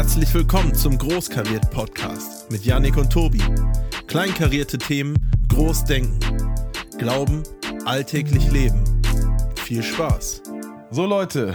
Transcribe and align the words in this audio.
Herzlich 0.00 0.32
willkommen 0.32 0.74
zum 0.74 0.96
Großkariert 0.96 1.70
Podcast 1.70 2.50
mit 2.50 2.64
Yannick 2.64 2.96
und 2.96 3.12
Tobi. 3.12 3.42
Kleinkarierte 4.06 4.78
Themen, 4.78 5.14
groß 5.50 5.84
denken. 5.84 6.18
Glauben, 6.96 7.42
alltäglich 7.84 8.50
leben. 8.50 8.82
Viel 9.56 9.82
Spaß. 9.82 10.42
So 10.90 11.04
Leute, 11.04 11.54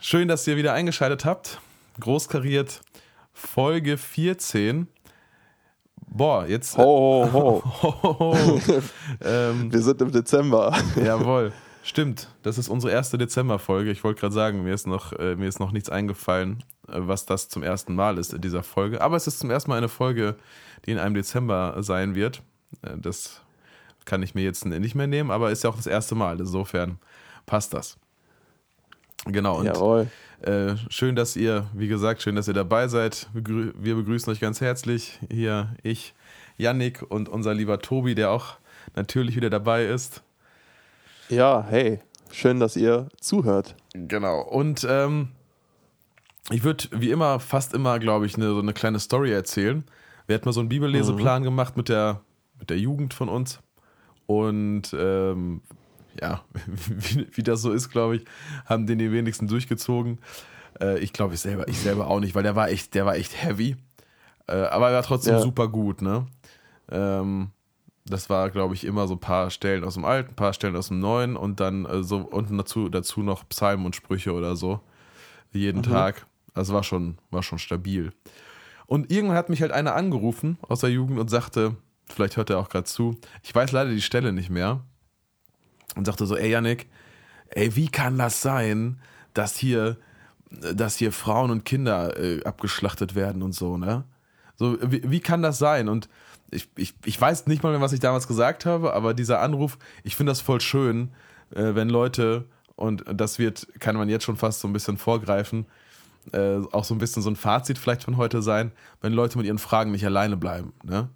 schön, 0.00 0.26
dass 0.26 0.44
ihr 0.48 0.56
wieder 0.56 0.72
eingeschaltet 0.72 1.24
habt. 1.24 1.60
Großkariert 2.00 2.80
Folge 3.32 3.96
14. 3.96 4.88
Boah, 6.08 6.46
jetzt. 6.48 6.76
Ho, 6.76 7.30
ho, 7.32 7.62
ho. 7.62 7.92
ho, 8.02 8.18
ho. 8.18 8.58
ähm, 9.24 9.72
Wir 9.72 9.82
sind 9.82 10.02
im 10.02 10.10
Dezember. 10.10 10.76
Jawohl. 10.96 11.52
Stimmt, 11.84 12.28
das 12.42 12.56
ist 12.56 12.70
unsere 12.70 12.94
erste 12.94 13.18
Dezember-Folge. 13.18 13.90
Ich 13.90 14.02
wollte 14.04 14.20
gerade 14.20 14.32
sagen, 14.32 14.64
mir 14.64 14.72
ist, 14.72 14.86
noch, 14.86 15.12
äh, 15.12 15.36
mir 15.36 15.46
ist 15.46 15.60
noch 15.60 15.70
nichts 15.70 15.90
eingefallen, 15.90 16.64
äh, 16.88 16.92
was 16.94 17.26
das 17.26 17.50
zum 17.50 17.62
ersten 17.62 17.94
Mal 17.94 18.16
ist 18.16 18.32
in 18.32 18.40
dieser 18.40 18.62
Folge. 18.62 19.02
Aber 19.02 19.16
es 19.16 19.26
ist 19.26 19.38
zum 19.38 19.50
ersten 19.50 19.70
Mal 19.70 19.76
eine 19.76 19.90
Folge, 19.90 20.36
die 20.86 20.92
in 20.92 20.98
einem 20.98 21.14
Dezember 21.14 21.76
sein 21.80 22.14
wird. 22.14 22.40
Äh, 22.80 22.96
das 22.96 23.42
kann 24.06 24.22
ich 24.22 24.34
mir 24.34 24.42
jetzt 24.42 24.64
nicht 24.64 24.94
mehr 24.94 25.06
nehmen, 25.06 25.30
aber 25.30 25.50
ist 25.50 25.62
ja 25.62 25.68
auch 25.68 25.76
das 25.76 25.86
erste 25.86 26.14
Mal. 26.14 26.40
Insofern 26.40 26.98
passt 27.44 27.74
das. 27.74 27.98
Genau. 29.26 29.58
Und, 29.58 29.66
Jawohl. 29.66 30.08
Äh, 30.40 30.76
schön, 30.88 31.14
dass 31.16 31.36
ihr, 31.36 31.66
wie 31.74 31.88
gesagt, 31.88 32.22
schön, 32.22 32.34
dass 32.34 32.48
ihr 32.48 32.54
dabei 32.54 32.88
seid. 32.88 33.28
Wir 33.34 33.94
begrüßen 33.94 34.32
euch 34.32 34.40
ganz 34.40 34.62
herzlich. 34.62 35.18
Hier 35.30 35.76
ich, 35.82 36.14
Yannick 36.56 37.02
und 37.02 37.28
unser 37.28 37.52
lieber 37.52 37.78
Tobi, 37.78 38.14
der 38.14 38.30
auch 38.30 38.56
natürlich 38.96 39.36
wieder 39.36 39.50
dabei 39.50 39.84
ist. 39.84 40.22
Ja, 41.28 41.64
hey, 41.68 42.00
schön, 42.30 42.60
dass 42.60 42.76
ihr 42.76 43.08
zuhört. 43.18 43.76
Genau. 43.94 44.42
Und 44.42 44.86
ähm, 44.88 45.28
ich 46.50 46.64
würde 46.64 46.84
wie 46.92 47.10
immer, 47.10 47.40
fast 47.40 47.72
immer, 47.72 47.98
glaube 47.98 48.26
ich, 48.26 48.36
eine, 48.36 48.50
so 48.50 48.58
eine 48.58 48.74
kleine 48.74 49.00
Story 49.00 49.32
erzählen. 49.32 49.84
Wir 50.26 50.34
hatten 50.34 50.46
mal 50.46 50.52
so 50.52 50.60
einen 50.60 50.68
Bibelleseplan 50.68 51.42
mhm. 51.42 51.44
gemacht 51.44 51.76
mit 51.76 51.88
der, 51.88 52.20
mit 52.58 52.70
der 52.70 52.78
Jugend 52.78 53.14
von 53.14 53.28
uns. 53.28 53.60
Und 54.26 54.94
ähm, 54.98 55.62
ja, 56.20 56.42
wie, 56.66 57.26
wie, 57.32 57.42
das 57.42 57.62
so 57.62 57.72
ist, 57.72 57.90
glaube 57.90 58.16
ich, 58.16 58.24
haben 58.66 58.86
den 58.86 58.98
die 58.98 59.10
wenigsten 59.10 59.48
durchgezogen. 59.48 60.18
Äh, 60.80 60.98
ich 60.98 61.12
glaube, 61.12 61.34
ich 61.34 61.40
selber, 61.40 61.68
ich 61.68 61.78
selber 61.78 62.08
auch 62.08 62.20
nicht, 62.20 62.34
weil 62.34 62.42
der 62.42 62.56
war 62.56 62.68
echt, 62.68 62.94
der 62.94 63.06
war 63.06 63.16
echt 63.16 63.42
heavy. 63.42 63.76
Äh, 64.46 64.56
aber 64.56 64.88
er 64.88 64.96
war 64.96 65.02
trotzdem 65.02 65.34
ja. 65.34 65.40
super 65.40 65.68
gut, 65.68 66.02
ne? 66.02 66.26
Ähm, 66.90 67.50
das 68.06 68.28
war, 68.28 68.50
glaube 68.50 68.74
ich, 68.74 68.84
immer 68.84 69.08
so 69.08 69.14
ein 69.14 69.20
paar 69.20 69.50
Stellen 69.50 69.84
aus 69.84 69.94
dem 69.94 70.04
Alten, 70.04 70.30
ein 70.30 70.36
paar 70.36 70.52
Stellen 70.52 70.76
aus 70.76 70.88
dem 70.88 71.00
Neuen 71.00 71.36
und 71.36 71.60
dann 71.60 71.86
äh, 71.86 72.02
so 72.02 72.18
unten 72.18 72.58
dazu, 72.58 72.88
dazu 72.88 73.22
noch 73.22 73.48
Psalmen 73.48 73.86
und 73.86 73.96
Sprüche 73.96 74.32
oder 74.32 74.56
so. 74.56 74.80
Jeden 75.52 75.78
mhm. 75.78 75.84
Tag. 75.84 76.26
Also 76.52 76.74
war 76.74 76.82
schon, 76.82 77.18
war 77.30 77.42
schon 77.42 77.58
stabil. 77.58 78.12
Und 78.86 79.10
irgendwann 79.10 79.36
hat 79.36 79.48
mich 79.48 79.62
halt 79.62 79.72
einer 79.72 79.94
angerufen 79.94 80.58
aus 80.62 80.80
der 80.80 80.90
Jugend 80.90 81.18
und 81.18 81.28
sagte, 81.28 81.76
vielleicht 82.06 82.36
hört 82.36 82.50
er 82.50 82.58
auch 82.58 82.68
gerade 82.68 82.84
zu, 82.84 83.18
ich 83.42 83.54
weiß 83.54 83.72
leider 83.72 83.90
die 83.90 84.02
Stelle 84.02 84.32
nicht 84.32 84.50
mehr, 84.50 84.84
und 85.96 86.04
sagte 86.04 86.26
so, 86.26 86.36
ey 86.36 86.50
Yannick, 86.50 86.88
ey, 87.48 87.74
wie 87.76 87.88
kann 87.88 88.18
das 88.18 88.42
sein, 88.42 89.00
dass 89.32 89.56
hier, 89.56 89.96
dass 90.50 90.96
hier 90.96 91.12
Frauen 91.12 91.50
und 91.50 91.64
Kinder 91.64 92.18
äh, 92.18 92.42
abgeschlachtet 92.44 93.14
werden 93.14 93.42
und 93.42 93.52
so, 93.52 93.76
ne? 93.76 94.04
So, 94.56 94.78
wie, 94.80 95.02
wie 95.10 95.20
kann 95.20 95.42
das 95.42 95.58
sein? 95.58 95.88
Und 95.88 96.08
ich, 96.54 96.68
ich, 96.76 96.94
ich 97.04 97.20
weiß 97.20 97.46
nicht 97.46 97.62
mal 97.62 97.70
mehr, 97.70 97.80
was 97.80 97.92
ich 97.92 98.00
damals 98.00 98.28
gesagt 98.28 98.66
habe, 98.66 98.94
aber 98.94 99.14
dieser 99.14 99.40
Anruf, 99.40 99.78
ich 100.02 100.16
finde 100.16 100.30
das 100.30 100.40
voll 100.40 100.60
schön, 100.60 101.10
äh, 101.54 101.74
wenn 101.74 101.88
Leute, 101.88 102.44
und 102.76 103.04
das 103.12 103.38
wird, 103.38 103.68
kann 103.80 103.96
man 103.96 104.08
jetzt 104.08 104.24
schon 104.24 104.36
fast 104.36 104.60
so 104.60 104.68
ein 104.68 104.72
bisschen 104.72 104.96
vorgreifen, 104.96 105.66
äh, 106.32 106.58
auch 106.72 106.84
so 106.84 106.94
ein 106.94 106.98
bisschen 106.98 107.22
so 107.22 107.30
ein 107.30 107.36
Fazit 107.36 107.78
vielleicht 107.78 108.04
von 108.04 108.16
heute 108.16 108.42
sein, 108.42 108.72
wenn 109.00 109.12
Leute 109.12 109.38
mit 109.38 109.46
ihren 109.46 109.58
Fragen 109.58 109.90
nicht 109.90 110.06
alleine 110.06 110.36
bleiben. 110.36 110.72
Ne? 110.82 111.08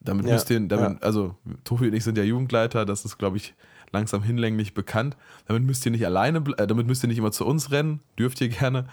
Damit 0.00 0.26
ja, 0.26 0.34
müsst 0.34 0.50
ihr, 0.50 0.60
damit, 0.60 1.00
ja. 1.00 1.06
also 1.06 1.36
Tobi 1.64 1.88
und 1.88 1.94
ich 1.94 2.04
sind 2.04 2.18
ja 2.18 2.24
Jugendleiter, 2.24 2.84
das 2.84 3.04
ist, 3.04 3.18
glaube 3.18 3.36
ich, 3.36 3.54
langsam 3.92 4.22
hinlänglich 4.22 4.74
bekannt. 4.74 5.16
Damit 5.46 5.64
müsst 5.64 5.84
ihr 5.84 5.92
nicht 5.92 6.04
alleine, 6.06 6.42
äh, 6.56 6.66
damit 6.66 6.86
müsst 6.86 7.04
ihr 7.04 7.08
nicht 7.08 7.18
immer 7.18 7.32
zu 7.32 7.46
uns 7.46 7.70
rennen, 7.70 8.00
dürft 8.18 8.40
ihr 8.40 8.48
gerne. 8.48 8.86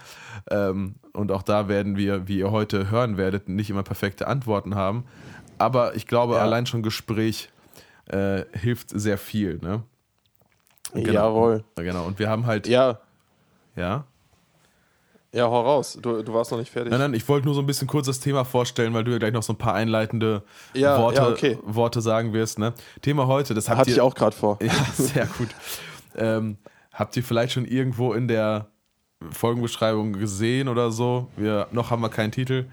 Ähm, 0.50 0.96
und 1.12 1.32
auch 1.32 1.42
da 1.42 1.68
werden 1.68 1.96
wir, 1.96 2.28
wie 2.28 2.38
ihr 2.38 2.50
heute 2.50 2.90
hören 2.90 3.16
werdet, 3.16 3.48
nicht 3.48 3.70
immer 3.70 3.82
perfekte 3.82 4.28
Antworten 4.28 4.74
haben. 4.74 5.04
Aber 5.60 5.94
ich 5.94 6.06
glaube, 6.06 6.34
ja. 6.34 6.40
allein 6.40 6.66
schon 6.66 6.82
Gespräch 6.82 7.50
äh, 8.06 8.44
hilft 8.52 8.90
sehr 8.90 9.18
viel. 9.18 9.58
Ne? 9.58 9.82
Genau. 10.94 11.12
Jawohl. 11.12 11.64
Genau. 11.76 12.06
Und 12.06 12.18
wir 12.18 12.28
haben 12.30 12.46
halt. 12.46 12.66
Ja. 12.66 12.98
Ja. 13.76 14.04
Ja, 15.32 15.44
hau 15.44 15.60
raus. 15.60 15.98
Du, 16.00 16.22
du 16.22 16.32
warst 16.32 16.50
noch 16.50 16.58
nicht 16.58 16.72
fertig. 16.72 16.90
Nein, 16.90 16.98
nein, 16.98 17.14
ich 17.14 17.28
wollte 17.28 17.46
nur 17.46 17.54
so 17.54 17.60
ein 17.60 17.66
bisschen 17.66 17.86
kurz 17.86 18.06
das 18.06 18.18
Thema 18.18 18.44
vorstellen, 18.44 18.94
weil 18.94 19.04
du 19.04 19.12
ja 19.12 19.18
gleich 19.18 19.32
noch 19.32 19.44
so 19.44 19.52
ein 19.52 19.58
paar 19.58 19.74
einleitende 19.74 20.42
ja, 20.74 20.98
Worte, 20.98 21.20
ja, 21.20 21.28
okay. 21.28 21.58
Worte 21.62 22.00
sagen 22.00 22.32
wirst. 22.32 22.58
Ne? 22.58 22.72
Thema 23.00 23.28
heute, 23.28 23.54
das 23.54 23.68
habt 23.68 23.78
Hatte 23.78 23.90
ihr, 23.90 23.96
ich 23.96 24.00
auch 24.00 24.14
gerade 24.14 24.34
vor. 24.34 24.58
Ja, 24.62 24.72
sehr 24.94 25.26
gut. 25.26 25.48
ähm, 26.16 26.56
habt 26.92 27.16
ihr 27.16 27.22
vielleicht 27.22 27.52
schon 27.52 27.64
irgendwo 27.64 28.12
in 28.12 28.26
der 28.26 28.66
Folgenbeschreibung 29.30 30.14
gesehen 30.14 30.68
oder 30.68 30.90
so? 30.90 31.28
Wir, 31.36 31.68
noch 31.70 31.90
haben 31.90 32.00
wir 32.02 32.08
keinen 32.08 32.32
Titel. 32.32 32.64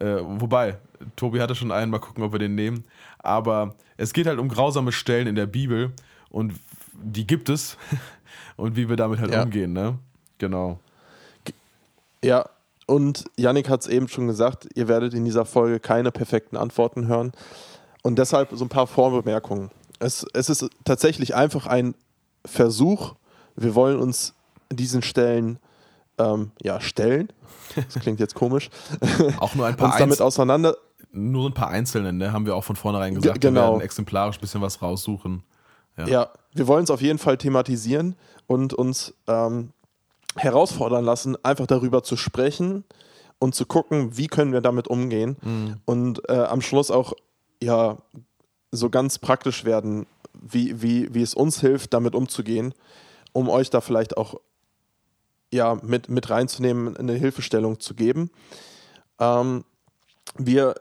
Äh, 0.00 0.16
wobei, 0.22 0.78
Tobi 1.16 1.40
hatte 1.40 1.54
schon 1.54 1.72
einen, 1.72 1.90
mal 1.90 1.98
gucken, 1.98 2.22
ob 2.24 2.32
wir 2.32 2.38
den 2.38 2.54
nehmen. 2.54 2.84
Aber 3.18 3.74
es 3.96 4.12
geht 4.12 4.26
halt 4.26 4.38
um 4.38 4.48
grausame 4.48 4.92
Stellen 4.92 5.26
in 5.26 5.34
der 5.34 5.46
Bibel 5.46 5.92
und 6.30 6.54
die 6.92 7.26
gibt 7.26 7.48
es 7.48 7.76
und 8.56 8.76
wie 8.76 8.88
wir 8.88 8.96
damit 8.96 9.20
halt 9.20 9.32
ja. 9.32 9.42
umgehen, 9.42 9.72
ne? 9.72 9.98
Genau. 10.38 10.78
Ja, 12.22 12.48
und 12.86 13.24
Yannick 13.36 13.68
hat 13.68 13.82
es 13.82 13.86
eben 13.88 14.08
schon 14.08 14.26
gesagt, 14.26 14.68
ihr 14.74 14.88
werdet 14.88 15.12
in 15.14 15.24
dieser 15.24 15.44
Folge 15.44 15.80
keine 15.80 16.12
perfekten 16.12 16.56
Antworten 16.56 17.08
hören. 17.08 17.32
Und 18.02 18.18
deshalb 18.18 18.50
so 18.52 18.64
ein 18.64 18.68
paar 18.68 18.86
Vorbemerkungen. 18.86 19.70
Es, 19.98 20.24
es 20.32 20.48
ist 20.48 20.68
tatsächlich 20.84 21.34
einfach 21.34 21.66
ein 21.66 21.94
Versuch. 22.44 23.14
Wir 23.56 23.74
wollen 23.74 23.98
uns 23.98 24.34
diesen 24.70 25.02
Stellen 25.02 25.58
ähm, 26.18 26.52
ja, 26.62 26.80
stellen. 26.80 27.28
Das 27.74 28.02
klingt 28.02 28.20
jetzt 28.20 28.34
komisch. 28.34 28.70
Auch 29.38 29.54
nur 29.54 29.66
ein 29.66 29.76
paar 29.76 29.88
uns 29.88 29.98
damit 29.98 30.20
auseinander. 30.20 30.76
Nur 31.16 31.48
ein 31.48 31.54
paar 31.54 31.68
einzelne, 31.68 32.12
ne? 32.12 32.32
haben 32.32 32.46
wir 32.46 32.54
auch 32.54 32.64
von 32.64 32.76
vornherein 32.76 33.14
gesagt. 33.14 33.40
G 33.40 33.48
genau. 33.48 33.60
Wir 33.60 33.70
werden 33.70 33.80
exemplarisch 33.80 34.38
ein 34.38 34.40
bisschen 34.40 34.60
was 34.60 34.82
raussuchen. 34.82 35.42
Ja. 35.96 36.06
ja, 36.06 36.28
wir 36.52 36.66
wollen 36.66 36.84
es 36.84 36.90
auf 36.90 37.00
jeden 37.00 37.18
Fall 37.18 37.38
thematisieren 37.38 38.16
und 38.46 38.74
uns 38.74 39.14
ähm, 39.26 39.70
herausfordern 40.36 41.04
lassen, 41.04 41.42
einfach 41.42 41.66
darüber 41.66 42.02
zu 42.02 42.16
sprechen 42.16 42.84
und 43.38 43.54
zu 43.54 43.64
gucken, 43.64 44.16
wie 44.16 44.26
können 44.26 44.52
wir 44.52 44.60
damit 44.60 44.88
umgehen 44.88 45.36
mhm. 45.42 45.76
und 45.86 46.28
äh, 46.28 46.34
am 46.34 46.60
Schluss 46.60 46.90
auch 46.90 47.14
ja 47.62 47.96
so 48.72 48.90
ganz 48.90 49.18
praktisch 49.18 49.64
werden, 49.64 50.06
wie, 50.34 50.82
wie, 50.82 51.14
wie 51.14 51.22
es 51.22 51.34
uns 51.34 51.60
hilft, 51.60 51.94
damit 51.94 52.14
umzugehen, 52.14 52.74
um 53.32 53.48
euch 53.48 53.70
da 53.70 53.80
vielleicht 53.80 54.16
auch 54.16 54.34
ja, 55.52 55.76
mit, 55.82 56.08
mit 56.08 56.28
reinzunehmen, 56.28 56.96
eine 56.96 57.14
Hilfestellung 57.14 57.80
zu 57.80 57.94
geben. 57.94 58.30
Ähm, 59.18 59.64
wir 60.36 60.74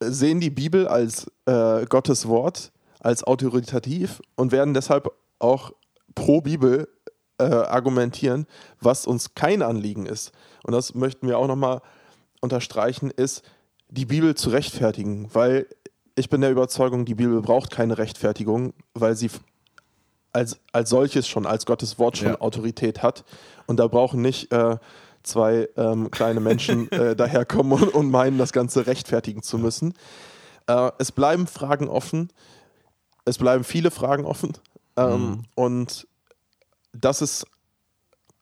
sehen 0.00 0.40
die 0.40 0.50
Bibel 0.50 0.86
als 0.88 1.30
äh, 1.46 1.84
Gottes 1.86 2.28
Wort, 2.28 2.72
als 3.00 3.24
autoritativ 3.24 4.20
und 4.36 4.52
werden 4.52 4.74
deshalb 4.74 5.12
auch 5.38 5.72
pro 6.14 6.40
Bibel 6.40 6.88
äh, 7.38 7.44
argumentieren, 7.44 8.46
was 8.80 9.06
uns 9.06 9.34
kein 9.34 9.62
Anliegen 9.62 10.06
ist. 10.06 10.32
Und 10.62 10.72
das 10.72 10.94
möchten 10.94 11.26
wir 11.26 11.38
auch 11.38 11.48
nochmal 11.48 11.80
unterstreichen, 12.40 13.10
ist, 13.10 13.42
die 13.88 14.06
Bibel 14.06 14.34
zu 14.34 14.50
rechtfertigen, 14.50 15.28
weil 15.34 15.66
ich 16.16 16.28
bin 16.28 16.40
der 16.40 16.50
Überzeugung, 16.50 17.04
die 17.04 17.14
Bibel 17.14 17.40
braucht 17.42 17.70
keine 17.70 17.98
Rechtfertigung, 17.98 18.72
weil 18.94 19.16
sie 19.16 19.30
als, 20.32 20.60
als 20.72 20.90
solches 20.90 21.28
schon, 21.28 21.46
als 21.46 21.66
Gottes 21.66 21.98
Wort 21.98 22.18
schon 22.18 22.28
ja. 22.28 22.40
Autorität 22.40 23.02
hat. 23.02 23.24
Und 23.66 23.78
da 23.78 23.86
brauchen 23.86 24.20
nicht 24.20 24.52
äh, 24.52 24.76
zwei 25.24 25.68
ähm, 25.76 26.10
kleine 26.10 26.40
Menschen 26.40 26.90
äh, 26.92 27.16
daherkommen 27.16 27.72
und, 27.72 27.94
und, 27.94 28.10
meinen, 28.10 28.38
das 28.38 28.52
Ganze 28.52 28.86
rechtfertigen 28.86 29.42
zu 29.42 29.58
müssen. 29.58 29.94
Äh, 30.66 30.92
es 30.98 31.10
bleiben 31.10 31.46
Fragen 31.46 31.88
offen. 31.88 32.32
Es 33.24 33.38
bleiben 33.38 33.64
viele 33.64 33.90
Fragen 33.90 34.24
offen. 34.24 34.52
Ähm, 34.96 35.10
mhm. 35.10 35.42
Und 35.54 36.06
das 36.92 37.22
ist, 37.22 37.46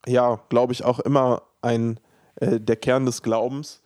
ja, 0.07 0.41
glaube 0.49 0.73
ich, 0.73 0.85
auch 0.85 1.01
immer 1.01 1.43
ein, 1.63 1.99
äh, 2.37 2.61
der 2.61 2.77
Kern 2.77 3.07
des 3.07 3.23
Glaubens, 3.23 3.81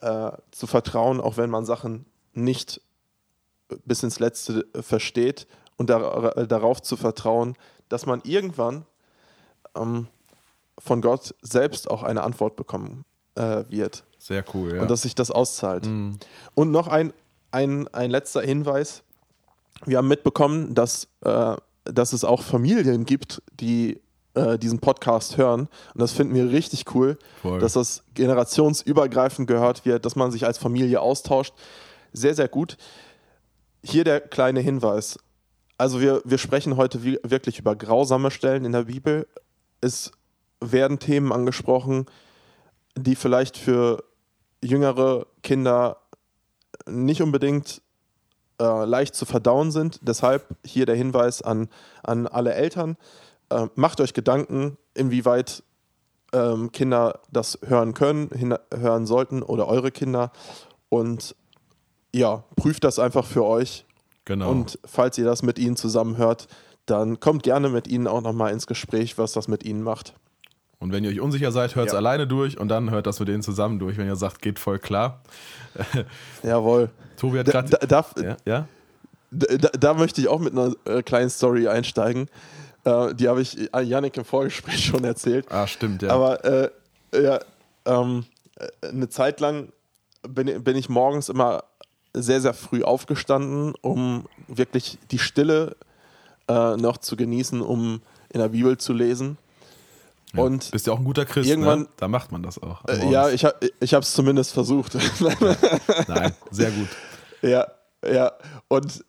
äh, 0.00 0.32
zu 0.50 0.66
vertrauen, 0.66 1.20
auch 1.20 1.36
wenn 1.36 1.50
man 1.50 1.64
Sachen 1.64 2.04
nicht 2.34 2.80
bis 3.84 4.02
ins 4.02 4.18
Letzte 4.18 4.66
versteht 4.80 5.46
und 5.76 5.90
dar 5.90 6.36
äh, 6.36 6.46
darauf 6.46 6.82
zu 6.82 6.96
vertrauen, 6.96 7.56
dass 7.88 8.06
man 8.06 8.20
irgendwann 8.24 8.84
ähm, 9.74 10.08
von 10.78 11.00
Gott 11.00 11.34
selbst 11.42 11.90
auch 11.90 12.02
eine 12.02 12.22
Antwort 12.22 12.56
bekommen 12.56 13.04
äh, 13.34 13.64
wird. 13.68 14.04
Sehr 14.18 14.44
cool, 14.54 14.76
ja. 14.76 14.82
Und 14.82 14.90
dass 14.90 15.02
sich 15.02 15.14
das 15.14 15.30
auszahlt. 15.30 15.86
Mhm. 15.86 16.18
Und 16.54 16.70
noch 16.70 16.88
ein, 16.88 17.12
ein, 17.50 17.88
ein 17.88 18.10
letzter 18.10 18.42
Hinweis. 18.42 19.02
Wir 19.84 19.98
haben 19.98 20.08
mitbekommen, 20.08 20.74
dass 20.74 21.08
äh, 21.22 21.56
dass 21.92 22.12
es 22.12 22.24
auch 22.24 22.42
Familien 22.42 23.04
gibt, 23.04 23.42
die 23.60 24.00
äh, 24.34 24.58
diesen 24.58 24.80
Podcast 24.80 25.36
hören. 25.36 25.68
Und 25.94 26.00
das 26.00 26.12
finden 26.12 26.34
wir 26.34 26.50
richtig 26.50 26.94
cool, 26.94 27.18
Voll. 27.42 27.60
dass 27.60 27.74
das 27.74 28.04
generationsübergreifend 28.14 29.48
gehört 29.48 29.84
wird, 29.84 30.04
dass 30.04 30.16
man 30.16 30.30
sich 30.30 30.44
als 30.46 30.58
Familie 30.58 31.00
austauscht. 31.00 31.54
Sehr, 32.12 32.34
sehr 32.34 32.48
gut. 32.48 32.76
Hier 33.82 34.04
der 34.04 34.20
kleine 34.20 34.60
Hinweis. 34.60 35.18
Also 35.78 36.00
wir, 36.00 36.22
wir 36.24 36.38
sprechen 36.38 36.76
heute 36.76 37.04
wie, 37.04 37.18
wirklich 37.22 37.58
über 37.58 37.76
grausame 37.76 38.30
Stellen 38.30 38.64
in 38.64 38.72
der 38.72 38.84
Bibel. 38.84 39.26
Es 39.80 40.10
werden 40.60 40.98
Themen 40.98 41.32
angesprochen, 41.32 42.06
die 42.96 43.16
vielleicht 43.16 43.56
für 43.56 44.04
jüngere 44.62 45.26
Kinder 45.42 45.98
nicht 46.88 47.22
unbedingt 47.22 47.82
äh, 48.60 48.84
leicht 48.84 49.14
zu 49.14 49.26
verdauen 49.26 49.70
sind. 49.70 50.00
Deshalb 50.02 50.46
hier 50.64 50.86
der 50.86 50.96
Hinweis 50.96 51.42
an, 51.42 51.68
an 52.02 52.26
alle 52.26 52.54
Eltern. 52.54 52.96
Äh, 53.50 53.66
macht 53.74 54.00
euch 54.00 54.14
Gedanken, 54.14 54.76
inwieweit 54.94 55.62
ähm, 56.32 56.72
Kinder 56.72 57.20
das 57.30 57.58
hören 57.66 57.94
können, 57.94 58.56
hören 58.74 59.06
sollten 59.06 59.42
oder 59.42 59.68
eure 59.68 59.90
Kinder. 59.90 60.32
Und 60.88 61.36
ja, 62.14 62.44
prüft 62.56 62.84
das 62.84 62.98
einfach 62.98 63.26
für 63.26 63.44
euch. 63.44 63.84
Genau. 64.24 64.50
Und 64.50 64.78
falls 64.84 65.18
ihr 65.18 65.24
das 65.24 65.42
mit 65.42 65.58
ihnen 65.58 65.76
zusammen 65.76 66.16
hört, 66.16 66.48
dann 66.86 67.20
kommt 67.20 67.42
gerne 67.42 67.68
mit 67.68 67.88
ihnen 67.88 68.06
auch 68.06 68.22
nochmal 68.22 68.52
ins 68.52 68.66
Gespräch, 68.66 69.18
was 69.18 69.32
das 69.32 69.48
mit 69.48 69.64
ihnen 69.64 69.82
macht. 69.82 70.14
Und 70.78 70.92
wenn 70.92 71.04
ihr 71.04 71.10
euch 71.10 71.20
unsicher 71.20 71.52
seid, 71.52 71.74
hört 71.74 71.86
es 71.88 71.92
Ja. 71.92 71.98
alleine 71.98 72.26
durch 72.26 72.58
und 72.58 72.68
dann 72.68 72.90
hört 72.90 73.06
das 73.06 73.18
mit 73.18 73.28
denen 73.28 73.42
zusammen 73.42 73.78
durch. 73.78 73.96
Wenn 73.96 74.06
ihr 74.06 74.16
sagt, 74.16 74.42
geht 74.42 74.58
voll 74.58 74.78
klar. 74.78 75.22
Jawohl. 76.42 76.90
Tobi 77.16 77.38
hat 77.38 77.46
gerade. 77.46 77.68
da, 77.70 77.78
darf, 77.86 78.14
Ja, 78.22 78.36
ja? 78.44 78.68
da, 79.30 79.68
da 79.70 79.94
möchte 79.94 80.20
ich 80.20 80.28
auch 80.28 80.38
mit 80.40 80.52
einer 80.52 80.74
äh, 80.84 81.02
kleinen 81.02 81.30
Story 81.30 81.66
einsteigen. 81.68 82.28
Äh, 82.84 83.14
die 83.14 83.28
habe 83.28 83.40
ich 83.40 83.72
äh, 83.74 83.80
Yannick 83.82 84.16
im 84.18 84.24
Vorgespräch 84.24 84.84
schon 84.86 85.04
erzählt. 85.04 85.46
Ah, 85.50 85.66
stimmt, 85.66 86.02
ja. 86.02 86.10
Aber 86.10 86.44
äh, 86.44 86.70
ja, 87.14 87.40
ähm, 87.86 88.26
äh, 88.56 88.88
eine 88.88 89.08
Zeit 89.08 89.40
lang 89.40 89.72
bin, 90.28 90.62
bin 90.62 90.76
ich 90.76 90.88
morgens 90.88 91.28
immer 91.30 91.64
sehr, 92.12 92.40
sehr 92.40 92.54
früh 92.54 92.82
aufgestanden, 92.82 93.74
um 93.80 94.26
wirklich 94.48 94.98
die 95.10 95.18
Stille 95.18 95.76
noch 96.48 96.98
zu 96.98 97.16
genießen, 97.16 97.60
um 97.60 98.00
in 98.28 98.38
der 98.40 98.48
Bibel 98.50 98.78
zu 98.78 98.92
lesen. 98.92 99.36
Ja. 100.34 100.42
Und 100.42 100.70
Bist 100.70 100.86
ja 100.86 100.92
auch 100.92 100.98
ein 100.98 101.04
guter 101.04 101.24
Christ, 101.24 101.48
irgendwann- 101.48 101.80
ne? 101.80 101.88
Da 101.96 102.08
macht 102.08 102.32
man 102.32 102.42
das 102.42 102.60
auch. 102.62 102.84
äh, 102.88 103.10
ja, 103.10 103.28
ich, 103.30 103.46
ich 103.80 103.94
habe 103.94 104.02
es 104.02 104.12
zumindest 104.12 104.52
versucht. 104.52 104.94
Nein, 106.08 106.34
sehr 106.50 106.70
gut. 106.72 106.88
Ja, 107.42 107.66
ja. 108.04 108.32
Und 108.68 109.04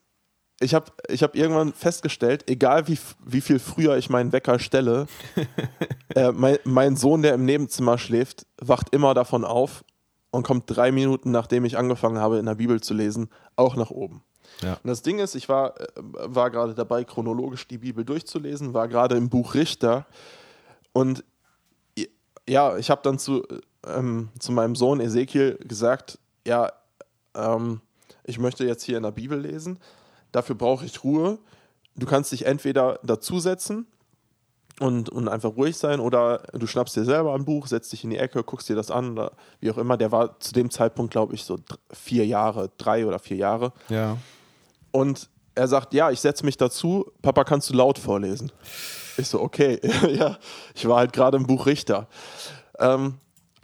ich 0.60 0.74
habe 0.74 0.92
ich 1.08 1.24
hab 1.24 1.36
irgendwann 1.36 1.74
festgestellt, 1.74 2.50
egal 2.50 2.88
wie, 2.88 2.98
wie 3.26 3.42
viel 3.42 3.60
früher 3.60 3.98
ich 3.98 4.10
meinen 4.10 4.32
Wecker 4.32 4.60
stelle, 4.60 5.08
äh, 6.16 6.32
mein, 6.32 6.58
mein 6.64 6.96
Sohn, 6.96 7.22
der 7.22 7.34
im 7.34 7.46
Nebenzimmer 7.46 7.98
schläft, 7.98 8.46
wacht 8.60 8.94
immer 8.94 9.14
davon 9.14 9.44
auf 9.44 9.84
und 10.32 10.44
kommt 10.44 10.64
drei 10.68 10.92
Minuten, 10.92 11.32
nachdem 11.32 11.66
ich 11.66 11.78
angefangen 11.78 12.20
habe, 12.20 12.38
in 12.38 12.46
der 12.46 12.56
Bibel 12.56 12.82
zu 12.82 12.94
lesen, 12.94 13.30
auch 13.56 13.76
nach 13.76 13.90
oben. 13.92 14.24
Ja. 14.62 14.74
Und 14.74 14.88
das 14.88 15.02
Ding 15.04 15.20
ist, 15.20 15.36
ich 15.36 15.50
war, 15.50 15.80
äh, 15.80 15.86
war 15.96 16.50
gerade 16.52 16.74
dabei, 16.74 17.04
chronologisch 17.04 17.68
die 17.68 17.78
Bibel 17.80 18.04
durchzulesen, 18.06 18.74
war 18.74 18.88
gerade 18.88 19.16
im 19.16 19.30
Buch 19.30 19.54
Richter 19.54 20.06
und 20.98 21.24
ja, 22.50 22.76
ich 22.76 22.90
habe 22.90 23.02
dann 23.04 23.20
zu, 23.20 23.44
ähm, 23.86 24.30
zu 24.40 24.52
meinem 24.52 24.76
Sohn 24.76 25.00
Ezekiel 25.00 25.60
gesagt, 25.64 26.18
ja, 26.44 26.72
ähm, 27.36 27.82
ich 28.24 28.40
möchte 28.40 28.66
jetzt 28.66 28.82
hier 28.82 28.98
in 28.98 29.04
der 29.04 29.12
Bibel 29.12 29.40
lesen, 29.40 29.78
dafür 30.32 30.56
brauche 30.56 30.86
ich 30.86 31.04
Ruhe. 31.04 31.38
Du 31.96 32.08
kannst 32.08 32.32
dich 32.32 32.48
entweder 32.48 33.00
dazusetzen 33.04 33.86
und, 34.80 35.10
und 35.10 35.28
einfach 35.28 35.56
ruhig 35.56 35.78
sein 35.78 36.00
oder 36.00 36.40
du 36.54 36.66
schnappst 36.66 36.96
dir 36.96 37.06
selber 37.06 37.36
ein 37.36 37.46
Buch, 37.46 37.68
setzt 37.68 37.94
dich 37.94 38.04
in 38.04 38.10
die 38.10 38.18
Ecke, 38.18 38.44
guckst 38.44 38.68
dir 38.68 38.76
das 38.76 38.90
an 38.90 39.12
oder 39.12 39.34
wie 39.60 39.70
auch 39.70 39.78
immer. 39.78 39.98
Der 39.98 40.12
war 40.12 40.40
zu 40.40 40.52
dem 40.52 40.72
Zeitpunkt, 40.72 41.12
glaube 41.12 41.36
ich, 41.36 41.44
so 41.44 41.60
vier 41.92 42.26
Jahre, 42.26 42.72
drei 42.80 43.06
oder 43.06 43.20
vier 43.20 43.38
Jahre. 43.38 43.72
Ja. 43.90 44.18
Und 44.90 45.30
er 45.54 45.68
sagt, 45.68 45.94
ja, 45.94 46.10
ich 46.10 46.22
setze 46.22 46.44
mich 46.44 46.58
dazu, 46.58 47.12
Papa, 47.22 47.44
kannst 47.44 47.70
du 47.70 47.76
laut 47.76 48.00
vorlesen? 48.00 48.52
Ich 49.18 49.28
so, 49.28 49.42
okay, 49.42 49.80
ja, 50.10 50.38
ich 50.76 50.88
war 50.88 50.98
halt 50.98 51.14
gerade 51.14 51.38
im 51.38 51.48
Buch 51.48 51.66
Richter. 51.66 52.08
Ähm, 52.80 53.16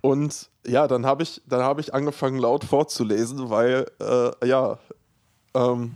und 0.02 0.50
ja, 0.66 0.88
dann 0.88 1.06
habe 1.06 1.24
ich, 1.24 1.42
hab 1.50 1.80
ich 1.80 1.94
angefangen 1.94 2.38
laut 2.38 2.64
vorzulesen, 2.64 3.50
weil, 3.50 3.86
äh, 4.02 4.48
ja, 4.48 4.80
ähm, 5.54 5.96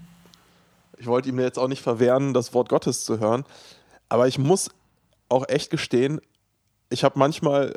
ich 0.97 1.07
wollte 1.07 1.29
ihm 1.29 1.39
jetzt 1.39 1.59
auch 1.59 1.67
nicht 1.67 1.81
verwehren, 1.81 2.33
das 2.33 2.53
Wort 2.53 2.69
Gottes 2.69 3.03
zu 3.03 3.19
hören. 3.19 3.43
Aber 4.09 4.27
ich 4.27 4.39
muss 4.39 4.69
auch 5.29 5.47
echt 5.47 5.69
gestehen, 5.69 6.21
ich 6.89 7.03
habe 7.03 7.19
manchmal 7.19 7.73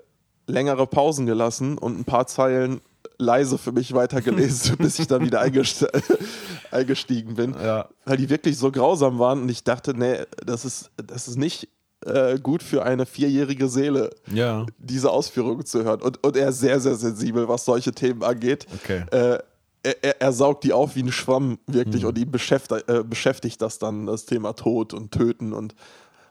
längere 0.47 0.87
Pausen 0.87 1.27
gelassen 1.27 1.79
und 1.79 1.99
ein 1.99 2.05
paar 2.05 2.27
Zeilen 2.27 2.81
leise 3.21 3.59
für 3.59 3.73
mich 3.73 3.93
weitergelesen, 3.95 4.77
bis 4.79 4.99
ich 4.99 5.07
dann 5.07 5.25
wieder 5.25 5.41
eingest 5.41 5.87
eingestiegen 6.71 7.35
bin. 7.35 7.55
Ja. 7.55 7.89
Weil 8.05 8.17
die 8.17 8.29
wirklich 8.31 8.57
so 8.59 8.71
grausam 8.71 9.19
waren 9.19 9.43
und 9.43 9.49
ich 9.49 9.65
dachte, 9.65 9.95
nee, 9.95 10.19
das 10.45 10.65
ist, 10.65 10.91
das 10.97 11.29
ist 11.29 11.37
nicht 11.37 11.69
äh, 12.07 12.39
gut 12.39 12.63
für 12.63 12.83
eine 12.85 13.07
vierjährige 13.07 13.69
Seele, 13.69 14.11
Ja. 14.33 14.67
diese 14.79 15.11
Ausführungen 15.11 15.65
zu 15.67 15.85
hören. 15.85 16.01
Und, 16.01 16.25
und 16.25 16.37
er 16.37 16.49
ist 16.49 16.61
sehr, 16.61 16.81
sehr 16.81 16.95
sensibel, 16.97 17.49
was 17.49 17.65
solche 17.65 17.93
Themen 17.93 18.23
angeht. 18.23 18.67
Okay. 18.75 19.05
Äh, 19.11 19.39
er, 19.83 20.05
er, 20.05 20.21
er 20.21 20.33
saugt 20.33 20.65
die 20.65 20.73
auf 20.73 20.95
wie 20.95 21.03
ein 21.03 21.13
Schwamm, 21.13 21.59
wirklich, 21.67 22.05
und 22.05 22.19
ihn 22.19 22.31
beschäftigt, 22.31 22.89
äh, 22.89 23.03
beschäftigt 23.03 23.63
das 23.63 23.79
dann, 23.79 24.07
das 24.07 24.27
Thema 24.27 24.53
Tod 24.55 24.93
und 24.93 25.11
Töten 25.13 25.53
und 25.53 25.75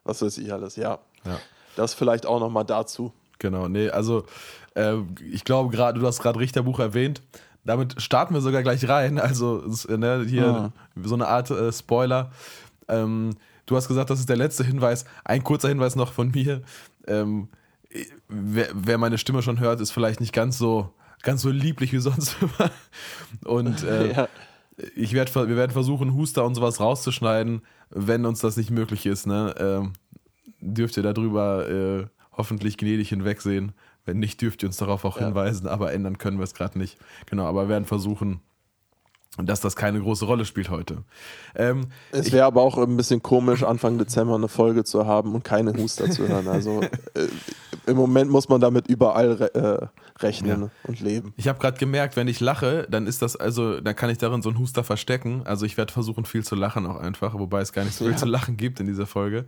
was 0.04 0.22
weiß 0.22 0.38
ich 0.38 0.52
alles, 0.54 0.76
ja. 0.76 1.00
Ja. 1.26 1.40
Das 1.76 1.94
vielleicht 1.94 2.26
auch 2.26 2.40
nochmal 2.40 2.66
dazu. 2.66 3.12
Genau, 3.40 3.68
nee, 3.68 3.90
also 3.90 4.26
äh, 4.76 4.96
ich 5.32 5.44
glaube 5.44 5.76
gerade, 5.76 6.00
du 6.00 6.06
hast 6.06 6.22
gerade 6.22 6.40
Richterbuch 6.40 6.80
erwähnt. 6.80 7.22
Damit 7.66 8.02
starten 8.02 8.34
wir 8.34 8.42
sogar 8.42 8.64
gleich 8.64 8.88
rein. 8.88 9.20
Also 9.20 9.64
äh, 9.88 9.98
ne, 9.98 10.26
hier 10.28 10.72
so 11.04 11.16
eine 11.16 11.28
Art 11.28 11.50
äh, 11.52 11.72
Spoiler. 11.72 12.32
Ähm, 12.88 13.32
du 13.66 13.76
hast 13.76 13.88
gesagt, 13.88 14.10
das 14.10 14.20
ist 14.20 14.30
der 14.30 14.38
letzte 14.38 14.64
Hinweis. 14.64 15.06
Ein 15.24 15.44
kurzer 15.44 15.70
Hinweis 15.70 15.96
noch 15.96 16.14
von 16.14 16.32
mir. 16.32 16.62
Ähm, 17.08 17.50
wer, 18.28 18.68
wer 18.74 18.98
meine 18.98 19.18
Stimme 19.18 19.42
schon 19.42 19.60
hört, 19.60 19.82
ist 19.82 19.92
vielleicht 19.92 20.20
nicht 20.20 20.34
ganz 20.34 20.58
so 20.58 20.94
ganz 21.22 21.42
so 21.42 21.50
lieblich 21.50 21.92
wie 21.94 22.00
sonst 22.00 22.38
immer. 22.42 22.72
Und 23.46 23.84
äh, 23.84 24.14
Ja. 24.16 24.28
ich 24.96 25.14
werd, 25.14 25.34
wir 25.36 25.56
werden 25.58 25.72
versuchen, 25.72 26.14
Huster 26.14 26.46
und 26.46 26.56
sowas 26.56 26.80
rauszuschneiden, 26.80 27.62
wenn 27.90 28.26
uns 28.26 28.40
das 28.40 28.56
nicht 28.58 28.72
möglich 28.72 29.06
ist. 29.06 29.28
Ne? 29.28 29.54
Ähm, 29.60 29.94
dürft 30.62 30.98
ihr 30.98 31.04
darüber 31.04 31.68
äh, 31.70 32.06
hoffentlich 32.40 32.78
gnädig 32.78 33.10
hinwegsehen. 33.10 33.74
Wenn 34.06 34.18
nicht, 34.18 34.42
dürft 34.42 34.64
ihr 34.64 34.70
uns 34.70 34.78
darauf 34.78 35.06
auch 35.06 35.20
Ja. 35.20 35.26
hinweisen, 35.28 35.68
aber 35.68 35.94
ändern 35.94 36.18
können 36.18 36.40
wir 36.40 36.44
es 36.46 36.56
gerade 36.56 36.80
nicht. 36.80 36.98
Genau, 37.28 37.46
aber 37.46 37.66
wir 37.66 37.70
werden 37.70 37.86
versuchen, 37.86 38.40
dass 39.38 39.62
das 39.62 39.76
keine 39.76 40.00
große 40.02 40.26
Rolle 40.26 40.46
spielt 40.46 40.70
heute. 40.70 41.04
Ähm, 41.56 41.88
Es 42.12 42.32
wäre 42.32 42.46
aber 42.46 42.62
auch 42.64 42.78
ein 42.78 42.98
bisschen 42.98 43.22
komisch, 43.22 43.64
Anfang 43.64 43.98
Dezember 44.00 44.36
eine 44.36 44.48
Folge 44.48 44.84
zu 44.84 45.06
haben 45.06 45.36
und 45.36 45.44
keine 45.44 45.74
Huster 45.74 46.10
zu 46.10 46.28
hören. 46.28 46.48
Also 46.48 46.82
äh, 46.82 47.28
im 47.90 47.98
Moment 47.98 48.32
muss 48.32 48.48
man 48.50 48.62
damit 48.62 48.88
überall 48.88 49.32
re 49.34 49.54
äh, 49.56 50.24
rechnen 50.24 50.62
Ja. 50.64 50.70
und 50.84 51.00
leben. 51.02 51.34
Ich 51.38 51.48
habe 51.48 51.60
gerade 51.60 51.78
gemerkt, 51.78 52.16
wenn 52.16 52.28
ich 52.28 52.40
lache, 52.40 52.88
dann 52.90 53.08
ist 53.08 53.22
das 53.22 53.36
also, 53.36 53.80
dann 53.82 53.96
kann 53.96 54.10
ich 54.10 54.18
darin 54.18 54.42
so 54.42 54.50
einen 54.50 54.60
Huster 54.60 54.84
verstecken. 54.84 55.42
Also 55.46 55.66
ich 55.66 55.76
werde 55.78 55.92
versuchen, 55.92 56.26
viel 56.26 56.44
zu 56.44 56.56
lachen 56.56 56.86
auch 56.88 56.98
einfach, 56.98 57.34
wobei 57.38 57.62
es 57.62 57.74
gar 57.74 57.84
nicht 57.84 57.96
so 57.96 58.06
viel 58.06 58.14
Ja. 58.14 58.18
zu 58.18 58.26
lachen 58.26 58.56
gibt 58.58 58.80
in 58.80 58.88
dieser 58.88 59.06
Folge. 59.06 59.46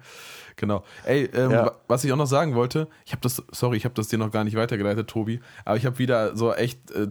Genau. 0.57 0.83
Ey, 1.05 1.25
ähm, 1.33 1.51
Ja. 1.51 1.65
wa- 1.67 1.75
was 1.87 2.03
ich 2.03 2.11
auch 2.11 2.17
noch 2.17 2.25
sagen 2.27 2.55
wollte, 2.55 2.87
ich 3.05 3.11
habe 3.11 3.21
das, 3.21 3.41
sorry, 3.51 3.77
ich 3.77 3.85
habe 3.85 3.95
das 3.95 4.07
dir 4.09 4.17
noch 4.17 4.31
gar 4.31 4.43
nicht 4.43 4.55
weitergeleitet, 4.57 5.07
Tobi, 5.09 5.39
aber 5.65 5.77
ich 5.77 5.85
habe 5.85 5.97
wieder 5.99 6.35
so 6.35 6.53
echt 6.53 6.91
äh, 6.91 7.07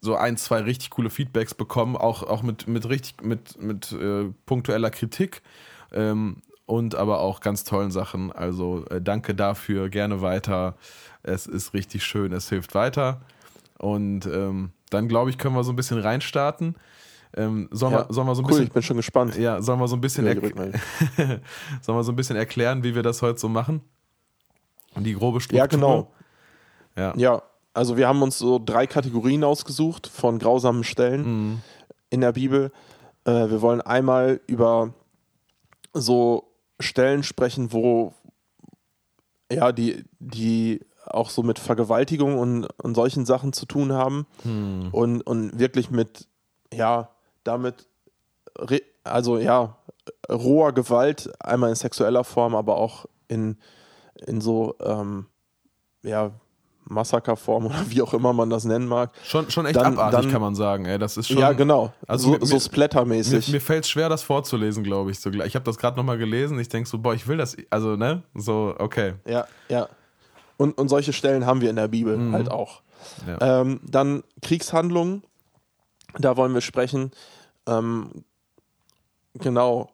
so 0.00 0.14
ein, 0.14 0.36
zwei 0.36 0.60
richtig 0.60 0.90
coole 0.90 1.10
Feedbacks 1.10 1.54
bekommen, 1.54 1.96
auch, 1.96 2.22
auch 2.22 2.42
mit, 2.42 2.68
mit 2.68 2.88
richtig, 2.88 3.22
mit, 3.24 3.60
mit 3.60 3.92
äh, 3.92 4.26
punktueller 4.44 4.90
Kritik. 4.90 5.42
Ähm, 5.92 6.42
und 6.66 6.94
aber 6.94 7.20
auch 7.20 7.40
ganz 7.40 7.64
tollen 7.64 7.90
Sachen. 7.90 8.32
Also 8.32 8.84
äh, 8.90 9.00
danke 9.00 9.34
dafür, 9.34 9.88
gerne 9.88 10.20
weiter. 10.20 10.74
Es 11.22 11.46
ist 11.46 11.74
richtig 11.74 12.04
schön, 12.04 12.32
es 12.32 12.48
hilft 12.48 12.74
weiter. 12.74 13.20
Und 13.78 14.26
ähm, 14.26 14.70
dann 14.90 15.08
glaube 15.08 15.30
ich, 15.30 15.38
können 15.38 15.54
wir 15.54 15.64
so 15.64 15.72
ein 15.72 15.76
bisschen 15.76 15.98
reinstarten. 15.98 16.76
Ähm, 17.36 17.68
sollen, 17.70 17.92
Ja. 17.92 18.08
wir, 18.08 18.12
sollen 18.14 18.26
wir 18.26 18.34
so 18.34 18.42
ein 18.42 18.44
Cool, 18.46 18.50
bisschen 18.50 18.64
ich 18.66 18.72
bin 18.72 18.82
schon 18.82 18.96
gespannt. 18.96 19.36
ja, 19.36 19.60
sollen 19.60 19.78
wir 19.80 19.88
so 19.88 19.96
ein 19.96 20.00
bisschen, 20.00 20.24
sollen 21.82 21.98
wir 21.98 22.02
so 22.04 22.12
ein 22.12 22.16
bisschen 22.16 22.36
erklären, 22.36 22.82
wie 22.82 22.94
wir 22.94 23.02
das 23.02 23.20
heute 23.22 23.38
so 23.38 23.48
machen? 23.48 23.82
Die 24.96 25.12
grobe 25.12 25.40
Struktur. 25.40 25.58
Ja, 25.58 25.66
genau. 25.66 26.12
Ja. 26.96 27.12
Ja, 27.16 27.42
also 27.74 27.98
wir 27.98 28.08
haben 28.08 28.22
uns 28.22 28.38
so 28.38 28.58
drei 28.64 28.86
Kategorien 28.86 29.44
ausgesucht 29.44 30.06
von 30.06 30.38
grausamen 30.38 30.82
Stellen 30.84 31.22
Mhm. 31.50 31.58
in 32.08 32.22
der 32.22 32.32
Bibel. 32.32 32.72
Äh, 33.24 33.50
wir 33.50 33.60
wollen 33.60 33.82
einmal 33.82 34.40
über 34.46 34.94
so 35.92 36.45
Stellen 36.80 37.22
sprechen, 37.22 37.72
wo 37.72 38.12
ja, 39.50 39.72
die, 39.72 40.04
die 40.18 40.80
auch 41.06 41.30
so 41.30 41.42
mit 41.42 41.58
Vergewaltigung 41.58 42.38
und, 42.38 42.66
und 42.82 42.94
solchen 42.94 43.26
Sachen 43.26 43.52
zu 43.52 43.64
tun 43.66 43.92
haben 43.92 44.26
Hm. 44.42 44.88
und, 44.92 45.22
und 45.22 45.58
wirklich 45.58 45.90
mit, 45.90 46.26
ja, 46.72 47.10
damit, 47.44 47.86
also 49.04 49.38
ja, 49.38 49.76
roher 50.28 50.72
Gewalt, 50.72 51.30
einmal 51.40 51.70
in 51.70 51.76
sexueller 51.76 52.24
Form, 52.24 52.54
aber 52.54 52.76
auch 52.76 53.06
in, 53.28 53.56
in 54.26 54.40
so, 54.40 54.74
ähm, 54.80 55.26
ja, 56.02 56.32
Massakerform 56.88 57.66
oder 57.66 57.84
wie 57.88 58.00
auch 58.02 58.14
immer 58.14 58.32
man 58.32 58.48
das 58.50 58.64
nennen 58.64 58.86
mag. 58.86 59.10
Schon, 59.24 59.50
schon 59.50 59.66
echt 59.66 59.76
Dann- 59.76 59.94
abartig, 59.94 60.20
dann- 60.22 60.30
kann 60.30 60.40
man 60.40 60.54
sagen. 60.54 60.84
Ey. 60.86 60.98
Das 60.98 61.16
ist 61.16 61.28
schon, 61.28 61.38
ja, 61.38 61.52
genau. 61.52 61.92
Also 62.06 62.32
so, 62.32 62.38
mir- 62.38 62.46
so 62.46 62.58
splattermäßig. 62.60 63.48
Mir, 63.48 63.54
mir 63.54 63.60
fällt 63.60 63.84
es 63.84 63.90
schwer, 63.90 64.08
das 64.08 64.22
vorzulesen, 64.22 64.84
glaube 64.84 65.10
ich. 65.10 65.20
So, 65.20 65.30
ich 65.30 65.54
habe 65.54 65.64
das 65.64 65.78
gerade 65.78 65.96
nochmal 65.96 66.18
gelesen. 66.18 66.58
Ich 66.58 66.68
denke 66.68 66.88
so, 66.88 66.98
boah, 66.98 67.14
ich 67.14 67.26
will 67.26 67.36
das. 67.36 67.56
Also, 67.70 67.96
ne? 67.96 68.22
So, 68.34 68.74
okay. 68.78 69.14
Ja, 69.26 69.46
ja. 69.68 69.88
Und, 70.58 70.78
und 70.78 70.88
solche 70.88 71.12
Stellen 71.12 71.44
haben 71.44 71.60
wir 71.60 71.70
in 71.70 71.76
der 71.76 71.88
Bibel 71.88 72.32
halt 72.32 72.50
auch. 72.50 72.80
Mhm. 73.26 73.28
Ja. 73.40 73.60
Ähm, 73.60 73.80
dann 73.84 74.22
Kriegshandlungen, 74.42 75.22
da 76.18 76.36
wollen 76.36 76.54
wir 76.54 76.60
sprechen. 76.62 77.10
Ähm, 77.66 78.10
genau, 79.34 79.90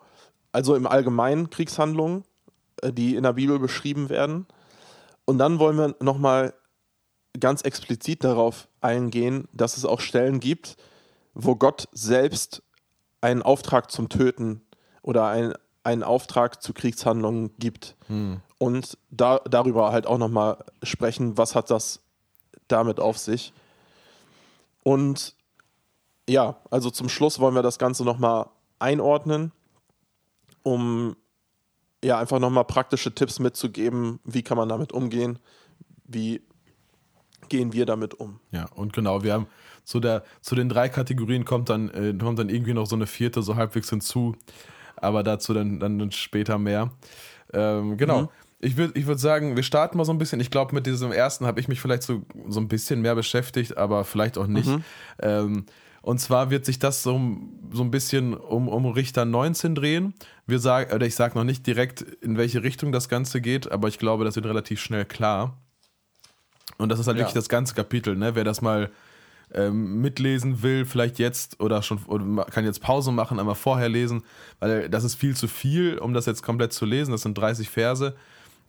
also 0.53 0.75
im 0.77 0.87
Allgemeinen 0.87 1.51
Kriegshandlungen, 1.51 2.25
äh, 2.83 2.93
die 2.93 3.17
in 3.17 3.23
der 3.23 3.33
Bibel 3.33 3.59
beschrieben 3.59 4.09
werden. 4.09 4.47
Und 5.25 5.39
dann 5.39 5.59
wollen 5.59 5.77
wir 5.79 5.95
nochmal 6.01 6.53
ganz 7.39 7.62
explizit 7.62 8.25
darauf 8.25 8.69
eingehen, 8.81 9.49
dass 9.53 9.77
es 9.77 9.85
auch 9.85 10.01
Stellen 10.01 10.41
gibt, 10.41 10.77
wo 11.35 11.57
Gott 11.57 11.89
selbst 11.93 12.62
einen 13.21 13.43
Auftrag 13.43 13.91
zum 13.91 14.09
Töten 14.09 14.62
oder 15.03 15.27
ein, 15.29 15.55
einen 15.85 16.03
Auftrag 16.03 16.62
zu 16.62 16.73
Kriegshandlungen 16.73 17.53
gibt. 17.59 17.97
Und 18.59 18.99
da, 19.11 19.41
darüber 19.49 19.93
halt 19.93 20.07
auch 20.07 20.19
nochmal 20.19 20.65
sprechen, 20.83 21.39
was 21.39 21.55
hat 21.55 21.71
das 21.71 22.01
damit 22.69 23.01
auf 23.01 23.19
sich. 23.19 23.53
Und 24.83 25.35
ja, 26.29 26.57
also 26.71 26.91
zum 26.91 27.09
Schluss 27.09 27.41
wollen 27.41 27.55
wir 27.55 27.62
das 27.62 27.79
Ganze 27.79 28.05
nochmal 28.05 28.47
einordnen, 28.79 29.53
um 30.62 31.17
ja 32.05 32.19
einfach 32.19 32.39
nochmal 32.39 32.65
praktische 32.65 33.15
Tipps 33.15 33.39
mitzugeben, 33.39 34.21
wie 34.25 34.43
kann 34.43 34.57
man 34.57 34.69
damit 34.69 34.93
umgehen, 34.93 35.39
wie 36.05 36.43
gehen 37.49 37.73
wir 37.73 37.87
damit 37.87 38.15
um. 38.15 38.41
Ja, 38.51 38.67
und 38.75 38.93
genau, 38.93 39.23
wir 39.23 39.33
haben 39.33 39.47
zu, 39.85 40.01
der, 40.01 40.25
zu 40.41 40.55
den 40.55 40.69
drei 40.69 40.89
Kategorien 40.89 41.45
kommt 41.45 41.69
dann, 41.69 41.91
äh, 41.91 42.15
kommt 42.15 42.39
dann 42.39 42.49
irgendwie 42.49 42.75
noch 42.75 42.87
so 42.87 42.97
eine 42.97 43.07
vierte 43.07 43.43
so 43.43 43.57
halbwegs 43.57 43.91
hinzu, 43.91 44.37
aber 44.97 45.23
dazu 45.23 45.55
dann, 45.55 45.81
dann 45.81 46.11
später 46.13 46.59
mehr. 46.59 46.91
Ähm, 47.53 47.97
genau. 47.97 48.31
Ich 48.61 48.77
würde 48.77 48.97
ich 48.99 49.07
würd 49.07 49.19
sagen, 49.19 49.57
wir 49.57 49.65
starten 49.65 49.99
mal 49.99 50.05
so 50.05 50.13
ein 50.13 50.19
bisschen. 50.19 50.39
Ich 50.39 50.51
glaube, 50.51 50.73
mit 50.73 50.87
diesem 50.87 51.11
ersten 51.11 51.47
habe 51.47 51.59
ich 51.59 51.67
mich 51.67 51.81
vielleicht 51.81 52.05
so, 52.05 52.23
so 52.47 52.61
ein 52.61 52.69
bisschen 52.69 53.01
mehr 53.01 53.17
beschäftigt, 53.17 53.77
aber 53.77 54.05
vielleicht 54.05 54.39
auch 54.39 54.47
nicht. 54.47 54.71
Ähm, 55.21 55.67
und 56.03 56.19
zwar 56.19 56.51
wird 56.51 56.65
sich 56.65 56.79
das 56.79 57.03
so, 57.03 57.21
so 57.73 57.83
ein 57.83 57.91
bisschen 57.91 58.35
um, 58.35 58.69
um 58.69 58.87
Richter 58.87 59.25
19 59.25 59.75
drehen. 59.75 60.15
Wir 60.47 60.59
sagen, 60.59 60.93
oder 60.93 61.07
ich 61.07 61.15
sage 61.15 61.37
noch 61.37 61.45
nicht 61.45 61.67
direkt, 61.67 62.03
in 62.03 62.37
welche 62.37 62.63
Richtung 62.63 62.93
das 62.93 63.09
Ganze 63.09 63.41
geht, 63.41 63.71
aber 63.71 63.89
ich 63.89 63.99
glaube, 63.99 64.25
das 64.25 64.35
wird 64.35 64.47
relativ 64.47 64.81
schnell 64.81 65.05
klar. 65.05 65.62
Und 66.83 66.89
das 66.89 66.99
ist 66.99 67.07
halt 67.07 67.17
Ja. 67.17 67.23
wirklich 67.23 67.35
das 67.35 67.49
ganze 67.49 67.75
Kapitel, 67.75 68.17
ne? 68.17 68.35
Wer 68.35 68.45
das 68.45 68.61
mal 68.61 68.91
ähm, 69.55 70.01
mitlesen 70.01 70.62
will, 70.62 70.85
vielleicht 70.87 71.19
jetzt 71.19 71.61
oder 71.61 71.83
schon 71.83 71.99
oder 72.07 72.45
kann 72.47 72.65
jetzt 72.65 72.81
Pause 72.81 73.12
machen, 73.12 73.39
einmal 73.39 73.55
vorher 73.55 73.89
lesen, 73.89 74.23
weil 74.61 74.89
das 74.89 75.05
ist 75.05 75.15
viel 75.15 75.37
zu 75.37 75.47
viel, 75.47 75.99
um 75.99 76.15
das 76.15 76.27
jetzt 76.27 76.43
komplett 76.43 76.73
zu 76.73 76.87
lesen. 76.87 77.12
Das 77.12 77.23
sind 77.23 77.37
30 77.37 77.69
Verse. 77.69 78.15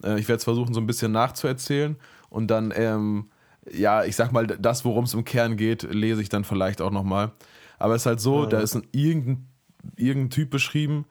Äh, 0.04 0.20
ich 0.20 0.28
werde 0.28 0.38
es 0.38 0.44
versuchen, 0.44 0.74
so 0.74 0.82
ein 0.82 0.88
bisschen 0.88 1.12
nachzuerzählen 1.14 1.96
und 2.30 2.48
dann, 2.48 2.74
ähm, 2.76 3.30
ja, 3.72 4.04
ich 4.04 4.18
sag 4.18 4.34
mal, 4.34 4.46
das, 4.46 4.84
worum 4.84 5.06
es 5.06 5.14
im 5.14 5.24
Kern 5.24 5.56
geht, 5.56 5.84
lese 5.84 6.22
ich 6.22 6.28
dann 6.30 6.44
vielleicht 6.44 6.82
auch 6.82 6.92
nochmal. 6.92 7.32
Aber 7.80 7.96
es 7.96 8.02
ist 8.02 8.06
halt 8.08 8.20
so, 8.20 8.46
da 8.46 8.60
ist 8.60 8.76
ein, 8.76 8.86
irgendein, 8.92 9.48
irgendein 9.96 10.30
Typ 10.32 10.50
beschrieben 10.50 11.06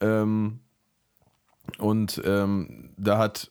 ähm, 0.00 0.60
und 1.78 2.20
ähm, 2.24 2.90
da 2.98 3.16
hat 3.18 3.50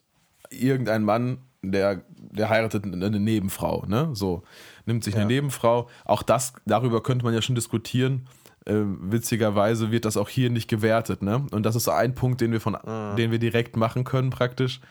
irgendein 0.52 1.04
Mann, 1.04 1.40
der, 1.72 2.02
der 2.18 2.50
heiratet 2.50 2.86
eine 2.86 3.20
Nebenfrau, 3.20 3.86
ne? 3.88 4.10
So, 4.14 4.44
nimmt 4.86 5.04
sich 5.04 5.16
eine 5.16 5.24
Ja. 5.24 5.28
Nebenfrau. 5.28 5.90
Auch 6.04 6.24
das, 6.24 6.54
darüber 6.66 7.02
könnte 7.02 7.26
man 7.26 7.34
ja 7.34 7.42
schon 7.42 7.56
diskutieren. 7.56 8.28
Ähm, 8.66 8.98
witzigerweise 9.12 9.92
wird 9.92 10.06
das 10.06 10.18
auch 10.18 10.30
hier 10.30 10.50
nicht 10.50 10.68
gewertet, 10.68 11.22
ne? 11.22 11.46
Und 11.52 11.64
das 11.64 11.76
ist 11.76 11.88
ein 11.88 12.16
Punkt, 12.16 12.42
den 12.42 12.52
wir 12.52 12.62
von, 12.62 12.78
den 13.18 13.32
wir 13.32 13.40
direkt 13.40 13.78
machen 13.78 14.04
können, 14.04 14.32
praktisch. 14.32 14.82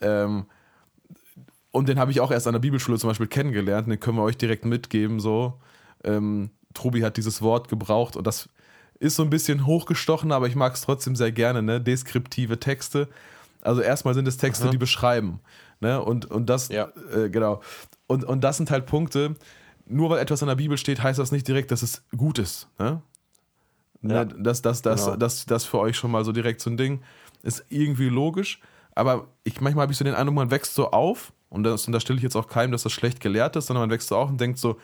Ähm, 0.00 0.46
und 1.70 1.88
den 1.88 1.98
habe 1.98 2.10
ich 2.10 2.20
auch 2.20 2.30
erst 2.30 2.46
an 2.46 2.54
der 2.54 2.60
Bibelschule 2.60 2.98
zum 2.98 3.08
Beispiel 3.08 3.26
kennengelernt. 3.26 3.88
Den 3.88 4.00
können 4.00 4.16
wir 4.16 4.22
euch 4.22 4.36
direkt 4.36 4.64
mitgeben. 4.64 5.20
So, 5.20 5.54
ähm, 6.04 6.50
Tobi 6.74 7.02
hat 7.02 7.16
dieses 7.16 7.42
Wort 7.42 7.68
gebraucht 7.68 8.16
und 8.16 8.26
das 8.26 8.48
ist 9.00 9.16
so 9.16 9.22
ein 9.22 9.30
bisschen 9.30 9.66
hochgestochen, 9.66 10.32
aber 10.32 10.46
ich 10.48 10.56
mag 10.56 10.74
es 10.74 10.80
trotzdem 10.80 11.14
sehr 11.16 11.32
gerne. 11.32 11.62
Ne? 11.62 11.80
Deskriptive 11.80 12.58
Texte. 12.58 13.08
Also 13.60 13.80
erstmal 13.80 14.14
sind 14.14 14.26
es 14.28 14.36
Texte, 14.36 14.70
die 14.70 14.78
beschreiben. 14.78 15.40
Ne? 15.80 16.02
Und, 16.02 16.26
und 16.30 16.46
das, 16.50 16.68
Ja. 16.68 16.88
äh, 17.14 17.28
genau. 17.30 17.60
Und, 18.06 18.24
und 18.24 18.42
das 18.42 18.56
sind 18.56 18.70
halt 18.70 18.86
Punkte. 18.86 19.34
Nur 19.86 20.10
weil 20.10 20.18
etwas 20.18 20.42
in 20.42 20.48
der 20.48 20.54
Bibel 20.56 20.76
steht, 20.76 21.02
heißt 21.02 21.18
das 21.18 21.32
nicht 21.32 21.48
direkt, 21.48 21.70
dass 21.70 21.82
es 21.82 22.04
gut 22.16 22.38
ist. 22.38 22.68
Ne? 22.78 23.02
Ja. 24.02 24.24
Ne, 24.24 24.26
das, 24.38 24.62
das, 24.62 24.82
das, 24.82 25.04
Genau. 25.06 25.16
das, 25.16 25.46
das 25.46 25.64
für 25.64 25.78
euch 25.78 25.96
schon 25.96 26.10
mal 26.10 26.24
so 26.24 26.32
direkt 26.32 26.60
so 26.60 26.70
ein 26.70 26.76
Ding. 26.76 27.00
Ist 27.42 27.64
irgendwie 27.68 28.08
logisch, 28.08 28.60
aber 28.94 29.28
ich, 29.44 29.60
manchmal 29.60 29.82
habe 29.82 29.92
ich 29.92 29.98
so 29.98 30.04
den 30.04 30.14
Eindruck, 30.14 30.34
man 30.36 30.50
wächst 30.50 30.74
so 30.74 30.90
auf, 30.90 31.32
und 31.48 31.64
das, 31.64 31.86
und 31.86 31.92
da 31.92 32.00
stelle 32.00 32.16
ich 32.18 32.22
jetzt 32.22 32.36
auch 32.36 32.48
keinem, 32.48 32.72
dass 32.72 32.82
das 32.82 32.92
schlecht 32.92 33.20
gelehrt 33.20 33.56
ist, 33.56 33.66
sondern 33.68 33.82
man 33.84 33.90
wächst 33.90 34.08
so 34.08 34.16
auf 34.16 34.28
und 34.28 34.40
denkt 34.40 34.58
so, 34.58 34.76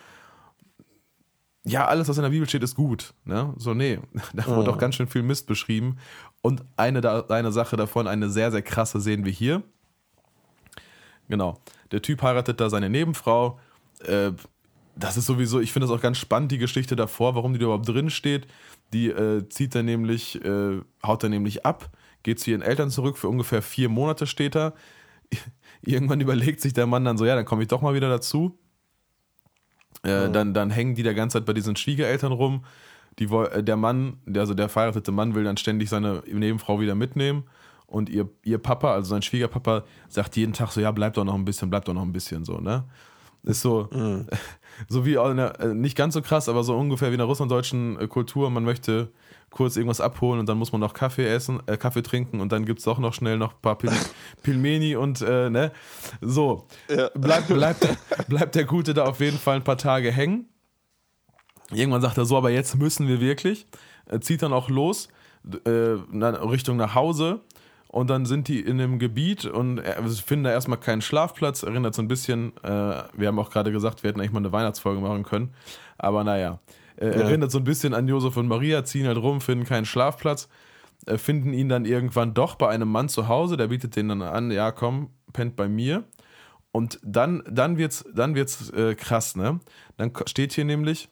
ja, 1.63 1.85
alles, 1.87 2.07
was 2.07 2.17
in 2.17 2.23
der 2.23 2.29
Bibel 2.29 2.47
steht, 2.47 2.63
ist 2.63 2.75
gut. 2.75 3.13
Ne? 3.23 3.53
So, 3.57 3.73
nee, 3.73 3.99
da 4.33 4.45
wurde 4.47 4.71
auch 4.71 4.77
ganz 4.77 4.95
schön 4.95 5.07
viel 5.07 5.23
Mist 5.23 5.47
beschrieben. 5.47 5.97
Und 6.41 6.63
eine, 6.77 7.25
eine 7.29 7.51
Sache 7.51 7.75
davon, 7.75 8.07
eine 8.07 8.29
sehr, 8.29 8.51
sehr 8.51 8.61
krasse, 8.61 8.99
sehen 8.99 9.25
wir 9.25 9.31
hier. 9.31 9.63
Genau. 11.27 11.59
Der 11.91 12.01
Typ 12.01 12.21
heiratet 12.21 12.59
da 12.59 12.69
seine 12.69 12.89
Nebenfrau. 12.89 13.59
Äh, 14.05 14.31
das 14.95 15.17
ist 15.17 15.25
sowieso, 15.25 15.59
ich 15.59 15.73
finde 15.73 15.87
das 15.87 15.95
auch 15.95 16.01
ganz 16.01 16.17
spannend, 16.17 16.51
die 16.51 16.57
Geschichte 16.57 16.95
davor, 16.95 17.35
warum 17.35 17.53
die 17.53 17.59
da 17.59 17.65
überhaupt 17.65 17.87
drin 17.87 18.09
steht. 18.09 18.47
Die 18.93 19.09
äh, 19.09 19.47
zieht 19.49 19.75
er 19.75 19.83
nämlich, 19.83 20.43
äh, 20.43 20.79
haut 21.05 21.23
er 21.23 21.29
nämlich 21.29 21.65
ab, 21.65 21.89
geht 22.23 22.39
zu 22.39 22.51
ihren 22.51 22.61
Eltern 22.61 22.89
zurück, 22.89 23.17
für 23.17 23.27
ungefähr 23.27 23.61
vier 23.61 23.89
Monate 23.89 24.25
steht 24.27 24.55
er. 24.55 24.73
Irgendwann 25.81 26.21
überlegt 26.21 26.61
sich 26.61 26.73
der 26.73 26.87
Mann 26.87 27.03
dann 27.03 27.17
so, 27.17 27.25
ja, 27.25 27.35
dann 27.35 27.45
komme 27.45 27.63
ich 27.63 27.67
doch 27.67 27.81
mal 27.81 27.93
wieder 27.93 28.09
dazu. 28.09 28.57
Äh, 30.03 30.29
dann, 30.31 30.53
dann 30.53 30.69
hängen 30.69 30.95
die 30.95 31.03
der 31.03 31.13
ganze 31.13 31.39
Zeit 31.39 31.45
bei 31.45 31.53
diesen 31.53 31.75
Schwiegereltern 31.75 32.31
rum. 32.31 32.63
Die, 33.19 33.25
äh, 33.25 33.63
der 33.63 33.75
Mann, 33.75 34.17
also 34.35 34.53
der 34.53 34.69
verheiratete 34.69 35.11
Mann 35.11 35.35
will 35.35 35.43
dann 35.43 35.57
ständig 35.57 35.89
seine 35.89 36.23
Nebenfrau 36.27 36.79
wieder 36.79 36.95
mitnehmen. 36.95 37.43
Und 37.87 38.09
ihr, 38.09 38.29
ihr 38.43 38.57
Papa, 38.57 38.93
also 38.93 39.09
sein 39.09 39.21
Schwiegerpapa, 39.21 39.83
sagt 40.09 40.35
jeden 40.35 40.53
Tag 40.53 40.71
so, 40.71 40.81
ja, 40.81 40.91
bleib 40.91 41.13
doch 41.13 41.23
noch 41.23 41.35
ein 41.35 41.45
bisschen, 41.45 41.69
bleib 41.69 41.85
doch 41.85 41.93
noch 41.93 42.01
ein 42.01 42.13
bisschen 42.13 42.45
so, 42.45 42.57
ne? 42.57 42.85
Ist 43.43 43.61
so, 43.61 43.87
so 44.89 45.05
wie 45.05 45.13
in 45.15 45.37
der, 45.37 45.59
äh, 45.59 45.73
nicht 45.73 45.95
ganz 45.95 46.15
so 46.15 46.21
krass, 46.21 46.49
aber 46.49 46.63
so 46.63 46.75
ungefähr 46.75 47.09
wie 47.09 47.13
in 47.13 47.19
der 47.19 47.27
russlanddeutschen 47.27 47.99
äh, 47.99 48.07
Kultur. 48.07 48.49
Man 48.49 48.63
möchte 48.63 49.11
kurz 49.51 49.77
irgendwas 49.77 50.01
abholen 50.01 50.39
und 50.39 50.49
dann 50.49 50.57
muss 50.57 50.71
man 50.71 50.81
noch 50.81 50.93
Kaffee 50.93 51.27
essen, 51.27 51.61
äh, 51.67 51.77
Kaffee 51.77 52.01
trinken 52.01 52.41
und 52.41 52.51
dann 52.51 52.65
gibt 52.65 52.79
es 52.79 52.87
auch 52.87 52.97
noch 52.97 53.13
schnell 53.13 53.37
noch 53.37 53.53
ein 53.53 53.61
paar 53.61 53.77
Pil 53.77 53.91
Pilmeni 54.43 54.95
und 54.95 55.21
äh, 55.21 55.49
ne? 55.49 55.71
So. 56.21 56.67
Ja. 56.89 57.09
Bleibt, 57.13 57.47
bleibt, 57.47 57.87
bleibt 58.27 58.55
der 58.55 58.65
Gute 58.65 58.93
da 58.93 59.05
auf 59.05 59.19
jeden 59.19 59.37
Fall 59.37 59.57
ein 59.57 59.63
paar 59.63 59.77
Tage 59.77 60.11
hängen. 60.11 60.49
Irgendwann 61.71 62.01
sagt 62.01 62.17
er 62.17 62.25
so, 62.25 62.37
aber 62.37 62.49
jetzt 62.49 62.75
müssen 62.77 63.07
wir 63.07 63.21
wirklich. 63.21 63.67
Er 64.07 64.21
zieht 64.21 64.41
dann 64.41 64.53
auch 64.53 64.69
los, 64.69 65.07
äh, 65.65 65.69
Richtung 65.69 66.77
nach 66.77 66.95
Hause. 66.95 67.41
Und 67.95 68.09
dann 68.09 68.25
sind 68.25 68.49
die 68.49 68.59
in 68.59 68.77
dem 68.77 68.99
Gebiet 68.99 69.45
und 69.45 69.77
er- 69.77 70.05
sie 70.09 70.21
finden 70.21 70.43
da 70.43 70.51
erstmal 70.51 70.77
keinen 70.77 70.99
Schlafplatz. 70.99 71.63
Erinnert 71.63 71.95
so 71.95 72.01
ein 72.01 72.09
bisschen, 72.09 72.51
äh, 72.61 73.03
wir 73.13 73.27
haben 73.29 73.39
auch 73.39 73.49
gerade 73.49 73.71
gesagt, 73.71 74.03
wir 74.03 74.09
hätten 74.09 74.19
eigentlich 74.19 74.33
mal 74.33 74.39
eine 74.39 74.51
Weihnachtsfolge 74.51 74.99
machen 74.99 75.23
können. 75.23 75.53
Aber 75.97 76.25
naja, 76.25 76.59
äh, 76.97 77.05
erinnert 77.05 77.51
so 77.51 77.57
ein 77.57 77.63
bisschen 77.63 77.93
an 77.93 78.05
Josef 78.09 78.35
und 78.35 78.49
Maria, 78.49 78.83
ziehen 78.83 79.07
halt 79.07 79.15
rum, 79.15 79.39
finden 79.39 79.63
keinen 79.63 79.85
Schlafplatz, 79.85 80.49
äh, 81.05 81.17
finden 81.17 81.53
ihn 81.53 81.69
dann 81.69 81.85
irgendwann 81.85 82.33
doch 82.33 82.55
bei 82.55 82.67
einem 82.67 82.89
Mann 82.91 83.07
zu 83.07 83.29
Hause, 83.29 83.55
der 83.55 83.67
bietet 83.67 83.95
denen 83.95 84.09
dann 84.09 84.21
an, 84.23 84.51
ja 84.51 84.73
komm, 84.73 85.11
pennt 85.31 85.55
bei 85.55 85.69
mir. 85.69 86.03
Und 86.73 86.99
dann, 87.01 87.43
dann 87.49 87.77
wird's, 87.77 88.03
dann 88.13 88.35
wird's 88.35 88.71
äh, 88.71 88.95
krass, 88.95 89.37
ne? 89.37 89.61
Dann 89.95 90.11
steht 90.25 90.51
hier 90.51 90.65
nämlich, 90.65 91.07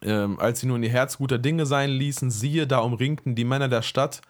ähm, 0.00 0.40
als 0.40 0.60
sie 0.60 0.68
nun 0.68 0.82
ihr 0.82 0.88
Herz 0.88 1.18
guter 1.18 1.36
Dinge 1.36 1.66
sein 1.66 1.90
ließen, 1.90 2.30
siehe, 2.30 2.66
da 2.66 2.78
umringten 2.78 3.34
die 3.34 3.44
Männer 3.44 3.68
der 3.68 3.82
Stadt, 3.82 4.22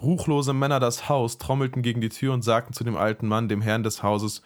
ruchlose 0.00 0.52
Männer 0.52 0.80
das 0.80 1.08
Haus, 1.08 1.38
trommelten 1.38 1.82
gegen 1.82 2.00
die 2.00 2.08
Tür 2.08 2.32
und 2.34 2.42
sagten 2.42 2.72
zu 2.72 2.84
dem 2.84 2.96
alten 2.96 3.28
Mann, 3.28 3.48
dem 3.48 3.60
Herrn 3.60 3.82
des 3.82 4.02
Hauses, 4.02 4.42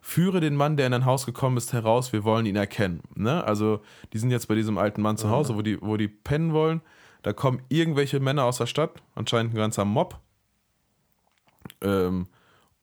führe 0.00 0.40
den 0.40 0.54
Mann, 0.54 0.76
der 0.76 0.86
in 0.86 0.92
dein 0.92 1.04
Haus 1.04 1.26
gekommen 1.26 1.56
ist, 1.56 1.72
heraus, 1.72 2.12
wir 2.12 2.24
wollen 2.24 2.46
ihn 2.46 2.56
erkennen. 2.56 3.02
Ne? 3.14 3.42
Also, 3.44 3.80
die 4.12 4.18
sind 4.18 4.30
jetzt 4.30 4.48
bei 4.48 4.54
diesem 4.54 4.78
alten 4.78 5.02
Mann 5.02 5.16
zu 5.16 5.30
Hause, 5.30 5.56
wo 5.56 5.62
die, 5.62 5.80
wo 5.80 5.96
die 5.96 6.08
pennen 6.08 6.52
wollen. 6.52 6.80
Da 7.22 7.32
kommen 7.32 7.62
irgendwelche 7.68 8.20
Männer 8.20 8.44
aus 8.44 8.58
der 8.58 8.66
Stadt, 8.66 9.02
anscheinend 9.14 9.54
ein 9.54 9.56
ganzer 9.56 9.84
Mob. 9.84 10.20
Ähm, 11.80 12.28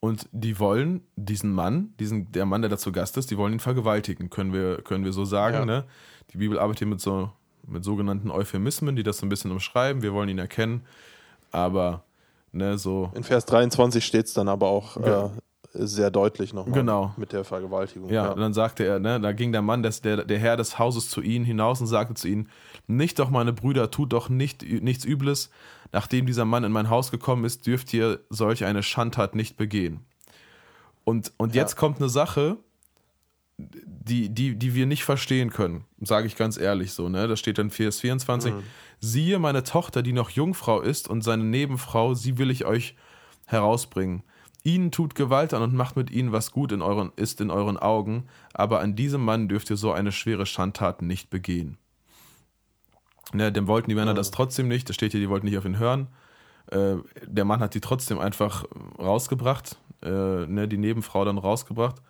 und 0.00 0.28
die 0.30 0.58
wollen 0.58 1.02
diesen 1.16 1.52
Mann, 1.52 1.94
diesen, 1.98 2.30
der 2.32 2.44
Mann, 2.44 2.62
der 2.62 2.68
da 2.68 2.76
zu 2.76 2.92
Gast 2.92 3.16
ist, 3.16 3.30
die 3.30 3.38
wollen 3.38 3.54
ihn 3.54 3.60
vergewaltigen, 3.60 4.30
können 4.30 4.52
wir, 4.52 4.82
können 4.82 5.04
wir 5.04 5.12
so 5.12 5.24
sagen. 5.24 5.56
Ja. 5.56 5.64
Ne? 5.64 5.84
Die 6.32 6.38
Bibel 6.38 6.58
arbeitet 6.58 6.80
hier 6.80 6.88
mit 6.88 7.00
so 7.00 7.30
mit 7.66 7.84
sogenannten 7.84 8.30
Euphemismen, 8.30 8.96
die 8.96 9.02
das 9.02 9.18
so 9.18 9.26
ein 9.26 9.28
bisschen 9.28 9.50
umschreiben. 9.50 10.02
Wir 10.02 10.12
wollen 10.12 10.28
ihn 10.28 10.38
erkennen, 10.38 10.82
aber 11.50 12.04
Ne, 12.56 12.78
so. 12.78 13.10
In 13.14 13.22
Vers 13.22 13.44
23 13.46 14.04
steht 14.04 14.26
es 14.26 14.32
dann 14.34 14.48
aber 14.48 14.68
auch 14.68 14.96
Ja. 14.96 15.26
äh, 15.26 15.30
sehr 15.74 16.10
deutlich 16.10 16.54
nochmal 16.54 16.74
Genau. 16.78 17.12
mit 17.18 17.32
der 17.32 17.44
Vergewaltigung. 17.44 18.08
Ja, 18.08 18.30
und 18.32 18.40
dann 18.40 18.54
sagte 18.54 18.84
er, 18.84 18.98
ne, 18.98 19.20
da 19.20 19.32
ging 19.32 19.52
der 19.52 19.60
Mann, 19.60 19.82
des, 19.82 20.00
der, 20.00 20.24
der 20.24 20.38
Herr 20.38 20.56
des 20.56 20.78
Hauses 20.78 21.10
zu 21.10 21.20
ihnen 21.20 21.44
hinaus 21.44 21.82
und 21.82 21.86
sagte 21.86 22.14
zu 22.14 22.28
ihnen, 22.28 22.48
nicht 22.86 23.18
doch, 23.18 23.28
meine 23.28 23.52
Brüder, 23.52 23.90
tut 23.90 24.12
doch 24.14 24.30
nicht, 24.30 24.62
nichts 24.62 25.04
Übles. 25.04 25.50
Nachdem 25.92 26.24
dieser 26.24 26.46
Mann 26.46 26.64
in 26.64 26.72
mein 26.72 26.88
Haus 26.88 27.10
gekommen 27.10 27.44
ist, 27.44 27.66
dürft 27.66 27.92
ihr 27.92 28.20
solch 28.30 28.64
eine 28.64 28.82
Schandtat 28.82 29.34
nicht 29.34 29.58
begehen. 29.58 30.00
Und, 31.04 31.32
und 31.36 31.54
Ja. 31.54 31.60
jetzt 31.62 31.76
kommt 31.76 31.98
eine 31.98 32.08
Sache, 32.08 32.56
die, 33.58 34.28
die, 34.28 34.56
die 34.56 34.74
wir 34.74 34.86
nicht 34.86 35.04
verstehen 35.04 35.50
können, 35.50 35.84
sage 36.00 36.26
ich 36.26 36.36
ganz 36.36 36.58
ehrlich 36.58 36.92
so, 36.92 37.08
ne? 37.08 37.26
Da 37.26 37.36
steht 37.36 37.58
dann 37.58 37.70
Vers 37.70 38.00
24, 38.00 38.52
siehe 39.00 39.38
meine 39.38 39.62
Tochter, 39.62 40.02
die 40.02 40.12
noch 40.12 40.30
Jungfrau 40.30 40.80
ist 40.80 41.08
und 41.08 41.22
seine 41.22 41.44
Nebenfrau, 41.44 42.14
sie 42.14 42.38
will 42.38 42.50
ich 42.50 42.66
euch 42.66 42.96
herausbringen. 43.46 44.22
Ihnen 44.62 44.90
tut 44.90 45.14
Gewalt 45.14 45.54
an 45.54 45.62
und 45.62 45.74
macht 45.74 45.96
mit 45.96 46.10
ihnen, 46.10 46.32
was 46.32 46.50
gut 46.50 46.72
in 46.72 46.82
euren, 46.82 47.12
ist 47.16 47.40
in 47.40 47.50
euren 47.50 47.76
Augen, 47.76 48.26
aber 48.52 48.80
an 48.80 48.96
diesem 48.96 49.24
Mann 49.24 49.48
dürft 49.48 49.70
ihr 49.70 49.76
so 49.76 49.92
eine 49.92 50.12
schwere 50.12 50.44
Schandtat 50.44 51.02
nicht 51.02 51.30
begehen. 51.30 51.78
Ne, 53.32 53.50
dem 53.52 53.66
wollten 53.66 53.88
die 53.88 53.96
Männer 53.96 54.14
das 54.14 54.30
trotzdem 54.30 54.68
nicht, 54.68 54.88
da 54.88 54.92
steht 54.92 55.12
hier, 55.12 55.20
die 55.20 55.28
wollten 55.28 55.46
nicht 55.46 55.58
auf 55.58 55.64
ihn 55.64 55.78
hören. 55.78 56.08
Äh, 56.70 56.96
der 57.24 57.44
Mann 57.44 57.60
hat 57.60 57.74
die 57.74 57.80
trotzdem 57.80 58.18
einfach 58.18 58.64
rausgebracht, 58.98 59.76
äh, 60.02 60.46
ne, 60.46 60.68
die 60.68 60.78
Nebenfrau 60.78 61.24
dann 61.24 61.38
rausgebracht. 61.38 62.02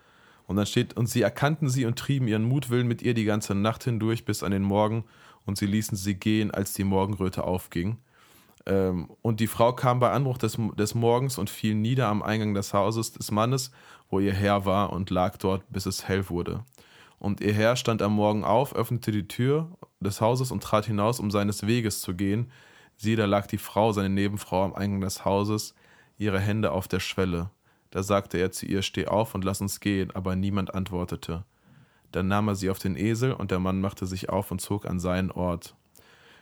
Und 0.46 0.56
dann 0.56 0.66
steht, 0.66 0.96
und 0.96 1.08
sie 1.08 1.22
erkannten 1.22 1.68
sie 1.68 1.86
und 1.86 1.98
trieben 1.98 2.28
ihren 2.28 2.44
Mutwillen 2.44 2.86
mit 2.86 3.02
ihr 3.02 3.14
die 3.14 3.24
ganze 3.24 3.54
Nacht 3.54 3.84
hindurch 3.84 4.24
bis 4.24 4.42
an 4.42 4.52
den 4.52 4.62
Morgen, 4.62 5.04
und 5.44 5.58
sie 5.58 5.66
ließen 5.66 5.96
sie 5.96 6.14
gehen, 6.14 6.50
als 6.50 6.72
die 6.72 6.84
Morgenröte 6.84 7.44
aufging. 7.44 7.98
Ähm, 8.66 9.08
und 9.22 9.40
die 9.40 9.46
Frau 9.46 9.72
kam 9.72 10.00
bei 10.00 10.10
Anbruch 10.10 10.38
des, 10.38 10.58
des 10.76 10.94
Morgens 10.94 11.38
und 11.38 11.50
fiel 11.50 11.74
nieder 11.74 12.08
am 12.08 12.22
Eingang 12.22 12.54
des 12.54 12.74
Hauses 12.74 13.12
des 13.12 13.30
Mannes, 13.30 13.70
wo 14.10 14.18
ihr 14.20 14.32
Herr 14.32 14.64
war, 14.66 14.92
und 14.92 15.10
lag 15.10 15.36
dort, 15.36 15.62
bis 15.70 15.86
es 15.86 16.08
hell 16.08 16.28
wurde. 16.28 16.64
Und 17.18 17.40
ihr 17.40 17.52
Herr 17.52 17.76
stand 17.76 18.02
am 18.02 18.14
Morgen 18.14 18.44
auf, 18.44 18.74
öffnete 18.74 19.10
die 19.10 19.28
Tür 19.28 19.70
des 20.00 20.20
Hauses 20.20 20.50
und 20.50 20.62
trat 20.62 20.86
hinaus, 20.86 21.20
um 21.20 21.30
seines 21.30 21.66
Weges 21.66 22.00
zu 22.00 22.14
gehen. 22.14 22.50
Siehe, 22.96 23.16
da 23.16 23.24
lag 23.24 23.46
die 23.46 23.58
Frau, 23.58 23.92
seine 23.92 24.10
Nebenfrau, 24.10 24.64
am 24.64 24.74
Eingang 24.74 25.00
des 25.00 25.24
Hauses, 25.24 25.74
ihre 26.18 26.40
Hände 26.40 26.72
auf 26.72 26.88
der 26.88 27.00
Schwelle. 27.00 27.50
Da 27.96 28.02
sagte 28.02 28.36
er 28.36 28.52
zu 28.52 28.66
ihr, 28.66 28.82
steh 28.82 29.06
auf 29.06 29.34
und 29.34 29.42
lass 29.42 29.62
uns 29.62 29.80
gehen, 29.80 30.10
aber 30.10 30.36
niemand 30.36 30.74
antwortete. 30.74 31.44
Dann 32.12 32.28
nahm 32.28 32.46
er 32.46 32.54
sie 32.54 32.68
auf 32.68 32.78
den 32.78 32.94
Esel 32.94 33.32
und 33.32 33.50
der 33.50 33.58
Mann 33.58 33.80
machte 33.80 34.04
sich 34.04 34.28
auf 34.28 34.50
und 34.50 34.60
zog 34.60 34.84
an 34.84 35.00
seinen 35.00 35.30
Ort. 35.30 35.74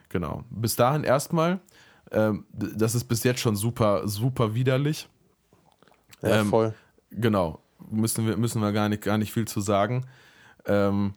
Genau. 0.09 0.43
Bis 0.51 0.75
dahin 0.75 1.05
erstmal, 1.05 1.61
ähm, 2.11 2.45
das 2.51 2.97
ist 2.97 3.05
bis 3.05 3.23
jetzt 3.23 3.39
schon 3.39 3.55
super, 3.55 4.09
super 4.09 4.57
widerlich. 4.57 5.09
Ja, 6.23 6.41
Ähm, 6.41 6.49
voll. 6.49 6.75
Genau, 7.13 7.61
müssen 7.89 8.27
wir, 8.27 8.37
müssen 8.37 8.61
wir 8.61 8.73
gar, 8.73 8.89
nicht, 8.89 9.03
gar 9.03 9.17
nicht 9.17 9.33
viel 9.33 9.47
zu 9.47 9.61
sagen. 9.61 10.07
Ähm, 10.67 11.15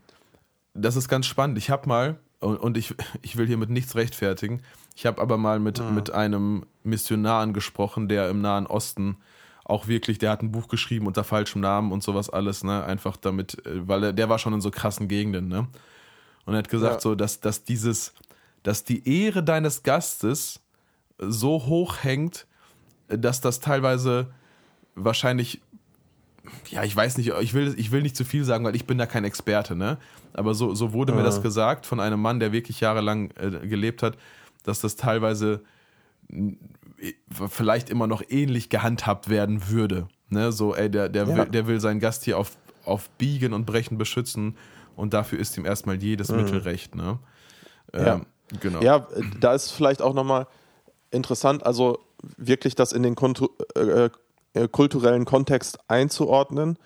das 0.76 0.98
ist 0.98 1.10
ganz 1.10 1.26
spannend. 1.26 1.58
Ich 1.58 1.72
habe 1.72 1.90
mal, 1.90 2.20
und, 2.42 2.58
und 2.58 2.78
ich, 2.78 2.94
ich 3.24 3.38
will 3.38 3.48
hiermit 3.48 3.72
nichts 3.72 3.96
rechtfertigen, 3.96 4.62
ich 4.96 5.08
habe 5.08 5.20
aber 5.20 5.40
mal 5.40 5.60
mit, 5.60 5.82
mit 5.96 6.12
einem 6.12 6.68
Missionar 6.84 7.48
gesprochen, 7.48 8.08
der 8.08 8.30
im 8.30 8.42
Nahen 8.42 8.68
Osten 8.68 9.18
auch 9.70 9.88
wirklich, 9.88 10.18
der 10.18 10.32
hat 10.32 10.42
ein 10.42 10.52
Buch 10.52 10.68
geschrieben 10.70 11.08
unter 11.08 11.24
falschem 11.24 11.62
Namen 11.62 11.92
und 11.92 12.02
sowas 12.04 12.30
alles, 12.30 12.64
ne? 12.64 12.84
Einfach 12.86 13.18
damit, 13.18 13.66
äh, 13.66 13.88
weil 13.88 14.04
er, 14.06 14.14
der 14.14 14.30
war 14.30 14.40
schon 14.40 14.54
in 14.54 14.62
so 14.62 14.72
krassen 14.72 15.08
Gegenden, 15.08 15.48
ne? 15.48 15.68
Und 16.46 16.54
er 16.54 16.60
hat 16.60 16.70
gesagt, 16.70 16.96
Ja. 16.96 17.00
so, 17.02 17.16
dass, 17.16 17.42
dass 17.42 17.64
dieses, 17.66 18.14
dass 18.64 18.84
die 18.86 19.08
Ehre 19.26 19.44
deines 19.44 19.84
Gastes 19.84 20.62
so 21.20 21.66
hoch 21.66 21.98
hängt, 22.04 22.48
dass 23.10 23.42
das 23.42 23.60
teilweise 23.60 24.28
wahrscheinlich, 24.96 25.62
ja, 26.70 26.84
ich 26.84 26.96
weiß 26.96 27.18
nicht, 27.18 27.34
ich 27.42 27.54
will, 27.54 27.76
ich 27.78 27.92
will 27.92 28.02
nicht 28.02 28.16
zu 28.16 28.24
viel 28.24 28.46
sagen, 28.46 28.64
weil 28.64 28.76
ich 28.76 28.86
bin 28.86 28.98
da 28.98 29.06
kein 29.06 29.26
Experte, 29.26 29.76
ne? 29.76 29.98
Aber 30.34 30.54
so, 30.54 30.74
so 30.76 30.94
wurde 30.94 31.12
mir 31.12 31.20
Ja. 31.20 31.26
das 31.26 31.42
gesagt 31.42 31.86
von 31.86 32.00
einem 32.00 32.22
Mann, 32.22 32.40
der 32.40 32.52
wirklich 32.54 32.80
jahrelang 32.80 33.32
äh, 33.32 33.68
gelebt 33.68 34.02
hat, 34.04 34.18
dass 34.64 34.80
das 34.80 34.96
teilweise 34.96 35.62
vielleicht 37.50 37.90
immer 37.90 38.08
noch 38.08 38.24
ähnlich 38.30 38.70
gehandhabt 38.70 39.30
werden 39.30 39.70
würde. 39.70 40.08
Ne? 40.30 40.52
So, 40.52 40.76
ey, 40.76 40.90
der, 40.90 41.10
der, 41.10 41.28
Ja. 41.28 41.36
will, 41.38 41.46
der 41.46 41.68
will 41.68 41.80
seinen 41.80 42.00
Gast 42.00 42.26
hier 42.26 42.38
auf, 42.38 42.58
auf 42.86 43.10
Biegen 43.12 43.54
und 43.54 43.66
Brechen 43.66 43.98
beschützen 43.98 44.58
und 44.96 45.14
dafür 45.14 45.40
ist 45.40 45.58
ihm 45.58 45.66
erstmal 45.66 46.02
jedes 46.02 46.30
Mittel 46.32 46.60
recht, 46.60 46.96
ne? 46.96 47.20
Mhm. 47.94 48.00
Ja. 48.00 48.14
Ähm, 48.16 48.26
Genau. 48.62 48.80
Ja, 48.82 48.96
äh, 49.14 49.24
da 49.42 49.54
ist 49.54 49.72
vielleicht 49.72 50.02
auch 50.02 50.14
nochmal 50.14 50.48
interessant, 51.12 51.66
also 51.66 52.00
wirklich 52.38 52.76
das 52.76 52.94
in 52.94 53.04
den 53.04 53.14
Kontu 53.14 53.50
äh, 53.76 54.10
äh, 54.54 54.68
kulturellen 54.70 55.26
Kontext 55.26 55.78
einzuordnen. 55.90 56.80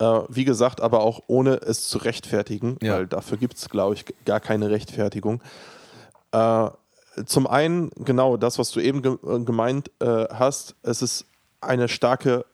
Äh, 0.00 0.04
wie 0.28 0.44
gesagt, 0.44 0.82
aber 0.82 1.00
auch 1.00 1.22
ohne 1.26 1.54
es 1.62 1.88
zu 1.88 1.96
rechtfertigen, 1.96 2.76
Ja. 2.82 2.92
weil 2.96 3.06
dafür 3.06 3.38
gibt 3.38 3.56
es, 3.56 3.70
glaube 3.70 3.94
ich, 3.94 4.04
gar 4.26 4.38
keine 4.38 4.68
Rechtfertigung. 4.68 5.42
Äh, 6.32 6.68
zum 7.24 7.46
einen, 7.46 7.90
genau 7.96 8.36
das, 8.36 8.58
was 8.58 8.70
du 8.70 8.80
eben 8.80 9.02
ge 9.02 9.16
äh, 9.26 9.40
gemeint 9.40 9.90
äh, 10.00 10.26
hast, 10.32 10.76
es 10.82 11.02
ist 11.02 11.26
eine 11.60 11.88
starke 11.88 12.44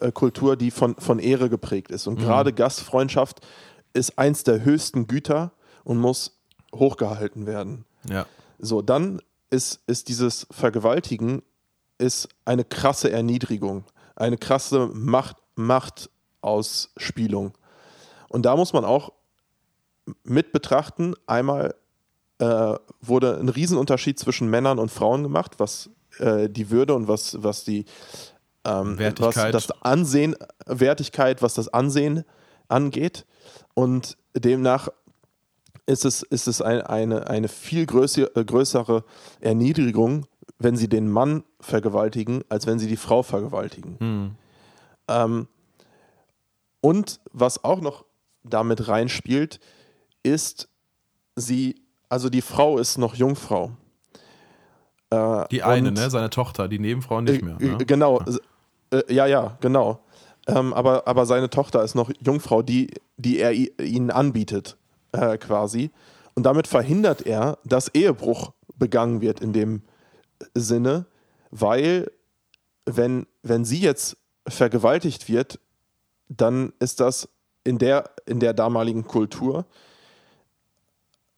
äh, 0.00 0.12
Kultur, 0.12 0.56
die 0.56 0.70
von, 0.70 0.96
von 0.96 1.18
Ehre 1.18 1.48
geprägt 1.48 1.90
ist. 1.90 2.06
Und 2.06 2.16
gerade 2.16 2.52
Gastfreundschaft 2.52 3.40
ist 3.92 4.18
eins 4.18 4.44
der 4.44 4.64
höchsten 4.64 5.06
Güter 5.06 5.52
und 5.84 5.98
muss 5.98 6.38
hochgehalten 6.74 7.46
werden. 7.46 7.84
Ja. 8.08 8.26
So, 8.58 8.82
dann 8.82 9.20
ist, 9.50 9.80
ist 9.86 10.08
dieses 10.08 10.46
Vergewaltigen 10.50 11.42
ist 11.98 12.28
eine 12.44 12.64
krasse 12.64 13.10
Erniedrigung, 13.10 13.84
eine 14.14 14.36
krasse 14.36 14.90
Macht, 14.92 15.36
Machtausspielung. 15.56 17.52
Und 18.28 18.42
da 18.42 18.56
muss 18.56 18.72
man 18.72 18.84
auch 18.84 19.12
mit 20.22 20.52
betrachten, 20.52 21.14
einmal 21.26 21.74
äh, 22.38 22.74
wurde 23.00 23.38
ein 23.38 23.48
Riesenunterschied 23.48 24.18
zwischen 24.18 24.48
Männern 24.48 24.78
und 24.78 24.90
Frauen 24.90 25.22
gemacht, 25.22 25.54
was 25.58 25.90
äh, 26.18 26.48
die 26.48 26.70
Würde 26.70 26.94
und 26.94 27.08
was, 27.08 27.42
was 27.42 27.64
die 27.64 27.84
ähm, 28.64 28.98
Wertigkeit. 28.98 29.54
Was 29.54 29.66
das 29.66 29.82
Ansehen, 29.82 30.36
Wertigkeit, 30.66 31.42
was 31.42 31.54
das 31.54 31.68
Ansehen 31.68 32.24
angeht. 32.68 33.26
Und 33.74 34.16
demnach 34.34 34.88
ist 35.86 36.04
es, 36.04 36.22
ist 36.22 36.48
es 36.48 36.60
ein, 36.60 36.82
eine, 36.82 37.28
eine 37.28 37.48
viel 37.48 37.86
größere, 37.86 38.30
äh, 38.36 38.44
größere 38.44 39.04
Erniedrigung, 39.40 40.26
wenn 40.58 40.76
sie 40.76 40.88
den 40.88 41.08
Mann 41.08 41.44
vergewaltigen, 41.60 42.44
als 42.48 42.66
wenn 42.66 42.78
sie 42.78 42.88
die 42.88 42.96
Frau 42.96 43.22
vergewaltigen. 43.22 43.96
Ähm, 45.08 45.48
und 46.80 47.20
was 47.32 47.64
auch 47.64 47.80
noch 47.80 48.04
damit 48.42 48.88
reinspielt, 48.88 49.60
ist, 50.22 50.68
sie, 51.36 51.82
also 52.08 52.28
die 52.30 52.42
Frau 52.42 52.78
ist 52.78 52.98
noch 52.98 53.14
Jungfrau. 53.14 53.72
Äh, 55.10 55.44
Die 55.50 55.62
eine, 55.62 55.92
ne? 55.92 56.10
Seine 56.10 56.30
Tochter, 56.30 56.68
die 56.68 56.78
Nebenfrau 56.78 57.20
nicht 57.20 57.42
mehr. 57.42 57.56
äh, 57.60 57.64
Ne? 57.64 57.84
Genau, 57.86 58.20
äh, 58.90 59.12
ja, 59.12 59.26
ja, 59.26 59.56
genau. 59.60 60.00
Ähm, 60.46 60.72
aber, 60.72 61.06
aber 61.06 61.26
seine 61.26 61.50
Tochter 61.50 61.82
ist 61.82 61.94
noch 61.94 62.10
Jungfrau, 62.20 62.62
die, 62.62 62.90
die 63.16 63.38
er 63.38 63.52
ihnen 63.52 64.10
anbietet, 64.10 64.76
äh, 65.12 65.36
quasi. 65.38 65.90
Und 66.34 66.44
damit 66.44 66.66
verhindert 66.66 67.22
er, 67.26 67.58
dass 67.64 67.88
Ehebruch 67.94 68.52
begangen 68.76 69.20
wird 69.20 69.40
in 69.40 69.52
dem 69.52 69.82
Sinne, 70.54 71.06
weil 71.50 72.10
wenn, 72.86 73.26
wenn 73.42 73.64
sie 73.64 73.80
jetzt 73.80 74.16
vergewaltigt 74.46 75.28
wird, 75.28 75.58
dann 76.28 76.72
ist 76.78 77.00
das 77.00 77.28
in 77.64 77.78
der, 77.78 78.10
in 78.26 78.40
der 78.40 78.54
damaligen 78.54 79.04
Kultur, 79.06 79.66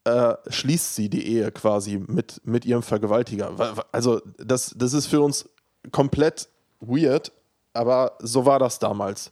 äh, 0.05 0.35
schließt 0.49 0.95
sie 0.97 1.09
die 1.11 1.27
Ehe 1.27 1.53
quasi 1.53 1.99
mit, 1.99 2.41
mit 2.45 2.65
ihrem 2.65 2.83
Vergewaltiger. 2.83 3.59
Wa- 3.59 3.77
wa- 3.77 3.85
Also 3.93 4.21
das, 4.39 4.75
das 4.77 4.93
ist 4.95 5.07
für 5.07 5.21
uns 5.21 5.49
komplett 5.93 6.49
weird, 6.81 7.33
aber 7.75 8.17
so 8.21 8.47
war 8.47 8.59
das 8.59 8.79
damals. 8.79 9.31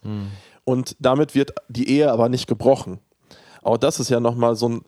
Und 0.63 0.95
damit 0.99 1.33
wird 1.35 1.53
die 1.69 1.89
Ehe 1.89 2.11
aber 2.11 2.29
nicht 2.29 2.47
gebrochen. 2.47 2.99
Auch 3.63 3.77
das 3.77 3.99
ist 3.99 4.09
ja 4.09 4.19
nochmal 4.19 4.55
so 4.55 4.69
ein, 4.69 4.81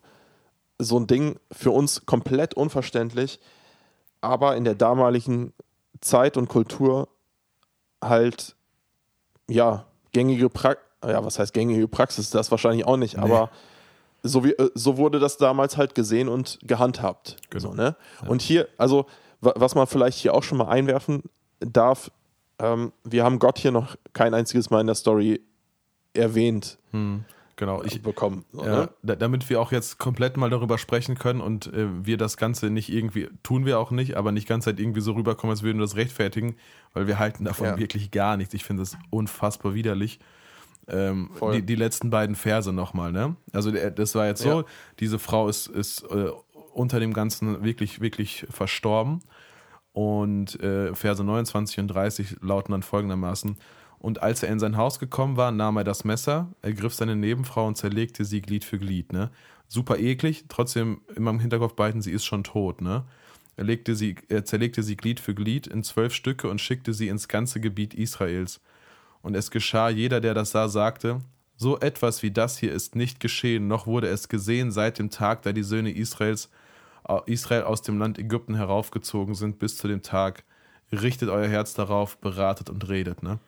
so 0.80 0.98
ein 1.00 1.08
Ding 1.08 1.40
für 1.52 1.72
uns 1.72 2.06
komplett 2.06 2.54
unverständlich, 2.54 3.40
aber 4.22 4.56
in 4.56 4.64
der 4.64 4.76
damaligen 4.76 5.54
Zeit 6.00 6.38
und 6.38 6.48
Kultur 6.48 7.08
halt, 8.04 8.56
ja, 9.50 9.86
gängige 10.12 10.50
Praxis, 10.50 10.84
ja, 11.04 11.24
was 11.26 11.40
heißt 11.40 11.54
gängige 11.54 11.88
Praxis, 11.88 12.30
das 12.30 12.52
wahrscheinlich 12.52 12.86
auch 12.86 12.98
nicht, 12.98 13.18
aber 13.18 13.50
so, 14.24 14.44
wie, 14.44 14.52
äh, 14.54 14.70
so 14.76 14.98
wurde 14.98 15.20
das 15.20 15.38
damals 15.38 15.78
halt 15.78 15.96
gesehen 15.96 16.28
und 16.30 16.60
gehandhabt. 16.64 17.38
Genau. 17.50 17.62
So, 17.70 17.74
ne? 17.74 17.96
Und 18.28 18.42
hier, 18.42 18.68
also, 18.78 19.06
wa- 19.42 19.54
was 19.56 19.76
man 19.76 19.88
vielleicht 19.88 20.18
hier 20.20 20.34
auch 20.34 20.44
schon 20.44 20.58
mal 20.60 20.68
einwerfen 20.70 21.24
darf, 21.60 22.12
ähm, 22.60 22.92
wir 23.04 23.24
haben 23.24 23.40
Gott 23.40 23.58
hier 23.58 23.72
noch 23.72 23.96
kein 24.14 24.34
einziges 24.34 24.70
Mal 24.70 24.82
in 24.82 24.88
der 24.88 24.96
Story 24.96 25.42
erwähnt. 26.14 26.78
Genau. 26.92 27.20
genau. 27.56 27.84
Ich, 27.84 28.02
bekommen. 28.02 28.46
So, 28.52 28.64
ja, 28.66 28.80
ne? 28.82 28.90
da, 29.02 29.16
damit 29.16 29.50
wir 29.50 29.62
auch 29.62 29.72
jetzt 29.72 29.98
komplett 29.98 30.38
mal 30.38 30.50
darüber 30.50 30.78
sprechen 30.78 31.16
können 31.18 31.42
und 31.42 31.68
äh, 31.74 31.88
wir 32.06 32.18
das 32.18 32.38
Ganze 32.38 32.70
nicht 32.70 32.90
irgendwie, 32.90 33.30
tun 33.44 33.66
wir 33.66 33.80
auch 33.80 33.92
nicht, 33.92 34.16
aber 34.18 34.32
nicht 34.32 34.48
ganz 34.48 34.66
halt 34.66 34.80
irgendwie 34.80 35.02
so 35.02 35.14
rüberkommen, 35.14 35.52
als 35.52 35.64
würden 35.64 35.78
wir 35.80 35.86
das 35.86 35.96
rechtfertigen, 35.96 36.56
weil 36.94 37.08
wir 37.08 37.18
halten 37.20 37.46
davon 37.46 37.68
Ja. 37.68 37.78
wirklich 37.80 38.12
gar 38.12 38.38
nichts. 38.38 38.54
Ich 38.54 38.64
finde 38.64 38.84
es 38.84 38.98
unfassbar 39.10 39.74
widerlich. 39.74 40.20
Ähm, 40.88 41.30
die, 41.54 41.62
die 41.62 41.76
letzten 41.76 42.10
beiden 42.10 42.36
Verse 42.36 42.72
nochmal, 42.74 43.12
ne? 43.12 43.36
Also 43.54 43.72
der, 43.72 43.92
das 43.92 44.16
war 44.16 44.28
jetzt 44.28 44.42
so, 44.42 44.62
Ja. 44.62 44.66
diese 45.00 45.20
Frau 45.20 45.48
ist, 45.48 45.68
ist 45.68 46.04
äh, 46.12 46.30
unter 46.74 47.00
dem 47.00 47.14
Ganzen 47.14 47.64
wirklich, 47.64 48.02
wirklich 48.02 48.46
verstorben. 48.50 49.20
Und 49.94 50.60
äh, 50.62 50.96
Verse 50.96 51.24
29 51.24 51.80
und 51.80 51.88
30 51.90 52.38
lauten 52.42 52.72
dann 52.72 52.84
folgendermaßen. 52.84 53.58
Und 54.00 54.22
als 54.24 54.42
er 54.42 54.50
in 54.50 54.60
sein 54.60 54.78
Haus 54.78 55.00
gekommen 55.00 55.38
war, 55.38 55.52
nahm 55.52 55.78
er 55.78 55.84
das 55.84 56.04
Messer, 56.06 56.48
ergriff 56.62 56.94
seine 56.94 57.16
Nebenfrau 57.16 57.68
und 57.68 57.78
zerlegte 57.78 58.26
sie 58.26 58.42
Glied 58.42 58.64
für 58.64 58.80
Glied. 58.80 59.14
Ne? 59.14 59.30
Super 59.68 60.00
eklig, 60.00 60.46
trotzdem 60.50 61.02
immer 61.16 61.32
im 61.32 61.40
Hinterkopf 61.40 61.76
behalten, 61.76 62.02
sie 62.02 62.12
ist 62.12 62.26
schon 62.26 62.44
tot. 62.44 62.82
Ne? 62.82 63.04
Er, 63.58 63.64
legte 63.66 63.96
sie, 63.96 64.16
er 64.30 64.44
zerlegte 64.46 64.82
sie 64.82 64.98
Glied 64.98 65.20
für 65.20 65.36
Glied 65.36 65.68
in 65.68 65.84
zwölf 65.84 66.14
Stücke 66.16 66.50
und 66.50 66.60
schickte 66.60 66.94
sie 66.94 67.10
ins 67.10 67.28
ganze 67.28 67.60
Gebiet 67.60 67.94
Israels. 67.94 68.60
Und 69.22 69.36
es 69.36 69.52
geschah, 69.52 69.90
jeder, 69.90 70.20
der 70.22 70.34
das 70.34 70.52
sah, 70.52 70.68
sagte, 70.68 71.22
so 71.56 71.80
etwas 71.80 72.24
wie 72.24 72.32
das 72.32 72.58
hier 72.58 72.74
ist 72.74 72.96
nicht 72.96 73.20
geschehen, 73.20 73.68
noch 73.68 73.86
wurde 73.86 74.08
es 74.08 74.30
gesehen 74.30 74.72
seit 74.72 74.98
dem 74.98 75.12
Tag, 75.12 75.44
da 75.44 75.54
die 75.54 75.64
Söhne 75.64 75.92
Israels, 75.92 76.50
Israel 77.28 77.64
aus 77.64 77.84
dem 77.84 78.00
Land 78.00 78.18
Ägypten 78.18 78.56
heraufgezogen 78.56 79.36
sind, 79.36 79.60
bis 79.60 79.78
zu 79.78 79.88
dem 79.88 80.02
Tag. 80.02 80.44
Richtet 80.92 81.30
euer 81.30 81.48
Herz 81.48 81.74
darauf, 81.74 82.18
beratet 82.18 82.70
und 82.70 82.90
redet. 82.90 83.22
Ne? 83.22 83.40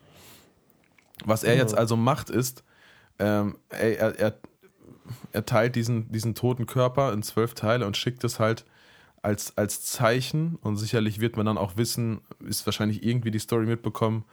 Was 1.26 1.44
er 1.44 1.56
jetzt 1.56 1.76
also 1.76 1.96
macht, 1.96 2.30
ist, 2.30 2.64
ähm, 3.20 3.58
er, 3.70 4.20
er, 4.20 4.38
er, 5.32 5.46
teilt 5.46 5.76
diesen, 5.76 6.12
diesen 6.12 6.36
toten 6.36 6.66
Körper 6.66 7.14
in 7.14 7.24
zwölf 7.24 7.54
Teile 7.54 7.86
und 7.86 7.98
schickt 7.98 8.24
es 8.24 8.40
halt 8.40 8.66
als, 9.22 9.58
als 9.58 9.82
Zeichen. 9.82 10.58
Und 10.62 10.78
sicherlich 10.78 11.20
wird 11.20 11.36
man 11.38 11.46
dann 11.46 11.58
auch 11.58 11.78
wissen, 11.78 12.22
ist 12.48 12.66
wahrscheinlich 12.66 13.04
irgendwie 13.04 13.32
die 13.32 13.40
Story 13.40 13.66
mitbekommen, 13.66 14.26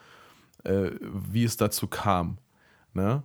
äh, 0.65 0.91
wie 1.01 1.45
es 1.45 1.57
dazu 1.57 1.87
kam. 1.89 2.39
Ne? 2.95 3.23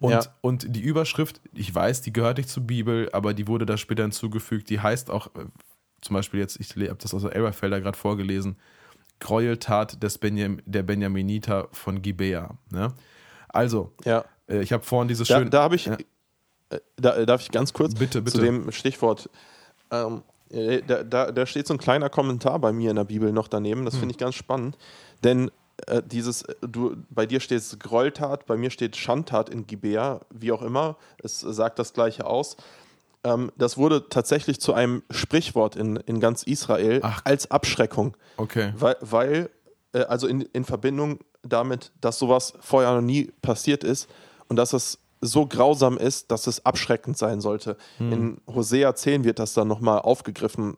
Und, 0.00 0.10
Ja. 0.12 0.20
und 0.42 0.74
die 0.76 0.80
Überschrift, 0.82 1.40
ich 1.54 1.74
weiß, 1.74 2.02
die 2.02 2.12
gehört 2.12 2.36
nicht 2.38 2.48
zur 2.50 2.62
Bibel, 2.64 3.08
aber 3.12 3.32
die 3.34 3.46
wurde 3.48 3.64
da 3.66 3.76
später 3.76 4.02
hinzugefügt. 4.02 4.68
Die 4.70 4.80
heißt 4.80 5.10
auch, 5.10 5.28
äh, 5.28 5.46
zum 6.02 6.14
Beispiel 6.14 6.40
jetzt, 6.40 6.60
ich 6.60 6.70
habe 6.76 6.98
das 7.00 7.14
aus 7.14 7.22
der 7.22 7.34
Elberfelder 7.34 7.80
gerade 7.80 7.96
vorgelesen, 7.96 8.56
Gräueltat 9.20 10.02
des 10.02 10.18
Benjam, 10.18 10.58
der 10.66 10.82
Benjaminiter 10.82 11.68
von 11.72 12.02
Gibea. 12.02 12.56
Ne? 12.70 12.92
Also, 13.48 13.92
Ja. 14.04 14.24
äh, 14.48 14.60
ich 14.60 14.72
habe 14.72 14.84
vorhin 14.84 15.08
diese 15.08 15.24
Da, 15.24 15.38
schön. 15.38 15.50
da 15.50 15.62
habe 15.62 15.76
ich, 15.76 15.86
Ja. 15.86 15.96
äh, 16.70 16.80
da, 16.96 17.24
darf 17.24 17.40
ich 17.40 17.50
ganz 17.50 17.72
kurz 17.72 17.94
Bitte, 17.94 18.20
bitte. 18.20 18.36
zu 18.38 18.44
dem 18.44 18.70
Stichwort. 18.72 19.30
Ähm, 19.90 20.22
äh, 20.50 20.82
da, 20.82 21.02
da, 21.02 21.32
da 21.32 21.46
steht 21.46 21.66
so 21.66 21.72
ein 21.74 21.78
kleiner 21.78 22.10
Kommentar 22.10 22.58
bei 22.58 22.72
mir 22.72 22.90
in 22.90 22.96
der 22.96 23.04
Bibel 23.04 23.32
noch 23.32 23.48
daneben. 23.48 23.86
Das 23.86 23.94
Hm. 23.94 24.00
finde 24.00 24.12
ich 24.12 24.18
ganz 24.18 24.34
spannend. 24.34 24.76
Denn 25.24 25.50
äh, 25.86 26.02
dieses, 26.04 26.42
äh, 26.42 26.54
du, 26.62 26.96
bei 27.10 27.26
dir 27.26 27.40
steht 27.40 27.58
es 27.58 27.78
Gräueltat, 27.78 28.46
bei 28.46 28.56
mir 28.56 28.70
steht 28.70 28.96
Schandtat 28.96 29.48
in 29.48 29.66
Gibea, 29.66 30.20
wie 30.30 30.52
auch 30.52 30.62
immer. 30.62 30.96
Es 31.22 31.40
sagt 31.40 31.78
das 31.78 31.92
Gleiche 31.92 32.26
aus. 32.26 32.56
Ähm, 33.24 33.52
das 33.56 33.76
wurde 33.76 34.08
tatsächlich 34.08 34.60
zu 34.60 34.72
einem 34.72 35.02
Sprichwort 35.10 35.76
in, 35.76 35.96
in 35.96 36.20
ganz 36.20 36.42
Israel 36.42 37.00
Ach. 37.02 37.20
als 37.24 37.50
Abschreckung. 37.50 38.16
Okay. 38.36 38.72
Weil, 38.76 38.96
weil 39.00 39.50
äh, 39.92 40.00
also 40.04 40.26
in, 40.26 40.42
in 40.42 40.64
Verbindung 40.64 41.20
damit, 41.42 41.92
dass 42.00 42.18
sowas 42.18 42.54
vorher 42.60 42.94
noch 42.94 43.02
nie 43.02 43.32
passiert 43.42 43.84
ist 43.84 44.08
und 44.48 44.56
dass 44.56 44.72
es 44.72 44.98
so 45.20 45.46
grausam 45.46 45.96
ist, 45.96 46.30
dass 46.30 46.46
es 46.46 46.64
abschreckend 46.66 47.16
sein 47.16 47.40
sollte. 47.40 47.78
In 47.98 48.40
Hosea 48.46 48.94
10 48.94 49.24
wird 49.24 49.38
das 49.38 49.54
dann 49.54 49.66
nochmal 49.66 50.00
aufgegriffen 50.00 50.76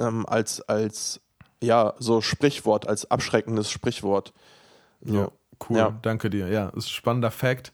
ähm, 0.00 0.24
als, 0.26 0.62
als 0.62 1.20
ja, 1.62 1.94
so 1.98 2.20
Sprichwort, 2.20 2.86
als 2.88 3.10
abschreckendes 3.10 3.70
Sprichwort. 3.70 4.32
So. 5.02 5.14
Ja, 5.14 5.28
cool. 5.68 5.76
Ja. 5.76 5.98
Danke 6.02 6.30
dir. 6.30 6.48
Ja, 6.48 6.68
ist 6.70 6.86
ein 6.86 6.90
spannender 6.90 7.30
Fact. 7.30 7.72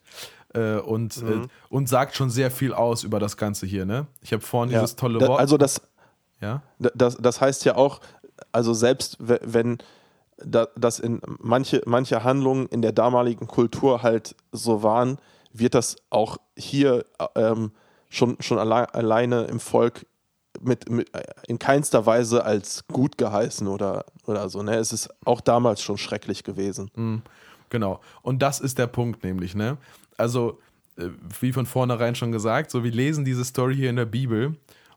Äh, 0.54 0.76
und, 0.78 1.20
Mhm. 1.22 1.42
äh, 1.44 1.48
und 1.68 1.88
sagt 1.88 2.14
schon 2.14 2.30
sehr 2.30 2.50
viel 2.50 2.72
aus 2.72 3.02
über 3.02 3.18
das 3.18 3.36
Ganze 3.36 3.66
hier, 3.66 3.84
ne? 3.84 4.06
Ich 4.20 4.32
habe 4.32 4.42
vorhin 4.42 4.72
Ja. 4.72 4.80
dieses 4.80 4.94
tolle 4.96 5.20
Wort. 5.20 5.40
also 5.40 5.56
das, 5.56 5.80
ja? 6.40 6.62
das, 6.78 7.16
das 7.16 7.40
heißt 7.40 7.64
ja 7.64 7.74
auch, 7.76 8.00
also 8.52 8.72
selbst 8.72 9.16
we- 9.18 9.40
wenn 9.42 9.78
da, 10.38 10.68
das 10.76 10.98
in 11.00 11.20
manche, 11.40 11.82
manche 11.86 12.22
Handlungen 12.24 12.66
in 12.66 12.82
der 12.82 12.92
damaligen 12.92 13.46
Kultur 13.48 14.02
halt 14.02 14.34
so 14.52 14.82
waren, 14.82 15.18
wird 15.52 15.74
das 15.74 15.96
auch 16.10 16.36
hier 16.56 17.04
ähm, 17.36 17.72
schon, 18.08 18.36
schon 18.40 18.58
alle, 18.58 18.92
alleine 18.94 19.44
im 19.44 19.58
Volk 19.60 20.06
mit, 20.64 20.88
mit 20.88 21.10
in 21.46 21.58
keinster 21.58 22.06
Weise 22.06 22.44
als 22.44 22.84
gut 22.88 23.18
geheißen 23.18 23.66
oder, 23.66 24.04
oder 24.26 24.48
so. 24.48 24.62
Ne? 24.62 24.76
Es 24.76 24.92
ist 24.92 25.08
auch 25.24 25.40
damals 25.40 25.82
schon 25.82 25.98
schrecklich 25.98 26.44
gewesen. 26.44 26.90
Genau. 27.70 28.00
Und 28.22 28.42
das 28.42 28.60
ist 28.60 28.78
der 28.78 28.86
Punkt 28.86 29.24
nämlich, 29.24 29.54
ne? 29.54 29.78
Also, 30.16 30.60
äh, 30.96 31.08
wie 31.40 31.52
von 31.52 31.66
vornherein 31.66 32.14
schon 32.14 32.30
gesagt, 32.30 32.70
so 32.70 32.84
wir 32.84 32.92
lesen 32.92 33.24
diese 33.24 33.44
Story 33.44 33.74
hier 33.74 33.90
in 33.90 33.96
der 33.96 34.04
Bibel 34.04 34.56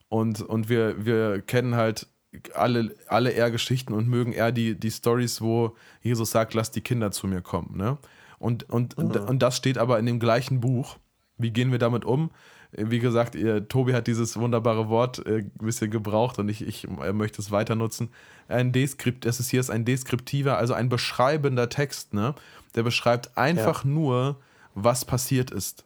und, 0.09 0.41
und 0.41 0.69
wir, 0.69 1.03
wir 1.03 1.41
kennen 1.41 1.75
halt 1.75 2.07
alle, 2.53 2.95
alle 3.07 3.31
eher 3.31 3.49
Geschichten 3.49 3.93
und 3.93 4.07
mögen 4.07 4.31
eher 4.31 4.51
die, 4.51 4.79
die 4.79 4.91
Stories, 4.91 5.41
wo 5.41 5.75
Jesus 6.01 6.31
sagt, 6.31 6.53
lass 6.53 6.69
die 6.71 6.81
Kinder 6.81 7.11
zu 7.11 7.27
mir 7.27 7.41
kommen, 7.41 7.77
ne? 7.77 7.97
Und, 8.39 8.69
und, 8.69 8.95
und, 8.95 9.17
und 9.17 9.39
das 9.39 9.57
steht 9.57 9.79
aber 9.79 9.97
in 9.97 10.05
dem 10.05 10.19
gleichen 10.19 10.61
Buch. 10.61 10.97
Wie 11.39 11.49
gehen 11.49 11.71
wir 11.71 11.79
damit 11.79 12.05
um? 12.05 12.29
Wie 12.71 12.99
gesagt, 12.99 13.35
ihr, 13.35 13.67
Tobi 13.67 13.93
hat 13.93 14.07
dieses 14.07 14.37
wunderbare 14.37 14.89
Wort 14.89 15.25
äh, 15.25 15.37
ein 15.39 15.51
bisschen 15.59 15.89
gebraucht 15.89 16.37
und 16.39 16.49
ich, 16.49 16.61
ich 16.61 16.87
möchte 17.13 17.41
es 17.41 17.51
weiter 17.51 17.75
nutzen. 17.75 18.09
Ein 18.47 18.71
Deskript, 18.71 19.25
das 19.25 19.39
ist 19.39 19.49
hier 19.49 19.59
ist 19.59 19.69
ein 19.69 19.85
deskriptiver, 19.85 20.57
also 20.57 20.73
ein 20.73 20.89
beschreibender 20.89 21.69
Text, 21.69 22.13
ne? 22.13 22.35
Der 22.75 22.83
beschreibt 22.83 23.37
einfach 23.37 23.83
nur, 23.83 24.37
was 24.75 25.05
passiert 25.05 25.49
ist. 25.51 25.85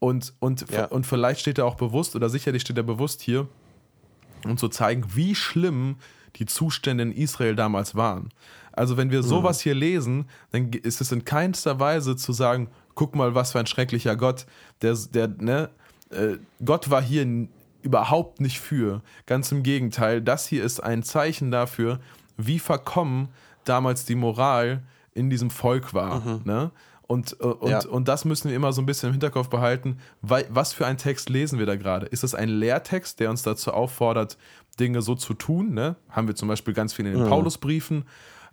Und, 0.00 0.34
und, 0.40 0.70
Ja. 0.70 0.86
und 0.86 1.06
vielleicht 1.06 1.40
steht 1.40 1.58
er 1.58 1.66
auch 1.66 1.76
bewusst, 1.76 2.16
oder 2.16 2.28
sicherlich 2.28 2.62
steht 2.62 2.76
er 2.76 2.82
bewusst 2.82 3.22
hier, 3.22 3.46
um 4.44 4.56
zu 4.56 4.68
zeigen, 4.68 5.04
wie 5.14 5.34
schlimm 5.34 5.96
die 6.36 6.46
Zustände 6.46 7.04
in 7.04 7.12
Israel 7.12 7.54
damals 7.54 7.94
waren. 7.94 8.30
Also 8.72 8.96
wenn 8.96 9.10
wir 9.10 9.22
sowas 9.22 9.60
hier 9.60 9.74
lesen, 9.74 10.26
dann 10.50 10.72
ist 10.72 11.00
es 11.00 11.12
in 11.12 11.24
keinster 11.24 11.78
Weise 11.78 12.16
zu 12.16 12.32
sagen, 12.32 12.68
guck 12.96 13.14
mal, 13.14 13.34
was 13.34 13.52
für 13.52 13.60
ein 13.60 13.66
schrecklicher 13.66 14.16
Gott, 14.16 14.46
der, 14.82 14.96
der 15.12 15.28
ne, 15.28 15.70
äh, 16.14 16.38
Gott 16.64 16.90
war 16.90 17.02
hier 17.02 17.26
überhaupt 17.82 18.40
nicht 18.40 18.60
für. 18.60 19.02
Ganz 19.26 19.52
im 19.52 19.62
Gegenteil, 19.62 20.22
das 20.22 20.46
hier 20.46 20.64
ist 20.64 20.80
ein 20.80 21.02
Zeichen 21.02 21.50
dafür, 21.50 22.00
wie 22.36 22.58
verkommen 22.58 23.28
damals 23.64 24.04
die 24.04 24.14
Moral 24.14 24.82
in 25.12 25.30
diesem 25.30 25.50
Volk 25.50 25.94
war. 25.94 26.40
Ne? 26.44 26.70
Und, 27.06 27.36
äh, 27.40 27.44
und, 27.44 27.70
Ja. 27.70 27.86
und 27.86 28.08
das 28.08 28.24
müssen 28.24 28.48
wir 28.48 28.56
immer 28.56 28.72
so 28.72 28.80
ein 28.82 28.86
bisschen 28.86 29.08
im 29.08 29.12
Hinterkopf 29.12 29.48
behalten. 29.48 29.98
Weil, 30.22 30.46
was 30.48 30.72
für 30.72 30.86
einen 30.86 30.98
Text 30.98 31.28
lesen 31.28 31.58
wir 31.58 31.66
da 31.66 31.76
gerade? 31.76 32.06
Ist 32.06 32.22
das 32.22 32.34
ein 32.34 32.48
Lehrtext, 32.48 33.20
der 33.20 33.30
uns 33.30 33.42
dazu 33.42 33.72
auffordert, 33.72 34.38
Dinge 34.80 35.02
so 35.02 35.14
zu 35.14 35.34
tun? 35.34 35.74
Ne? 35.74 35.96
Haben 36.08 36.26
wir 36.28 36.34
zum 36.34 36.48
Beispiel 36.48 36.74
ganz 36.74 36.94
viel 36.94 37.06
in 37.06 37.12
den 37.18 37.28
Paulusbriefen. 37.28 38.04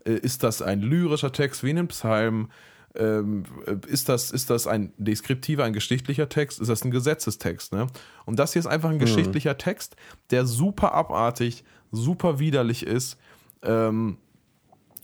Äh, 0.06 0.12
Ist 0.14 0.44
das 0.44 0.62
ein 0.62 0.82
lyrischer 0.82 1.32
Text 1.32 1.64
wie 1.64 1.70
in 1.70 1.78
den 1.78 1.88
Psalmen? 1.88 2.50
Ähm, 2.96 3.44
äh, 3.66 3.76
ist, 3.88 4.10
das, 4.10 4.32
ist 4.32 4.50
das 4.50 4.68
ein 4.68 4.92
deskriptiver, 4.98 5.64
ein 5.64 5.74
geschichtlicher 5.74 6.28
Text? 6.28 6.60
Ist 6.60 6.68
das 6.68 6.84
ein 6.84 6.92
Gesetzestext? 6.92 7.72
Ne? 7.74 7.88
Und 8.26 8.38
das 8.38 8.54
hier 8.54 8.60
ist 8.60 8.68
einfach 8.68 8.90
ein 8.90 9.00
geschichtlicher 9.00 9.58
Text, 9.58 9.96
der 10.30 10.46
super 10.46 10.94
abartig, 10.94 11.64
super 11.92 12.40
widerlich 12.40 12.86
ist. 12.86 13.18
Ähm, 13.64 14.18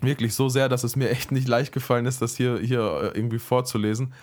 wirklich 0.02 0.36
so 0.36 0.50
sehr, 0.50 0.70
dass 0.70 0.84
es 0.84 0.96
mir 0.96 1.10
echt 1.10 1.32
nicht 1.32 1.48
leicht 1.48 1.72
gefallen 1.72 2.06
ist, 2.06 2.22
das 2.22 2.36
hier, 2.36 2.60
hier 2.60 2.82
äh, 2.82 3.18
irgendwie 3.18 3.40
vorzulesen. 3.40 4.14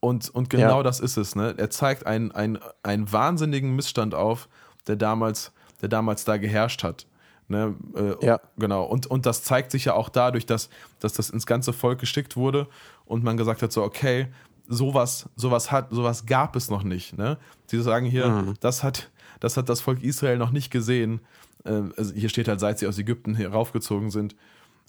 Und, 0.00 0.30
und 0.30 0.50
genau 0.50 0.78
Ja. 0.78 0.82
das 0.82 0.98
ist 0.98 1.16
es. 1.16 1.36
Ne? 1.36 1.54
Er 1.56 1.70
zeigt 1.70 2.06
einen, 2.06 2.32
einen, 2.32 2.58
einen 2.82 3.12
wahnsinnigen 3.12 3.76
Missstand 3.76 4.14
auf, 4.14 4.48
der 4.86 4.96
damals, 4.96 5.52
der 5.80 5.88
damals 5.88 6.24
da 6.24 6.38
geherrscht 6.38 6.82
hat. 6.82 7.06
Ne? 7.52 7.76
Äh, 7.94 8.26
Ja. 8.26 8.40
Genau. 8.58 8.84
Und, 8.84 9.06
und 9.06 9.24
das 9.26 9.44
zeigt 9.44 9.70
sich 9.70 9.84
ja 9.84 9.94
auch 9.94 10.08
dadurch, 10.08 10.46
dass, 10.46 10.68
dass 10.98 11.12
das 11.12 11.30
ins 11.30 11.46
ganze 11.46 11.72
Volk 11.72 12.00
geschickt 12.00 12.36
wurde 12.36 12.66
und 13.04 13.22
man 13.22 13.36
gesagt 13.36 13.62
hat, 13.62 13.70
so, 13.70 13.84
okay, 13.84 14.26
sowas, 14.66 15.28
sowas 15.36 15.70
hat, 15.70 15.88
sowas 15.90 16.26
gab 16.26 16.56
es 16.56 16.70
noch 16.70 16.82
nicht. 16.82 17.16
Ne? 17.16 17.38
Sie 17.66 17.80
sagen 17.80 18.06
hier, 18.06 18.54
das, 18.60 18.82
hat, 18.82 19.10
das 19.38 19.56
hat 19.56 19.68
das 19.68 19.80
Volk 19.80 20.02
Israel 20.02 20.38
noch 20.38 20.50
nicht 20.50 20.70
gesehen. 20.70 21.20
Äh, 21.64 21.82
also 21.96 22.14
hier 22.14 22.28
steht 22.28 22.48
halt, 22.48 22.58
seit 22.58 22.78
sie 22.78 22.86
aus 22.88 22.98
Ägypten 22.98 23.34
heraufgezogen 23.34 24.10
sind. 24.10 24.34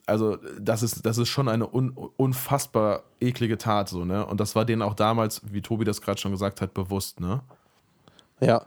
Also, 0.05 0.37
das 0.59 0.83
ist, 0.83 1.05
das 1.05 1.17
ist 1.17 1.29
schon 1.29 1.47
eine 1.47 1.73
un, 1.73 1.91
unfassbar 2.17 3.03
eklige 3.21 3.57
Tat, 3.57 3.87
so, 3.87 4.03
ne? 4.03 4.25
Und 4.25 4.41
das 4.41 4.53
war 4.53 4.65
denen 4.65 4.81
auch 4.81 4.95
damals, 4.95 5.41
wie 5.45 5.61
Tobi 5.61 5.85
das 5.85 6.01
gerade 6.01 6.19
schon 6.19 6.33
gesagt 6.33 6.59
hat, 6.59 6.73
bewusst, 6.73 7.21
ne? 7.21 7.41
Ja. 8.41 8.65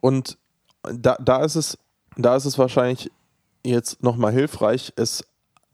Und 0.00 0.36
da, 0.82 1.16
da 1.20 1.44
ist 1.44 1.54
es, 1.54 1.78
da 2.24 2.36
ist 2.36 2.44
es 2.44 2.58
wahrscheinlich 2.58 3.10
jetzt 3.64 4.02
nochmal 4.02 4.32
hilfreich, 4.32 4.92
es 4.96 5.24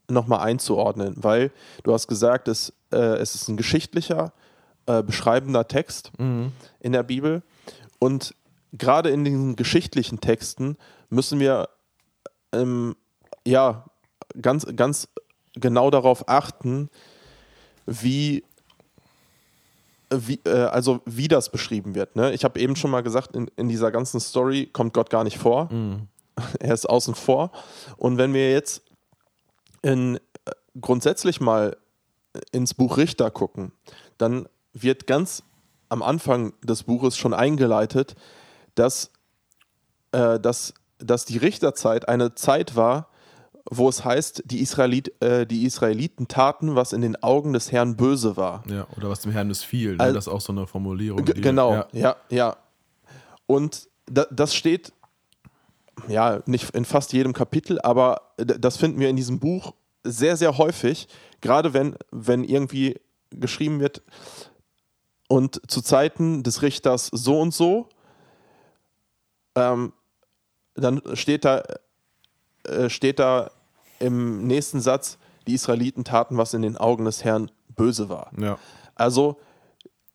nochmal 0.09 0.39
einzuordnen, 0.39 1.15
weil 1.17 1.51
du 1.83 1.93
hast 1.93 2.07
gesagt, 2.07 2.47
es, 2.47 2.73
äh, 2.91 2.97
es 2.97 3.35
ist 3.35 3.47
ein 3.47 3.57
geschichtlicher 3.57 4.31
äh, 4.85 5.01
beschreibender 5.01 5.67
Text 5.67 6.11
in 6.79 6.91
der 6.91 7.03
Bibel. 7.03 7.41
Und 7.99 8.35
gerade 8.73 9.09
in 9.09 9.23
diesen 9.23 9.55
geschichtlichen 9.55 10.19
Texten 10.21 10.77
müssen 11.09 11.39
wir 11.39 11.69
ähm, 12.51 12.95
ja 13.45 13.85
ganz, 14.39 14.65
ganz 14.75 15.07
genau 15.53 15.89
darauf 15.89 16.27
achten, 16.27 16.89
wie, 17.87 18.43
wie, 20.11 20.39
äh, 20.45 20.65
also 20.65 21.01
wie 21.05 21.27
das 21.27 21.51
beschrieben 21.51 21.95
wird. 21.95 22.15
Ne? 22.15 22.33
Ich 22.33 22.43
habe 22.43 22.59
eben 22.59 22.75
schon 22.75 22.91
mal 22.91 23.01
gesagt, 23.01 23.35
in, 23.35 23.49
in 23.55 23.69
dieser 23.69 23.91
ganzen 23.91 24.19
Story 24.19 24.67
kommt 24.71 24.93
Gott 24.93 25.09
gar 25.09 25.23
nicht 25.23 25.37
vor. 25.37 25.69
Er 26.59 26.73
ist 26.73 26.85
außen 26.89 27.15
vor. 27.15 27.51
Und 27.97 28.17
wenn 28.17 28.33
wir 28.33 28.51
jetzt 28.51 28.81
in, 29.81 30.15
äh, 30.17 30.19
grundsätzlich 30.81 31.39
mal 31.39 31.77
ins 32.51 32.73
Buch 32.73 32.97
Richter 32.97 33.31
gucken, 33.31 33.71
dann 34.17 34.47
wird 34.73 35.07
ganz 35.07 35.43
am 35.87 36.01
Anfang 36.03 36.53
des 36.61 36.83
Buches 36.83 37.15
schon 37.17 37.33
eingeleitet, 37.33 38.15
dass, 38.75 39.11
äh, 40.11 40.39
dass, 40.39 40.73
dass 40.97 41.23
die 41.25 41.37
Richterzeit 41.37 42.09
eine 42.09 42.35
Zeit 42.35 42.75
war, 42.75 43.07
wo 43.71 43.87
es 43.87 44.03
heißt, 44.03 44.43
die, 44.45 44.59
Israelit, 44.61 45.19
äh, 45.23 45.47
die 45.47 45.63
Israeliten 45.65 46.27
taten, 46.27 46.75
was 46.75 46.91
in 46.93 47.01
den 47.01 47.21
Augen 47.23 47.53
des 47.53 47.71
Herrn 47.71 47.95
böse 47.95 48.35
war. 48.37 48.63
Ja, 48.69 48.85
oder 48.97 49.09
was 49.09 49.21
dem 49.21 49.31
Herrn 49.31 49.47
missfiel. 49.47 49.95
Ne? 49.95 50.03
Al- 50.03 50.13
das 50.13 50.27
ist 50.27 50.33
auch 50.33 50.41
so 50.41 50.51
eine 50.51 50.67
Formulierung. 50.67 51.23
Die- 51.23 51.33
genau, 51.39 51.73
Ja. 51.73 51.87
ja, 51.93 52.15
ja. 52.29 52.57
Und 53.47 53.87
da, 54.07 54.25
das 54.29 54.53
steht, 54.53 54.91
ja, 56.07 56.41
nicht 56.45 56.71
in 56.71 56.85
fast 56.85 57.13
jedem 57.13 57.33
Kapitel, 57.33 57.79
aber 57.81 58.33
das 58.37 58.77
finden 58.77 58.99
wir 58.99 59.09
in 59.09 59.15
diesem 59.15 59.39
Buch 59.39 59.73
sehr, 60.03 60.37
sehr 60.37 60.57
häufig, 60.57 61.07
gerade 61.41 61.73
wenn, 61.73 61.95
wenn 62.11 62.43
irgendwie 62.43 62.99
geschrieben 63.31 63.79
wird, 63.79 64.01
und 65.27 65.59
zu 65.69 65.81
Zeiten 65.81 66.43
des 66.43 66.61
Richters 66.61 67.07
so 67.07 67.39
und 67.39 67.53
so, 67.53 67.89
ähm, 69.55 69.93
dann 70.75 71.01
steht 71.13 71.45
da, 71.45 71.63
äh, 72.63 72.89
steht 72.89 73.19
da 73.19 73.49
im 73.99 74.45
nächsten 74.45 74.81
Satz, 74.81 75.17
die 75.47 75.53
Israeliten 75.53 76.03
taten, 76.03 76.37
was 76.37 76.53
in 76.53 76.61
den 76.61 76.77
Augen 76.77 77.05
des 77.05 77.23
Herrn 77.23 77.49
böse 77.69 78.09
war. 78.09 78.31
ja. 78.37 78.57
Also 78.93 79.37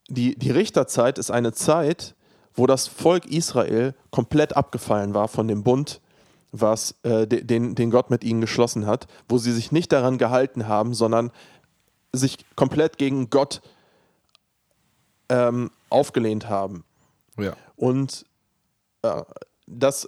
die, 0.08 0.36
die 0.36 0.50
Richterzeit 0.50 1.18
ist 1.18 1.30
eine 1.30 1.52
Zeit, 1.52 2.14
wo 2.54 2.66
das 2.66 2.86
Volk 2.88 3.26
Israel 3.26 3.94
komplett 4.10 4.56
abgefallen 4.56 5.14
war 5.14 5.28
von 5.28 5.48
dem 5.48 5.62
Bund, 5.62 6.00
was, 6.52 6.94
äh, 7.04 7.26
de- 7.26 7.44
den, 7.44 7.74
den 7.74 7.90
Gott 7.90 8.10
mit 8.10 8.24
ihnen 8.24 8.40
geschlossen 8.40 8.86
hat, 8.86 9.06
wo 9.28 9.38
sie 9.38 9.52
sich 9.52 9.70
nicht 9.72 9.92
daran 9.92 10.18
gehalten 10.18 10.66
haben, 10.66 10.94
sondern 10.94 11.30
sich 12.12 12.38
komplett 12.56 12.98
gegen 12.98 13.30
Gott 13.30 13.60
ähm, 15.28 15.70
aufgelehnt 15.88 16.48
haben. 16.48 16.84
ja. 17.38 17.54
Und 17.76 18.26
äh, 19.02 19.22
das 19.66 20.06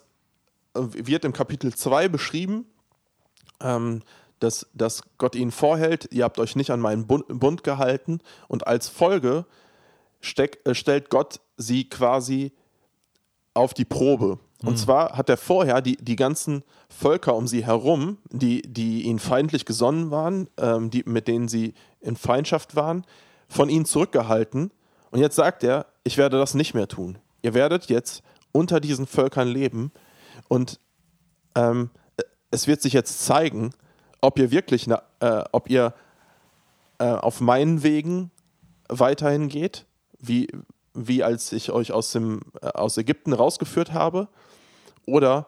äh, 0.75 0.81
wird 0.83 1.25
im 1.25 1.33
Kapitel 1.33 1.73
2 1.75 2.09
beschrieben, 2.09 2.67
ähm, 3.61 4.03
dass, 4.41 4.67
dass 4.75 5.03
Gott 5.19 5.37
ihnen 5.37 5.53
vorhält, 5.53 6.09
ihr 6.13 6.25
habt 6.25 6.39
euch 6.41 6.57
nicht 6.57 6.71
an 6.71 6.81
meinen 6.81 7.07
Bund, 7.07 7.25
Bund 7.29 7.63
gehalten 7.63 8.19
und 8.49 8.67
als 8.67 8.89
Folge 8.89 9.47
steck, 10.21 10.59
äh, 10.67 10.75
stellt 10.75 11.09
Gott 11.09 11.41
sie 11.63 11.89
quasi 11.89 12.53
auf 13.55 13.73
die 13.75 13.85
Probe. 13.85 14.39
Und 14.65 14.79
zwar 14.79 15.17
hat 15.17 15.29
er 15.29 15.37
vorher 15.37 15.83
die, 15.83 15.97
die 15.97 16.15
ganzen 16.15 16.63
Völker 16.89 17.35
um 17.35 17.49
sie 17.49 17.67
herum, 17.67 18.19
die, 18.31 18.63
die 18.63 19.03
ihnen 19.03 19.19
feindlich 19.19 19.65
gesonnen 19.65 20.11
waren, 20.11 20.49
ähm, 20.57 20.91
die, 20.91 21.03
mit 21.05 21.27
denen 21.27 21.49
sie 21.49 21.75
in 22.01 22.17
Feindschaft 22.17 22.77
waren, 22.77 23.05
von 23.49 23.69
ihnen 23.69 23.85
zurückgehalten. 23.85 24.71
Und 25.11 25.19
jetzt 25.19 25.37
sagt 25.37 25.65
er, 25.65 25.87
ich 26.05 26.17
werde 26.17 26.39
das 26.39 26.55
nicht 26.55 26.75
mehr 26.75 26.87
tun. 26.87 27.19
Ihr 27.43 27.55
werdet 27.55 27.87
jetzt 27.87 28.23
unter 28.53 28.79
diesen 28.79 29.07
Völkern 29.07 29.49
leben 29.49 29.91
und 30.49 30.79
ähm, 31.57 31.91
es 32.51 32.67
wird 32.67 32.83
sich 32.83 32.93
jetzt 32.93 33.25
zeigen, 33.25 33.73
ob 34.21 34.39
ihr 34.39 34.51
wirklich, 34.51 34.89
äh, 34.89 35.45
ob 35.51 35.69
ihr 35.71 35.95
äh, 36.99 37.05
auf 37.05 37.41
meinen 37.41 37.83
Wegen 37.83 38.31
weiterhin 38.89 39.49
geht, 39.49 39.87
wie, 40.19 40.49
wie 40.95 41.23
als 41.23 41.53
ich 41.53 41.71
euch 41.71 41.93
aus, 41.93 42.13
dem, 42.13 42.41
äh, 42.61 42.69
aus 42.69 42.97
Ägypten 42.97 43.33
rausgeführt 43.33 43.93
habe, 43.93 44.29
oder 45.07 45.47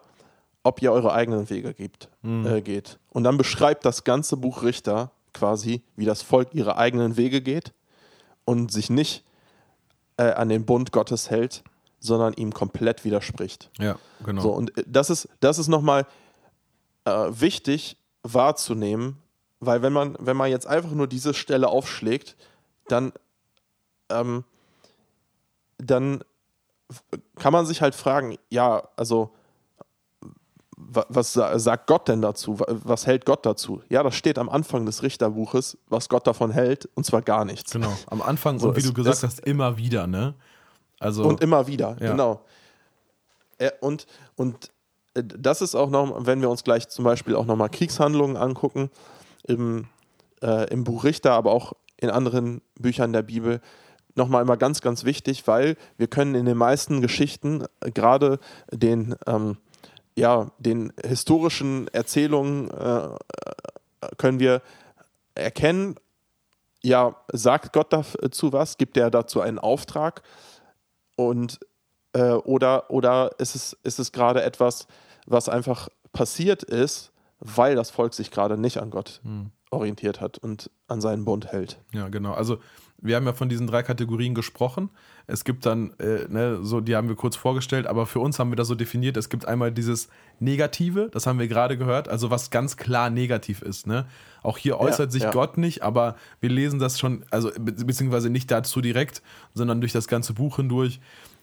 ob 0.63 0.81
ihr 0.81 0.91
eure 0.91 1.13
eigenen 1.13 1.49
Wege 1.49 1.73
gibt, 1.73 2.09
äh, 2.23 2.61
geht. 2.61 2.97
Und 3.09 3.23
dann 3.23 3.37
beschreibt 3.37 3.85
das 3.85 4.03
ganze 4.03 4.35
Buch 4.35 4.63
Richter 4.63 5.11
quasi, 5.33 5.83
wie 5.95 6.05
das 6.05 6.23
Volk 6.23 6.49
ihre 6.53 6.77
eigenen 6.77 7.17
Wege 7.17 7.41
geht 7.41 7.73
und 8.45 8.71
sich 8.71 8.89
nicht 8.89 9.23
äh, 10.17 10.31
an 10.31 10.49
den 10.49 10.65
Bund 10.65 10.91
Gottes 10.91 11.29
hält, 11.29 11.63
sondern 11.99 12.33
ihm 12.33 12.53
komplett 12.53 13.03
widerspricht. 13.05 13.69
Ja, 13.77 13.97
genau. 14.23 14.41
So, 14.41 14.51
und 14.51 14.75
äh, 14.77 14.83
das 14.87 15.09
ist, 15.09 15.29
das 15.39 15.59
ist 15.59 15.67
nochmal 15.67 16.07
äh, 17.05 17.11
wichtig 17.29 17.97
wahrzunehmen, 18.23 19.17
weil 19.59 19.81
wenn 19.81 19.93
man, 19.93 20.17
wenn 20.19 20.37
man 20.37 20.49
jetzt 20.49 20.67
einfach 20.67 20.91
nur 20.91 21.07
diese 21.07 21.33
Stelle 21.33 21.67
aufschlägt, 21.67 22.35
dann, 22.87 23.13
ähm, 24.09 24.43
dann 25.77 26.23
kann 27.37 27.51
man 27.53 27.65
sich 27.65 27.81
halt 27.81 27.95
fragen, 27.95 28.37
ja, 28.49 28.87
also 28.95 29.31
wa- 30.77 31.05
was 31.09 31.33
sa- 31.33 31.57
sagt 31.59 31.87
Gott 31.87 32.07
denn 32.07 32.21
dazu? 32.21 32.59
Wa- 32.59 32.65
Was 32.83 33.07
hält 33.07 33.25
Gott 33.25 33.45
dazu? 33.45 33.81
Ja, 33.89 34.03
das 34.03 34.15
steht 34.15 34.37
am 34.37 34.49
Anfang 34.49 34.85
des 34.85 35.03
Richterbuches, 35.03 35.77
was 35.87 36.09
Gott 36.09 36.27
davon 36.27 36.51
hält, 36.51 36.89
und 36.95 37.05
zwar 37.05 37.21
gar 37.21 37.45
nichts. 37.45 37.71
Genau. 37.71 37.91
Am 38.07 38.21
Anfang 38.21 38.59
So, 38.59 38.69
und 38.69 38.75
wie 38.75 38.79
es- 38.81 38.85
du 38.87 38.93
gesagt 38.93 39.17
es- 39.17 39.23
hast, 39.23 39.39
immer 39.41 39.77
wieder, 39.77 40.07
ne? 40.07 40.35
Also, 40.99 41.23
Und 41.25 41.41
immer 41.41 41.67
wieder, 41.67 41.97
Ja. 41.99 42.11
genau. 42.11 42.41
Äh, 43.57 43.71
Und, 43.81 44.05
und 44.35 44.71
äh, 45.13 45.23
das 45.23 45.61
ist 45.61 45.75
auch 45.75 45.89
noch, 45.89 46.25
wenn 46.25 46.41
wir 46.41 46.49
uns 46.49 46.63
gleich 46.63 46.89
zum 46.89 47.05
Beispiel 47.05 47.35
auch 47.35 47.45
nochmal 47.45 47.69
Kriegshandlungen 47.69 48.37
angucken, 48.37 48.89
im, 49.43 49.87
äh, 50.41 50.69
im 50.71 50.83
Buch 50.83 51.03
Richter, 51.03 51.33
aber 51.33 51.51
auch 51.51 51.73
in 51.97 52.09
anderen 52.09 52.61
Büchern 52.79 53.13
der 53.13 53.21
Bibel, 53.23 53.61
nochmal 54.15 54.41
immer 54.41 54.57
ganz, 54.57 54.81
ganz 54.81 55.03
wichtig, 55.03 55.47
weil 55.47 55.77
wir 55.97 56.07
können 56.07 56.35
in 56.35 56.45
den 56.45 56.57
meisten 56.57 57.01
Geschichten, 57.01 57.65
äh, 57.81 57.91
gerade 57.91 58.39
den, 58.71 59.15
ähm, 59.27 59.57
ja, 60.15 60.51
den 60.57 60.93
historischen 61.03 61.87
Erzählungen, 61.89 62.71
äh, 62.71 63.05
äh, 63.05 63.09
können 64.17 64.39
wir 64.39 64.61
erkennen, 65.35 65.95
ja, 66.81 67.15
sagt 67.31 67.73
Gott 67.73 67.91
dazu 67.91 68.53
was, 68.53 68.77
gibt 68.77 68.95
er 68.95 69.11
dazu 69.11 69.41
einen 69.41 69.59
Auftrag 69.59 70.21
und 71.15 71.59
äh, 72.13 72.31
oder, 72.31 72.89
oder 72.91 73.31
ist 73.39 73.55
es, 73.55 73.73
ist 73.83 73.99
es 73.99 74.11
gerade 74.11 74.43
etwas, 74.43 74.87
was 75.25 75.49
einfach 75.49 75.89
passiert 76.13 76.63
ist, 76.63 77.11
weil 77.39 77.75
das 77.75 77.89
Volk 77.89 78.13
sich 78.13 78.31
gerade 78.31 78.57
nicht 78.57 78.77
an 78.77 78.91
Gott 78.91 79.19
orientiert 79.71 80.21
hat 80.21 80.37
und 80.37 80.69
an 80.87 81.01
seinen 81.01 81.25
Bund 81.25 81.47
hält. 81.47 81.79
Ja, 81.91 82.07
genau. 82.07 82.33
Also 82.33 82.59
wir 83.05 83.15
haben 83.15 83.25
ja 83.25 83.33
von 83.33 83.49
diesen 83.49 83.67
drei 83.67 83.83
Kategorien 83.83 84.33
gesprochen. 84.33 84.89
Es 85.27 85.43
gibt 85.43 85.65
dann, 85.65 85.93
äh, 85.99 86.27
ne, 86.27 86.59
so, 86.61 86.81
die 86.81 86.95
haben 86.95 87.07
wir 87.07 87.15
kurz 87.15 87.35
vorgestellt, 87.35 87.87
aber 87.87 88.05
für 88.05 88.19
uns 88.19 88.39
haben 88.39 88.51
wir 88.51 88.55
das 88.55 88.67
so 88.67 88.75
definiert. 88.75 89.17
Es 89.17 89.29
gibt 89.29 89.47
einmal 89.47 89.71
dieses 89.71 90.09
Negative, 90.39 91.09
das 91.11 91.27
haben 91.27 91.39
wir 91.39 91.47
gerade 91.47 91.77
gehört, 91.77 92.09
also 92.09 92.29
was 92.29 92.49
ganz 92.49 92.77
klar 92.77 93.09
negativ 93.09 93.61
ist. 93.61 93.87
Ne? 93.87 94.05
Auch 94.43 94.57
hier 94.57 94.79
äußert 94.79 95.11
sich 95.11 95.23
ja. 95.23 95.31
Gott 95.31 95.57
nicht, 95.57 95.83
aber 95.83 96.15
wir 96.39 96.49
lesen 96.49 96.79
das 96.79 96.99
schon, 96.99 97.25
also 97.31 97.51
be 97.59 97.71
beziehungsweise 97.71 98.29
nicht 98.29 98.51
dazu 98.51 98.81
direkt, 98.81 99.21
sondern 99.53 99.81
durch 99.81 99.91
das 99.91 100.07
ganze 100.07 100.33
Buch 100.33 100.57
hindurch. 100.57 100.99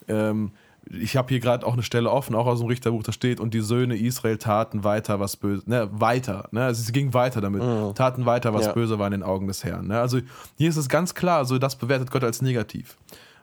Ähm, 0.07 0.51
ich 0.89 1.15
habe 1.15 1.29
hier 1.29 1.39
gerade 1.39 1.65
auch 1.65 1.73
eine 1.73 1.83
Stelle 1.83 2.11
offen, 2.11 2.35
auch 2.35 2.45
aus 2.45 2.59
dem 2.59 2.67
Richterbuch, 2.67 3.03
da 3.03 3.11
steht, 3.11 3.39
und 3.39 3.53
die 3.53 3.61
Söhne 3.61 3.95
Israel 3.95 4.37
taten 4.37 4.83
weiter, 4.83 5.19
was 5.19 5.37
böse, 5.37 5.63
ne, 5.69 5.89
weiter, 5.91 6.47
ne, 6.51 6.65
also 6.65 6.81
es 6.81 6.91
ging 6.91 7.13
weiter 7.13 7.41
damit, 7.41 7.61
taten 7.95 8.25
weiter, 8.25 8.53
was 8.53 8.65
Ja. 8.65 8.73
böse 8.73 8.99
war 8.99 9.07
in 9.07 9.11
den 9.11 9.23
Augen 9.23 9.47
des 9.47 9.63
Herrn. 9.63 9.87
Ne? 9.87 9.99
Also 9.99 10.19
hier 10.57 10.69
ist 10.69 10.77
es 10.77 10.89
ganz 10.89 11.15
klar, 11.15 11.45
so 11.45 11.57
das 11.57 11.77
bewertet 11.77 12.11
Gott 12.11 12.23
als 12.23 12.41
negativ. 12.41 12.97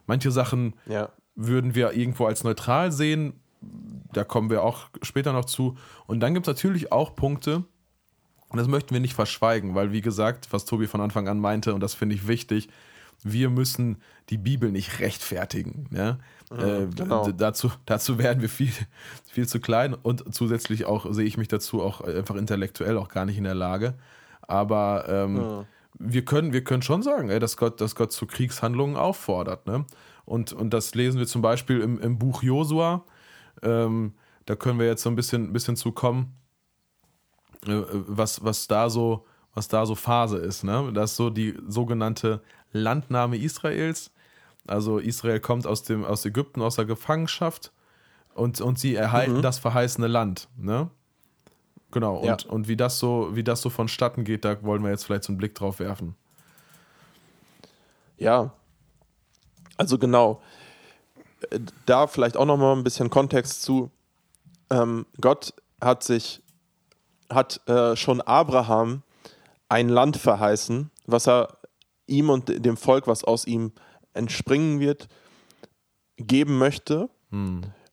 Manche 0.07 0.31
Sachen 0.31 0.75
Ja. 0.87 1.09
würden 1.35 1.75
wir 1.75 1.93
irgendwo 1.93 2.27
als 2.27 2.45
neutral 2.45 2.93
sehen, 2.93 3.35
da 4.13 4.25
kommen 4.25 4.51
wir 4.51 4.63
auch 4.63 4.87
später 5.03 5.33
noch 5.33 5.45
zu. 5.45 5.77
Und 6.07 6.21
dann 6.21 6.35
gibt 6.35 6.47
es 6.47 6.55
natürlich 6.55 6.93
auch 6.93 7.15
Punkte, 7.15 7.65
und 8.49 8.57
das 8.59 8.67
möchten 8.67 8.93
wir 8.93 9.01
nicht 9.01 9.15
verschweigen, 9.15 9.75
weil 9.77 9.93
wie 9.93 10.01
gesagt, 10.01 10.49
was 10.51 10.65
Tobi 10.65 10.89
von 10.89 11.01
Anfang 11.01 11.29
an 11.29 11.39
meinte, 11.39 11.73
und 11.73 11.81
das 11.81 11.95
finde 11.95 12.17
ich 12.17 12.27
wichtig, 12.27 12.69
wir 13.23 13.51
müssen 13.51 13.99
die 14.29 14.39
Bibel 14.39 14.71
nicht 14.71 15.01
rechtfertigen. 15.01 15.87
Ne? 15.91 16.19
äh, 16.51 16.87
genau. 16.95 17.31
dazu, 17.31 17.71
dazu 17.87 18.19
werden 18.19 18.43
wir 18.43 18.49
viel, 18.49 18.73
viel 19.27 19.47
zu 19.47 19.61
klein 19.61 19.95
und 19.95 20.35
zusätzlich 20.35 20.85
auch 20.85 21.13
sehe 21.13 21.27
ich 21.27 21.37
mich 21.37 21.49
dazu 21.49 21.83
auch 21.83 22.01
einfach 22.01 22.37
intellektuell 22.37 22.97
auch 22.97 23.09
gar 23.09 23.25
nicht 23.25 23.39
in 23.39 23.45
der 23.45 23.55
Lage. 23.55 23.95
Aber 24.43 25.05
ähm, 25.09 25.67
wir, 25.99 26.25
können, 26.25 26.53
wir 26.53 26.65
können 26.65 26.83
schon 26.83 27.03
sagen, 27.03 27.31
ey, 27.31 27.39
dass, 27.39 27.57
Gott, 27.57 27.81
dass 27.81 27.95
Gott 27.95 28.13
zu 28.13 28.27
Kriegshandlungen 28.27 28.97
auffordert. 28.97 29.67
Ne? 29.67 29.85
Und, 30.25 30.53
und 30.53 30.71
das 30.71 30.95
lesen 30.95 31.19
wir 31.19 31.27
zum 31.27 31.43
Beispiel 31.43 31.81
im, 31.81 32.01
im 32.01 32.19
Buch 32.19 32.43
Josua. 32.43 33.05
Ähm, 33.63 34.15
da 34.47 34.57
können 34.57 34.79
wir 34.79 34.87
jetzt 34.87 35.03
so 35.03 35.11
ein 35.11 35.17
bisschen, 35.17 35.53
bisschen 35.53 35.77
zu 35.77 35.93
kommen 35.93 36.35
äh, 37.67 37.83
was, 37.93 38.43
was 38.45 38.67
da 38.67 38.89
so, 38.89 39.27
was 39.55 39.69
da 39.69 39.85
so 39.85 39.95
Phase 39.95 40.39
ist, 40.39 40.65
ne? 40.65 40.91
Das 40.95 41.13
ist 41.13 41.17
so 41.17 41.31
die 41.31 41.57
sogenannte 41.67 42.43
Landnahme 42.73 43.37
Israels. 43.37 44.11
Also 44.67 44.99
Israel 44.99 45.41
kommt 45.41 45.67
aus, 45.67 45.83
dem, 45.83 46.05
aus 46.05 46.25
Ägypten, 46.25 46.63
aus 46.63 46.77
der 46.77 46.85
Gefangenschaft 46.85 47.73
und, 48.35 48.61
und 48.61 48.79
sie 48.79 48.95
erhalten 48.95 49.39
Mhm. 49.39 49.43
das 49.43 49.59
verheißene 49.59 50.07
Land. 50.07 50.49
Ne? 50.57 50.91
Genau, 51.91 52.19
und, 52.19 52.27
Ja. 52.27 52.37
und 52.51 52.69
wie, 52.69 52.77
das 52.77 52.99
so, 52.99 53.31
wie 53.35 53.43
das 53.43 53.63
so 53.63 53.71
vonstatten 53.71 54.23
geht, 54.25 54.45
da 54.45 54.63
wollen 54.63 54.83
wir 54.85 54.91
jetzt 54.91 55.05
vielleicht 55.05 55.25
so 55.25 55.33
einen 55.33 55.39
Blick 55.39 55.55
drauf 55.55 55.81
werfen. 55.81 56.15
Ja. 58.19 58.53
Also 59.77 59.99
genau. 59.99 60.43
Da 61.87 62.07
vielleicht 62.07 62.37
auch 62.37 62.45
noch 62.45 62.59
mal 62.59 62.75
ein 62.77 62.85
bisschen 62.85 63.09
Kontext 63.11 63.63
zu. 63.63 63.91
Ähm, 64.69 65.07
Gott 65.21 65.55
hat 65.81 66.05
sich, 66.05 66.43
hat 67.31 67.67
äh, 67.67 67.97
schon 67.97 68.21
Abraham 68.21 69.03
ein 69.69 69.89
Land 69.89 70.17
verheißen, 70.19 70.91
was 71.07 71.27
er 71.27 71.57
ihm 72.11 72.31
und 72.31 72.65
dem 72.65 72.77
Volk, 72.77 73.07
was 73.07 73.25
aus 73.25 73.47
ihm 73.47 73.73
entspringen 74.13 74.81
wird, 74.81 75.09
geben 76.17 76.59
möchte. 76.59 77.09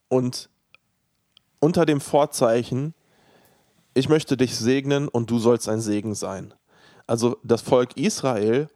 Und 0.10 0.50
unter 1.60 1.86
dem 1.86 2.02
Vorzeichen, 2.02 2.94
ich 3.94 4.10
möchte 4.10 4.38
dich 4.38 4.56
segnen 4.56 5.08
und 5.08 5.30
du 5.30 5.40
sollst 5.40 5.70
ein 5.70 5.82
Segen 5.82 6.16
sein. 6.16 6.54
Also 7.08 7.38
das 7.44 7.62
Volk 7.62 7.96
Israel 7.98 8.68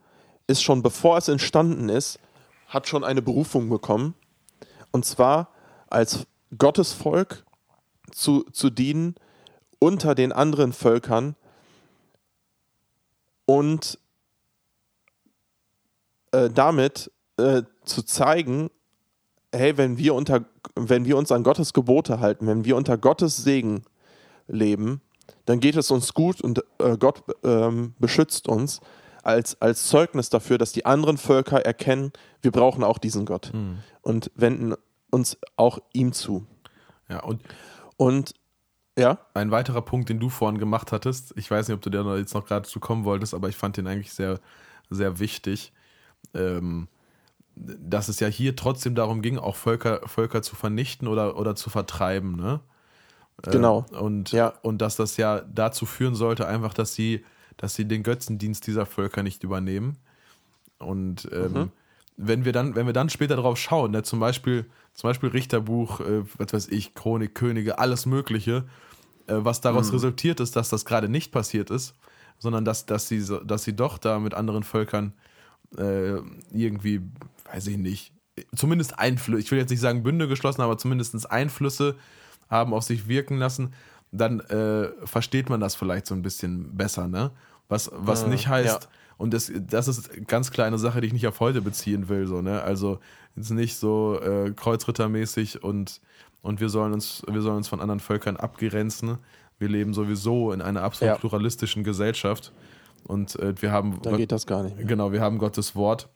ist 0.48 0.64
schon 0.64 0.82
bevor 0.82 1.18
es 1.18 1.28
entstanden 1.28 1.90
ist, 1.90 2.20
hat 2.68 2.88
schon 2.88 3.04
eine 3.04 3.22
Berufung 3.22 3.70
bekommen. 3.70 4.16
Und 4.92 5.06
zwar 5.06 5.50
als 5.90 6.26
Gottesvolk 6.58 7.46
zu, 8.12 8.44
zu 8.52 8.70
dienen 8.70 9.16
unter 9.80 10.16
den 10.16 10.32
anderen 10.32 10.74
Völkern 10.74 11.36
und 13.46 14.00
äh, 16.32 16.50
damit 16.50 17.12
äh, 17.38 17.64
zu 17.86 18.04
zeigen, 18.04 18.70
hey, 19.54 19.78
wenn 19.78 19.98
wir, 19.98 20.14
unter, 20.16 20.46
wenn 20.76 21.06
wir 21.06 21.18
uns 21.18 21.32
an 21.32 21.44
Gottes 21.44 21.74
Gebote 21.74 22.20
halten, 22.20 22.48
wenn 22.48 22.66
wir 22.66 22.76
unter 22.76 22.98
Gottes 22.98 23.38
Segen 23.38 23.84
leben, 24.48 25.02
dann 25.46 25.60
geht 25.60 25.76
es 25.76 25.92
uns 25.92 26.14
gut 26.14 26.42
und 26.42 26.64
äh, 26.80 26.98
Gott 26.98 27.24
ähm, 27.44 27.94
beschützt 28.00 28.48
uns 28.48 28.80
als, 29.24 29.62
als 29.62 29.88
Zeugnis 29.88 30.30
dafür, 30.30 30.58
dass 30.58 30.72
die 30.72 30.86
anderen 30.86 31.18
Völker 31.18 31.66
erkennen, 31.66 32.12
wir 32.42 32.52
brauchen 32.52 32.84
auch 32.84 32.98
diesen 32.98 33.26
Gott 33.26 33.52
und 34.02 34.32
wenden 34.36 34.74
uns 35.12 35.38
auch 35.58 35.80
ihm 35.94 36.12
zu. 36.14 36.46
Ja, 37.10 37.22
und 37.24 37.42
Und 37.98 38.34
ja, 38.98 39.20
ein 39.36 39.52
weiterer 39.52 39.84
Punkt, 39.84 40.10
den 40.10 40.20
du 40.20 40.30
vorhin 40.30 40.58
gemacht 40.58 40.92
hattest, 40.92 41.34
ich 41.38 41.52
weiß 41.52 41.68
nicht, 41.68 41.76
ob 41.76 41.82
du 41.82 41.92
da 41.92 42.18
jetzt 42.18 42.34
noch 42.34 42.46
gerade 42.46 42.68
zu 42.68 42.80
kommen 42.80 43.04
wolltest, 43.06 43.36
aber 43.36 43.48
ich 43.48 43.56
fand 43.56 43.78
den 43.78 43.86
eigentlich 43.86 44.12
sehr, 44.12 44.40
sehr 44.90 45.20
wichtig, 45.20 45.72
ähm, 46.34 46.88
dass 47.56 48.08
es 48.08 48.20
ja 48.20 48.28
hier 48.28 48.56
trotzdem 48.56 48.96
darum 48.96 49.22
ging, 49.22 49.38
auch 49.38 49.56
Völker, 49.56 50.08
Völker 50.08 50.42
zu 50.42 50.56
vernichten 50.56 51.08
oder, 51.08 51.38
oder 51.38 51.56
zu 51.56 51.70
vertreiben, 51.70 52.36
ne? 52.36 52.60
Äh, 53.46 53.52
Genau. 53.52 53.86
Und, 53.92 54.32
Ja. 54.32 54.54
und 54.62 54.82
dass 54.82 54.96
das 54.96 55.18
ja 55.18 55.42
dazu 55.42 55.86
führen 55.86 56.16
sollte, 56.16 56.48
einfach, 56.48 56.74
dass 56.74 56.94
sie, 56.94 57.26
dass 57.58 57.76
sie 57.76 57.86
den 57.88 58.04
Götzendienst 58.04 58.66
dieser 58.68 58.86
Völker 58.86 59.24
nicht 59.24 59.44
übernehmen. 59.44 59.98
Und 60.80 61.30
ähm, 61.32 61.54
Mhm. 61.54 61.72
wenn 62.18 62.46
wir 62.46 62.52
dann, 62.54 62.76
wenn 62.76 62.86
wir 62.86 62.94
dann 62.94 63.10
später 63.10 63.36
drauf 63.36 63.58
schauen, 63.58 63.92
ne, 63.92 64.04
zum 64.04 64.20
Beispiel, 64.20 64.66
zum 64.94 65.10
Beispiel 65.10 65.30
Richterbuch, 65.30 66.00
äh, 66.02 66.24
was 66.38 66.54
weiß 66.54 66.68
ich, 66.70 66.94
Chronik, 66.96 67.36
Könige, 67.36 67.80
alles 67.80 68.06
Mögliche, 68.06 68.66
äh, 69.28 69.36
was 69.38 69.62
daraus 69.62 69.90
Mhm. 69.90 69.96
resultiert 69.96 70.40
ist, 70.40 70.56
dass 70.56 70.70
das 70.70 70.86
gerade 70.86 71.10
nicht 71.10 71.32
passiert 71.32 71.70
ist, 71.70 71.96
sondern 72.40 72.66
dass, 72.66 72.86
dass, 72.86 73.08
sie, 73.08 73.24
dass 73.46 73.64
sie 73.64 73.76
doch 73.76 73.98
da 73.98 74.20
mit 74.20 74.34
anderen 74.34 74.64
Völkern 74.64 75.14
äh, 75.78 76.18
irgendwie, 76.52 77.02
weiß 77.52 77.68
ich 77.68 77.78
nicht, 77.78 78.14
zumindest 78.56 78.98
Einflüsse, 79.00 79.42
ich 79.42 79.52
will 79.52 79.60
jetzt 79.60 79.70
nicht 79.70 79.80
sagen 79.80 80.04
Bünde 80.04 80.28
geschlossen, 80.28 80.62
aber 80.62 80.78
zumindest 80.78 81.30
Einflüsse 81.30 81.96
haben 82.50 82.74
auf 82.74 82.84
sich 82.84 83.08
wirken 83.08 83.38
lassen, 83.38 83.74
dann 84.12 84.40
äh, 84.42 84.90
versteht 85.06 85.50
man 85.50 85.60
das 85.60 85.76
vielleicht 85.76 86.06
so 86.06 86.16
ein 86.16 86.22
bisschen 86.22 86.76
besser, 86.76 87.08
ne? 87.08 87.32
Was, 87.70 87.90
was 87.94 88.28
nicht 88.28 88.50
heißt, 88.50 88.84
ja. 88.84 88.90
und 89.18 89.34
das, 89.34 89.50
das 89.56 89.88
ist 89.88 90.28
ganz 90.28 90.52
klar 90.52 90.68
eine 90.68 90.78
Sache, 90.78 91.00
die 91.00 91.08
ich 91.08 91.14
nicht 91.14 91.28
auf 91.28 91.40
heute 91.40 91.62
beziehen 91.62 92.10
will, 92.10 92.28
so, 92.28 92.42
ne? 92.42 92.62
Also 92.62 93.00
jetzt 93.38 93.52
nicht 93.52 93.78
so 93.78 94.20
äh, 94.20 94.52
kreuzrittermäßig 94.52 95.64
und, 95.64 96.02
und 96.42 96.60
wir 96.60 96.68
sollen 96.68 96.92
uns, 96.92 97.24
wir 97.26 97.42
sollen 97.42 97.58
uns 97.58 97.70
von 97.70 97.80
anderen 97.80 98.02
Völkern 98.02 98.36
abgrenzen. 98.36 99.18
Wir 99.58 99.70
leben 99.70 99.94
sowieso 99.94 100.52
in 100.52 100.62
einer 100.62 100.82
absolut 100.84 101.14
Ja. 101.14 101.20
pluralistischen 101.20 101.84
Gesellschaft. 101.84 102.52
Und 103.06 103.36
äh, 103.38 103.60
wir 103.62 103.72
haben 103.72 104.00
da 104.02 104.16
geht 104.16 104.32
das 104.32 104.46
gar 104.46 104.64
nicht 104.64 104.78
mehr. 104.78 104.86
Genau, 104.86 105.12
wir 105.12 105.22
haben 105.22 105.38
Gottes 105.38 105.76
Wort 105.76 106.10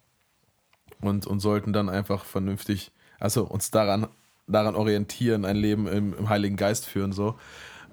und, 1.02 1.28
und 1.28 1.40
sollten 1.40 1.74
dann 1.74 1.90
einfach 1.90 2.26
vernünftig, 2.26 2.92
also 3.20 3.46
uns 3.46 3.72
daran, 3.72 4.08
daran 4.48 4.76
orientieren, 4.76 5.46
ein 5.46 5.56
Leben 5.56 5.88
im, 5.88 6.14
im 6.14 6.30
Heiligen 6.30 6.56
Geist 6.56 6.86
führen, 6.86 7.12
so. 7.12 7.36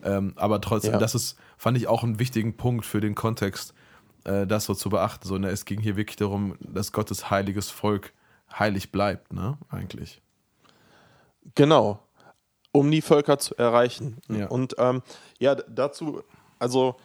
Ähm, 0.04 0.32
aber 0.36 0.60
trotzdem, 0.60 0.92
Ja. 0.92 0.98
das 0.98 1.14
ist, 1.14 1.38
fand 1.56 1.76
ich 1.76 1.86
auch 1.86 2.02
einen 2.02 2.18
wichtigen 2.18 2.56
Punkt 2.56 2.84
für 2.84 3.00
den 3.00 3.14
Kontext, 3.14 3.72
äh, 4.24 4.46
das 4.46 4.64
so 4.64 4.74
zu 4.74 4.90
beachten. 4.90 5.26
So, 5.26 5.38
ne? 5.38 5.48
Es 5.48 5.64
ging 5.64 5.80
hier 5.80 5.96
wirklich 5.96 6.16
darum, 6.16 6.56
dass 6.60 6.92
Gottes 6.92 7.30
heiliges 7.30 7.70
Volk 7.70 8.12
heilig 8.58 8.90
bleibt, 8.92 9.32
ne? 9.32 9.56
Eigentlich. 9.70 10.20
Genau, 11.54 12.00
um 12.72 12.90
die 12.90 13.02
Völker 13.02 13.38
zu 13.38 13.56
erreichen. 13.56 14.18
Ja. 14.28 14.48
Und 14.48 14.74
ähm, 14.78 15.02
ja, 15.38 15.54
dazu, 15.54 16.22
also 16.58 16.96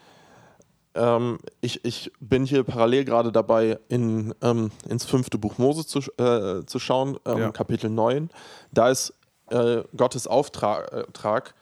ähm, 0.97 1.39
ich, 1.61 1.85
ich 1.85 2.11
bin 2.19 2.45
hier 2.45 2.63
parallel 2.63 3.05
gerade 3.05 3.31
dabei, 3.31 3.79
in, 3.87 4.33
ähm, 4.41 4.71
ins 4.89 5.05
fünfte 5.05 5.37
Buch 5.37 5.57
Mose 5.57 5.85
zu, 5.85 5.99
äh, 6.17 6.65
zu 6.65 6.79
schauen, 6.79 7.19
ähm, 7.25 7.37
Ja. 7.37 7.51
Kapitel 7.51 7.89
9. 7.89 8.29
Da 8.71 8.89
ist 8.89 9.13
äh, 9.49 9.83
Gottes 9.95 10.27
Auftrag 10.27 11.53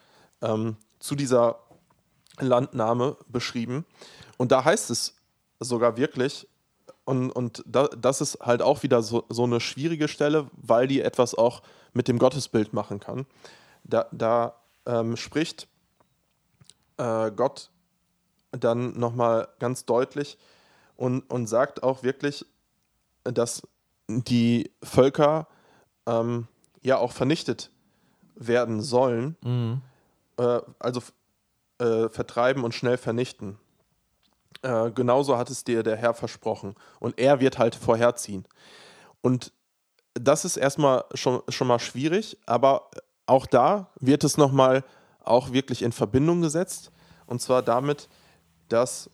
äh, 0.41 0.47
ähm, 0.47 0.77
zu 0.99 1.15
dieser 1.15 1.59
Landnahme 2.39 3.17
beschrieben. 3.27 3.85
Und 4.37 4.51
da 4.51 4.63
heißt 4.63 4.89
es 4.89 5.15
sogar 5.59 5.97
wirklich, 5.97 6.47
und, 7.05 7.31
und 7.31 7.63
da, 7.67 7.87
das 7.87 8.21
ist 8.21 8.39
halt 8.41 8.61
auch 8.61 8.81
wieder 8.83 9.03
so, 9.03 9.25
so 9.29 9.43
eine 9.43 9.59
schwierige 9.59 10.07
Stelle, 10.07 10.47
weil 10.53 10.87
die 10.87 11.01
etwas 11.01 11.35
auch 11.35 11.61
mit 11.93 12.07
dem 12.07 12.17
Gottesbild 12.17 12.73
machen 12.73 12.99
kann. 12.99 13.25
Da, 13.83 14.07
da 14.11 14.55
ähm, 14.85 15.15
spricht 15.15 15.67
äh, 16.97 17.31
Gott 17.31 17.69
dann 18.57 18.97
nochmal 18.97 19.47
ganz 19.59 19.85
deutlich 19.85 20.37
und, 20.95 21.29
und 21.29 21.47
sagt 21.47 21.83
auch 21.83 22.03
wirklich, 22.03 22.45
dass 23.23 23.67
die 24.07 24.71
Völker 24.83 25.47
ähm, 26.05 26.47
ja 26.81 26.97
auch 26.97 27.11
vernichtet 27.11 27.71
werden 28.35 28.81
sollen, 28.81 29.35
äh, 30.37 30.61
also 30.79 31.01
äh, 31.79 32.09
vertreiben 32.09 32.63
und 32.63 32.73
schnell 32.73 32.97
vernichten. 32.97 33.57
Äh, 34.61 34.91
genauso 34.91 35.37
hat 35.37 35.49
es 35.49 35.63
dir 35.63 35.83
der 35.83 35.95
Herr 35.95 36.13
versprochen. 36.13 36.75
Und 36.99 37.19
er 37.19 37.39
wird 37.39 37.57
halt 37.57 37.75
vorherziehen. 37.75 38.45
Und 39.21 39.51
das 40.13 40.45
ist 40.45 40.57
erstmal 40.57 41.05
schon, 41.13 41.41
schon 41.49 41.67
mal 41.67 41.79
schwierig, 41.79 42.37
aber 42.45 42.89
auch 43.25 43.45
da 43.45 43.91
wird 43.99 44.23
es 44.23 44.37
nochmal 44.37 44.83
auch 45.23 45.51
wirklich 45.51 45.81
in 45.81 45.91
Verbindung 45.91 46.41
gesetzt. 46.41 46.91
Und 47.25 47.41
zwar 47.41 47.61
damit, 47.61 48.07
dass 48.69 49.10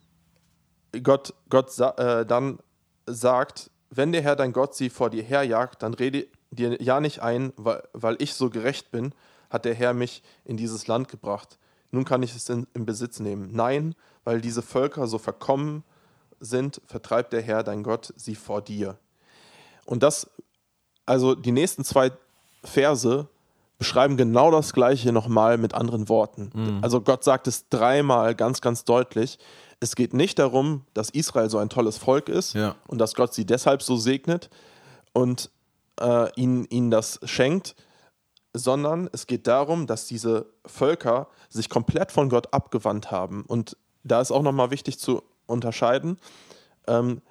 Gott, 1.04 1.34
Gott 1.50 1.78
äh, 1.80 2.26
dann 2.26 2.60
sagt, 3.06 3.72
wenn 3.90 4.12
der 4.12 4.22
Herr 4.22 4.36
dein 4.36 4.54
Gott 4.54 4.76
sie 4.76 4.90
vor 4.90 5.10
dir 5.10 5.24
herjagt, 5.24 5.84
dann 5.84 5.94
rede 5.94 6.28
dir 6.52 6.82
ja 6.82 7.00
nicht 7.00 7.22
ein, 7.22 7.54
weil, 7.58 7.84
weil 7.94 8.16
ich 8.20 8.34
so 8.34 8.50
gerecht 8.50 8.92
bin, 8.92 9.14
hat 9.50 9.66
der 9.66 9.74
Herr 9.74 9.94
mich 9.94 10.24
in 10.46 10.58
dieses 10.58 10.88
Land 10.88 11.08
gebracht. 11.08 11.58
Nun 11.92 12.06
kann 12.06 12.24
ich 12.24 12.36
es 12.36 12.50
in, 12.50 12.68
in 12.74 12.86
Besitz 12.86 13.20
nehmen. 13.20 13.50
Nein, 13.52 13.96
weil 14.24 14.42
diese 14.42 14.62
Völker 14.62 15.08
so 15.08 15.18
verkommen 15.18 15.84
sind, 16.40 16.82
vertreibt 16.86 17.34
der 17.34 17.42
Herr 17.42 17.64
dein 17.64 17.84
Gott 17.84 18.14
sie 18.16 18.36
vor 18.36 18.62
dir. 18.62 18.98
Und 19.86 20.04
das, 20.04 20.30
also 21.06 21.36
die 21.36 21.52
nächsten 21.52 21.84
zwei 21.84 22.12
Verse 22.64 23.28
beschreiben 23.82 24.15
genau 24.15 24.52
das 24.52 24.74
Gleiche 24.74 25.12
nochmal 25.12 25.58
mit 25.58 25.74
anderen 25.74 26.08
Worten. 26.08 26.78
Also 26.84 27.01
Gott 27.01 27.24
sagt 27.24 27.47
es 27.47 27.68
dreimal 27.70 28.36
ganz, 28.36 28.62
ganz 28.62 28.84
deutlich. 28.86 29.39
Es 29.80 29.95
geht 29.95 30.14
nicht 30.14 30.38
darum, 30.38 30.86
dass 30.93 31.10
Israel 31.10 31.49
so 31.49 31.58
ein 31.58 31.68
tolles 31.68 31.97
Volk 31.97 32.30
ist 32.30 32.53
Ja. 32.53 32.76
und 32.86 32.99
dass 32.99 33.16
Gott 33.16 33.34
sie 33.34 33.43
deshalb 33.43 33.82
so 33.82 33.95
segnet 33.95 34.51
und 35.14 35.49
äh, 35.99 36.30
ihnen, 36.36 36.66
ihnen 36.66 36.91
das 36.91 37.20
schenkt, 37.24 37.74
sondern 38.53 39.10
es 39.14 39.26
geht 39.26 39.47
darum, 39.47 39.88
dass 39.88 40.05
diese 40.05 40.45
Völker 40.64 41.28
sich 41.49 41.68
komplett 41.68 42.12
von 42.12 42.30
Gott 42.30 42.53
abgewandt 42.53 43.10
haben. 43.10 43.45
Und 43.47 43.78
da 44.03 44.22
ist 44.22 44.30
auch 44.30 44.43
nochmal 44.43 44.70
wichtig 44.70 44.99
zu 44.99 45.24
unterscheiden. 45.47 46.20
Ähm, 46.86 47.24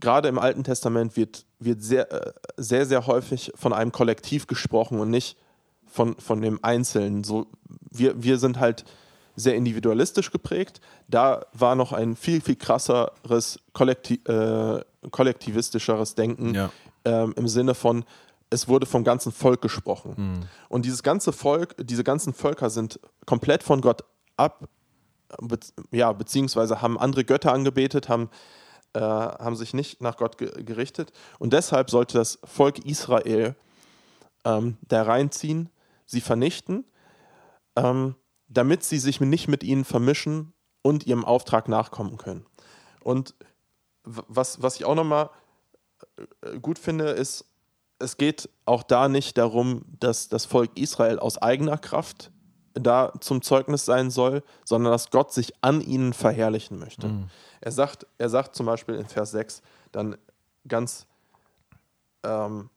gerade 0.00 0.26
im 0.26 0.40
Alten 0.40 0.64
Testament 0.64 1.16
wird, 1.16 1.46
wird 1.60 1.80
sehr, 1.80 2.10
äh, 2.10 2.32
sehr, 2.56 2.86
sehr 2.86 3.06
häufig 3.06 3.52
von 3.54 3.72
einem 3.72 3.92
Kollektiv 3.92 4.48
gesprochen 4.48 4.98
und 4.98 5.08
nicht 5.10 5.36
von, 5.92 6.16
von 6.16 6.40
dem 6.40 6.58
Einzelnen. 6.62 7.22
So, 7.22 7.46
wir, 7.90 8.20
wir 8.22 8.38
sind 8.38 8.58
halt 8.58 8.84
sehr 9.36 9.54
individualistisch 9.54 10.30
geprägt. 10.30 10.80
Da 11.08 11.44
war 11.52 11.74
noch 11.74 11.92
ein 11.92 12.16
viel, 12.16 12.40
viel 12.40 12.56
krasseres, 12.56 13.58
kollekti 13.72 14.14
äh, 14.26 14.82
kollektivistischeres 15.10 16.14
Denken 16.14 16.54
Ja. 16.54 16.70
ähm, 17.04 17.34
im 17.36 17.48
Sinne 17.48 17.74
von, 17.74 18.04
es 18.50 18.68
wurde 18.68 18.86
vom 18.86 19.02
ganzen 19.04 19.32
Volk 19.32 19.60
gesprochen. 19.60 20.46
Und 20.68 20.84
dieses 20.84 21.02
ganze 21.02 21.32
Volk, 21.32 21.74
diese 21.78 22.04
ganzen 22.04 22.32
Völker 22.34 22.70
sind 22.70 23.00
komplett 23.26 23.62
von 23.62 23.80
Gott 23.80 24.04
ab, 24.36 24.68
be 25.40 25.58
ja, 25.90 26.12
beziehungsweise 26.12 26.82
haben 26.82 26.98
andere 26.98 27.24
Götter 27.24 27.52
angebetet, 27.52 28.08
haben, 28.08 28.28
äh, 28.92 29.00
haben 29.00 29.56
sich 29.56 29.72
nicht 29.74 30.02
nach 30.02 30.16
Gott 30.18 30.36
ge 30.38 30.62
gerichtet. 30.62 31.12
Und 31.38 31.52
deshalb 31.52 31.90
sollte 31.90 32.18
das 32.18 32.38
Volk 32.44 32.84
Israel 32.84 33.56
ähm, 34.44 34.76
da 34.86 35.02
reinziehen, 35.02 35.70
sie 36.12 36.20
vernichten, 36.20 36.84
ähm, 37.74 38.14
damit 38.48 38.84
sie 38.84 38.98
sich 38.98 39.20
nicht 39.20 39.48
mit 39.48 39.64
ihnen 39.64 39.84
vermischen 39.84 40.52
und 40.82 41.06
ihrem 41.06 41.24
Auftrag 41.24 41.68
nachkommen 41.68 42.18
können. 42.18 42.46
Und 43.02 43.34
was, 44.04 44.62
was 44.62 44.76
ich 44.76 44.84
auch 44.84 44.94
nochmal 44.94 45.30
äh, 46.42 46.58
gut 46.60 46.78
finde, 46.78 47.06
ist, 47.06 47.46
es 47.98 48.16
geht 48.16 48.48
auch 48.66 48.82
da 48.82 49.08
nicht 49.08 49.38
darum, 49.38 49.84
dass 50.00 50.28
das 50.28 50.44
Volk 50.44 50.76
Israel 50.76 51.18
aus 51.18 51.38
eigener 51.38 51.78
Kraft 51.78 52.30
da 52.74 53.12
zum 53.20 53.42
Zeugnis 53.42 53.84
sein 53.84 54.10
soll, 54.10 54.42
sondern 54.64 54.92
dass 54.92 55.10
Gott 55.10 55.32
sich 55.32 55.52
an 55.62 55.80
ihnen 55.80 56.12
verherrlichen 56.12 56.78
möchte. 56.78 57.08
Mhm. 57.08 57.30
Er, 57.60 57.72
sagt, 57.72 58.06
er 58.18 58.28
sagt 58.28 58.54
zum 58.54 58.66
Beispiel 58.66 58.96
in 58.96 59.06
Vers 59.06 59.30
6 59.30 59.62
dann 59.92 60.16
ganz, 60.66 61.06
ähm, 62.24 62.70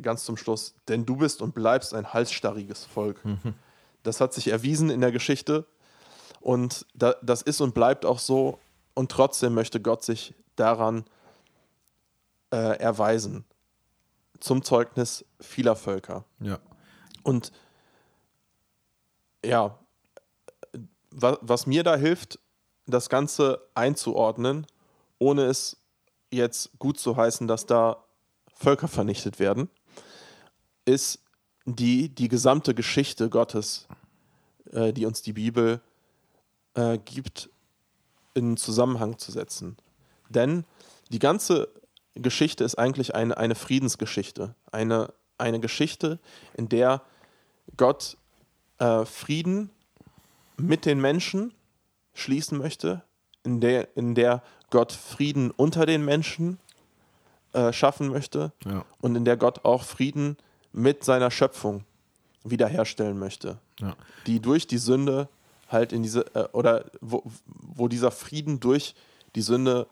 ganz 0.00 0.24
zum 0.24 0.36
Schluss, 0.36 0.74
denn 0.88 1.06
du 1.06 1.16
bist 1.16 1.42
und 1.42 1.54
bleibst 1.54 1.94
ein 1.94 2.12
halsstarriges 2.12 2.84
Volk. 2.84 3.24
Mhm. 3.24 3.54
Das 4.02 4.20
hat 4.20 4.32
sich 4.32 4.48
erwiesen 4.48 4.90
in 4.90 5.00
der 5.00 5.12
Geschichte 5.12 5.66
und 6.40 6.86
da, 6.94 7.14
das 7.22 7.42
ist 7.42 7.60
und 7.60 7.74
bleibt 7.74 8.06
auch 8.06 8.18
so 8.18 8.58
und 8.94 9.10
trotzdem 9.10 9.54
möchte 9.54 9.80
Gott 9.80 10.02
sich 10.02 10.34
daran 10.56 11.04
äh, 12.50 12.78
erweisen 12.78 13.44
zum 14.40 14.62
Zeugnis 14.62 15.24
vieler 15.40 15.76
Völker. 15.76 16.24
Ja. 16.40 16.58
Und 17.22 17.52
ja, 19.44 19.78
was, 21.10 21.38
was 21.40 21.66
mir 21.66 21.82
da 21.82 21.96
hilft, 21.96 22.38
das 22.86 23.08
Ganze 23.08 23.62
einzuordnen, 23.74 24.66
ohne 25.18 25.44
es 25.44 25.76
jetzt 26.30 26.70
gut 26.78 26.98
zu 26.98 27.16
heißen, 27.16 27.46
dass 27.46 27.66
da 27.66 28.04
Völker 28.54 28.88
vernichtet 28.88 29.38
werden, 29.38 29.70
ist 30.88 31.20
die, 31.66 32.08
die 32.08 32.28
gesamte 32.28 32.74
Geschichte 32.74 33.28
Gottes, 33.28 33.86
äh, 34.72 34.92
die 34.92 35.04
uns 35.04 35.20
die 35.20 35.34
Bibel 35.34 35.82
äh, 36.74 36.98
gibt, 36.98 37.50
in 38.34 38.56
Zusammenhang 38.56 39.18
zu 39.18 39.30
setzen. 39.30 39.76
Denn 40.30 40.64
die 41.10 41.18
ganze 41.18 41.68
Geschichte 42.14 42.64
ist 42.64 42.76
eigentlich 42.76 43.14
eine, 43.14 43.36
eine 43.36 43.54
Friedensgeschichte. 43.54 44.54
Eine, 44.72 45.12
eine 45.36 45.60
Geschichte, 45.60 46.18
in 46.54 46.68
der 46.68 47.02
Gott 47.76 48.16
äh, 48.78 49.04
Frieden 49.04 49.70
mit 50.56 50.86
den 50.86 51.00
Menschen 51.00 51.52
schließen 52.14 52.58
möchte, 52.58 53.02
in 53.44 53.60
der, 53.60 53.96
in 53.96 54.14
der 54.14 54.42
Gott 54.70 54.92
Frieden 54.92 55.50
unter 55.50 55.84
den 55.84 56.04
Menschen 56.04 56.58
äh, 57.52 57.72
schaffen 57.72 58.08
möchte 58.08 58.52
ja. 58.64 58.84
und 59.00 59.16
in 59.16 59.24
der 59.24 59.36
Gott 59.36 59.64
auch 59.64 59.82
Frieden 59.82 60.36
mit 60.72 61.04
seiner 61.04 61.30
Schöpfung 61.30 61.84
wiederherstellen 62.44 63.18
möchte, 63.18 63.58
ja. 63.80 63.96
die 64.26 64.40
durch 64.40 64.66
die 64.66 64.78
Sünde 64.78 65.28
halt 65.68 65.92
in 65.92 66.02
diese, 66.02 66.34
äh, 66.34 66.48
oder 66.52 66.86
wo, 67.00 67.22
wo 67.46 67.88
dieser 67.88 68.10
Frieden 68.10 68.60
durch 68.60 68.94
die 69.34 69.42
Sünde 69.42 69.86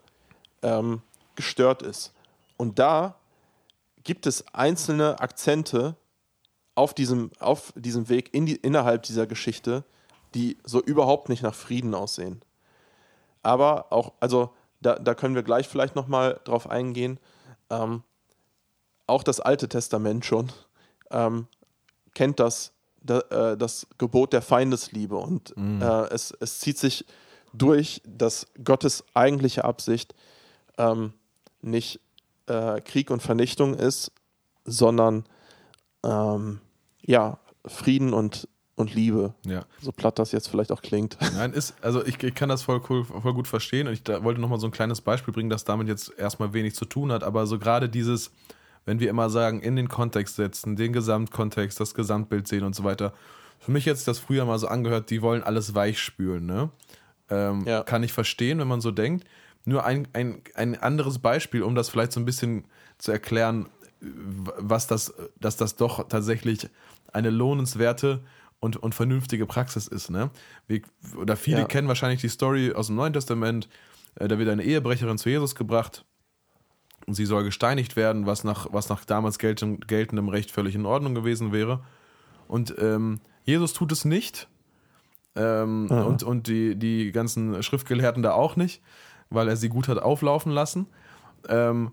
ähm, 0.63 1.03
gestört 1.35 1.83
ist. 1.83 2.13
Und 2.57 2.79
da 2.79 3.17
gibt 4.05 4.27
es 4.27 4.45
einzelne 4.55 5.21
Akzente 5.21 5.97
auf 6.75 6.95
diesem, 6.95 7.31
auf 7.39 7.73
diesem 7.77 8.09
Weg 8.09 8.33
in 8.35 8.47
die, 8.47 8.57
innerhalb 8.57 9.03
dieser 9.03 9.27
Geschichte, 9.27 9.85
die 10.35 10.57
so 10.65 10.83
überhaupt 10.83 11.29
nicht 11.29 11.43
nach 11.43 11.55
Frieden 11.55 11.95
aussehen. 11.95 12.43
Aber 13.43 13.93
auch, 13.93 14.13
also 14.21 14.53
da, 14.81 14.99
da 14.99 15.15
können 15.15 15.35
wir 15.35 15.43
gleich 15.43 15.69
vielleicht 15.69 15.97
nochmal 15.97 16.41
drauf 16.45 16.69
eingehen, 16.69 17.19
ähm, 17.71 18.03
auch 19.07 19.23
das 19.23 19.41
Alte 19.41 19.69
Testament 19.69 20.25
schon 20.25 20.51
ähm, 21.11 21.47
kennt 22.15 22.41
das, 22.41 22.73
da, 23.03 23.21
äh, 23.31 23.57
das 23.57 23.87
Gebot 23.99 24.33
der 24.33 24.43
Feindesliebe 24.43 25.17
und 25.17 25.57
Mhm. 25.57 25.81
äh, 25.83 26.05
es, 26.09 26.33
es 26.41 26.61
zieht 26.61 26.79
sich 26.79 27.05
durch, 27.53 28.03
dass 28.07 28.47
Gottes 28.63 29.05
eigentliche 29.15 29.65
Absicht 29.65 30.15
ähm, 30.79 31.13
nicht 31.63 32.01
äh, 32.47 32.81
Krieg 32.81 33.11
und 33.11 33.23
Vernichtung 33.23 33.75
ist, 33.75 34.13
sondern 34.65 35.25
ähm, 36.05 36.61
ja, 37.03 37.39
Frieden 37.67 38.13
und, 38.13 38.49
und 38.75 38.95
Liebe. 38.95 39.35
Ja. 39.47 39.65
So 39.81 39.93
platt 39.93 40.19
das 40.19 40.33
jetzt 40.33 40.49
vielleicht 40.49 40.71
auch 40.73 40.83
klingt. 40.83 41.17
Nein, 41.35 41.53
ist, 41.53 41.75
also 41.83 42.05
ich, 42.05 42.23
ich 42.23 42.35
kann 42.35 42.49
das 42.49 42.63
voll, 42.63 42.81
cool, 42.91 43.05
voll 43.05 43.35
gut 43.35 43.49
verstehen 43.49 43.87
und 43.87 43.95
ich 43.95 44.03
da 44.03 44.23
wollte 44.23 44.41
nochmal 44.41 44.61
so 44.61 44.67
ein 44.67 44.73
kleines 44.73 45.01
Beispiel 45.01 45.33
bringen, 45.33 45.51
das 45.51 45.65
damit 45.65 45.89
jetzt 45.89 46.13
erstmal 46.19 46.53
wenig 46.53 46.75
zu 46.75 46.85
tun 46.85 47.11
hat, 47.13 47.23
aber 47.25 47.47
so 47.47 47.59
gerade 47.59 47.89
dieses, 47.89 48.31
wenn 48.87 48.99
wir 49.01 49.11
immer 49.11 49.29
sagen, 49.29 49.61
in 49.61 49.77
den 49.77 49.89
Kontext 49.89 50.37
setzen, 50.37 50.77
den 50.77 50.93
Gesamtkontext, 50.95 51.79
das 51.79 51.93
Gesamtbild 51.95 52.49
sehen 52.49 52.65
und 52.65 52.75
so 52.75 52.85
weiter. 52.85 53.13
Für 53.59 53.73
mich 53.73 53.85
jetzt 53.85 54.07
das 54.09 54.19
früher 54.19 54.45
mal 54.47 54.59
so 54.59 54.69
angehört, 54.69 55.11
die 55.11 55.21
wollen 55.23 55.43
alles 55.43 55.75
weichspülen, 55.75 56.47
ne? 56.47 56.71
Ähm, 57.29 57.65
Ja. 57.67 57.83
Kann 57.83 58.03
ich 58.03 58.13
verstehen, 58.13 58.59
wenn 58.61 58.69
man 58.69 58.81
so 58.81 58.91
denkt. 58.93 59.27
Nur 59.65 59.85
ein, 59.85 60.07
ein, 60.13 60.41
ein 60.55 60.81
anderes 60.81 61.19
Beispiel, 61.19 61.63
um 61.63 61.75
das 61.75 61.89
vielleicht 61.89 62.13
so 62.13 62.21
ein 62.21 62.25
bisschen 62.25 62.65
zu 62.99 63.11
erklären, 63.11 63.69
was 64.01 64.87
das, 64.87 65.13
dass 65.41 65.57
das 65.57 65.75
doch 65.77 66.07
tatsächlich 66.09 66.69
eine 67.13 67.31
lohnenswerte 67.31 68.21
und, 68.61 68.77
und 68.77 68.95
vernünftige 68.95 69.47
Praxis 69.47 69.89
ist. 69.89 70.11
Ne? 70.11 70.31
Wir, 70.69 70.83
oder 71.21 71.35
viele 71.37 71.61
Ja. 71.61 71.65
kennen 71.67 71.89
wahrscheinlich 71.89 72.21
die 72.21 72.29
Story 72.29 72.73
aus 72.73 72.87
dem 72.87 72.97
Neuen 72.97 73.13
Testament. 73.15 73.69
Äh, 74.15 74.29
Da 74.29 74.39
wird 74.39 74.49
eine 74.49 74.63
Ehebrecherin 74.63 75.19
zu 75.19 75.29
Jesus 75.29 75.55
gebracht 75.57 76.05
und 77.07 77.15
sie 77.15 77.27
soll 77.27 77.45
gesteinigt 77.45 77.97
werden, 77.97 78.27
was 78.27 78.45
nach, 78.45 78.69
was 78.73 78.89
nach 78.89 79.05
damals 79.05 79.39
geltend, 79.39 79.87
geltendem 79.89 80.29
Recht 80.29 80.51
völlig 80.51 80.75
in 80.75 80.87
Ordnung 80.87 81.15
gewesen 81.15 81.53
wäre. 81.53 81.81
Und 82.49 82.75
ähm, 82.79 83.21
Jesus 83.45 83.73
tut 83.73 83.93
es 83.93 84.05
nicht. 84.05 84.49
Ähm, 85.37 85.87
Aha. 85.91 86.03
und 86.03 86.23
und 86.23 86.47
die, 86.47 86.77
die 86.77 87.13
ganzen 87.13 87.63
Schriftgelehrten 87.63 88.23
da 88.23 88.33
auch 88.33 88.57
nicht, 88.57 88.83
weil 89.29 89.49
er 89.49 89.57
sie 89.57 89.69
gut 89.69 89.87
hat 89.87 89.99
auflaufen 89.99 90.51
lassen. 90.51 90.87
Ähm, 91.49 91.93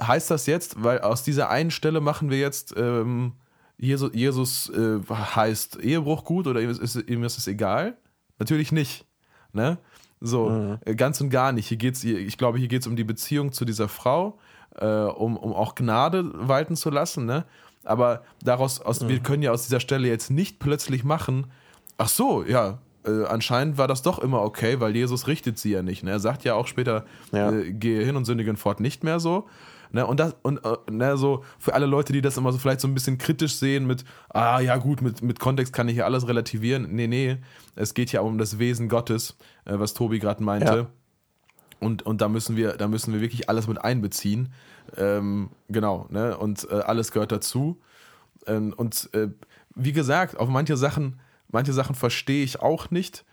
heißt 0.00 0.30
das 0.30 0.46
jetzt, 0.46 0.82
weil 0.82 1.00
aus 1.00 1.22
dieser 1.22 1.48
einen 1.48 1.70
Stelle 1.70 2.00
machen 2.00 2.30
wir 2.30 2.38
jetzt, 2.38 2.74
ähm, 2.76 3.34
Jesus, 3.76 4.10
Jesus 4.12 4.70
äh, 4.70 4.98
heißt 5.08 5.76
Ehebruch 5.76 6.24
gut 6.24 6.46
oder 6.48 6.60
ihm 6.60 6.70
ist, 6.70 6.80
ist, 6.80 6.96
ihm 7.08 7.22
ist 7.22 7.38
es 7.38 7.46
egal? 7.46 7.96
Natürlich 8.38 8.72
nicht. 8.72 9.06
Ne? 9.52 9.78
So, 10.20 10.50
Mhm. 10.50 10.96
ganz 10.96 11.20
und 11.20 11.30
gar 11.30 11.52
nicht. 11.52 11.68
Hier 11.68 11.76
geht's, 11.76 12.02
hier- 12.02 12.18
ich 12.18 12.36
glaube, 12.38 12.58
hier 12.58 12.68
geht 12.68 12.82
es 12.82 12.86
um 12.88 12.96
die 12.96 13.04
Beziehung 13.04 13.52
zu 13.52 13.64
dieser 13.64 13.88
Frau, 13.88 14.38
äh, 14.80 14.86
um, 14.86 15.36
um 15.36 15.52
auch 15.52 15.74
Gnade 15.74 16.30
walten 16.34 16.76
zu 16.76 16.90
lassen. 16.90 17.24
Ne? 17.26 17.44
Aber 17.84 18.22
daraus, 18.42 18.80
aus, 18.80 19.06
wir 19.08 19.20
können 19.20 19.42
ja 19.42 19.52
aus 19.52 19.64
dieser 19.64 19.80
Stelle 19.80 20.08
jetzt 20.08 20.30
nicht 20.30 20.58
plötzlich 20.58 21.04
machen, 21.04 21.46
ach 21.96 22.08
so, 22.08 22.44
ja, 22.44 22.78
äh, 23.06 23.24
anscheinend 23.26 23.78
war 23.78 23.86
das 23.88 24.02
doch 24.02 24.18
immer 24.18 24.42
okay, 24.42 24.80
weil 24.80 24.94
Jesus 24.94 25.26
richtet 25.28 25.58
sie 25.58 25.70
ja 25.70 25.82
nicht. 25.82 26.02
Ne? 26.02 26.10
Er 26.10 26.20
sagt 26.20 26.44
ja 26.44 26.54
auch 26.54 26.66
später, 26.66 27.04
Ja. 27.32 27.50
äh, 27.52 27.72
gehe 27.72 28.04
hin 28.04 28.16
und 28.16 28.24
sündigen 28.24 28.56
fort 28.56 28.80
nicht 28.80 29.04
mehr 29.04 29.20
so. 29.20 29.46
Ne, 29.90 30.06
und 30.06 30.20
das, 30.20 30.36
und 30.42 30.58
äh, 30.64 30.90
ne, 30.90 31.16
so 31.16 31.44
für 31.58 31.74
alle 31.74 31.86
Leute, 31.86 32.12
die 32.12 32.20
das 32.20 32.36
immer 32.36 32.52
so 32.52 32.58
vielleicht 32.58 32.80
so 32.80 32.88
ein 32.88 32.94
bisschen 32.94 33.18
kritisch 33.18 33.54
sehen, 33.54 33.86
mit, 33.86 34.04
ah 34.28 34.60
ja, 34.60 34.76
gut, 34.76 35.00
mit, 35.00 35.22
mit 35.22 35.40
Kontext 35.40 35.72
kann 35.72 35.88
ich 35.88 35.96
ja 35.96 36.04
alles 36.04 36.28
relativieren. 36.28 36.88
Nee, 36.94 37.06
nee, 37.06 37.38
es 37.74 37.94
geht 37.94 38.12
ja 38.12 38.20
um 38.20 38.38
das 38.38 38.58
Wesen 38.58 38.88
Gottes, 38.88 39.36
äh, 39.64 39.78
was 39.78 39.94
Tobi 39.94 40.18
gerade 40.18 40.42
meinte. 40.42 40.76
Ja. 40.76 40.86
Und, 41.80 42.02
und 42.02 42.20
da 42.20 42.28
müssen 42.28 42.56
wir, 42.56 42.76
da 42.76 42.88
müssen 42.88 43.12
wir 43.14 43.20
wirklich 43.20 43.48
alles 43.48 43.68
mit 43.68 43.82
einbeziehen. 43.82 44.52
Ähm, 44.96 45.50
genau, 45.68 46.06
ne? 46.10 46.36
Und 46.36 46.68
äh, 46.70 46.74
alles 46.74 47.12
gehört 47.12 47.32
dazu. 47.32 47.80
Ähm, 48.46 48.74
und 48.76 49.08
äh, 49.12 49.28
wie 49.74 49.92
gesagt, 49.92 50.38
auf 50.38 50.48
manche 50.48 50.76
Sachen, 50.76 51.20
manche 51.48 51.72
Sachen 51.72 51.94
verstehe 51.94 52.42
ich 52.42 52.60
auch 52.60 52.90
nicht. 52.90 53.24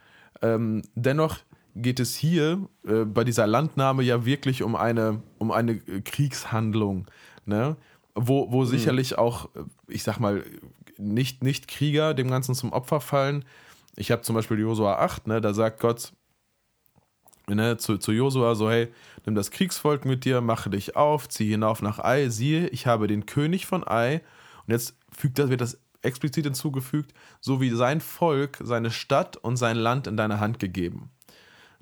Ähm, 0.41 0.83
dennoch 0.93 1.39
geht 1.75 1.99
es 1.99 2.15
hier 2.15 2.67
äh, 2.87 3.03
bei 3.03 3.23
dieser 3.23 3.47
Landnahme 3.47 4.03
ja 4.03 4.25
wirklich 4.25 4.63
um 4.63 4.75
eine, 4.75 5.21
um 5.37 5.51
eine 5.51 5.77
Kriegshandlung, 5.79 7.05
ne? 7.45 7.75
wo, 8.15 8.51
wo 8.51 8.63
sicherlich 8.63 9.17
auch, 9.17 9.49
ich 9.87 10.03
sag 10.03 10.19
mal, 10.19 10.43
nicht, 10.97 11.43
nicht 11.43 11.67
Krieger 11.67 12.13
dem 12.13 12.29
Ganzen 12.29 12.55
zum 12.55 12.71
Opfer 12.71 13.01
fallen. 13.01 13.43
Ich 13.97 14.09
habe 14.11 14.21
zum 14.21 14.35
Beispiel 14.35 14.59
Josua 14.59 14.99
8, 14.99 15.27
ne, 15.27 15.41
da 15.41 15.53
sagt 15.53 15.81
Gott, 15.81 16.13
ne, 17.47 17.77
zu, 17.77 17.97
zu 17.97 18.13
Josua 18.13 18.55
so, 18.55 18.69
hey, 18.69 18.87
nimm 19.25 19.35
das 19.35 19.51
Kriegsvolk 19.51 20.05
mit 20.05 20.23
dir, 20.23 20.39
mache 20.39 20.69
dich 20.69 20.95
auf, 20.95 21.27
zieh 21.27 21.49
hinauf 21.49 21.81
nach 21.81 21.99
Ai, 21.99 22.29
siehe, 22.29 22.67
ich 22.69 22.87
habe 22.87 23.07
den 23.07 23.25
König 23.25 23.65
von 23.65 23.85
Ai, 23.85 24.21
und 24.65 24.71
jetzt 24.71 24.95
fügt 25.11 25.37
das, 25.37 25.49
wird 25.49 25.61
das 25.61 25.79
explizit 26.01 26.45
hinzugefügt, 26.45 27.13
so 27.41 27.59
wie 27.59 27.71
sein 27.71 27.99
Volk, 27.99 28.59
seine 28.61 28.91
Stadt 28.91 29.37
und 29.37 29.57
sein 29.57 29.75
Land 29.75 30.07
in 30.07 30.17
deine 30.17 30.39
Hand 30.39 30.59
gegeben. 30.59 31.09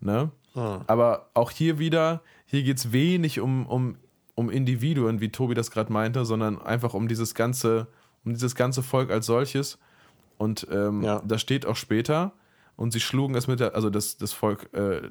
Ne? 0.03 0.31
Ah. 0.55 0.81
Aber 0.87 1.29
auch 1.33 1.51
hier 1.51 1.79
wieder, 1.79 2.21
hier 2.45 2.63
geht 2.63 2.77
es 2.77 2.91
wenig 2.91 3.39
um, 3.39 3.65
um 3.65 3.97
um 4.35 4.49
Individuen, 4.49 5.21
wie 5.21 5.29
Tobi 5.29 5.53
das 5.53 5.69
gerade 5.69 5.93
meinte, 5.93 6.25
sondern 6.25 6.59
einfach 6.59 6.95
um 6.95 7.07
dieses 7.07 7.35
ganze, 7.35 7.85
um 8.25 8.33
dieses 8.33 8.55
ganze 8.55 8.81
Volk 8.81 9.11
als 9.11 9.27
solches. 9.27 9.77
Und 10.39 10.67
ähm, 10.71 11.03
Ja. 11.03 11.21
das 11.23 11.39
steht 11.41 11.65
auch 11.67 11.75
später. 11.75 12.33
Und 12.75 12.91
sie 12.91 12.99
schlugen 12.99 13.35
es 13.35 13.45
mit 13.45 13.59
der, 13.59 13.75
also 13.75 13.91
das, 13.91 14.17
das 14.17 14.33
Volk 14.33 14.73
äh, 14.73 15.01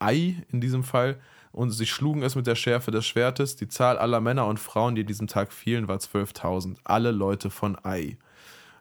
Ei 0.00 0.34
in 0.50 0.60
diesem 0.60 0.82
Fall, 0.82 1.20
und 1.52 1.70
sie 1.70 1.86
schlugen 1.86 2.22
es 2.22 2.34
mit 2.34 2.46
der 2.48 2.56
Schärfe 2.56 2.90
des 2.90 3.06
Schwertes. 3.06 3.54
Die 3.54 3.68
Zahl 3.68 3.98
aller 3.98 4.20
Männer 4.20 4.46
und 4.46 4.58
Frauen, 4.58 4.94
die 4.96 5.04
diesem 5.04 5.28
Tag 5.28 5.52
fielen, 5.52 5.86
war 5.86 5.98
12.000. 5.98 6.76
Alle 6.82 7.12
Leute 7.12 7.50
von 7.50 7.76
Ei. 7.84 8.18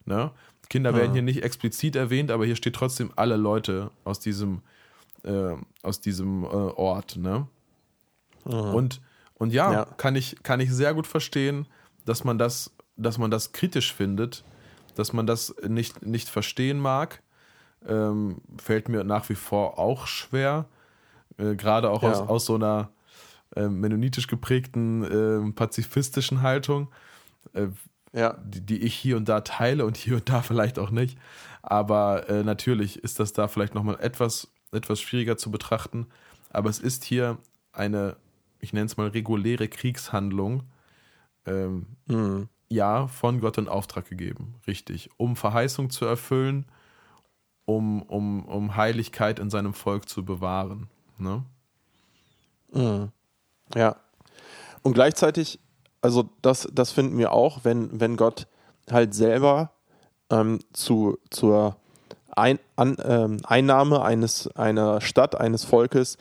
Ne? 0.06 0.32
Kinder 0.70 0.96
werden 0.96 1.14
hier 1.14 1.22
nicht 1.24 1.44
explizit 1.44 1.96
erwähnt, 1.96 2.30
aber 2.32 2.46
hier 2.46 2.56
steht 2.56 2.76
trotzdem 2.76 3.12
alle 3.16 3.38
Leute 3.38 3.92
aus 4.04 4.20
diesem, 4.20 4.62
äh, 5.24 5.56
aus 5.84 6.00
diesem 6.02 6.44
äh, 6.44 6.48
Ort. 6.48 7.18
Ne? 7.18 7.48
Und, 8.74 9.02
und 9.36 9.54
ja, 9.54 9.72
Ja. 9.74 9.86
Kann, 9.98 10.16
ich, 10.16 10.42
kann 10.44 10.60
ich 10.60 10.72
sehr 10.72 10.94
gut 10.94 11.08
verstehen, 11.08 11.68
dass 12.06 12.24
man 12.24 12.38
das, 12.38 12.72
dass 12.98 13.18
man 13.18 13.32
das 13.32 13.52
kritisch 13.52 13.94
findet, 13.94 14.44
dass 14.96 15.14
man 15.14 15.28
das 15.28 15.54
nicht, 15.68 16.06
nicht 16.06 16.30
verstehen 16.30 16.80
mag. 16.80 17.22
Ähm, 17.88 18.42
fällt 18.62 18.90
mir 18.90 19.04
nach 19.04 19.30
wie 19.30 19.36
vor 19.36 19.80
auch 19.80 20.08
schwer. 20.08 20.66
Äh, 21.38 21.56
Gerade 21.56 21.90
auch 21.90 22.04
Ja. 22.04 22.10
aus, 22.12 22.20
aus 22.22 22.46
so 22.46 22.56
einer 22.56 22.90
äh, 23.56 23.68
mennonitisch 23.70 24.28
geprägten 24.28 25.04
äh, 25.04 25.52
pazifistischen 25.54 26.42
Haltung, 26.42 26.90
Ja, 28.14 28.34
die, 28.44 28.62
die 28.62 28.80
ich 28.84 28.96
hier 28.96 29.18
und 29.18 29.30
da 29.30 29.42
teile 29.42 29.86
und 29.86 29.96
hier 29.98 30.16
und 30.18 30.30
da 30.30 30.42
vielleicht 30.44 30.80
auch 30.80 30.92
nicht. 30.92 31.18
Aber 31.62 32.28
äh, 32.30 32.44
natürlich 32.44 33.04
ist 33.04 33.20
das 33.20 33.34
da 33.34 33.48
vielleicht 33.48 33.76
nochmal 33.76 34.00
etwas, 34.00 34.50
etwas 34.72 35.02
schwieriger 35.02 35.38
zu 35.38 35.52
betrachten. 35.52 36.08
Aber 36.50 36.70
es 36.70 36.80
ist 36.80 37.04
hier 37.04 37.38
eine, 37.72 38.16
ich 38.60 38.74
nenne 38.74 38.86
es 38.88 38.98
mal 38.98 39.08
reguläre 39.08 39.68
Kriegshandlung, 39.68 40.64
ähm, 41.46 41.86
Mhm. 42.08 42.50
ja, 42.70 43.08
von 43.08 43.40
Gott 43.40 43.58
in 43.58 43.68
Auftrag 43.68 44.10
gegeben. 44.10 44.56
Richtig. 44.68 45.10
Um 45.18 45.36
Verheißung 45.36 45.90
zu 45.90 46.06
erfüllen, 46.06 46.66
um, 47.66 48.02
um, 48.04 48.46
um 48.46 48.76
Heiligkeit 48.76 49.40
in 49.40 49.50
seinem 49.50 49.74
Volk 49.74 50.10
zu 50.10 50.26
bewahren. 50.26 50.88
Ne? 51.18 51.44
Ja. 53.76 53.96
Und 54.82 54.94
gleichzeitig, 54.94 55.60
also 56.02 56.30
das, 56.42 56.68
das 56.72 56.92
finden 56.92 57.18
wir 57.18 57.32
auch, 57.32 57.64
wenn, 57.64 58.00
wenn 58.00 58.16
Gott 58.18 58.48
halt 58.90 59.14
selber 59.14 59.72
ähm, 60.30 60.60
zu, 60.74 61.18
zur 61.30 61.78
Ein, 62.36 62.60
an, 62.76 62.98
ähm, 63.04 63.38
Einnahme 63.44 64.02
eines, 64.02 64.48
einer 64.56 65.02
Stadt, 65.02 65.40
eines 65.40 65.64
Volkes 65.64 66.18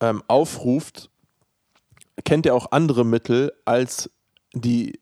ähm, 0.00 0.22
aufruft, 0.28 1.10
kennt 2.24 2.46
er 2.46 2.54
auch 2.54 2.72
andere 2.72 3.04
Mittel 3.04 3.52
als 3.64 4.10
die, 4.52 5.00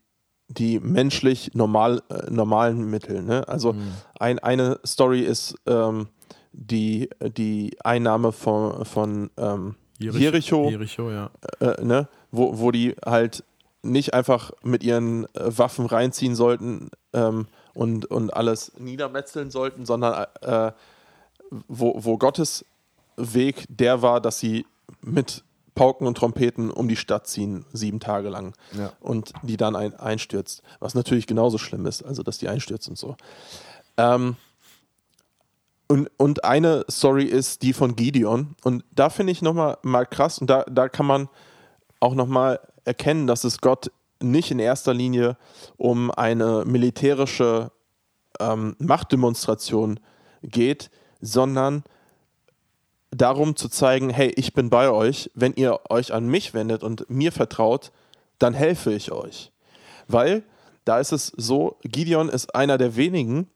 die 0.48 0.80
menschlich 0.80 1.54
normal, 1.54 2.02
äh, 2.08 2.30
normalen 2.30 2.88
Mittel. 2.90 3.22
Ne? 3.22 3.46
Also 3.48 3.74
ein, 4.18 4.38
eine 4.38 4.80
Story 4.84 5.20
ist 5.20 5.56
ähm, 5.66 6.08
die, 6.52 7.10
die 7.20 7.76
Einnahme 7.84 8.32
von, 8.32 8.84
von 8.84 9.30
ähm, 9.36 9.76
Jericho, 9.98 10.68
Jericho, 10.68 11.10
ja. 11.10 11.30
äh, 11.60 11.82
ne? 11.82 12.08
wo, 12.30 12.58
wo 12.58 12.70
die 12.70 12.94
halt 13.04 13.44
nicht 13.82 14.14
einfach 14.14 14.52
mit 14.62 14.82
ihren 14.82 15.24
äh, 15.34 15.58
Waffen 15.58 15.86
reinziehen 15.86 16.34
sollten 16.34 16.90
ähm, 17.12 17.46
und, 17.76 18.06
und 18.06 18.34
alles 18.34 18.72
niedermetzeln 18.78 19.50
sollten, 19.50 19.86
sondern 19.86 20.26
äh, 20.40 20.72
wo, 21.68 21.94
wo 21.98 22.18
Gottes 22.18 22.64
Weg 23.16 23.66
der 23.68 24.02
war, 24.02 24.20
dass 24.20 24.38
sie 24.38 24.66
mit 25.00 25.44
Pauken 25.74 26.06
und 26.06 26.16
Trompeten 26.16 26.70
um 26.70 26.88
die 26.88 26.96
Stadt 26.96 27.26
ziehen, 27.26 27.66
sieben 27.72 28.00
Tage 28.00 28.30
lang. 28.30 28.54
Ja. 28.72 28.92
Und 29.00 29.32
die 29.42 29.56
dann 29.56 29.76
ein, 29.76 29.94
einstürzt. 29.94 30.62
Was 30.80 30.94
natürlich 30.94 31.26
genauso 31.26 31.58
schlimm 31.58 31.86
ist, 31.86 32.02
also 32.02 32.22
dass 32.22 32.38
die 32.38 32.48
einstürzt 32.48 32.88
und 32.88 32.98
so. 32.98 33.16
Ähm, 33.98 34.36
und, 35.88 36.10
und 36.16 36.44
eine 36.44 36.84
Story 36.90 37.24
ist 37.24 37.62
die 37.62 37.72
von 37.72 37.94
Gideon. 37.94 38.56
Und 38.64 38.84
da 38.90 39.10
finde 39.10 39.32
ich 39.32 39.42
nochmal 39.42 39.78
mal 39.82 40.06
krass, 40.06 40.38
und 40.38 40.48
da, 40.48 40.64
da 40.64 40.88
kann 40.88 41.06
man 41.06 41.28
auch 42.00 42.14
nochmal 42.14 42.58
erkennen, 42.84 43.26
dass 43.26 43.44
es 43.44 43.60
Gott 43.60 43.92
nicht 44.22 44.50
in 44.50 44.58
erster 44.58 44.94
Linie 44.94 45.36
um 45.76 46.10
eine 46.10 46.64
militärische 46.64 47.70
ähm, 48.40 48.76
Machtdemonstration 48.78 50.00
geht, 50.42 50.90
sondern 51.20 51.84
darum 53.10 53.56
zu 53.56 53.68
zeigen, 53.68 54.10
hey, 54.10 54.32
ich 54.36 54.52
bin 54.52 54.70
bei 54.70 54.90
euch, 54.90 55.30
wenn 55.34 55.54
ihr 55.54 55.80
euch 55.88 56.12
an 56.12 56.28
mich 56.28 56.54
wendet 56.54 56.82
und 56.82 57.08
mir 57.08 57.32
vertraut, 57.32 57.92
dann 58.38 58.54
helfe 58.54 58.92
ich 58.92 59.12
euch. 59.12 59.50
Weil 60.08 60.42
da 60.84 60.98
ist 61.00 61.12
es 61.12 61.32
so, 61.36 61.78
Gideon 61.82 62.28
ist 62.28 62.54
einer 62.54 62.78
der 62.78 62.96
wenigen 62.96 63.48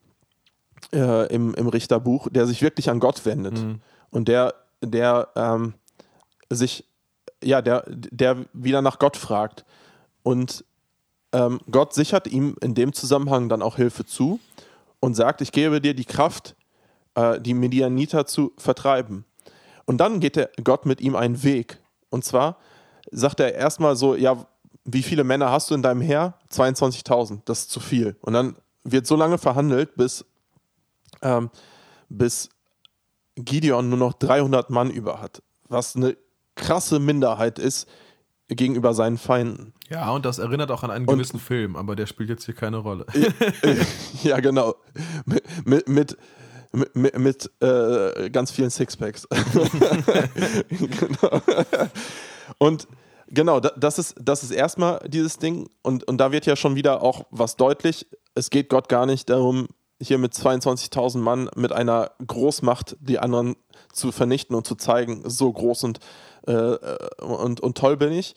äh, 0.93 1.33
im, 1.33 1.55
im 1.55 1.69
Richterbuch, 1.69 2.29
der 2.31 2.47
sich 2.47 2.63
wirklich 2.63 2.91
an 2.91 3.01
Gott 3.01 3.25
wendet 3.25 3.59
und 4.11 4.29
der, 4.29 4.55
der 4.83 5.29
ähm, 5.37 5.75
sich, 6.49 6.85
ja, 7.43 7.63
der, 7.63 7.85
der 7.89 8.47
wieder 8.53 8.83
nach 8.83 8.99
Gott 8.99 9.17
fragt. 9.17 9.65
Und 10.23 10.65
ähm, 11.33 11.61
Gott 11.71 11.95
sichert 11.95 12.27
ihm 12.27 12.57
in 12.61 12.75
dem 12.75 12.93
Zusammenhang 12.93 13.49
dann 13.49 13.63
auch 13.63 13.77
Hilfe 13.77 14.05
zu 14.05 14.41
und 15.01 15.15
sagt, 15.15 15.41
ich 15.41 15.53
gebe 15.53 15.81
dir 15.81 15.95
die 15.95 16.05
Kraft, 16.05 16.57
äh, 17.15 17.41
die 17.41 17.55
Medianiter 17.55 18.27
zu 18.27 18.53
vertreiben. 18.59 19.25
Und 19.87 19.99
dann 19.99 20.21
geht 20.21 20.37
der 20.37 20.51
Gott 20.63 20.87
mit 20.87 21.01
ihm 21.01 21.17
einen 21.17 21.43
Weg. 21.43 21.79
Und 22.11 22.25
zwar 22.25 22.59
sagt 23.11 23.41
er 23.41 23.55
erstmal 23.55 23.97
so, 23.97 24.15
ja, 24.15 24.47
wie 24.85 25.03
viele 25.03 25.25
Männer 25.25 25.51
hast 25.51 25.71
du 25.71 25.75
in 25.75 25.83
deinem 25.83 26.01
Heer? 26.01 26.35
22.000, 26.51 27.41
das 27.45 27.61
ist 27.61 27.71
zu 27.71 27.81
viel. 27.81 28.17
Und 28.21 28.33
dann 28.33 28.57
wird 28.85 29.07
so 29.07 29.17
lange 29.17 29.39
verhandelt, 29.39 29.95
bis, 29.97 30.25
ähm, 31.23 31.51
bis 32.09 32.49
Gideon 33.37 33.89
nur 33.89 33.99
noch 33.99 34.15
300 34.15 34.71
Mann 34.71 34.91
über 34.91 35.21
hat. 35.21 35.43
Was 35.69 35.97
eine 35.97 36.17
krasse 36.55 36.99
Minderheit 36.99 37.59
ist 37.59 37.89
gegenüber 38.49 38.95
seinen 38.95 39.19
Feinden. 39.19 39.73
Ja, 39.91 40.11
und 40.13 40.25
das 40.25 40.39
erinnert 40.39 40.71
auch 40.71 40.83
an 40.85 40.91
einen 40.91 41.05
gewissen 41.07 41.41
Film, 41.41 41.75
aber 41.77 41.97
der 41.97 42.07
spielt 42.07 42.29
jetzt 42.31 42.45
hier 42.45 42.55
keine 42.55 42.77
Rolle. 42.79 43.05
ja, 44.23 44.39
genau. 44.41 44.77
Mit, 45.65 45.89
mit, 45.89 46.17
mit, 46.95 47.19
mit, 47.19 47.51
äh, 47.61 48.31
ganz 48.31 48.53
vielen 48.53 48.71
Sixpacks. 48.71 49.27
genau. 50.69 51.41
Und 52.59 52.87
genau, 53.29 53.61
da- 53.61 53.73
das 53.77 53.99
ist, 53.99 54.15
das 54.23 54.43
ist 54.45 54.53
erstmal 54.53 55.01
dieses 55.09 55.39
Ding. 55.39 55.69
Und, 55.83 56.07
und 56.07 56.19
da 56.19 56.31
wird 56.33 56.47
ja 56.47 56.55
schon 56.57 56.77
wieder 56.77 57.03
auch 57.03 57.25
was 57.31 57.57
deutlich. 57.57 58.07
Es 58.35 58.51
geht 58.51 58.69
Gott 58.69 58.89
gar 58.89 59.07
nicht 59.07 59.29
darum, 59.29 59.67
hier 60.01 60.19
mit 60.19 60.33
22.000 60.33 61.19
Mann 61.19 61.51
mit 61.57 61.73
einer 61.73 62.13
Großmacht 62.27 62.97
die 63.01 63.19
anderen 63.19 63.57
zu 63.93 64.13
vernichten 64.13 64.55
und 64.55 64.67
zu 64.67 64.77
zeigen, 64.77 65.29
so 65.29 65.53
groß 65.53 65.83
und, 65.85 65.99
äh, 66.47 66.53
äh, 66.53 66.99
und, 67.23 67.61
und 67.61 67.77
toll 67.77 67.97
bin 67.97 68.13
ich, 68.13 68.35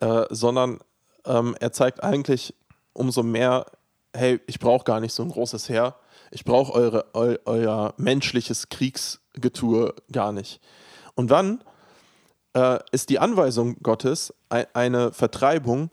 äh, 0.00 0.24
sondern 0.30 0.78
ähm, 1.26 1.56
er 1.60 1.72
zeigt 1.72 2.02
eigentlich 2.02 2.54
umso 2.92 3.22
mehr, 3.22 3.66
hey, 4.14 4.40
ich 4.46 4.58
brauche 4.58 4.84
gar 4.84 5.00
nicht 5.00 5.12
so 5.12 5.22
ein 5.22 5.30
großes 5.30 5.68
Heer, 5.68 5.96
ich 6.30 6.44
brauche 6.44 7.04
eu, 7.14 7.36
euer 7.44 7.94
menschliches 7.96 8.68
Kriegsgetue 8.68 9.94
gar 10.10 10.32
nicht. 10.32 10.60
Und 11.14 11.30
wann 11.30 11.62
äh, 12.54 12.78
ist 12.90 13.10
die 13.10 13.18
Anweisung 13.18 13.76
Gottes 13.82 14.34
ein, 14.48 14.66
eine 14.74 15.12
Vertreibung 15.12 15.90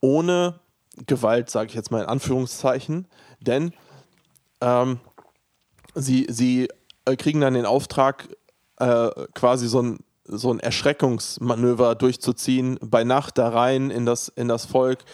ohne 0.00 0.60
Gewalt, 1.06 1.50
sage 1.50 1.68
ich 1.68 1.74
jetzt 1.74 1.90
mal 1.90 2.02
in 2.02 2.08
Anführungszeichen, 2.08 3.06
denn 3.40 3.72
ähm, 4.60 5.00
sie, 5.94 6.26
sie 6.28 6.68
äh, 7.04 7.16
kriegen 7.16 7.40
dann 7.40 7.54
den 7.54 7.66
Auftrag, 7.66 8.28
äh, 8.78 9.10
quasi 9.34 9.68
so 9.68 9.82
ein, 9.82 9.98
so 10.30 10.52
ein 10.52 10.60
Erschreckungsmanöver 10.60 11.94
durchzuziehen, 11.94 12.78
bei 12.82 13.04
Nacht 13.04 13.38
da 13.38 13.48
rein 13.48 13.90
in 13.90 14.06
das, 14.06 14.28
in 14.28 14.48
das 14.48 14.64
Volk, 14.64 15.04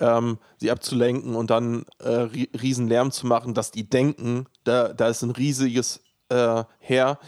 ähm, 0.00 0.38
sie 0.58 0.70
abzulenken 0.70 1.34
und 1.34 1.50
dann 1.50 1.86
äh, 1.98 2.08
ri 2.08 2.50
riesen 2.60 2.88
Lärm 2.88 3.10
zu 3.10 3.26
machen, 3.26 3.54
dass 3.54 3.70
die 3.70 3.88
denken, 3.88 4.46
da, 4.64 4.92
da 4.92 5.08
ist 5.08 5.22
ein 5.22 5.30
riesiges 5.30 6.00
äh, 6.28 6.64
Heer 6.78 7.18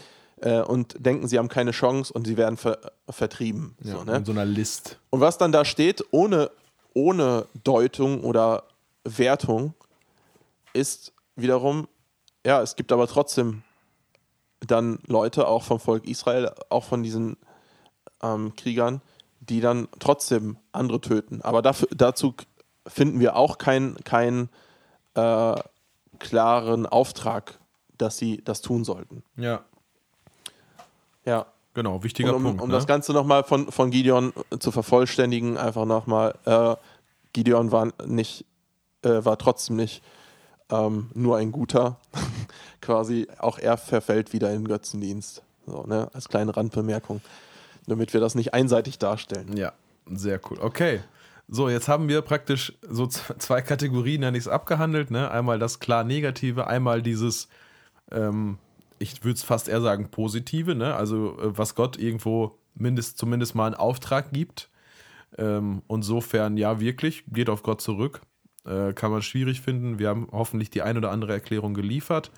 äh, 0.41 0.61
und 0.61 0.95
denken, 0.99 1.27
sie 1.27 1.37
haben 1.37 1.47
keine 1.47 1.71
Chance 1.71 2.13
und 2.13 2.27
sie 2.27 2.37
werden 2.37 2.57
ver 2.57 2.79
vertrieben. 3.09 3.75
Ja, 3.83 3.97
so, 3.97 4.03
ne? 4.03 4.17
In 4.17 4.25
so 4.25 4.31
einer 4.31 4.45
List. 4.45 4.99
Und 5.09 5.21
was 5.21 5.37
dann 5.37 5.51
da 5.51 5.65
steht, 5.65 6.03
ohne, 6.11 6.51
ohne 6.93 7.47
Deutung 7.63 8.23
oder 8.23 8.63
Wertung, 9.03 9.73
ist 10.73 11.13
wiederum, 11.35 11.87
ja, 12.45 12.61
es 12.61 12.75
gibt 12.75 12.91
aber 12.91 13.07
trotzdem 13.07 13.63
dann 14.65 14.99
Leute, 15.07 15.47
auch 15.47 15.63
vom 15.63 15.79
Volk 15.79 16.07
Israel, 16.07 16.51
auch 16.69 16.83
von 16.83 17.03
diesen 17.03 17.37
ähm, 18.21 18.55
Kriegern, 18.55 19.01
die 19.39 19.61
dann 19.61 19.87
trotzdem 19.99 20.57
andere 20.71 21.01
töten. 21.01 21.41
Aber 21.41 21.61
dafür, 21.61 21.87
dazu 21.95 22.35
finden 22.85 23.19
wir 23.19 23.35
auch 23.35 23.57
keinen 23.57 23.95
kein, 24.03 24.49
äh, 25.15 25.55
klaren 26.19 26.85
Auftrag, 26.85 27.59
dass 27.97 28.17
sie 28.17 28.41
das 28.43 28.61
tun 28.61 28.83
sollten. 28.83 29.23
Ja. 29.35 29.61
Ja. 31.25 31.45
genau, 31.73 32.03
wichtiger 32.03 32.35
um, 32.35 32.43
Punkt. 32.43 32.61
Um 32.61 32.69
ne? 32.69 32.75
das 32.75 32.87
Ganze 32.87 33.13
nochmal 33.13 33.43
von, 33.43 33.71
von 33.71 33.91
Gideon 33.91 34.33
zu 34.59 34.71
vervollständigen, 34.71 35.57
einfach 35.57 35.85
nochmal, 35.85 36.35
äh, 36.45 36.75
Gideon 37.33 37.71
war 37.71 37.89
nicht, 38.05 38.45
äh, 39.03 39.23
war 39.23 39.37
trotzdem 39.37 39.75
nicht 39.75 40.03
ähm, 40.69 41.09
nur 41.13 41.37
ein 41.37 41.51
guter, 41.51 41.97
quasi 42.81 43.27
auch 43.37 43.59
er 43.59 43.77
verfällt 43.77 44.33
wieder 44.33 44.51
in 44.53 44.65
Götzendienst. 44.65 45.43
So, 45.65 45.83
ne? 45.83 46.09
Als 46.13 46.29
kleine 46.29 46.55
Randbemerkung, 46.55 47.21
damit 47.87 48.13
wir 48.13 48.19
das 48.19 48.35
nicht 48.35 48.53
einseitig 48.53 48.97
darstellen. 48.99 49.55
Ja, 49.55 49.73
sehr 50.05 50.39
cool. 50.49 50.57
Okay. 50.59 51.01
So, 51.51 51.67
jetzt 51.67 51.87
haben 51.87 52.07
wir 52.07 52.21
praktisch 52.21 52.73
so 52.87 53.07
zwei 53.07 53.61
Kategorien, 53.61 54.21
nenne 54.21 54.37
ich 54.37 54.43
es, 54.43 54.47
abgehandelt. 54.47 55.09
Ne? 55.09 55.31
Einmal 55.31 55.57
das 55.57 55.79
klar 55.79 56.03
Negative, 56.03 56.67
einmal 56.67 57.01
dieses, 57.01 57.49
ähm, 58.11 58.59
ich 58.99 59.23
würde 59.23 59.33
es 59.33 59.43
fast 59.43 59.67
eher 59.67 59.81
sagen, 59.81 60.11
Positive, 60.11 60.75
ne? 60.75 60.93
also 60.93 61.39
äh, 61.39 61.57
was 61.57 61.73
Gott 61.73 61.97
irgendwo 61.97 62.59
mindest, 62.75 63.17
zumindest 63.17 63.55
mal 63.55 63.65
einen 63.65 63.75
Auftrag 63.75 64.31
gibt. 64.31 64.69
Ähm, 65.39 65.81
insofern, 65.89 66.55
ja, 66.55 66.79
wirklich, 66.79 67.23
geht 67.27 67.49
auf 67.49 67.63
Gott 67.63 67.81
zurück. 67.81 68.21
Äh, 68.65 68.93
kann 68.93 69.11
man 69.11 69.23
schwierig 69.23 69.61
finden. 69.61 69.97
Wir 69.97 70.09
haben 70.09 70.27
hoffentlich 70.31 70.69
die 70.69 70.83
ein 70.83 70.97
oder 70.97 71.09
andere 71.09 71.33
Erklärung 71.33 71.73
geliefert, 71.73 72.31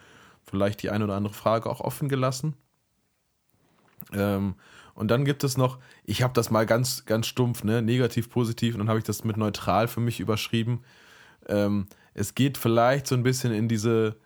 vielleicht 0.44 0.84
die 0.84 0.90
ein 0.90 1.04
oder 1.04 1.16
andere 1.16 1.34
Frage 1.34 1.70
auch 1.70 1.82
offen 1.82 2.10
gelassen. 2.10 2.56
Ähm, 4.14 4.56
und 4.94 5.10
dann 5.10 5.26
gibt 5.26 5.44
es 5.44 5.58
noch, 5.58 5.80
ich 6.04 6.22
habe 6.22 6.34
das 6.34 6.52
mal 6.52 6.66
ganz, 6.66 7.06
ganz 7.06 7.28
stumpf, 7.28 7.64
ne, 7.64 7.82
negativ, 7.82 8.30
positiv, 8.30 8.76
und 8.76 8.80
dann 8.80 8.90
habe 8.90 9.00
ich 9.00 9.06
das 9.06 9.24
mit 9.24 9.38
neutral 9.38 9.88
für 9.88 10.00
mich 10.00 10.20
überschrieben. 10.20 10.84
Ähm, 11.48 11.88
es 12.14 12.36
geht 12.36 12.58
vielleicht 12.58 13.08
so 13.08 13.16
ein 13.16 13.24
bisschen 13.24 13.54
in 13.54 13.68
diese, 13.68 14.18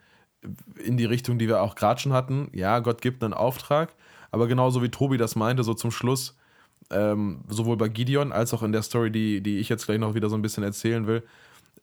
in 0.83 0.97
die 0.97 1.05
Richtung, 1.05 1.37
die 1.37 1.47
wir 1.47 1.61
auch 1.61 1.75
gerade 1.75 1.99
schon 1.99 2.13
hatten. 2.13 2.49
Ja, 2.53 2.79
Gott 2.79 3.01
gibt 3.01 3.23
einen 3.23 3.33
Auftrag, 3.33 3.93
aber 4.31 4.47
genauso 4.47 4.81
wie 4.81 4.89
Tobi 4.89 5.17
das 5.17 5.35
meinte, 5.35 5.63
so 5.63 5.73
zum 5.73 5.91
Schluss, 5.91 6.35
ähm, 6.89 7.41
sowohl 7.47 7.77
bei 7.77 7.87
Gideon 7.87 8.31
als 8.31 8.53
auch 8.53 8.63
in 8.63 8.71
der 8.71 8.81
Story, 8.81 9.11
die, 9.11 9.41
die 9.41 9.59
ich 9.59 9.69
jetzt 9.69 9.85
gleich 9.85 9.99
noch 9.99 10.15
wieder 10.15 10.29
so 10.29 10.35
ein 10.35 10.41
bisschen 10.41 10.63
erzählen 10.63 11.07
will, 11.07 11.23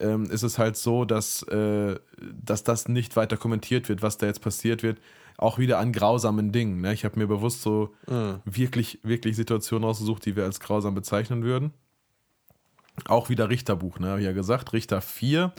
ähm, 0.03 0.25
ist 0.25 0.43
es 0.43 0.59
halt 0.59 0.77
so, 0.77 1.05
dass, 1.05 1.43
äh, 1.45 1.99
dass 2.33 2.65
das 2.65 2.89
nicht 2.89 3.17
weiter 3.17 3.37
kommentiert 3.37 3.89
wird, 3.89 4.03
was 4.03 4.19
da 4.19 4.27
jetzt 4.27 4.43
passiert 4.43 4.83
wird 4.83 4.99
auch 5.43 5.59
wieder 5.59 5.79
an 5.79 5.93
grausamen 5.93 6.53
Dingen. 6.53 6.81
Ne? 6.81 6.93
Ich 6.93 7.05
habe 7.05 7.19
mir 7.19 7.27
bewusst 7.27 7.63
so 7.63 7.95
mhm. 8.07 8.41
wirklich, 8.45 9.01
wirklich 9.03 9.37
Situationen 9.37 9.89
ausgesucht, 9.89 10.25
die 10.25 10.37
wir 10.37 10.45
als 10.45 10.61
grausam 10.61 10.95
bezeichnen 10.95 11.43
würden. 11.43 11.73
Auch 13.07 13.29
wieder 13.29 13.49
Richterbuch, 13.49 13.99
ne? 13.99 14.09
habe 14.09 14.21
ich 14.21 14.27
ja 14.27 14.33
gesagt. 14.33 14.73
Richter 14.73 15.01
4 15.01 15.53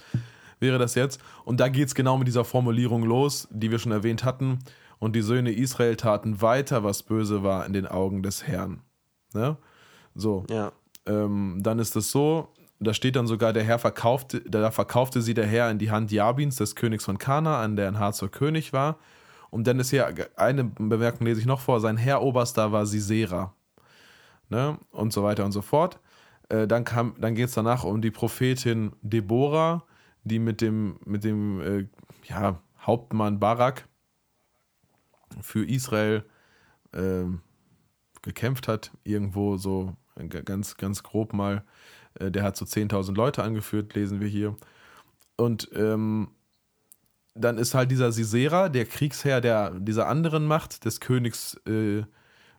wäre 0.60 0.78
das 0.78 0.96
jetzt. 0.96 1.20
Und 1.44 1.60
da 1.60 1.68
geht 1.68 1.88
es 1.88 1.96
genau 1.96 2.18
mit 2.18 2.28
dieser 2.28 2.46
Formulierung 2.46 3.04
los, 3.04 3.48
die 3.52 3.72
wir 3.72 3.80
schon 3.80 3.91
erwähnt 3.91 4.24
hatten. 4.24 4.60
Und 5.00 5.16
die 5.16 5.22
Söhne 5.22 5.52
Israel 5.52 5.98
taten 5.98 6.41
weiter, 6.41 6.84
was 6.84 7.04
böse 7.04 7.44
war 7.44 7.66
in 7.66 7.74
den 7.74 7.88
Augen 7.88 8.24
des 8.24 8.48
Herrn. 8.48 8.82
Ne? 9.34 9.58
So. 10.16 10.46
Ja. 10.50 10.72
Ähm, 11.06 11.60
dann 11.62 11.80
ist 11.80 11.98
es 11.98 12.12
so, 12.12 12.48
da 12.86 12.94
steht 12.94 13.16
dann 13.16 13.28
sogar, 13.28 13.54
der 13.54 13.64
Herr 13.64 13.80
verkaufte, 13.80 14.42
da 14.42 14.72
verkaufte 14.72 15.22
sie 15.22 15.34
der 15.34 15.46
Herr 15.46 15.70
in 15.70 15.78
die 15.78 15.92
Hand 15.92 16.12
Jabins, 16.12 16.56
des 16.56 16.76
Königs 16.76 17.06
von 17.06 17.18
Kana, 17.18 17.62
an 17.62 17.76
der 17.76 17.88
ein 17.88 18.00
Hazor 18.00 18.30
König 18.30 18.74
war. 18.74 18.98
Und 19.50 19.68
dann 19.68 19.80
ist 19.80 19.92
hier 19.92 20.12
eine 20.36 20.64
Bemerkung, 20.64 21.28
lese 21.28 21.40
ich 21.40 21.46
noch 21.46 21.60
vor, 21.60 21.80
sein 21.80 21.98
Herr 21.98 22.24
Oberster 22.24 22.72
war 22.72 22.86
Sisera. 22.86 23.54
Ne? 24.50 24.80
Und 24.92 25.14
so 25.14 25.24
weiter 25.24 25.46
und 25.46 25.52
so 25.52 25.62
fort. 25.62 26.00
Äh, 26.50 26.68
dann 26.68 26.86
dann 27.20 27.36
geht 27.36 27.50
es 27.50 27.54
danach 27.54 27.84
um 27.84 28.02
die 28.02 28.12
Prophetin 28.12 28.94
Deborah, 29.02 29.84
die 30.24 30.40
mit 30.40 30.62
dem, 30.62 31.00
mit 31.06 31.24
dem 31.24 31.62
äh, 31.62 31.88
ja, 32.28 32.60
Hauptmann 32.82 33.40
Barak 33.40 33.88
für 35.42 35.66
Israel 35.66 36.24
äh, 36.94 37.26
gekämpft 38.22 38.68
hat, 38.68 38.92
irgendwo 39.04 39.58
so 39.58 39.96
ganz, 40.46 40.78
ganz 40.78 41.04
grob 41.04 41.34
mal. 41.34 41.64
Äh, 42.20 42.32
der 42.32 42.43
hat 42.43 42.57
so 42.57 42.66
10.000 42.66 43.16
Leute 43.16 43.43
angeführt, 43.43 43.93
lesen 43.95 44.20
wir 44.20 44.28
hier. 44.28 44.55
Und 45.36 45.70
ähm, 45.74 46.30
dann 47.36 47.57
ist 47.57 47.74
halt 47.74 47.91
dieser 47.91 48.11
Sisera, 48.11 48.70
der 48.70 48.86
Kriegsherr 48.86 49.41
der, 49.41 49.72
dieser 49.72 50.07
anderen 50.07 50.45
Macht, 50.45 50.86
des 50.86 50.99
Königs 50.99 51.55
äh, 51.68 52.03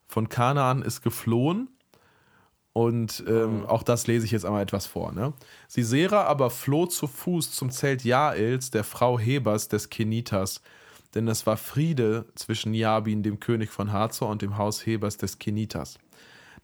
von 0.06 0.28
Kanaan, 0.28 0.82
ist 0.82 1.02
geflohen. 1.02 1.68
Und 2.72 3.22
ähm, 3.28 3.60
mhm. 3.60 3.66
auch 3.66 3.84
das 3.84 4.08
lese 4.08 4.26
ich 4.26 4.32
jetzt 4.32 4.44
einmal 4.44 4.62
etwas 4.62 4.86
vor. 4.86 5.12
Ne? 5.12 5.32
Sisera 5.68 6.24
aber 6.24 6.50
floh 6.50 6.86
zu 6.86 7.06
Fuß 7.06 7.52
zum 7.52 7.70
Zelt 7.70 8.02
Jaels, 8.02 8.72
der 8.72 8.82
Frau 8.82 9.16
Hebers 9.16 9.68
des 9.68 9.90
Kenitas, 9.90 10.60
denn 11.14 11.28
es 11.28 11.46
war 11.46 11.56
Friede 11.56 12.26
zwischen 12.34 12.74
Jabin, 12.74 13.22
dem 13.22 13.38
König 13.38 13.70
von 13.70 13.92
Hazor, 13.92 14.28
und 14.28 14.42
dem 14.42 14.58
Haus 14.58 14.84
Hebers 14.84 15.16
des 15.16 15.38
Kenitas. 15.38 16.00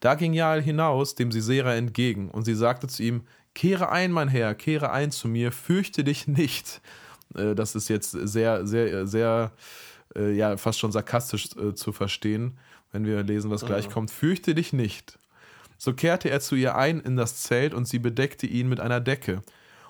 Da 0.00 0.14
ging 0.14 0.32
Jael 0.32 0.62
hinaus 0.62 1.14
dem 1.14 1.30
Sisera 1.30 1.74
entgegen, 1.74 2.30
und 2.30 2.44
sie 2.44 2.54
sagte 2.54 2.88
zu 2.88 3.02
ihm: 3.02 3.22
Kehre 3.54 3.90
ein, 3.90 4.12
mein 4.12 4.28
Herr, 4.28 4.54
kehre 4.54 4.90
ein 4.90 5.10
zu 5.10 5.28
mir, 5.28 5.52
fürchte 5.52 6.04
dich 6.04 6.26
nicht, 6.26 6.80
äh, 7.34 7.54
das 7.54 7.74
ist 7.74 7.88
jetzt 7.88 8.10
sehr, 8.10 8.66
sehr, 8.66 9.06
sehr, 9.06 9.52
äh, 10.16 10.32
ja, 10.32 10.56
fast 10.56 10.78
schon 10.78 10.92
sarkastisch 10.92 11.50
äh, 11.56 11.74
zu 11.74 11.92
verstehen, 11.92 12.58
wenn 12.92 13.04
wir 13.04 13.22
lesen, 13.22 13.50
was 13.50 13.64
gleich 13.64 13.88
mhm. 13.88 13.92
kommt. 13.92 14.10
Fürchte 14.10 14.54
dich 14.54 14.72
nicht. 14.72 15.18
So 15.78 15.94
kehrte 15.94 16.28
er 16.28 16.40
zu 16.40 16.56
ihr 16.56 16.76
ein 16.76 17.00
in 17.00 17.16
das 17.16 17.36
Zelt 17.42 17.72
und 17.72 17.88
sie 17.88 17.98
bedeckte 17.98 18.46
ihn 18.46 18.68
mit 18.68 18.80
einer 18.80 19.00
Decke. 19.00 19.42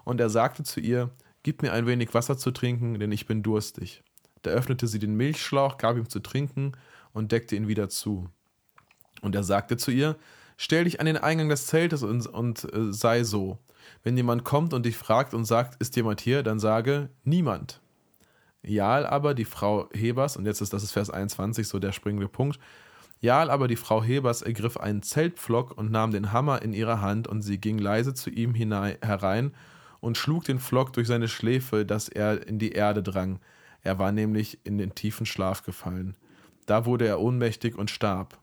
Und 0.04 0.20
er 0.20 0.30
sagte 0.30 0.62
zu 0.62 0.80
ihr, 0.80 1.10
Gib 1.42 1.62
mir 1.62 1.72
ein 1.72 1.86
wenig 1.86 2.12
Wasser 2.12 2.36
zu 2.36 2.50
trinken, 2.50 2.98
denn 2.98 3.12
ich 3.12 3.26
bin 3.26 3.42
durstig. 3.42 4.02
Da 4.42 4.50
öffnete 4.50 4.86
sie 4.86 4.98
den 4.98 5.14
Milchschlauch, 5.14 5.78
gab 5.78 5.96
ihm 5.96 6.08
zu 6.08 6.20
trinken 6.20 6.72
und 7.12 7.32
deckte 7.32 7.56
ihn 7.56 7.66
wieder 7.66 7.88
zu. 7.88 8.28
Und 9.20 9.34
er 9.34 9.44
sagte 9.44 9.76
zu 9.76 9.90
ihr, 9.90 10.16
Stell 10.62 10.84
dich 10.84 11.00
an 11.00 11.06
den 11.06 11.16
Eingang 11.16 11.48
des 11.48 11.68
Zeltes 11.68 12.02
und, 12.02 12.26
und 12.26 12.64
äh, 12.74 12.92
sei 12.92 13.24
so. 13.24 13.56
Wenn 14.02 14.14
jemand 14.18 14.44
kommt 14.44 14.74
und 14.74 14.84
dich 14.84 14.94
fragt 14.94 15.32
und 15.32 15.46
sagt, 15.46 15.80
ist 15.80 15.96
jemand 15.96 16.20
hier, 16.20 16.42
dann 16.42 16.60
sage, 16.60 17.08
niemand. 17.24 17.80
Jahl 18.62 19.06
aber 19.06 19.32
die 19.32 19.46
Frau 19.46 19.88
Hebers, 19.94 20.36
und 20.36 20.44
jetzt 20.44 20.60
ist 20.60 20.74
das 20.74 20.82
ist 20.82 20.92
Vers 20.92 21.08
21, 21.08 21.66
so 21.66 21.78
der 21.78 21.92
springende 21.92 22.28
Punkt. 22.28 22.58
Jahl 23.20 23.48
aber 23.48 23.68
die 23.68 23.76
Frau 23.76 24.02
Hebers 24.02 24.42
ergriff 24.42 24.76
einen 24.76 25.00
Zeltpflock 25.00 25.78
und 25.78 25.90
nahm 25.90 26.10
den 26.10 26.30
Hammer 26.30 26.60
in 26.60 26.74
ihre 26.74 27.00
Hand, 27.00 27.26
und 27.26 27.40
sie 27.40 27.56
ging 27.56 27.78
leise 27.78 28.12
zu 28.12 28.28
ihm 28.28 28.52
hinein, 28.52 28.98
herein 29.00 29.52
und 30.00 30.18
schlug 30.18 30.44
den 30.44 30.58
Pflock 30.58 30.92
durch 30.92 31.08
seine 31.08 31.28
Schläfe, 31.28 31.86
dass 31.86 32.10
er 32.10 32.46
in 32.46 32.58
die 32.58 32.72
Erde 32.72 33.02
drang. 33.02 33.40
Er 33.80 33.98
war 33.98 34.12
nämlich 34.12 34.58
in 34.64 34.76
den 34.76 34.94
tiefen 34.94 35.24
Schlaf 35.24 35.62
gefallen. 35.62 36.16
Da 36.66 36.84
wurde 36.84 37.06
er 37.06 37.18
ohnmächtig 37.18 37.76
und 37.76 37.90
starb. 37.90 38.38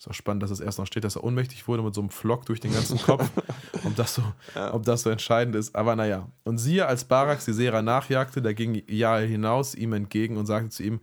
Ist 0.00 0.08
auch 0.08 0.14
spannend, 0.14 0.42
dass 0.42 0.50
es 0.50 0.60
erst 0.60 0.78
noch 0.78 0.86
steht, 0.86 1.04
dass 1.04 1.16
er 1.16 1.24
ohnmächtig 1.24 1.68
wurde 1.68 1.82
mit 1.82 1.94
so 1.94 2.00
einem 2.00 2.08
Flock 2.08 2.46
durch 2.46 2.58
den 2.58 2.72
ganzen 2.72 2.96
Kopf. 2.96 3.30
ob, 3.84 3.94
das 3.96 4.14
so, 4.14 4.22
ja. 4.54 4.72
ob 4.72 4.82
das 4.82 5.02
so 5.02 5.10
entscheidend 5.10 5.54
ist. 5.54 5.76
Aber 5.76 5.94
naja. 5.94 6.26
Und 6.42 6.56
siehe, 6.56 6.86
als 6.86 7.04
Barak 7.04 7.42
Sisera 7.42 7.82
nachjagte, 7.82 8.40
da 8.40 8.54
ging 8.54 8.82
Jael 8.88 9.28
hinaus 9.28 9.74
ihm 9.74 9.92
entgegen 9.92 10.38
und 10.38 10.46
sagte 10.46 10.70
zu 10.70 10.84
ihm: 10.84 11.00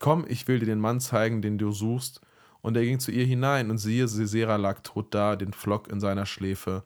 Komm, 0.00 0.24
ich 0.26 0.48
will 0.48 0.58
dir 0.58 0.66
den 0.66 0.80
Mann 0.80 0.98
zeigen, 0.98 1.42
den 1.42 1.58
du 1.58 1.70
suchst. 1.70 2.22
Und 2.60 2.76
er 2.76 2.82
ging 2.82 2.98
zu 2.98 3.12
ihr 3.12 3.24
hinein, 3.24 3.70
und 3.70 3.78
siehe, 3.78 4.08
Sisera 4.08 4.56
lag 4.56 4.80
tot 4.80 5.14
da, 5.14 5.36
den 5.36 5.52
Flock 5.52 5.86
in 5.86 6.00
seiner 6.00 6.26
Schläfe. 6.26 6.82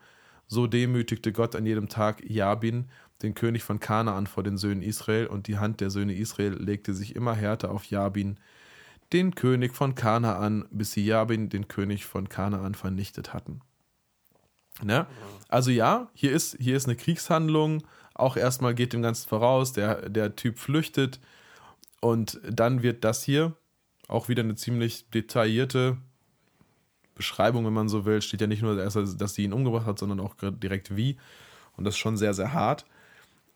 So 0.47 0.67
demütigte 0.67 1.33
Gott 1.33 1.57
an 1.57 1.65
jedem 1.65 1.89
Tag 1.89 2.23
Jabin, 2.29 2.91
den 3.23 3.35
König 3.35 3.65
von 3.65 3.81
Kanaan, 3.81 4.27
vor 4.27 4.43
den 4.43 4.59
Söhnen 4.59 4.83
Israel, 4.83 5.29
und 5.29 5.47
die 5.47 5.57
Hand 5.57 5.81
der 5.81 5.89
Söhne 5.89 6.15
Israel 6.15 6.63
legte 6.63 6.93
sich 6.93 7.17
immer 7.17 7.35
härter 7.35 7.71
auf 7.71 7.87
Jabin, 7.87 8.37
den 9.15 9.35
König 9.35 9.75
von 9.75 9.95
Kanaan, 9.95 10.67
bis 10.71 10.93
sie 10.93 11.07
Jabin, 11.07 11.49
den 11.49 11.69
König 11.69 12.05
von 12.05 12.29
Kanaan, 12.29 12.75
vernichtet 12.75 13.33
hatten. 13.33 13.61
Ne? 14.83 15.07
Also 15.49 15.71
ja, 15.71 16.11
hier 16.15 16.33
ist, 16.33 16.57
hier 16.61 16.77
ist 16.77 16.87
eine 16.87 16.97
Kriegshandlung, 16.97 17.85
auch 18.13 18.37
erstmal 18.37 18.75
geht 18.75 18.93
dem 18.93 19.03
Ganzen 19.03 19.29
voraus, 19.29 19.73
der, 19.73 20.09
der 20.09 20.35
Typ 20.35 20.59
flüchtet 20.59 21.21
und 22.01 22.41
dann 22.49 22.83
wird 22.83 23.05
das 23.05 23.23
hier 23.23 23.55
auch 24.09 24.29
wieder 24.29 24.43
eine 24.43 24.57
ziemlich 24.57 25.09
detaillierte 25.11 25.97
Beschreibung, 27.15 27.65
wenn 27.65 27.73
man 27.73 27.89
so 27.89 28.05
will, 28.05 28.21
steht 28.21 28.41
ja 28.41 28.49
nicht 28.49 28.63
nur, 28.63 28.75
dass 28.77 29.35
sie 29.35 29.45
ihn 29.45 29.53
umgebracht 29.53 29.87
hat, 29.87 29.99
sondern 30.01 30.19
auch 30.19 30.35
direkt 30.41 30.97
wie 30.97 31.17
und 31.77 31.85
das 31.85 31.95
ist 31.95 31.99
schon 31.99 32.17
sehr, 32.17 32.35
sehr 32.35 32.53
hart. 32.53 32.85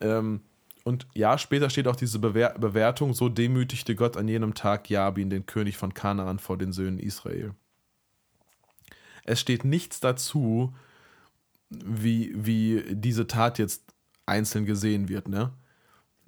Ähm, 0.00 0.40
und 0.88 1.06
ja, 1.12 1.36
später 1.36 1.68
steht 1.68 1.86
auch 1.86 1.96
diese 1.96 2.18
Bewer 2.18 2.54
Bewertung, 2.58 3.12
so 3.12 3.28
demütigte 3.28 3.94
Gott 3.94 4.16
an 4.16 4.26
jenem 4.26 4.54
Tag 4.54 4.88
Jabin, 4.88 5.28
den 5.28 5.44
König 5.44 5.76
von 5.76 5.92
Kanaan, 5.92 6.38
vor 6.38 6.56
den 6.56 6.72
Söhnen 6.72 6.98
Israel. 6.98 7.52
Es 9.24 9.38
steht 9.38 9.66
nichts 9.66 10.00
dazu, 10.00 10.74
wie, 11.68 12.32
wie 12.34 12.84
diese 12.88 13.26
Tat 13.26 13.58
jetzt 13.58 13.84
einzeln 14.24 14.64
gesehen 14.64 15.10
wird, 15.10 15.28
ne? 15.28 15.52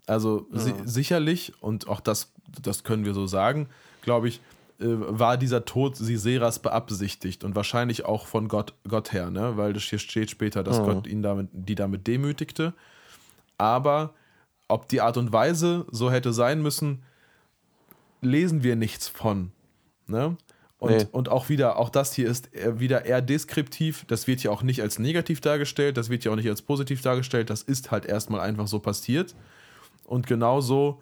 Also 0.06 0.46
ja. 0.52 0.58
si 0.58 0.74
sicherlich, 0.84 1.54
und 1.62 1.88
auch 1.88 2.00
das, 2.00 2.34
das 2.60 2.84
können 2.84 3.06
wir 3.06 3.14
so 3.14 3.26
sagen, 3.26 3.66
glaube 4.02 4.28
ich, 4.28 4.42
äh, 4.78 4.84
war 4.88 5.38
dieser 5.38 5.64
Tod 5.64 5.96
Siseras 5.96 6.58
beabsichtigt 6.58 7.44
und 7.44 7.56
wahrscheinlich 7.56 8.04
auch 8.04 8.26
von 8.26 8.48
Gott, 8.48 8.74
Gott 8.86 9.14
her, 9.14 9.30
ne? 9.30 9.56
Weil 9.56 9.72
das 9.72 9.84
hier 9.84 9.98
steht 9.98 10.28
später, 10.28 10.62
dass 10.62 10.76
ja. 10.76 10.84
Gott 10.84 11.06
ihn 11.06 11.22
damit, 11.22 11.48
die 11.54 11.76
damit 11.76 12.06
demütigte. 12.06 12.74
Aber 13.56 14.12
ob 14.70 14.88
die 14.88 15.00
Art 15.00 15.16
und 15.16 15.32
Weise 15.32 15.86
so 15.90 16.10
hätte 16.10 16.32
sein 16.32 16.62
müssen, 16.62 17.02
lesen 18.20 18.62
wir 18.62 18.76
nichts 18.76 19.08
von. 19.08 19.52
Ne? 20.06 20.36
Und, 20.78 20.90
Nee. 20.92 21.06
und 21.12 21.28
auch 21.28 21.48
wieder, 21.48 21.76
auch 21.78 21.90
das 21.90 22.14
hier 22.14 22.28
ist 22.28 22.54
äh, 22.54 22.80
wieder 22.80 23.04
eher 23.04 23.20
deskriptiv. 23.20 24.04
Das 24.08 24.26
wird 24.26 24.42
ja 24.42 24.50
auch 24.50 24.62
nicht 24.62 24.80
als 24.82 24.98
negativ 24.98 25.40
dargestellt, 25.40 25.96
das 25.96 26.08
wird 26.08 26.24
ja 26.24 26.32
auch 26.32 26.36
nicht 26.36 26.48
als 26.48 26.62
positiv 26.62 27.02
dargestellt. 27.02 27.50
Das 27.50 27.62
ist 27.62 27.90
halt 27.90 28.06
erstmal 28.06 28.40
einfach 28.40 28.66
so 28.66 28.78
passiert. 28.78 29.34
Und 30.04 30.26
genauso 30.26 30.98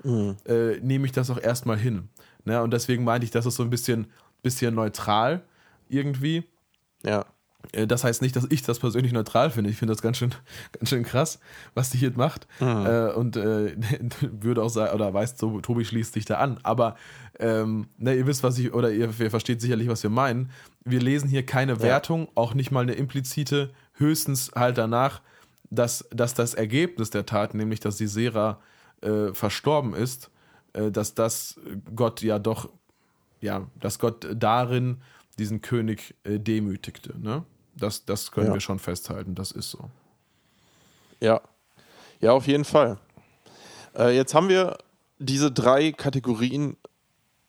äh, 0.46 0.78
nehme 0.80 1.06
ich 1.06 1.12
das 1.12 1.30
auch 1.30 1.40
erstmal 1.40 1.78
hin. 1.78 2.08
Ne? 2.44 2.62
Und 2.62 2.72
deswegen 2.72 3.04
meinte 3.04 3.24
ich, 3.24 3.30
das 3.30 3.46
ist 3.46 3.54
so 3.56 3.62
ein 3.62 3.70
bisschen, 3.70 4.08
bisschen 4.42 4.74
neutral 4.74 5.42
irgendwie. 5.88 6.44
Ja. 7.04 7.24
Äh, 7.72 7.86
Das 7.86 8.04
heißt 8.04 8.22
nicht, 8.22 8.36
dass 8.36 8.46
ich 8.50 8.62
das 8.62 8.78
persönlich 8.78 9.12
neutral 9.12 9.50
finde. 9.50 9.70
Ich 9.70 9.76
finde 9.76 9.92
das 9.94 10.02
ganz 10.02 10.16
schön, 10.18 10.34
ganz 10.72 10.88
schön 10.88 11.02
krass, 11.04 11.38
was 11.74 11.90
die 11.90 11.98
hier 11.98 12.12
macht. 12.14 12.46
Äh, 12.60 13.12
und 13.12 13.36
äh, 13.36 13.76
würde 14.20 14.62
auch 14.62 14.68
sagen, 14.68 14.94
oder 14.94 15.12
weiß, 15.12 15.38
so, 15.38 15.60
Tobi 15.60 15.84
schließt 15.84 16.12
sich 16.14 16.24
da 16.24 16.38
an. 16.38 16.58
Aber 16.62 16.96
ähm, 17.38 17.88
ne, 17.98 18.14
ihr 18.14 18.26
wisst, 18.26 18.42
was 18.42 18.58
ich, 18.58 18.72
oder 18.72 18.90
ihr, 18.90 19.10
ihr 19.18 19.30
versteht 19.30 19.60
sicherlich, 19.60 19.88
was 19.88 20.02
wir 20.02 20.10
meinen. 20.10 20.50
Wir 20.84 21.00
lesen 21.00 21.28
hier 21.28 21.44
keine 21.44 21.80
Wertung, 21.80 22.28
auch 22.34 22.54
nicht 22.54 22.70
mal 22.70 22.80
eine 22.80 22.94
implizite, 22.94 23.70
höchstens 23.94 24.52
halt 24.54 24.78
danach, 24.78 25.20
dass, 25.70 26.08
dass 26.10 26.34
das 26.34 26.54
Ergebnis 26.54 27.10
der 27.10 27.26
Tat, 27.26 27.54
nämlich 27.54 27.80
dass 27.80 27.96
die 27.96 28.06
Sera 28.06 28.58
äh, 29.02 29.32
verstorben 29.34 29.94
ist, 29.94 30.30
äh, 30.72 30.90
dass 30.90 31.14
das 31.14 31.60
Gott 31.94 32.22
ja 32.22 32.38
doch 32.38 32.70
ja, 33.40 33.66
dass 33.78 33.98
Gott 33.98 34.26
darin 34.34 34.98
diesen 35.38 35.60
König 35.60 36.14
äh, 36.24 36.38
demütigte. 36.38 37.18
Ne? 37.18 37.44
Das, 37.76 38.04
das 38.04 38.32
können 38.32 38.48
Ja. 38.48 38.54
wir 38.54 38.60
schon 38.60 38.78
festhalten, 38.78 39.34
das 39.34 39.52
ist 39.52 39.70
so. 39.70 39.90
Ja. 41.20 41.40
Ja, 42.20 42.32
auf 42.32 42.46
jeden 42.46 42.64
Fall. 42.64 42.98
Äh, 43.96 44.14
jetzt 44.16 44.34
haben 44.34 44.48
wir 44.48 44.78
diese 45.18 45.50
drei 45.52 45.92
Kategorien 45.92 46.76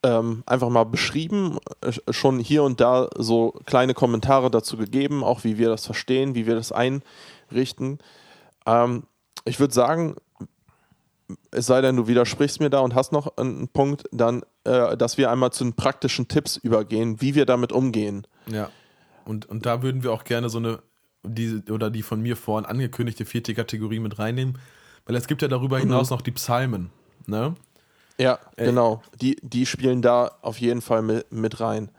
ähm, 0.03 0.43
einfach 0.45 0.69
mal 0.69 0.85
beschrieben, 0.85 1.57
äh, 1.81 2.13
schon 2.13 2.39
hier 2.39 2.63
und 2.63 2.79
da 2.79 3.09
so 3.17 3.51
kleine 3.65 3.93
Kommentare 3.93 4.49
dazu 4.49 4.77
gegeben, 4.77 5.23
auch 5.23 5.43
wie 5.43 5.57
wir 5.57 5.69
das 5.69 5.85
verstehen, 5.85 6.35
wie 6.35 6.45
wir 6.45 6.55
das 6.55 6.71
einrichten. 6.71 7.99
Ähm, 8.65 9.03
ich 9.45 9.59
würde 9.59 9.73
sagen, 9.73 10.15
es 11.51 11.65
sei 11.65 11.81
denn, 11.81 11.95
du 11.95 12.07
widersprichst 12.07 12.59
mir 12.59 12.69
da 12.69 12.79
und 12.79 12.95
hast 12.95 13.11
noch 13.11 13.37
einen 13.37 13.67
Punkt, 13.67 14.03
dann, 14.11 14.43
äh, 14.63 14.97
dass 14.97 15.17
wir 15.17 15.31
einmal 15.31 15.51
zu 15.51 15.63
den 15.63 15.73
praktischen 15.73 16.27
Tipps 16.27 16.57
übergehen, 16.57 17.21
wie 17.21 17.35
wir 17.35 17.45
damit 17.45 17.71
umgehen. 17.71 18.27
Ja. 18.47 18.69
Und, 19.25 19.45
und 19.47 19.65
da 19.65 19.81
würden 19.81 20.03
wir 20.03 20.11
auch 20.11 20.23
gerne 20.23 20.49
so 20.49 20.57
eine, 20.57 20.79
diese, 21.23 21.61
oder 21.71 21.89
die 21.89 22.01
von 22.01 22.21
mir 22.21 22.35
vorhin 22.35 22.65
angekündigte 22.65 23.25
vierte 23.25 23.53
Kategorie 23.53 23.99
mit 23.99 24.19
reinnehmen, 24.19 24.57
weil 25.05 25.15
es 25.15 25.27
gibt 25.27 25.41
ja 25.41 25.47
darüber 25.47 25.79
hinaus 25.79 26.09
noch 26.09 26.21
die 26.21 26.31
Psalmen. 26.31 26.89
Ne? 27.25 27.55
Ja, 28.17 28.39
genau. 28.57 29.01
Die, 29.21 29.37
die 29.41 29.65
spielen 29.65 30.01
da 30.01 30.31
auf 30.41 30.59
jeden 30.59 30.81
Fall 30.81 31.01
mit, 31.01 31.31
mit 31.31 31.59
rein. 31.59 31.89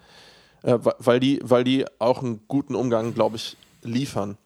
Äh, 0.63 0.79
weil, 0.81 1.21
die, 1.21 1.41
weil 1.43 1.65
die 1.65 1.87
auch 1.99 2.23
einen 2.23 2.41
guten 2.47 2.75
Umgang, 2.75 3.15
glaube 3.15 3.37
ich, 3.37 3.57
liefern. 3.83 4.37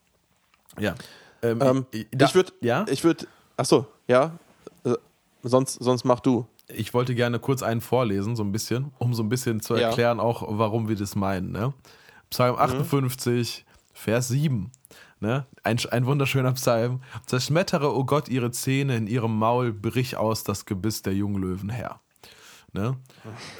Ja. 0.79 0.95
Ähm, 1.41 1.59
Ähm, 1.61 1.85
ich 1.91 2.35
würde, 2.35 2.53
ja? 2.61 2.85
ich 2.89 3.03
würde, 3.03 3.27
achso, 3.57 3.87
ja, 4.07 4.31
äh, 4.85 4.93
sonst, 5.43 5.73
sonst 5.75 6.05
mach 6.05 6.19
du. 6.21 6.47
Ich 6.67 6.93
wollte 6.93 7.13
gerne 7.15 7.39
kurz 7.39 7.61
einen 7.63 7.81
vorlesen, 7.81 8.35
so 8.35 8.43
ein 8.43 8.51
bisschen, 8.51 8.91
um 8.97 9.13
so 9.13 9.21
ein 9.23 9.29
bisschen 9.29 9.59
zu 9.61 9.75
Ja. 9.75 9.89
erklären, 9.89 10.19
auch 10.19 10.43
warum 10.47 10.87
wir 10.87 10.95
das 10.95 11.15
meinen. 11.15 11.51
Ne? 11.51 11.73
Psalm 12.29 12.55
58, 12.57 13.65
Vers 13.93 14.27
7. 14.29 14.71
Ne? 15.19 15.45
Ein, 15.63 15.77
ein 15.91 16.05
wunderschöner 16.05 16.51
Psalm. 16.53 17.01
Zerschmettere, 17.25 17.95
o 17.95 18.03
Gott, 18.03 18.29
ihre 18.29 18.51
Zähne, 18.51 18.97
in 18.97 19.07
ihrem 19.07 19.37
Maul 19.37 19.71
brich 19.73 20.17
aus 20.17 20.43
das 20.43 20.65
Gebiss 20.65 21.01
der 21.03 21.13
Junglöwen 21.13 21.69
her. 21.69 21.99
Ne? 22.73 22.97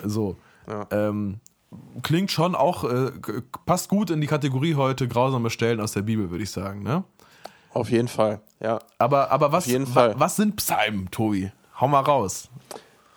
So. 0.03 0.37
Ja. 0.67 0.87
Ähm, 0.91 1.39
klingt 2.01 2.31
schon 2.31 2.55
auch, 2.55 2.83
äh, 2.85 3.11
passt 3.65 3.87
gut 3.89 4.09
in 4.09 4.19
die 4.19 4.27
Kategorie 4.27 4.75
heute 4.75 5.07
grausame 5.07 5.49
Stellen 5.51 5.79
aus 5.79 5.91
der 5.91 6.01
Bibel, 6.01 6.31
würde 6.31 6.43
ich 6.43 6.51
sagen. 6.51 6.81
Ne? 6.83 7.03
Auf 7.71 7.89
jeden 7.91 8.07
Fall, 8.07 8.41
ja. 8.61 8.79
Aber, 8.97 9.31
aber 9.31 9.51
was, 9.51 9.67
wa- 9.95 10.15
was 10.17 10.35
sind 10.37 10.55
Psalmen, 10.55 11.11
Tobi? 11.11 11.51
Hau 11.79 11.87
mal 11.87 11.99
raus. 12.01 12.49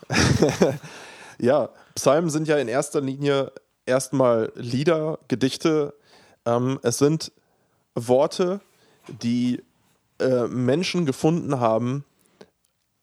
Ja, 1.39 1.71
Psalmen 1.95 2.31
sind 2.31 2.49
ja 2.49 2.57
in 2.59 2.69
erster 2.69 3.01
Linie 3.01 3.53
erstmal 3.87 4.53
Lieder, 4.57 5.19
Gedichte. 5.29 5.95
Ähm, 6.45 6.81
es 6.83 6.99
sind 6.99 7.33
Worte, 7.95 8.61
die 9.23 9.63
äh, 10.19 10.47
Menschen 10.49 11.07
gefunden 11.07 11.61
haben, 11.61 12.05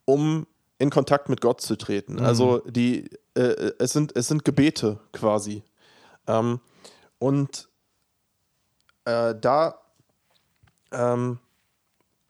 um 0.03 0.47
in 0.77 0.89
Kontakt 0.89 1.29
mit 1.29 1.39
Gott 1.39 1.61
zu 1.61 1.77
treten. 1.77 2.19
Also 2.19 2.59
die, 2.67 3.09
äh, 3.35 3.71
es, 3.79 3.93
sind, 3.93 4.15
es 4.15 4.27
sind 4.27 4.43
Gebete 4.43 4.99
quasi. 5.13 5.63
Ähm, 6.27 6.59
und 7.17 7.69
äh, 9.05 9.33
da 9.39 9.79
ähm, 10.91 11.39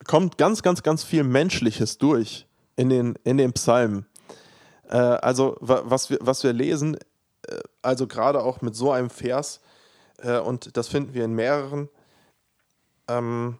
kommt 0.06 0.38
ganz, 0.38 0.62
ganz, 0.62 0.84
ganz 0.84 1.04
viel 1.04 1.24
Menschliches 1.24 1.98
durch 1.98 2.46
in 2.76 2.90
den, 2.90 3.16
in 3.24 3.38
den 3.38 3.54
Psalmen. 3.54 4.06
Äh, 4.90 4.98
also, 4.98 5.58
wa 5.60 5.82
was 5.86 6.10
wir, 6.10 6.18
was 6.22 6.44
wir 6.44 6.54
lesen, 6.54 6.96
äh, 7.48 7.60
also 7.82 8.08
gerade 8.08 8.44
auch 8.44 8.62
mit 8.62 8.76
so 8.76 8.92
einem 8.92 9.10
Vers, 9.10 9.62
äh, 10.20 10.40
und 10.40 10.78
das 10.78 10.88
finden 10.88 11.14
wir 11.14 11.26
in 11.26 11.34
mehreren 11.34 11.90
ähm, 13.08 13.60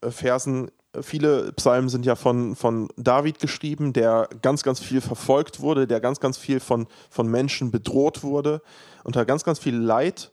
äh, 0.00 0.10
Versen. 0.10 0.70
Viele 1.02 1.52
Psalmen 1.52 1.90
sind 1.90 2.06
ja 2.06 2.14
von, 2.14 2.56
von 2.56 2.88
David 2.96 3.38
geschrieben, 3.38 3.92
der 3.92 4.28
ganz, 4.40 4.62
ganz 4.62 4.80
viel 4.80 5.02
verfolgt 5.02 5.60
wurde, 5.60 5.86
der 5.86 6.00
ganz, 6.00 6.20
ganz 6.20 6.38
viel 6.38 6.58
von, 6.58 6.86
von 7.10 7.28
Menschen 7.28 7.70
bedroht 7.70 8.22
wurde, 8.22 8.62
unter 9.04 9.26
ganz, 9.26 9.44
ganz 9.44 9.58
viel 9.58 9.76
Leid 9.76 10.32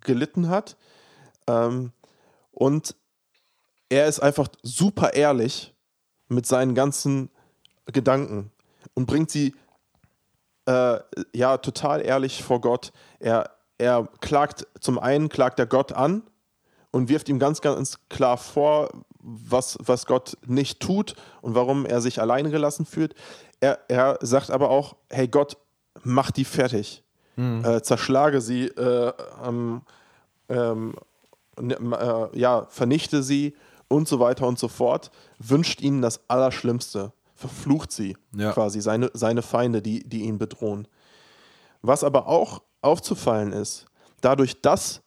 gelitten 0.00 0.48
hat. 0.48 0.76
Ähm, 1.46 1.92
und 2.50 2.94
er 3.88 4.06
ist 4.06 4.20
einfach 4.20 4.48
super 4.62 5.14
ehrlich 5.14 5.72
mit 6.28 6.44
seinen 6.44 6.74
ganzen 6.74 7.30
Gedanken 7.86 8.50
und 8.96 9.06
bringt 9.06 9.30
sie 9.30 9.54
äh, 10.66 10.98
ja 11.32 11.58
total 11.58 12.04
ehrlich 12.04 12.42
vor 12.42 12.60
Gott. 12.60 12.92
Er, 13.20 13.50
er 13.78 14.08
klagt, 14.20 14.66
zum 14.80 14.98
einen 14.98 15.28
klagt 15.28 15.60
er 15.60 15.66
Gott 15.66 15.92
an 15.92 16.22
und 16.90 17.08
wirft 17.08 17.28
ihm 17.28 17.38
ganz, 17.38 17.60
ganz 17.60 17.98
klar 18.08 18.36
vor, 18.36 18.88
was, 19.20 19.78
was 19.80 20.06
Gott 20.06 20.36
nicht 20.46 20.80
tut 20.80 21.14
und 21.42 21.54
warum 21.54 21.86
er 21.86 22.00
sich 22.00 22.20
alleine 22.20 22.50
gelassen 22.50 22.86
fühlt. 22.86 23.14
Er, 23.60 23.78
er 23.88 24.18
sagt 24.22 24.50
aber 24.50 24.70
auch, 24.70 24.96
hey 25.10 25.28
Gott, 25.28 25.56
mach 26.02 26.30
die 26.30 26.44
fertig. 26.44 27.02
Äh, 27.64 27.82
zerschlage 27.82 28.40
sie, 28.40 28.66
äh, 28.66 29.12
ähm, 29.44 29.82
ähm, 30.48 30.94
äh, 31.58 32.38
ja, 32.38 32.66
vernichte 32.70 33.22
sie 33.22 33.54
und 33.88 34.08
so 34.08 34.20
weiter 34.20 34.46
und 34.46 34.58
so 34.58 34.68
fort. 34.68 35.10
Wünscht 35.38 35.80
ihnen 35.82 36.02
das 36.02 36.20
Allerschlimmste. 36.28 37.12
Verflucht 37.36 37.92
sie 37.92 38.16
Ja. 38.34 38.52
quasi, 38.52 38.80
seine, 38.80 39.10
seine 39.14 39.42
Feinde, 39.42 39.82
die, 39.82 40.02
die 40.08 40.22
ihn 40.22 40.38
bedrohen. 40.38 40.88
Was 41.82 42.02
aber 42.02 42.26
auch 42.26 42.62
aufzufallen 42.80 43.52
ist, 43.52 43.86
dadurch, 44.22 44.60
dass 44.62 45.02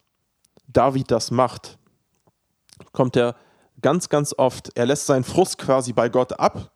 David 0.68 1.10
das 1.10 1.30
macht, 1.30 1.76
kommt 2.92 3.16
er 3.16 3.34
ganz, 3.82 4.08
ganz 4.08 4.34
oft, 4.36 4.70
er 4.76 4.86
lässt 4.86 5.06
seinen 5.06 5.24
Frust 5.24 5.58
quasi 5.58 5.92
bei 5.92 6.08
Gott 6.08 6.38
ab 6.38 6.70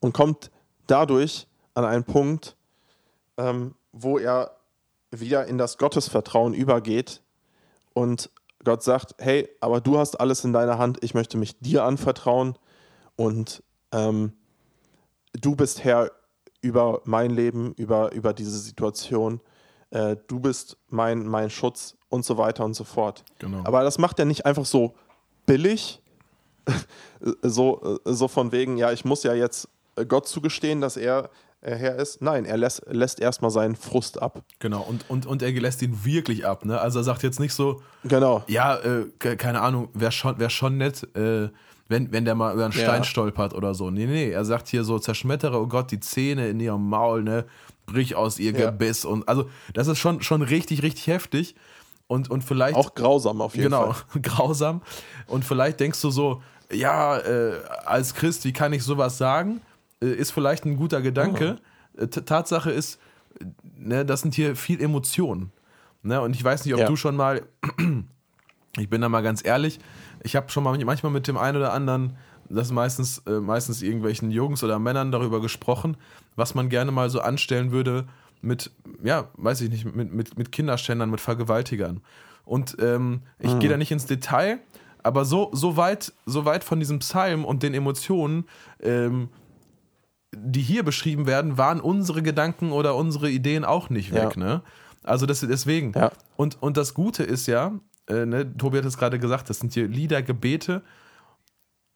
und 0.00 0.12
kommt 0.12 0.50
dadurch 0.86 1.46
an 1.74 1.84
einen 1.84 2.04
Punkt, 2.04 2.56
ähm, 3.36 3.74
wo 3.92 4.18
er 4.18 4.56
wieder 5.10 5.46
in 5.46 5.58
das 5.58 5.78
Gottesvertrauen 5.78 6.54
übergeht 6.54 7.22
und 7.94 8.30
Gott 8.64 8.82
sagt, 8.82 9.14
hey, 9.18 9.48
aber 9.60 9.80
du 9.80 9.98
hast 9.98 10.18
alles 10.20 10.44
in 10.44 10.52
deiner 10.52 10.78
Hand, 10.78 10.98
ich 11.02 11.14
möchte 11.14 11.36
mich 11.36 11.58
dir 11.60 11.84
anvertrauen 11.84 12.56
und 13.16 13.62
ähm, 13.92 14.32
du 15.32 15.54
bist 15.56 15.84
Herr 15.84 16.10
über 16.60 17.00
mein 17.04 17.30
Leben, 17.30 17.72
über, 17.74 18.12
über 18.12 18.32
diese 18.32 18.58
Situation, 18.58 19.40
äh, 19.90 20.16
du 20.28 20.40
bist 20.40 20.76
mein, 20.88 21.26
mein 21.26 21.50
Schutz 21.50 21.96
und 22.08 22.24
so 22.24 22.36
weiter 22.38 22.64
und 22.64 22.74
so 22.74 22.84
fort. 22.84 23.24
Genau. 23.38 23.60
Aber 23.64 23.82
das 23.82 23.98
macht 23.98 24.18
er 24.18 24.24
nicht 24.24 24.46
einfach 24.46 24.64
so 24.66 24.94
billig, 25.46 26.00
so, 27.42 27.98
so 28.04 28.28
von 28.28 28.52
wegen, 28.52 28.76
ja, 28.78 28.92
ich 28.92 29.04
muss 29.04 29.22
ja 29.22 29.34
jetzt 29.34 29.68
Gott 30.08 30.28
zugestehen, 30.28 30.80
dass 30.80 30.96
er 30.96 31.30
Herr 31.60 31.96
ist. 31.96 32.20
Nein, 32.22 32.44
er 32.44 32.56
lässt, 32.56 32.82
lässt 32.88 33.20
erstmal 33.20 33.50
seinen 33.52 33.76
Frust 33.76 34.20
ab. 34.20 34.42
Genau, 34.58 34.82
und, 34.82 35.08
und, 35.08 35.26
und 35.26 35.42
er 35.42 35.52
lässt 35.52 35.80
ihn 35.82 36.04
wirklich 36.04 36.44
ab. 36.44 36.64
Ne? 36.64 36.80
Also 36.80 36.98
er 37.00 37.04
sagt 37.04 37.22
jetzt 37.22 37.38
nicht 37.38 37.54
so, 37.54 37.82
Genau. 38.02 38.42
ja, 38.48 38.76
äh, 38.78 39.06
ke- 39.20 39.36
keine 39.36 39.60
Ahnung, 39.60 39.88
wäre 39.94 40.10
schon, 40.10 40.38
wär 40.40 40.50
schon 40.50 40.76
nett, 40.78 41.04
äh, 41.16 41.50
wenn, 41.88 42.12
wenn 42.12 42.24
der 42.24 42.34
mal 42.34 42.54
über 42.54 42.64
einen 42.64 42.74
Ja. 42.74 42.80
Stein 42.84 43.04
stolpert 43.04 43.54
oder 43.54 43.74
so. 43.74 43.90
Nee, 43.90 44.06
nee, 44.06 44.30
er 44.30 44.44
sagt 44.44 44.68
hier 44.68 44.84
so, 44.84 44.98
zerschmettere, 44.98 45.60
oh 45.60 45.66
Gott, 45.66 45.90
die 45.90 46.00
Zähne 46.00 46.48
in 46.48 46.60
ihrem 46.60 46.88
Maul, 46.88 47.22
ne, 47.22 47.44
brich 47.86 48.14
aus 48.14 48.38
ihr 48.38 48.52
Ja. 48.52 48.70
Gebiss. 48.70 49.04
Und 49.04 49.28
also, 49.28 49.48
das 49.74 49.88
ist 49.88 49.98
schon, 49.98 50.22
schon 50.22 50.42
richtig, 50.42 50.82
richtig 50.82 51.06
heftig. 51.08 51.54
Und, 52.06 52.30
und 52.30 52.42
vielleicht. 52.44 52.76
Auch 52.76 52.94
grausam 52.94 53.40
auf 53.40 53.54
jeden 53.54 53.64
genau, 53.70 53.92
Fall. 53.92 54.20
grausam. 54.22 54.82
Und 55.26 55.44
vielleicht 55.44 55.80
denkst 55.80 56.00
du 56.00 56.10
so, 56.10 56.42
ja, 56.70 57.18
äh, 57.18 57.60
als 57.84 58.14
Christ, 58.14 58.44
wie 58.44 58.52
kann 58.52 58.72
ich 58.72 58.82
sowas 58.82 59.18
sagen? 59.18 59.60
Äh, 60.02 60.06
ist 60.12 60.30
vielleicht 60.30 60.64
ein 60.64 60.76
guter 60.76 61.00
Gedanke. 61.02 61.58
T- 61.98 62.06
Tatsache 62.22 62.70
ist, 62.70 62.98
ne, 63.76 64.04
das 64.06 64.22
sind 64.22 64.34
hier 64.34 64.56
viel 64.56 64.80
Emotionen. 64.82 65.52
Ne? 66.02 66.20
Und 66.20 66.34
ich 66.34 66.42
weiß 66.42 66.64
nicht, 66.64 66.74
ob 66.74 66.80
Ja. 66.80 66.86
du 66.86 66.96
schon 66.96 67.16
mal, 67.16 67.42
ich 68.78 68.88
bin 68.88 69.00
da 69.00 69.08
mal 69.08 69.22
ganz 69.22 69.44
ehrlich, 69.44 69.78
ich 70.22 70.36
habe 70.36 70.50
schon 70.50 70.64
mal 70.64 70.78
manchmal 70.84 71.12
mit 71.12 71.26
dem 71.28 71.36
einen 71.36 71.56
oder 71.56 71.72
anderen, 71.72 72.16
das 72.48 72.70
meistens, 72.70 73.18
äh, 73.26 73.40
meistens 73.40 73.82
irgendwelchen 73.82 74.30
Jungs 74.30 74.62
oder 74.62 74.78
Männern 74.78 75.10
darüber 75.12 75.40
gesprochen, 75.40 75.96
was 76.36 76.54
man 76.54 76.68
gerne 76.68 76.92
mal 76.92 77.08
so 77.10 77.20
anstellen 77.20 77.70
würde 77.72 78.06
mit, 78.40 78.70
ja, 79.02 79.28
weiß 79.34 79.60
ich 79.62 79.70
nicht, 79.70 79.84
mit, 79.94 80.12
mit, 80.12 80.36
mit 80.36 80.52
Kinderschändern, 80.52 81.10
mit 81.10 81.20
Vergewaltigern. 81.20 82.00
Und 82.44 82.76
ähm, 82.80 83.22
ich 83.38 83.56
gehe 83.60 83.70
da 83.70 83.76
nicht 83.76 83.92
ins 83.92 84.06
Detail, 84.06 84.58
aber 85.04 85.24
so, 85.24 85.50
so, 85.52 85.76
weit, 85.76 86.12
so 86.26 86.44
weit 86.44 86.64
von 86.64 86.80
diesem 86.80 86.98
Psalm 86.98 87.44
und 87.44 87.62
den 87.62 87.72
Emotionen, 87.72 88.44
ähm, 88.80 89.28
die 90.34 90.62
hier 90.62 90.82
beschrieben 90.82 91.26
werden, 91.26 91.56
waren 91.58 91.80
unsere 91.80 92.22
Gedanken 92.22 92.72
oder 92.72 92.96
unsere 92.96 93.30
Ideen 93.30 93.64
auch 93.64 93.90
nicht 93.90 94.12
weg, 94.12 94.36
Ja. 94.36 94.42
ne? 94.42 94.62
Also 95.04 95.26
das, 95.26 95.40
deswegen. 95.40 95.92
Ja. 95.94 96.12
Und, 96.36 96.62
und 96.62 96.76
das 96.76 96.94
Gute 96.94 97.22
ist 97.24 97.46
ja, 97.46 97.72
äh, 98.08 98.26
ne, 98.26 98.56
Tobi 98.56 98.78
hat 98.78 98.84
es 98.84 98.96
gerade 98.98 99.18
gesagt, 99.18 99.48
das 99.50 99.58
sind 99.60 99.72
hier 99.72 99.88
Lieder, 99.88 100.22
Gebete. 100.22 100.82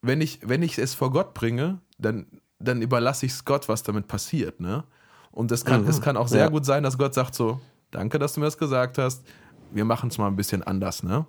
Wenn 0.02 0.20
ich, 0.20 0.40
wenn 0.46 0.62
ich 0.62 0.78
es 0.78 0.94
vor 0.94 1.10
Gott 1.10 1.34
bringe, 1.34 1.80
dann, 1.98 2.26
dann 2.58 2.82
überlasse 2.82 3.26
ich 3.26 3.32
es 3.32 3.44
Gott, 3.44 3.68
was 3.68 3.82
damit 3.82 4.06
passiert, 4.08 4.60
ne? 4.60 4.84
Und 5.32 5.52
es 5.52 5.64
kann, 5.64 5.86
es 5.86 6.00
kann 6.00 6.16
auch 6.16 6.28
sehr 6.28 6.44
Ja. 6.44 6.48
gut 6.48 6.64
sein, 6.64 6.82
dass 6.82 6.96
Gott 6.96 7.12
sagt 7.12 7.34
so, 7.34 7.60
danke, 7.90 8.18
dass 8.18 8.32
du 8.34 8.40
mir 8.40 8.46
das 8.46 8.56
gesagt 8.56 8.98
hast, 8.98 9.26
wir 9.70 9.84
machen 9.84 10.08
es 10.08 10.16
mal 10.18 10.28
ein 10.28 10.36
bisschen 10.36 10.62
anders, 10.62 11.02
ne? 11.02 11.26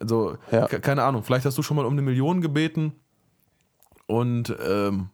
Also, 0.00 0.36
Ja. 0.50 0.66
ke- 0.66 0.80
keine 0.80 1.02
Ahnung, 1.04 1.22
vielleicht 1.22 1.44
hast 1.44 1.58
du 1.58 1.62
schon 1.62 1.76
mal 1.76 1.84
um 1.84 1.92
eine 1.92 2.02
Million 2.02 2.40
gebeten 2.40 2.92
und 4.06 4.54
ähm, 4.64 5.10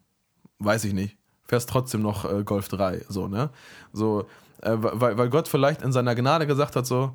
weiß 0.59 0.85
ich 0.85 0.93
nicht, 0.93 1.17
fährst 1.45 1.69
trotzdem 1.69 2.03
noch 2.03 2.25
äh, 2.31 2.43
Golf 2.45 2.69
3, 2.69 3.05
so, 3.09 3.29
ne? 3.29 3.51
So, 3.93 4.27
äh, 4.63 4.73
weil, 4.77 5.17
weil 5.19 5.31
Gott 5.31 5.49
vielleicht 5.49 5.83
in 5.83 5.93
seiner 5.93 6.15
Gnade 6.15 6.47
gesagt 6.47 6.77
hat, 6.77 6.87
so, 6.87 7.13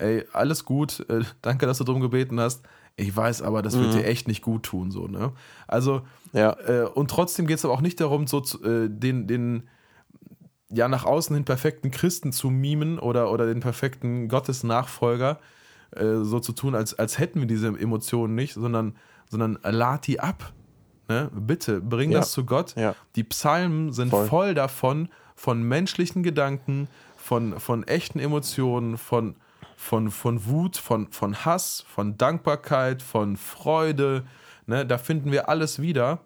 ey, 0.00 0.24
alles 0.32 0.64
gut, 0.64 1.04
äh, 1.08 1.20
danke, 1.42 1.66
dass 1.66 1.78
du 1.78 1.84
drum 1.84 2.00
gebeten 2.00 2.40
hast. 2.40 2.62
Ich 2.96 3.14
weiß 3.16 3.42
aber, 3.42 3.62
das 3.62 3.78
wird 3.78 3.94
dir 3.94 4.04
echt 4.04 4.28
nicht 4.28 4.42
gut 4.42 4.64
tun, 4.64 4.90
so, 4.90 5.06
ne? 5.06 5.32
Also, 5.68 6.02
Ja. 6.32 6.52
äh, 6.66 6.82
und 6.84 7.10
trotzdem 7.10 7.46
geht 7.46 7.58
es 7.58 7.64
aber 7.64 7.72
auch 7.74 7.80
nicht 7.80 8.00
darum, 8.00 8.26
so 8.26 8.40
zu, 8.40 8.62
äh, 8.64 8.88
den, 8.90 9.26
den 9.26 9.68
ja 10.68 10.86
nach 10.88 11.04
außen 11.04 11.34
hin 11.34 11.44
perfekten 11.44 11.90
Christen 11.90 12.32
zu 12.32 12.50
mimen 12.50 12.98
oder, 12.98 13.30
oder 13.32 13.46
den 13.46 13.60
perfekten 13.60 14.28
Gottesnachfolger 14.28 15.38
äh, 15.96 16.18
so 16.22 16.40
zu 16.40 16.52
tun, 16.52 16.74
als, 16.74 16.98
als 16.98 17.18
hätten 17.18 17.40
wir 17.40 17.46
diese 17.46 17.68
Emotionen 17.68 18.34
nicht, 18.34 18.54
sondern, 18.54 18.96
sondern 19.28 19.58
lad 19.62 20.06
die 20.06 20.20
ab. 20.20 20.52
Ne? 21.08 21.30
Bitte, 21.34 21.80
bring 21.80 22.12
Ja. 22.12 22.20
das 22.20 22.32
zu 22.32 22.44
Gott. 22.44 22.74
Ja. 22.76 22.94
Die 23.16 23.24
Psalmen 23.24 23.92
sind 23.92 24.10
voll. 24.10 24.26
Voll. 24.28 24.54
davon, 24.54 25.08
von 25.34 25.62
menschlichen 25.62 26.22
Gedanken, 26.22 26.86
von, 27.16 27.58
von 27.58 27.82
echten 27.84 28.18
Emotionen, 28.20 28.96
von, 28.98 29.34
von, 29.80 30.10
von 30.10 30.44
Wut, 30.44 30.76
von, 30.76 31.10
von 31.10 31.44
Hass, 31.46 31.84
von 31.88 32.18
Dankbarkeit, 32.18 33.00
von 33.00 33.38
Freude. 33.38 34.26
Ne? 34.66 34.84
Da 34.84 34.98
finden 34.98 35.32
wir 35.32 35.48
alles 35.48 35.80
wieder. 35.80 36.20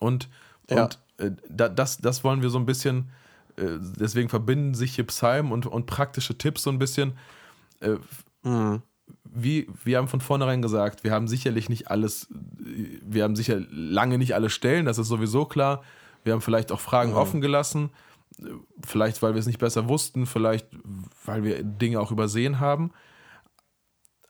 Und, 0.00 0.30
Ja. 0.70 0.84
und 0.84 0.98
äh, 1.18 1.30
da, 1.50 1.68
das, 1.68 1.98
das 1.98 2.24
wollen 2.24 2.40
wir 2.40 2.48
so 2.48 2.58
ein 2.58 2.64
bisschen, 2.64 3.10
äh, 3.56 3.76
deswegen 4.00 4.30
verbinden 4.30 4.74
sich 4.74 4.94
hier 4.94 5.06
Psalmen 5.06 5.52
und, 5.52 5.66
und 5.66 5.84
praktische 5.84 6.38
Tipps 6.38 6.62
so 6.62 6.70
ein 6.70 6.78
bisschen. 6.78 7.12
Äh, 7.80 7.96
wie, 9.24 9.68
wir 9.84 9.98
haben 9.98 10.08
von 10.08 10.22
vornherein 10.22 10.62
gesagt, 10.62 11.04
wir 11.04 11.12
haben 11.12 11.28
sicherlich 11.28 11.68
nicht 11.68 11.90
alles, 11.90 12.28
wir 12.58 13.24
haben 13.24 13.36
sicher 13.36 13.60
lange 13.70 14.16
nicht 14.16 14.34
alle 14.34 14.48
Stellen, 14.48 14.86
das 14.86 14.96
ist 14.98 15.08
sowieso 15.08 15.44
klar. 15.44 15.82
Wir 16.24 16.32
haben 16.32 16.40
vielleicht 16.40 16.72
auch 16.72 16.80
Fragen 16.80 17.12
offen 17.12 17.40
gelassen, 17.42 17.90
vielleicht 18.84 19.22
weil 19.22 19.34
wir 19.34 19.40
es 19.40 19.46
nicht 19.46 19.58
besser 19.58 19.88
wussten, 19.88 20.26
vielleicht 20.26 20.68
weil 21.24 21.44
wir 21.44 21.62
Dinge 21.62 22.00
auch 22.00 22.10
übersehen 22.10 22.60
haben. 22.60 22.92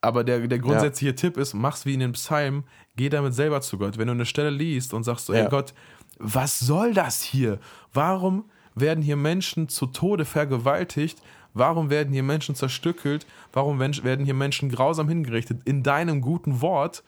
Aber 0.00 0.24
der, 0.24 0.48
der 0.48 0.58
grundsätzliche 0.58 1.14
Tipp 1.14 1.36
ist, 1.36 1.54
mach's 1.54 1.86
wie 1.86 1.94
in 1.94 2.00
den 2.00 2.12
Psalmen, 2.12 2.64
geh 2.96 3.08
damit 3.08 3.34
selber 3.34 3.60
zu 3.60 3.78
Gott. 3.78 3.98
Wenn 3.98 4.08
du 4.08 4.12
eine 4.14 4.26
Stelle 4.26 4.50
liest 4.50 4.94
und 4.94 5.04
sagst 5.04 5.26
so, 5.26 5.32
ey 5.32 5.44
Ja. 5.44 5.48
Gott, 5.48 5.74
was 6.18 6.58
soll 6.58 6.92
das 6.92 7.22
hier? 7.22 7.60
Warum 7.92 8.50
werden 8.74 9.02
hier 9.02 9.16
Menschen 9.16 9.68
zu 9.68 9.86
Tode 9.86 10.24
vergewaltigt? 10.24 11.22
Warum 11.54 11.90
werden 11.90 12.12
hier 12.12 12.22
Menschen 12.22 12.54
zerstückelt? 12.54 13.26
Warum 13.52 13.78
werden 13.78 14.24
hier 14.24 14.34
Menschen 14.34 14.70
grausam 14.70 15.08
hingerichtet? 15.08 15.60
In 15.66 15.82
deinem 15.82 16.20
guten 16.20 16.60
Wort, 16.62 17.04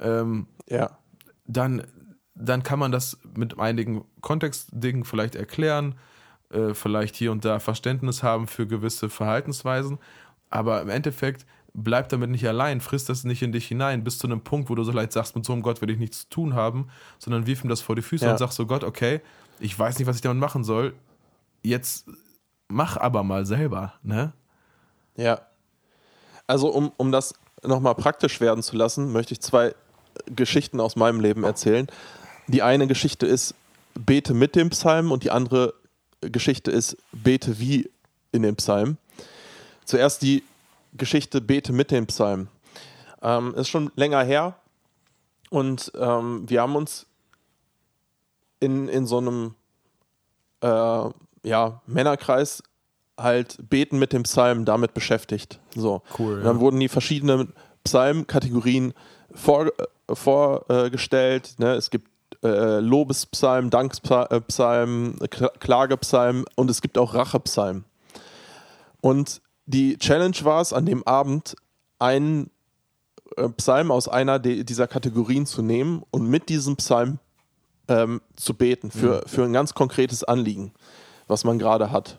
ähm, 0.00 0.46
Ja. 0.68 0.98
dann, 1.46 1.82
dann 2.34 2.62
kann 2.62 2.78
man 2.78 2.92
das 2.92 3.18
mit 3.36 3.58
einigen 3.58 4.04
Kontextdingen 4.20 5.04
vielleicht 5.04 5.34
erklären, 5.34 5.96
äh, 6.50 6.74
vielleicht 6.74 7.16
hier 7.16 7.32
und 7.32 7.44
da 7.44 7.58
Verständnis 7.58 8.22
haben 8.22 8.46
für 8.46 8.66
gewisse 8.66 9.08
Verhaltensweisen, 9.10 9.98
aber 10.50 10.80
im 10.82 10.88
Endeffekt 10.88 11.46
bleib 11.74 12.08
damit 12.08 12.30
nicht 12.30 12.46
allein, 12.48 12.80
frisst 12.80 13.08
das 13.08 13.24
nicht 13.24 13.42
in 13.42 13.52
dich 13.52 13.66
hinein, 13.68 14.02
bis 14.02 14.18
zu 14.18 14.26
einem 14.26 14.40
Punkt, 14.40 14.70
wo 14.70 14.74
du 14.74 14.82
so 14.84 14.90
leicht 14.92 15.12
sagst, 15.12 15.36
mit 15.36 15.44
so 15.44 15.52
einem 15.52 15.62
Gott 15.62 15.80
will 15.80 15.90
ich 15.90 15.98
nichts 15.98 16.20
zu 16.22 16.28
tun 16.30 16.54
haben, 16.54 16.88
sondern 17.18 17.46
wirf 17.46 17.62
ihm 17.62 17.68
das 17.70 17.80
vor 17.80 17.94
die 17.94 18.02
Füße 18.02 18.24
Ja. 18.24 18.32
und 18.32 18.38
sagst 18.38 18.56
so, 18.56 18.66
Gott, 18.66 18.82
okay, 18.84 19.20
ich 19.60 19.78
weiß 19.78 19.98
nicht, 19.98 20.08
was 20.08 20.16
ich 20.16 20.22
damit 20.22 20.38
machen 20.40 20.64
soll, 20.64 20.94
jetzt 21.62 22.06
mach 22.68 22.96
aber 22.96 23.22
mal 23.22 23.44
selber, 23.46 23.94
ne? 24.02 24.32
Ja. 25.16 25.40
Also, 26.46 26.68
um, 26.68 26.92
um 26.96 27.12
das 27.12 27.34
nochmal 27.62 27.94
praktisch 27.94 28.40
werden 28.40 28.62
zu 28.62 28.76
lassen, 28.76 29.12
möchte 29.12 29.34
ich 29.34 29.40
zwei 29.40 29.74
Geschichten 30.34 30.80
aus 30.80 30.96
meinem 30.96 31.20
Leben 31.20 31.44
erzählen. 31.44 31.86
Die 32.46 32.62
eine 32.62 32.86
Geschichte 32.86 33.26
ist, 33.26 33.54
bete 33.94 34.32
mit 34.32 34.54
dem 34.56 34.70
Psalm 34.70 35.12
und 35.12 35.24
die 35.24 35.30
andere 35.30 35.74
Geschichte 36.20 36.70
ist, 36.70 36.96
bete 37.12 37.58
wie 37.58 37.90
in 38.32 38.42
dem 38.42 38.56
Psalm. 38.56 38.96
Zuerst 39.84 40.22
die 40.22 40.42
Geschichte, 40.94 41.40
bete 41.40 41.72
mit 41.72 41.90
dem 41.90 42.06
Psalm. 42.06 42.48
Ähm, 43.22 43.54
ist 43.54 43.68
schon 43.68 43.90
länger 43.96 44.22
her 44.22 44.56
und 45.50 45.92
ähm, 45.96 46.48
wir 46.48 46.62
haben 46.62 46.76
uns 46.76 47.06
in, 48.60 48.88
in 48.88 49.06
so 49.06 49.18
einem 49.18 49.54
äh, 50.60 51.10
ja, 51.42 51.80
Männerkreis 51.86 52.62
halt 53.16 53.56
Beten 53.68 53.98
mit 53.98 54.12
dem 54.12 54.22
Psalm 54.22 54.64
damit 54.64 54.94
beschäftigt. 54.94 55.58
So. 55.74 56.02
Cool, 56.18 56.34
Und 56.38 56.44
Dann 56.44 56.56
ja. 56.56 56.60
wurden 56.60 56.80
die 56.80 56.88
verschiedenen 56.88 57.52
Psalmkategorien 57.84 58.94
vor, 59.34 59.66
äh, 59.66 60.14
vorgestellt. 60.14 61.54
Ne? 61.58 61.74
Es 61.74 61.90
gibt 61.90 62.08
äh, 62.44 62.80
Lobespsalm, 62.80 63.70
Dankspsalm, 63.70 65.16
Kla- 65.20 65.58
Klagepsalm 65.58 66.44
und 66.54 66.70
es 66.70 66.80
gibt 66.80 66.98
auch 66.98 67.14
Rachepsalm. 67.14 67.84
Und 69.00 69.40
die 69.66 69.98
Challenge 69.98 70.36
war 70.42 70.60
es, 70.60 70.72
an 70.72 70.86
dem 70.86 71.06
Abend 71.06 71.56
einen 71.98 72.50
äh, 73.36 73.48
Psalm 73.50 73.90
aus 73.90 74.08
einer 74.08 74.38
dieser 74.38 74.86
Kategorien 74.86 75.46
zu 75.46 75.62
nehmen 75.62 76.02
und 76.10 76.28
mit 76.28 76.48
diesem 76.48 76.76
Psalm 76.76 77.18
ähm, 77.88 78.20
zu 78.36 78.54
beten 78.54 78.90
für, 78.90 79.22
für 79.26 79.44
ein 79.44 79.52
ganz 79.52 79.74
konkretes 79.74 80.24
Anliegen, 80.24 80.72
was 81.26 81.44
man 81.44 81.58
gerade 81.58 81.90
hat. 81.90 82.18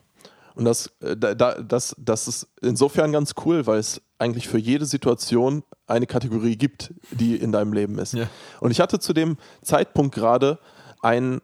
Und 0.60 0.66
das, 0.66 0.88
äh, 1.00 1.16
da, 1.16 1.36
da, 1.36 1.54
das, 1.54 1.96
das 1.98 2.28
ist 2.28 2.50
insofern 2.62 3.14
ganz 3.14 3.34
cool, 3.46 3.66
weil 3.66 3.80
es 3.80 4.02
eigentlich 4.18 4.50
für 4.50 4.58
jede 4.58 4.86
Situation 4.86 5.64
eine 5.88 6.06
Kategorie 6.06 6.58
gibt, 6.58 6.94
die 7.12 7.38
in 7.38 7.54
deinem 7.54 7.72
Leben 7.72 7.98
ist. 7.98 8.14
Ja. 8.14 8.28
Und 8.60 8.72
ich 8.72 8.82
hatte 8.82 9.00
zu 9.00 9.14
dem 9.14 9.38
Zeitpunkt 9.62 10.14
gerade 10.14 10.60
einen 11.02 11.40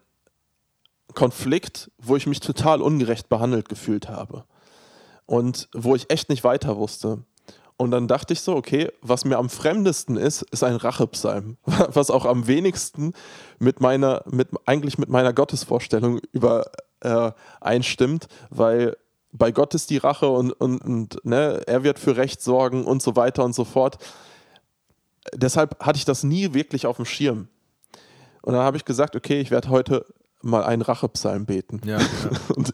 Konflikt, 1.14 1.90
wo 1.96 2.16
ich 2.16 2.26
mich 2.26 2.40
total 2.40 2.82
ungerecht 2.82 3.30
behandelt 3.30 3.70
gefühlt 3.70 4.10
habe. 4.10 4.44
Und 5.24 5.70
wo 5.72 5.94
ich 5.94 6.10
echt 6.10 6.28
nicht 6.28 6.44
weiter 6.44 6.76
wusste. 6.76 7.24
Und 7.78 7.92
dann 7.92 8.08
dachte 8.08 8.34
ich 8.34 8.42
so, 8.42 8.54
okay, 8.54 8.92
was 9.00 9.24
mir 9.24 9.38
am 9.38 9.48
fremdesten 9.48 10.18
ist, 10.18 10.42
ist 10.42 10.62
ein 10.62 10.76
Rachepsalm. 10.76 11.56
Was 11.64 12.10
auch 12.10 12.26
am 12.26 12.46
wenigsten 12.46 13.14
mit 13.58 13.80
meiner, 13.80 14.24
mit, 14.30 14.48
eigentlich 14.66 14.98
mit 14.98 15.08
meiner 15.08 15.32
Gottesvorstellung 15.32 16.20
übereinstimmt, 16.32 18.24
äh, 18.24 18.28
weil 18.50 18.96
bei 19.38 19.52
Gott 19.52 19.74
ist 19.74 19.90
die 19.90 19.98
Rache 19.98 20.28
und, 20.28 20.52
und, 20.52 20.78
und 20.78 21.24
ne, 21.24 21.62
er 21.66 21.82
wird 21.82 21.98
für 21.98 22.16
Recht 22.16 22.42
sorgen 22.42 22.84
und 22.84 23.02
so 23.02 23.16
weiter 23.16 23.44
und 23.44 23.54
so 23.54 23.64
fort. 23.64 23.98
Deshalb 25.34 25.84
hatte 25.84 25.98
ich 25.98 26.04
das 26.04 26.22
nie 26.22 26.54
wirklich 26.54 26.86
auf 26.86 26.96
dem 26.96 27.04
Schirm. 27.04 27.48
Und 28.42 28.52
dann 28.52 28.62
habe 28.62 28.76
ich 28.76 28.84
gesagt, 28.84 29.16
okay, 29.16 29.40
ich 29.40 29.50
werde 29.50 29.70
heute 29.70 30.06
mal 30.42 30.64
einen 30.64 30.82
Rachepsalm 30.82 31.46
beten. 31.46 31.80
Ja, 31.84 31.98
ja. 31.98 32.06
Und 32.54 32.72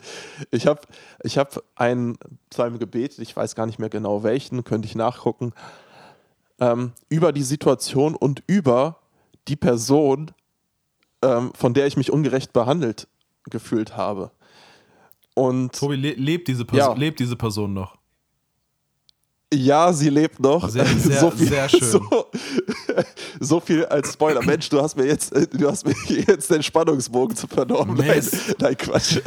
ich 0.51 0.67
habe 0.67 0.81
ich 1.23 1.39
hab 1.39 1.63
einen 1.75 2.19
Psalm 2.51 2.79
gebetet, 2.79 3.21
ich 3.21 3.35
weiß 3.35 3.55
gar 3.55 3.67
nicht 3.67 3.79
mehr 3.79 3.89
genau 3.89 4.23
welchen, 4.23 4.65
könnte 4.65 4.87
ich 4.87 4.95
nachgucken, 4.95 5.53
ähm, 6.61 6.93
über 7.09 7.33
die 7.33 7.43
Situation 7.43 8.15
und 8.15 8.43
über 8.47 8.99
die 9.49 9.57
Person, 9.57 10.31
ähm, 11.23 11.53
von 11.55 11.75
der 11.75 11.87
ich 11.87 11.97
mich 11.97 12.13
ungerecht 12.13 12.53
behandelt 12.53 13.09
gefühlt 13.51 13.97
habe. 13.97 14.31
Und 15.35 15.73
Tobi, 15.75 15.97
le 15.97 16.13
lebt 16.13 16.49
diese, 16.49 16.65
Person, 16.65 16.93
Ja. 16.95 16.99
lebt 16.99 17.19
diese 17.21 17.37
Person 17.37 17.73
noch? 17.73 17.97
Ja, 19.55 19.93
sie 19.93 20.09
lebt 20.09 20.41
noch. 20.41 20.69
Sehr, 20.69 20.87
sehr, 20.99 21.21
so 21.21 21.31
viel, 21.31 21.49
sehr 21.49 21.69
schön. 21.69 21.83
So, 21.83 22.27
so, 23.41 23.61
viel 23.61 23.85
als 23.87 24.13
Spoiler. 24.15 24.43
Mensch, 24.45 24.69
du 24.71 24.81
hast 24.81 24.97
mir 24.97 25.07
jetzt, 25.07 25.33
du 25.35 25.69
hast 25.69 25.85
mir 25.87 25.95
jetzt 26.27 26.51
den 26.51 26.63
Spannungsbogen 26.63 27.37
zu 27.37 27.47
vernommen. 27.47 27.97
Nein, 27.97 28.27
nein, 28.59 28.77
Quatsch. 28.77 29.21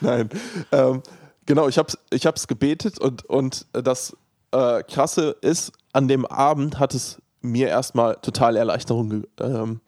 nein. 0.00 0.28
Ähm, 0.72 1.02
genau, 1.46 1.68
ich 1.68 1.78
habe 1.78 1.92
ich 2.10 2.26
hab's 2.26 2.46
gebetet 2.46 2.98
und, 2.98 3.24
und 3.26 3.66
das 3.72 4.16
äh, 4.52 4.82
Krasse 4.84 5.36
ist, 5.40 5.72
an 5.92 6.08
dem 6.08 6.26
Abend 6.26 6.78
hat 6.78 6.94
es 6.94 7.20
mir 7.40 7.68
erstmal 7.68 8.16
total 8.16 8.56
Erleichterung 8.56 9.24
ähm, 9.40 9.80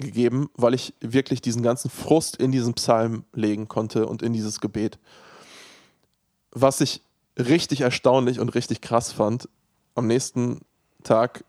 gegeben, 0.00 0.50
weil 0.54 0.74
ich 0.74 0.94
wirklich 1.00 1.40
diesen 1.40 1.62
ganzen 1.62 1.90
Frust 1.90 2.36
in 2.36 2.52
diesen 2.52 2.74
Psalm 2.74 3.24
legen 3.32 3.68
konnte 3.68 4.06
und 4.06 4.22
in 4.22 4.32
dieses 4.32 4.60
Gebet. 4.60 4.98
Was 6.52 6.80
ich 6.80 7.02
richtig 7.38 7.82
erstaunlich 7.82 8.40
und 8.40 8.54
richtig 8.54 8.80
krass 8.80 9.12
fand, 9.12 9.48
am 9.94 10.06
nächsten 10.06 10.60
Tag 11.02 11.44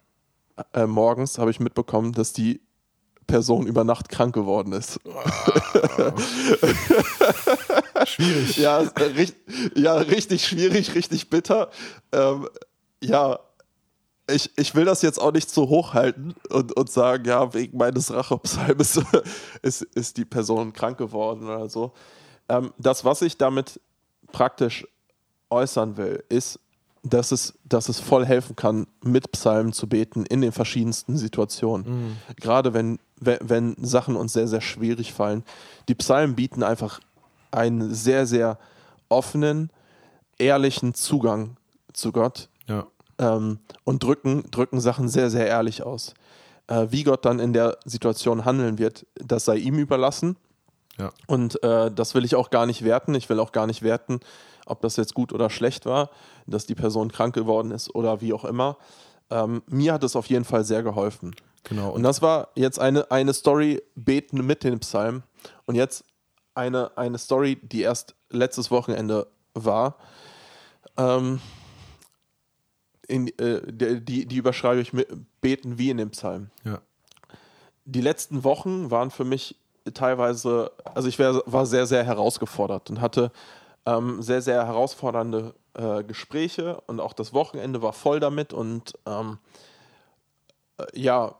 äh, 0.73 0.85
morgens 0.85 1.37
habe 1.37 1.51
ich 1.51 1.59
mitbekommen, 1.59 2.13
dass 2.13 2.33
die 2.33 2.61
Person 3.27 3.67
über 3.67 3.83
Nacht 3.83 4.09
krank 4.09 4.33
geworden 4.35 4.73
ist. 4.73 4.99
schwierig. 8.05 8.57
Ja, 8.57 8.79
richtig, 8.79 9.35
ja, 9.75 9.95
richtig 9.95 10.45
schwierig, 10.45 10.95
richtig 10.95 11.29
bitter. 11.29 11.69
Ähm, 12.11 12.49
ja, 13.01 13.39
ich, 14.29 14.51
ich 14.57 14.75
will 14.75 14.85
das 14.85 15.01
jetzt 15.01 15.19
auch 15.19 15.31
nicht 15.31 15.49
zu 15.49 15.69
hoch 15.69 15.93
halten 15.93 16.35
und, 16.49 16.75
und 16.77 16.89
sagen, 16.89 17.25
ja, 17.25 17.53
wegen 17.53 17.77
meines 17.77 18.13
Rachepsalms 18.13 19.01
ist, 19.61 19.81
ist 19.81 20.17
die 20.17 20.25
Person 20.25 20.73
krank 20.73 20.97
geworden 20.97 21.45
oder 21.45 21.69
so. 21.69 21.93
Ähm, 22.49 22.73
das, 22.77 23.05
was 23.05 23.21
ich 23.21 23.37
damit 23.37 23.79
praktisch 24.31 24.87
äußern 25.49 25.97
will, 25.97 26.23
ist, 26.29 26.59
dass 27.03 27.31
es, 27.31 27.57
dass 27.65 27.89
es 27.89 27.99
voll 27.99 28.25
helfen 28.25 28.55
kann, 28.55 28.87
mit 29.03 29.31
Psalmen 29.31 29.73
zu 29.73 29.87
beten 29.87 30.25
in 30.25 30.41
den 30.41 30.51
verschiedensten 30.51 31.17
Situationen. 31.17 31.87
Mhm. 31.87 32.17
Gerade 32.35 32.73
wenn, 32.73 32.99
wenn, 33.19 33.39
wenn 33.41 33.75
Sachen 33.83 34.15
uns 34.15 34.33
sehr, 34.33 34.47
sehr 34.47 34.61
schwierig 34.61 35.13
fallen. 35.13 35.43
Die 35.87 35.95
Psalmen 35.95 36.35
bieten 36.35 36.63
einfach 36.63 36.99
einen 37.49 37.93
sehr, 37.93 38.27
sehr 38.27 38.59
offenen, 39.09 39.71
ehrlichen 40.37 40.93
Zugang 40.93 41.57
zu 41.93 42.11
Gott. 42.11 42.49
Ähm, 43.21 43.59
und 43.85 44.03
drücken, 44.03 44.43
drücken 44.51 44.81
Sachen 44.81 45.07
sehr, 45.07 45.29
sehr 45.29 45.47
ehrlich 45.47 45.83
aus. 45.83 46.13
Äh, 46.67 46.87
wie 46.89 47.03
Gott 47.03 47.23
dann 47.23 47.39
in 47.39 47.53
der 47.53 47.77
Situation 47.85 48.43
handeln 48.43 48.77
wird, 48.77 49.05
das 49.15 49.45
sei 49.45 49.57
ihm 49.57 49.77
überlassen. 49.77 50.35
Ja. 50.97 51.11
Und 51.27 51.63
äh, 51.63 51.91
das 51.91 52.15
will 52.15 52.25
ich 52.25 52.35
auch 52.35 52.49
gar 52.49 52.65
nicht 52.65 52.83
werten. 52.83 53.15
Ich 53.15 53.29
will 53.29 53.39
auch 53.39 53.51
gar 53.51 53.67
nicht 53.67 53.83
werten, 53.83 54.19
ob 54.65 54.81
das 54.81 54.97
jetzt 54.97 55.13
gut 55.13 55.31
oder 55.31 55.49
schlecht 55.49 55.85
war, 55.85 56.09
dass 56.47 56.65
die 56.65 56.75
Person 56.75 57.11
krank 57.11 57.33
geworden 57.33 57.71
ist 57.71 57.93
oder 57.95 58.21
wie 58.21 58.33
auch 58.33 58.43
immer. 58.43 58.77
Ähm, 59.29 59.61
mir 59.67 59.93
hat 59.93 60.03
es 60.03 60.15
auf 60.15 60.25
jeden 60.25 60.43
Fall 60.43 60.65
sehr 60.65 60.83
geholfen. 60.83 61.35
Genau. 61.63 61.91
Und 61.91 62.03
das 62.03 62.21
war 62.21 62.49
jetzt 62.55 62.79
eine, 62.79 63.09
eine 63.11 63.33
Story 63.33 63.81
beten 63.95 64.45
mit 64.45 64.63
den 64.63 64.79
Psalmen. 64.79 65.23
Und 65.65 65.75
jetzt 65.75 66.03
eine, 66.55 66.97
eine 66.97 67.17
Story, 67.17 67.59
die 67.61 67.81
erst 67.81 68.15
letztes 68.29 68.71
Wochenende 68.71 69.27
war. 69.53 69.97
Ähm, 70.97 71.39
in, 73.11 73.27
äh, 73.39 73.61
die, 74.01 74.25
die 74.25 74.37
überschreibe 74.37 74.81
ich 74.81 74.93
mit 74.93 75.07
Beten 75.41 75.77
wie 75.77 75.89
in 75.89 75.97
dem 75.97 76.11
Psalm. 76.11 76.49
Ja. 76.63 76.79
Die 77.85 78.01
letzten 78.01 78.43
Wochen 78.43 78.89
waren 78.89 79.11
für 79.11 79.25
mich 79.25 79.55
teilweise, 79.93 80.71
also 80.83 81.07
ich 81.07 81.19
wär, 81.19 81.41
war 81.45 81.65
sehr, 81.65 81.85
sehr 81.85 82.03
herausgefordert 82.03 82.89
und 82.89 83.01
hatte 83.01 83.31
ähm, 83.85 84.21
sehr, 84.21 84.41
sehr 84.41 84.65
herausfordernde 84.65 85.53
äh, 85.73 86.03
Gespräche 86.03 86.81
und 86.87 86.99
auch 86.99 87.13
das 87.13 87.33
Wochenende 87.33 87.81
war 87.81 87.93
voll 87.93 88.19
damit 88.19 88.53
und 88.53 88.93
ähm, 89.05 89.39
äh, 90.77 90.85
ja, 90.93 91.35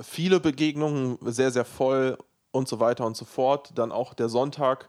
viele 0.00 0.40
Begegnungen, 0.40 1.18
sehr, 1.22 1.50
sehr 1.50 1.64
voll 1.64 2.16
und 2.52 2.68
so 2.68 2.80
weiter 2.80 3.04
und 3.04 3.16
so 3.16 3.24
fort. 3.24 3.72
Dann 3.74 3.92
auch 3.92 4.14
der 4.14 4.28
Sonntag. 4.28 4.88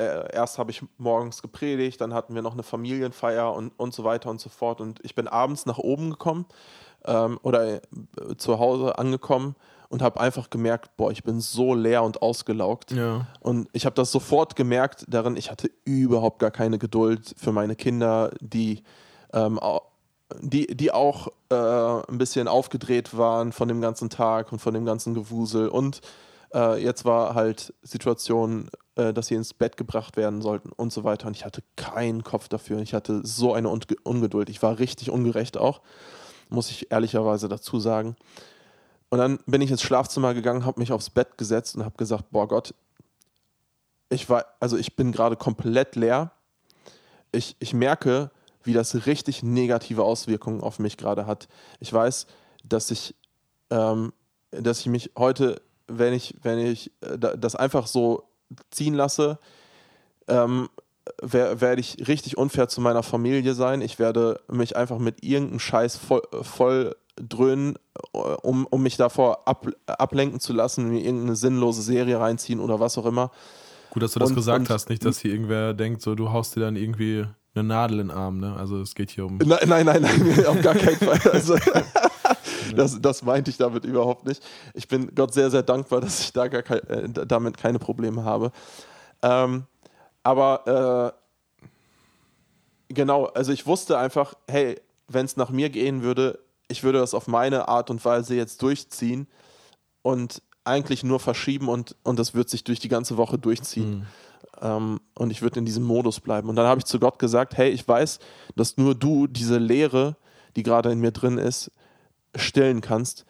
Äh, 0.00 0.32
erst 0.32 0.58
habe 0.58 0.70
ich 0.70 0.82
morgens 0.96 1.42
gepredigt, 1.42 2.00
dann 2.00 2.14
hatten 2.14 2.34
wir 2.34 2.40
noch 2.40 2.54
eine 2.54 2.62
Familienfeier 2.62 3.52
und, 3.52 3.78
und 3.78 3.92
so 3.92 4.02
weiter 4.02 4.30
und 4.30 4.40
so 4.40 4.48
fort. 4.48 4.80
Und 4.80 4.98
ich 5.02 5.14
bin 5.14 5.28
abends 5.28 5.66
nach 5.66 5.76
oben 5.76 6.10
gekommen 6.10 6.46
ähm, 7.04 7.38
oder 7.42 7.74
äh, 7.74 7.80
zu 8.38 8.58
Hause 8.58 8.98
angekommen 8.98 9.56
und 9.90 10.00
habe 10.00 10.18
einfach 10.18 10.48
gemerkt, 10.48 10.96
boah, 10.96 11.10
ich 11.10 11.22
bin 11.22 11.42
so 11.42 11.74
leer 11.74 12.02
und 12.02 12.22
ausgelaugt. 12.22 12.92
Ja. 12.92 13.26
Und 13.40 13.68
ich 13.74 13.84
habe 13.84 13.94
das 13.94 14.10
sofort 14.10 14.56
gemerkt 14.56 15.04
darin, 15.06 15.36
ich 15.36 15.50
hatte 15.50 15.70
überhaupt 15.84 16.38
gar 16.38 16.50
keine 16.50 16.78
Geduld 16.78 17.34
für 17.36 17.52
meine 17.52 17.76
Kinder, 17.76 18.30
die, 18.40 18.82
ähm, 19.34 19.60
die, 20.40 20.66
die 20.74 20.92
auch 20.92 21.28
äh, 21.50 21.54
ein 21.54 22.16
bisschen 22.16 22.48
aufgedreht 22.48 23.18
waren 23.18 23.52
von 23.52 23.68
dem 23.68 23.82
ganzen 23.82 24.08
Tag 24.08 24.50
und 24.50 24.60
von 24.60 24.72
dem 24.72 24.86
ganzen 24.86 25.12
Gewusel. 25.12 25.68
Und 25.68 26.00
äh, 26.54 26.82
jetzt 26.82 27.04
war 27.04 27.34
halt 27.34 27.74
Situation, 27.82 28.68
äh, 28.96 29.12
dass 29.12 29.28
sie 29.28 29.34
ins 29.34 29.54
Bett 29.54 29.76
gebracht 29.76 30.16
werden 30.16 30.42
sollten 30.42 30.70
und 30.72 30.92
so 30.92 31.04
weiter. 31.04 31.26
Und 31.26 31.36
ich 31.36 31.44
hatte 31.44 31.62
keinen 31.76 32.24
Kopf 32.24 32.48
dafür. 32.48 32.80
Ich 32.80 32.94
hatte 32.94 33.20
so 33.24 33.54
eine 33.54 33.68
Ungeduld. 33.68 34.48
Ich 34.48 34.62
war 34.62 34.78
richtig 34.78 35.10
ungerecht 35.10 35.56
auch, 35.56 35.80
muss 36.48 36.70
ich 36.70 36.90
ehrlicherweise 36.90 37.48
dazu 37.48 37.80
sagen. 37.80 38.16
Und 39.10 39.18
dann 39.18 39.38
bin 39.46 39.60
ich 39.60 39.70
ins 39.70 39.82
Schlafzimmer 39.82 40.34
gegangen, 40.34 40.64
habe 40.64 40.80
mich 40.80 40.92
aufs 40.92 41.10
Bett 41.10 41.36
gesetzt 41.36 41.76
und 41.76 41.84
habe 41.84 41.96
gesagt, 41.96 42.30
boah 42.30 42.46
Gott, 42.46 42.74
ich 44.08 44.28
war, 44.28 44.44
also 44.60 44.76
ich 44.76 44.96
bin 44.96 45.12
gerade 45.12 45.36
komplett 45.36 45.96
leer. 45.96 46.32
Ich, 47.32 47.56
ich 47.58 47.72
merke, 47.72 48.30
wie 48.62 48.72
das 48.72 49.06
richtig 49.06 49.42
negative 49.42 50.04
Auswirkungen 50.04 50.60
auf 50.60 50.78
mich 50.78 50.96
gerade 50.96 51.26
hat. 51.26 51.48
Ich 51.78 51.92
weiß, 51.92 52.26
dass 52.64 52.90
ich, 52.90 53.14
ähm, 53.70 54.12
dass 54.50 54.80
ich 54.80 54.86
mich 54.86 55.12
heute, 55.16 55.60
wenn 55.98 56.14
ich, 56.14 56.34
wenn 56.42 56.58
ich 56.58 56.90
äh, 57.00 57.18
das 57.18 57.56
einfach 57.56 57.86
so 57.86 58.24
ziehen 58.70 58.94
lasse, 58.94 59.38
ähm, 60.28 60.68
werde 61.22 61.80
ich 61.80 62.06
richtig 62.08 62.38
unfair 62.38 62.68
zu 62.68 62.80
meiner 62.80 63.02
Familie 63.02 63.54
sein. 63.54 63.80
Ich 63.82 63.98
werde 63.98 64.40
mich 64.48 64.76
einfach 64.76 64.98
mit 64.98 65.24
irgendeinem 65.24 65.58
Scheiß 65.58 65.96
voll, 65.96 66.22
voll 66.42 66.96
dröhnen, 67.16 67.76
äh, 68.12 68.18
um, 68.18 68.66
um 68.66 68.82
mich 68.82 68.96
davor 68.96 69.46
ab, 69.46 69.66
ablenken 69.86 70.40
zu 70.40 70.52
lassen, 70.52 70.90
mir 70.90 71.00
irgendeine 71.00 71.36
sinnlose 71.36 71.82
Serie 71.82 72.20
reinziehen 72.20 72.60
oder 72.60 72.80
was 72.80 72.98
auch 72.98 73.06
immer. 73.06 73.30
Gut, 73.90 74.02
dass 74.02 74.12
du 74.12 74.20
das 74.20 74.30
und, 74.30 74.36
gesagt 74.36 74.60
und, 74.60 74.70
hast, 74.70 74.88
nicht, 74.88 75.04
dass 75.04 75.18
hier 75.18 75.32
irgendwer 75.32 75.74
denkt, 75.74 76.00
so 76.02 76.14
du 76.14 76.30
haust 76.30 76.54
dir 76.54 76.60
dann 76.60 76.76
irgendwie 76.76 77.26
eine 77.54 77.64
Nadel 77.64 78.00
in 78.00 78.08
den 78.08 78.16
Arm, 78.16 78.38
ne? 78.38 78.54
Also 78.56 78.80
es 78.80 78.94
geht 78.94 79.10
hier 79.10 79.26
um. 79.26 79.38
Nein, 79.38 79.58
nein, 79.66 79.86
nein, 79.86 80.02
nein 80.02 80.46
auf 80.46 80.60
gar 80.62 80.74
keinen 80.74 80.96
Fall. 80.96 81.20
Also, 81.32 81.56
das, 82.76 83.00
das 83.00 83.22
meinte 83.22 83.50
ich 83.50 83.56
damit 83.56 83.84
überhaupt 83.84 84.26
nicht. 84.26 84.42
Ich 84.74 84.86
bin 84.86 85.14
Gott 85.14 85.34
sehr, 85.34 85.50
sehr 85.50 85.62
dankbar, 85.62 86.00
dass 86.00 86.20
ich 86.20 86.32
da 86.32 86.48
gar 86.48 86.62
kein, 86.62 86.78
äh, 86.88 87.26
damit 87.26 87.58
keine 87.58 87.78
Probleme 87.78 88.24
habe. 88.24 88.52
Ähm, 89.22 89.64
aber 90.22 91.12
äh, 92.88 92.94
genau, 92.94 93.26
also 93.26 93.52
ich 93.52 93.66
wusste 93.66 93.98
einfach, 93.98 94.34
hey, 94.48 94.80
wenn 95.08 95.24
es 95.24 95.36
nach 95.36 95.50
mir 95.50 95.70
gehen 95.70 96.02
würde, 96.02 96.38
ich 96.68 96.84
würde 96.84 97.00
das 97.00 97.14
auf 97.14 97.26
meine 97.26 97.68
Art 97.68 97.90
und 97.90 98.04
Weise 98.04 98.36
jetzt 98.36 98.62
durchziehen 98.62 99.26
und 100.02 100.42
eigentlich 100.64 101.02
nur 101.02 101.18
verschieben 101.18 101.68
und, 101.68 101.96
und 102.04 102.18
das 102.18 102.34
wird 102.34 102.48
sich 102.48 102.64
durch 102.64 102.78
die 102.78 102.88
ganze 102.88 103.16
Woche 103.16 103.38
durchziehen. 103.38 103.90
Mhm. 103.90 104.06
Ähm, 104.60 105.00
und 105.14 105.30
ich 105.30 105.42
würde 105.42 105.58
in 105.58 105.64
diesem 105.64 105.84
Modus 105.84 106.20
bleiben. 106.20 106.48
Und 106.48 106.56
dann 106.56 106.66
habe 106.66 106.78
ich 106.78 106.84
zu 106.84 106.98
Gott 106.98 107.18
gesagt, 107.18 107.56
hey, 107.56 107.70
ich 107.70 107.86
weiß, 107.86 108.18
dass 108.56 108.76
nur 108.76 108.94
du 108.94 109.26
diese 109.26 109.58
Leere, 109.58 110.16
die 110.56 110.62
gerade 110.62 110.90
in 110.90 111.00
mir 111.00 111.12
drin 111.12 111.38
ist, 111.38 111.70
stillen 112.36 112.80
kannst. 112.80 113.24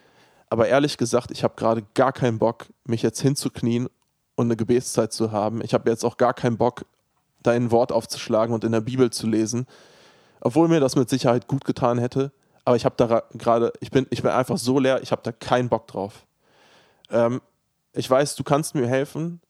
Aber 0.48 0.68
ehrlich 0.68 0.96
gesagt, 0.96 1.30
ich 1.30 1.44
habe 1.44 1.54
gerade 1.56 1.84
gar 1.94 2.12
keinen 2.12 2.38
Bock, 2.38 2.66
mich 2.84 3.02
jetzt 3.02 3.20
hinzuknien 3.20 3.88
und 4.34 4.46
eine 4.46 4.56
Gebetszeit 4.56 5.12
zu 5.12 5.32
haben. 5.32 5.62
Ich 5.62 5.74
habe 5.74 5.88
jetzt 5.90 6.04
auch 6.04 6.16
gar 6.16 6.34
keinen 6.34 6.56
Bock, 6.56 6.84
dein 7.42 7.70
Wort 7.70 7.92
aufzuschlagen 7.92 8.54
und 8.54 8.64
in 8.64 8.72
der 8.72 8.80
Bibel 8.80 9.11
zu 9.11 9.26
lesen. 9.26 9.66
Obwohl 10.40 10.68
mir 10.68 10.80
das 10.80 10.96
mit 10.96 11.08
Sicherheit 11.08 11.46
gut 11.46 11.64
getan 11.64 11.98
hätte 11.98 12.32
aber 12.64 12.76
ich 12.76 12.84
habe 12.84 12.94
da 12.96 13.22
gerade, 13.32 13.72
ich 13.80 13.90
bin, 13.90 14.06
ich 14.11 14.22
bin 14.22 14.30
einfach 14.30 14.58
so 14.58 14.78
leer, 14.78 15.02
ich 15.02 15.12
habe 15.12 15.22
da 15.22 15.32
keinen 15.32 15.68
Bock 15.68 15.86
drauf. 15.88 16.26
Ähm, 17.11 17.40
ich 17.92 18.08
weiß, 18.08 18.36
du 18.36 18.44
kannst 18.44 18.74
mir 18.74 18.86
helfen, 18.86 19.40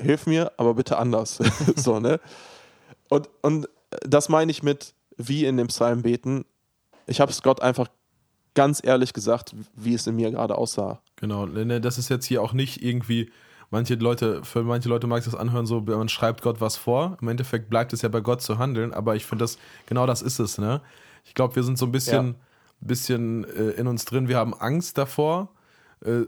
hilf 0.00 0.26
mir, 0.26 0.52
aber 0.56 0.74
bitte 0.74 0.98
anders. 0.98 1.40
so, 1.76 2.00
ne? 2.00 2.20
Und, 3.08 3.28
und 3.42 3.68
das 4.00 4.28
meine 4.28 4.50
ich 4.50 4.62
mit, 4.62 4.94
wie 5.16 5.44
in 5.44 5.56
dem 5.56 5.68
Psalm 5.68 6.02
beten. 6.02 6.44
Ich 7.06 7.20
habe 7.20 7.30
es 7.30 7.42
Gott 7.42 7.60
einfach 7.62 7.88
ganz 8.54 8.80
ehrlich 8.82 9.12
gesagt, 9.12 9.54
wie 9.74 9.94
es 9.94 10.06
in 10.06 10.16
mir 10.16 10.30
gerade 10.30 10.56
aussah. 10.56 11.00
Genau, 11.16 11.46
ne, 11.46 11.80
das 11.80 11.98
ist 11.98 12.08
jetzt 12.08 12.26
hier 12.26 12.42
auch 12.42 12.52
nicht 12.52 12.82
irgendwie, 12.82 13.30
manche 13.70 13.94
Leute, 13.94 14.42
für 14.44 14.62
manche 14.62 14.88
Leute 14.88 15.06
mag 15.06 15.18
ich 15.18 15.24
das 15.24 15.34
anhören, 15.34 15.66
so, 15.66 15.80
man 15.80 16.08
schreibt 16.08 16.42
Gott 16.42 16.60
was 16.60 16.76
vor. 16.76 17.16
Im 17.20 17.28
Endeffekt 17.28 17.68
bleibt 17.68 17.92
es 17.92 18.02
ja 18.02 18.08
bei 18.08 18.20
Gott 18.20 18.42
zu 18.42 18.58
handeln, 18.58 18.94
aber 18.94 19.16
ich 19.16 19.26
finde 19.26 19.44
das, 19.44 19.58
genau 19.86 20.06
das 20.06 20.22
ist 20.22 20.38
es, 20.38 20.58
ne? 20.58 20.80
Ich 21.24 21.34
glaube, 21.34 21.56
wir 21.56 21.62
sind 21.62 21.78
so 21.78 21.86
ein 21.86 21.92
bisschen. 21.92 22.26
Ja 22.28 22.34
bisschen 22.84 23.44
äh, 23.44 23.70
in 23.70 23.86
uns 23.86 24.04
drin. 24.04 24.28
Wir 24.28 24.36
haben 24.36 24.54
Angst 24.54 24.98
davor, 24.98 25.50
äh, 26.04 26.22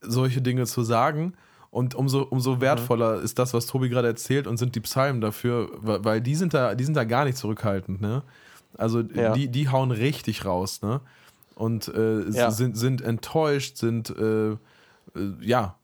solche 0.00 0.42
Dinge 0.42 0.66
zu 0.66 0.82
sagen. 0.82 1.34
Und 1.72 1.94
umso, 1.94 2.24
umso 2.24 2.60
wertvoller 2.60 3.16
mhm. 3.16 3.24
ist 3.24 3.38
das, 3.38 3.54
was 3.54 3.66
Tobi 3.66 3.88
gerade 3.88 4.06
erzählt 4.06 4.46
und 4.46 4.58
sind 4.58 4.74
die 4.74 4.80
Psalmen 4.80 5.22
dafür, 5.22 5.70
weil 5.80 6.20
die 6.20 6.34
sind 6.34 6.52
da, 6.52 6.74
die 6.74 6.84
sind 6.84 6.94
da 6.94 7.04
gar 7.04 7.24
nicht 7.24 7.38
zurückhaltend, 7.38 8.02
ne? 8.02 8.22
Also 8.76 9.00
Ja. 9.00 9.32
die, 9.32 9.48
die 9.48 9.70
hauen 9.70 9.90
richtig 9.90 10.44
raus, 10.44 10.82
ne? 10.82 11.00
Und 11.54 11.88
äh, 11.88 12.28
Ja. 12.28 12.50
sind, 12.50 12.76
sind 12.76 13.00
enttäuscht, 13.00 13.78
sind 13.78 14.10
äh, 14.10 14.50
äh, 14.50 14.58
ja, 15.40 15.76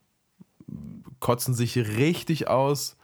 kotzen 1.20 1.54
sich 1.54 1.78
richtig 1.78 2.48
aus. 2.48 2.96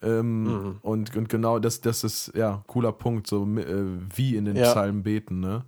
Ähm, 0.00 0.44
Mhm. 0.44 0.78
und, 0.80 1.14
und 1.14 1.28
genau 1.28 1.58
das, 1.58 1.82
das 1.82 2.04
ist 2.04 2.32
ja 2.34 2.64
cooler 2.66 2.92
Punkt, 2.92 3.26
so 3.26 3.44
äh, 3.58 3.84
wie 4.16 4.34
in 4.36 4.46
den 4.46 4.56
Ja. 4.56 4.70
Psalmen 4.70 5.02
beten, 5.02 5.40
ne? 5.40 5.62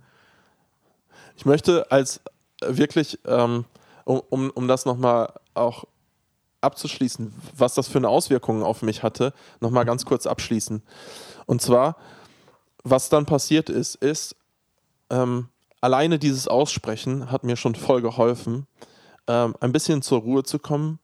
Ich 1.35 1.45
möchte 1.45 1.91
als 1.91 2.19
äh, 2.61 2.75
wirklich, 2.77 3.19
ähm, 3.25 3.65
um, 4.05 4.21
um, 4.29 4.49
um 4.49 4.67
das 4.67 4.85
nochmal 4.85 5.33
auch 5.53 5.85
abzuschließen, 6.67 7.33
was 7.57 7.73
das 7.73 7.87
für 7.87 7.97
eine 7.97 8.09
Auswirkung 8.09 8.61
auf 8.61 8.83
mich 8.83 9.01
hatte, 9.01 9.33
nochmal 9.59 9.85
ganz 9.85 10.05
kurz 10.05 10.27
abschließen. 10.27 10.83
Und 11.47 11.61
zwar, 11.61 11.97
was 12.83 13.09
dann 13.09 13.25
passiert 13.25 13.69
ist, 13.69 13.95
ist, 13.95 14.35
ähm, 15.09 15.49
alleine 15.81 16.19
dieses 16.19 16.47
Aussprechen 16.47 17.31
hat 17.31 17.43
mir 17.43 17.55
schon 17.55 17.75
voll 17.75 18.01
geholfen, 18.01 18.67
ähm, 19.27 19.55
ein 19.59 19.71
bisschen 19.71 20.01
zur 20.01 20.19
Ruhe 20.19 20.43
zu 20.43 20.59
kommen, 20.59 20.99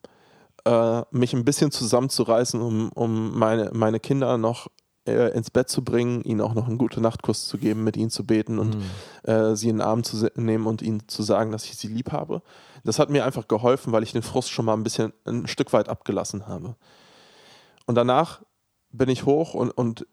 äh, 0.66 1.01
mich 1.11 1.34
ein 1.34 1.45
bisschen 1.45 1.72
zusammenzureißen, 1.72 2.61
um, 2.61 2.91
um 2.91 3.38
meine, 3.38 3.72
meine 3.74 3.99
Kinder 3.99 4.38
noch 4.38 4.68
äh, 5.06 5.36
ins 5.36 5.51
Bett 5.51 5.70
zu 5.70 5.84
bringen, 5.84 6.22
ihnen 6.24 6.41
auch 6.41 6.54
noch 6.54 6.68
einen 6.68 6.78
gute 6.78 7.01
Nachtkuss 7.01 7.47
zu 7.47 7.58
geben, 7.58 7.84
mit 7.84 7.97
ihnen 7.97 8.10
zu 8.10 8.26
beten 8.26 8.60
und 8.60 8.78
äh, 9.24 9.56
sie 9.56 9.70
in 9.70 9.78
den 9.78 9.82
Arm 9.82 10.04
zu 10.04 10.30
nehmen 10.36 10.66
und 10.66 10.82
ihnen 10.82 11.08
zu 11.08 11.24
sagen, 11.24 11.51
dass 11.51 11.66
ich 11.66 11.78
sie 11.78 11.88
lieb 11.88 12.12
habe. 12.12 12.41
Das 12.84 12.99
hat 12.99 13.10
mir 13.10 13.26
einfach 13.26 13.47
geholfen, 13.47 13.93
weil 13.93 14.04
ich 14.04 14.12
den 14.12 14.22
Frust 14.22 14.51
schon 14.51 14.66
mal 14.66 14.74
ein 14.74 14.84
bisschen 14.84 15.14
ein 15.26 15.47
Stück 15.47 15.74
weit 15.74 15.89
abgelassen 15.89 16.47
habe. 16.47 16.76
Und 17.86 17.95
danach 17.95 18.41
bin 18.91 19.10
ich 19.10 19.26
hoch 19.26 19.54
und, 19.54 19.72
und 19.72 20.06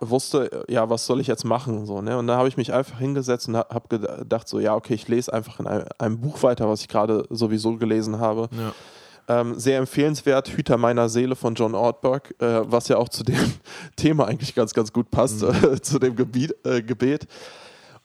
wusste, 0.00 0.64
ja, 0.68 0.88
was 0.88 1.06
soll 1.06 1.20
ich 1.20 1.26
jetzt 1.26 1.44
machen? 1.44 1.86
So, 1.86 2.00
ne? 2.00 2.18
Und 2.18 2.26
da 2.26 2.36
habe 2.36 2.48
ich 2.48 2.56
mich 2.56 2.72
einfach 2.72 2.98
hingesetzt 2.98 3.48
und 3.48 3.56
habe 3.56 3.88
gedacht, 3.88 4.48
so, 4.48 4.58
ja, 4.58 4.74
okay, 4.74 4.94
ich 4.94 5.06
lese 5.08 5.32
einfach 5.32 5.60
in 5.60 5.66
einem, 5.66 5.84
einem 5.98 6.20
Buch 6.20 6.42
weiter, 6.42 6.68
was 6.68 6.80
ich 6.80 6.88
gerade 6.88 7.26
sowieso 7.30 7.76
gelesen 7.76 8.18
habe. 8.18 8.48
Ja. 8.52 8.72
Ähm, 9.28 9.58
sehr 9.58 9.78
empfehlenswert, 9.78 10.48
Hüter 10.48 10.76
meiner 10.76 11.08
Seele 11.08 11.36
von 11.36 11.54
John 11.54 11.74
Ortberg, 11.74 12.34
äh, 12.40 12.62
was 12.70 12.88
ja 12.88 12.96
auch 12.96 13.08
zu 13.08 13.22
dem 13.22 13.52
Thema 13.96 14.26
eigentlich 14.26 14.54
ganz, 14.54 14.74
ganz 14.74 14.92
gut 14.92 15.10
passt, 15.10 15.42
äh, 15.42 15.80
zu 15.80 15.98
dem 15.98 16.16
Gebiet, 16.16 16.54
äh, 16.64 16.82
Gebet. 16.82 17.26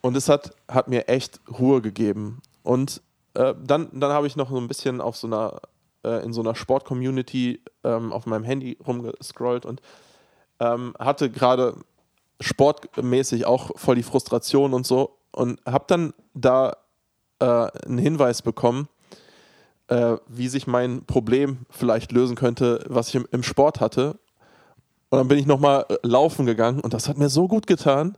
Und 0.01 0.15
es 0.15 0.29
hat, 0.29 0.55
hat 0.67 0.87
mir 0.87 1.07
echt 1.07 1.39
Ruhe 1.59 1.81
gegeben. 1.81 2.41
Und 2.63 3.01
äh, 3.33 3.53
dann, 3.63 3.89
dann 3.93 4.11
habe 4.11 4.27
ich 4.27 4.35
noch 4.35 4.49
so 4.49 4.57
ein 4.57 4.67
bisschen 4.67 5.01
auf 5.01 5.17
so 5.17 5.27
einer, 5.27 5.59
äh, 6.03 6.23
in 6.23 6.33
so 6.33 6.41
einer 6.41 6.55
Sport-Community 6.55 7.61
ähm, 7.83 8.13
auf 8.13 8.25
meinem 8.25 8.43
Handy 8.43 8.77
rumgescrollt 8.85 9.65
und 9.65 9.81
ähm, 10.59 10.93
hatte 10.99 11.29
gerade 11.29 11.75
sportmäßig 12.39 13.45
auch 13.45 13.71
voll 13.77 13.95
die 13.95 14.03
Frustration 14.03 14.73
und 14.73 14.85
so 14.85 15.17
und 15.31 15.59
habe 15.65 15.85
dann 15.87 16.13
da 16.33 16.77
äh, 17.39 17.45
einen 17.45 17.97
Hinweis 17.97 18.41
bekommen, 18.41 18.87
äh, 19.87 20.17
wie 20.27 20.47
sich 20.47 20.67
mein 20.67 21.05
Problem 21.05 21.65
vielleicht 21.69 22.11
lösen 22.11 22.35
könnte, 22.35 22.83
was 22.87 23.09
ich 23.09 23.15
im, 23.15 23.27
im 23.31 23.43
Sport 23.43 23.79
hatte. 23.79 24.19
Und 25.09 25.19
dann 25.19 25.27
bin 25.27 25.37
ich 25.37 25.45
nochmal 25.45 25.85
laufen 26.03 26.45
gegangen 26.45 26.79
und 26.79 26.93
das 26.93 27.07
hat 27.07 27.17
mir 27.17 27.29
so 27.29 27.47
gut 27.47 27.67
getan. 27.67 28.17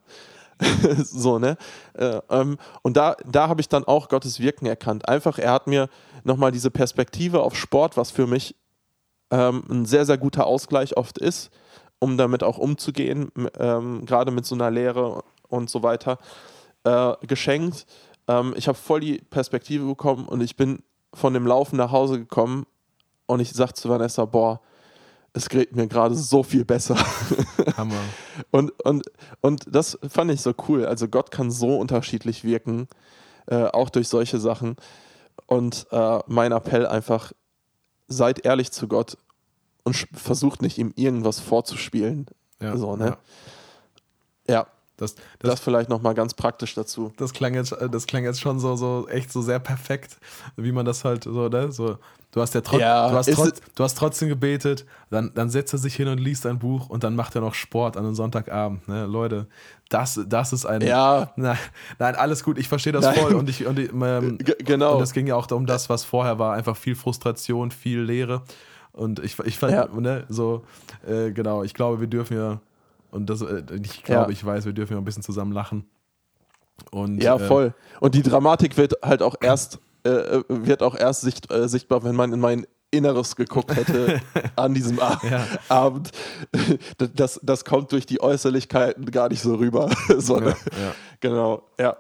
so, 0.98 1.38
ne? 1.38 1.58
Äh, 1.94 2.20
ähm, 2.30 2.58
und 2.82 2.98
da, 2.98 3.16
da 3.26 3.48
habe 3.48 3.62
ich 3.62 3.70
dann 3.70 3.84
auch 3.84 4.10
Gottes 4.10 4.40
Wirken 4.40 4.66
erkannt. 4.66 5.08
Einfach, 5.08 5.38
er 5.38 5.52
hat 5.52 5.68
mir 5.68 5.90
nochmal 6.24 6.52
diese 6.52 6.72
Perspektive 6.72 7.42
auf 7.42 7.56
Sport, 7.56 7.98
was 7.98 8.12
für 8.12 8.28
mich 8.28 8.56
ähm, 9.32 9.64
ein 9.70 9.86
sehr, 9.86 10.06
sehr 10.06 10.18
guter 10.18 10.48
Ausgleich 10.48 10.98
oft 10.98 11.18
ist, 11.18 11.52
um 12.00 12.18
damit 12.18 12.44
auch 12.44 12.58
umzugehen, 12.58 13.32
ähm, 13.60 14.06
gerade 14.06 14.32
mit 14.32 14.46
so 14.46 14.56
einer 14.56 14.72
Lehre 14.72 15.24
und 15.48 15.70
so 15.70 15.84
weiter, 15.84 16.18
äh, 16.84 17.14
geschenkt. 17.26 17.86
Ähm, 18.28 18.54
ich 18.58 18.68
habe 18.68 18.78
voll 18.78 19.02
die 19.02 19.20
Perspektive 19.20 19.86
bekommen 19.86 20.28
und 20.28 20.42
ich 20.42 20.56
bin 20.56 20.82
von 21.18 21.34
dem 21.34 21.48
Laufen 21.48 21.78
nach 21.78 21.92
Hause 21.92 22.20
gekommen 22.20 22.66
und 23.26 23.40
ich 23.40 23.52
sagte 23.52 23.82
zu 23.82 23.90
Vanessa, 23.90 24.26
boah, 24.26 24.62
es 25.34 25.50
geht 25.50 25.76
mir 25.76 25.88
gerade 25.88 26.16
so 26.16 26.44
viel 26.44 26.64
besser. 26.64 26.96
Hammer. 27.76 28.00
Und, 28.52 28.72
und, 28.84 29.04
und 29.42 29.66
das 29.68 30.00
fand 30.08 30.32
ich 30.32 30.42
so 30.42 30.54
cool. 30.68 30.86
Also 30.86 31.08
Gott 31.08 31.32
kann 31.32 31.52
so 31.52 31.78
unterschiedlich 31.78 32.44
wirken, 32.44 32.88
äh, 33.48 33.66
auch 33.66 33.90
durch 33.90 34.08
solche 34.08 34.40
Sachen. 34.40 34.78
Und 35.46 35.88
äh, 35.92 36.20
mein 36.28 36.52
Appell 36.52 36.88
einfach, 36.88 37.34
seid 38.08 38.46
ehrlich 38.46 38.72
zu 38.72 38.88
Gott 38.88 39.18
und 39.84 39.96
versucht 40.14 40.62
nicht, 40.62 40.78
ihm 40.78 40.94
irgendwas 40.96 41.40
vorzuspielen. 41.40 42.28
Ja, 42.62 42.78
So, 42.78 42.96
ne? 42.96 43.18
ja. 44.48 44.54
Ja, 44.54 44.68
Das, 44.98 45.14
das, 45.14 45.52
das, 45.52 45.60
vielleicht 45.60 45.90
nochmal 45.90 46.16
ganz 46.16 46.34
praktisch 46.34 46.74
dazu. 46.74 47.14
das, 47.18 47.32
klang 47.32 47.54
jetzt, 47.54 47.76
das 47.92 48.08
klang 48.08 48.24
jetzt 48.24 48.42
schon 48.42 48.60
so, 48.60 48.76
so 48.76 49.08
echt 49.08 49.32
so 49.32 49.44
sehr 49.44 49.60
perfekt, 49.60 50.18
wie 50.56 50.72
man 50.72 50.86
das 50.86 51.06
halt 51.06 51.24
so, 51.26 51.48
ne? 51.50 51.72
So, 51.72 51.98
du 52.32 52.42
hast 52.42 52.56
ja, 52.56 52.62
trot, 52.62 52.82
Ja, 52.82 53.10
du, 53.12 53.16
hast 53.16 53.32
trot, 53.32 53.54
du 53.76 53.84
hast 53.84 53.96
trotzdem 53.96 54.28
gebetet, 54.28 54.86
dann, 55.12 55.32
dann 55.36 55.52
setzt 55.52 55.72
er 55.74 55.78
sich 55.78 55.96
hin 55.96 56.08
und 56.08 56.18
liest 56.18 56.48
ein 56.48 56.58
Buch 56.58 56.90
und 56.90 57.04
dann 57.04 57.16
macht 57.16 57.36
er 57.36 57.42
noch 57.42 57.54
Sport 57.54 57.96
an 57.96 58.06
einem 58.06 58.16
Sonntagabend. 58.16 58.88
Ne? 58.88 59.06
Leute, 59.06 59.46
das, 59.90 60.20
das 60.28 60.52
ist 60.52 60.66
ein. 60.66 60.82
Ja. 60.82 61.32
Nein, 61.36 61.60
nein, 62.00 62.16
alles 62.16 62.44
gut, 62.44 62.58
ich 62.58 62.68
verstehe 62.68 62.94
das 62.94 63.06
Nein. 63.06 63.16
voll. 63.16 63.36
Und 63.36 63.50
ich, 63.50 63.68
und 63.68 63.78
ich, 63.78 63.92
ähm, 63.94 64.40
genau. 64.66 64.98
Und 64.98 65.04
es 65.04 65.14
ging 65.14 65.28
ja 65.28 65.36
auch 65.36 65.50
um 65.52 65.68
das, 65.68 65.90
was 65.90 66.04
vorher 66.06 66.40
war, 66.40 66.54
einfach 66.54 66.76
viel 66.76 66.96
Frustration, 66.96 67.70
viel 67.70 68.02
Leere. 68.02 68.42
Und 68.94 69.20
ich, 69.20 69.38
ich 69.46 69.60
fand, 69.60 69.74
Ja. 69.74 69.88
ne, 69.88 70.26
so, 70.28 70.64
äh, 71.08 71.32
genau, 71.32 71.62
ich 71.62 71.76
glaube, 71.76 72.00
wir 72.00 72.08
dürfen 72.08 72.36
ja, 72.36 72.60
und 73.12 73.30
das, 73.30 73.42
äh, 73.42 73.64
ich 73.82 74.04
glaube, 74.04 74.24
Ja. 74.24 74.30
ich 74.30 74.46
weiß, 74.46 74.66
wir 74.66 74.74
dürfen 74.74 74.94
ja 74.94 75.00
ein 75.00 75.06
bisschen 75.06 75.24
zusammen 75.24 75.52
lachen. 75.52 75.86
Und, 76.92 77.22
Ja, 77.24 77.36
äh, 77.36 77.40
voll. 77.48 77.74
Und 78.00 78.16
die 78.16 78.22
Dramatik 78.24 78.78
wird 78.78 78.94
halt 79.04 79.22
auch 79.22 79.36
erst, 79.42 79.80
äh, 80.06 80.10
äh, 80.10 80.44
wird 80.48 80.84
auch 80.84 80.96
erst 80.96 81.22
sicht, 81.22 81.52
äh, 81.52 81.68
sichtbar, 81.68 82.04
wenn 82.04 82.16
man 82.16 82.32
in 82.34 82.40
mein 82.40 82.68
Inneres 82.92 83.36
geguckt 83.36 83.76
hätte 83.76 84.22
an 84.56 84.74
diesem 84.74 85.00
A 85.00 85.20
Ja. 85.30 85.46
Abend. 85.70 86.12
Das, 87.16 87.40
das 87.44 87.66
kommt 87.66 87.92
durch 87.92 88.06
die 88.06 88.22
Äußerlichkeiten 88.22 89.10
gar 89.12 89.30
nicht 89.30 89.42
so 89.42 89.56
rüber. 89.56 89.90
so, 90.18 90.38
ne? 90.40 90.56
Ja, 90.72 90.82
ja. 90.84 90.96
Genau, 91.20 91.64
ja, 91.80 91.98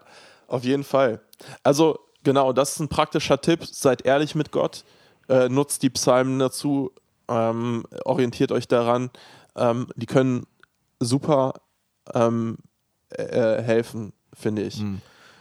auf 0.47 0.63
jeden 0.63 0.83
Fall. 0.83 1.21
Also, 1.63 1.99
genau, 2.23 2.53
das 2.53 2.71
ist 2.73 2.79
ein 2.79 2.87
praktischer 2.87 3.41
Tipp. 3.41 3.65
Seid 3.65 4.05
ehrlich 4.05 4.35
mit 4.35 4.51
Gott, 4.51 4.85
äh, 5.27 5.49
nutzt 5.49 5.83
die 5.83 5.89
Psalmen 5.89 6.39
dazu, 6.39 6.91
ähm, 7.27 7.83
orientiert 8.05 8.51
euch 8.51 8.67
daran. 8.67 9.09
Ähm, 9.55 9.87
die 9.95 10.05
können 10.05 10.45
super 10.99 11.53
ähm, 12.13 12.57
äh, 13.09 13.61
helfen, 13.61 14.13
finde 14.33 14.63
ich. 14.63 14.83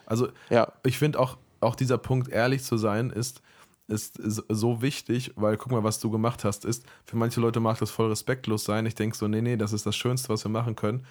Also, 0.07 0.29
Ja, 0.51 0.73
ich 0.85 0.99
finde 0.99 1.19
auch, 1.19 1.37
auch 1.61 1.75
dieser 1.75 1.99
Punkt, 1.99 2.29
ehrlich 2.29 2.63
zu 2.63 2.77
sein, 2.77 3.11
ist, 3.11 3.43
ist 3.89 4.19
so- 4.49 4.83
wichtig, 4.83 5.33
weil 5.37 5.57
guck 5.57 5.73
mal, 5.73 5.85
was 5.85 5.99
du 6.01 6.11
gemacht 6.11 6.45
hast, 6.45 6.65
ist, 6.65 6.85
für 7.05 7.17
manche 7.17 7.41
Leute 7.41 7.61
mag 7.61 7.79
das 7.79 7.91
voll 7.91 8.09
respektlos 8.09 8.65
sein. 8.65 8.87
Ich 8.87 8.95
denke 8.95 9.17
so, 9.17 9.27
nee, 9.29 9.41
nee, 9.43 9.57
das 9.57 9.73
ist 9.73 9.87
das 9.87 9.97
Schönste, 9.97 10.29
was 10.29 10.45
wir 10.45 10.51
machen 10.51 10.77
können. 10.77 11.05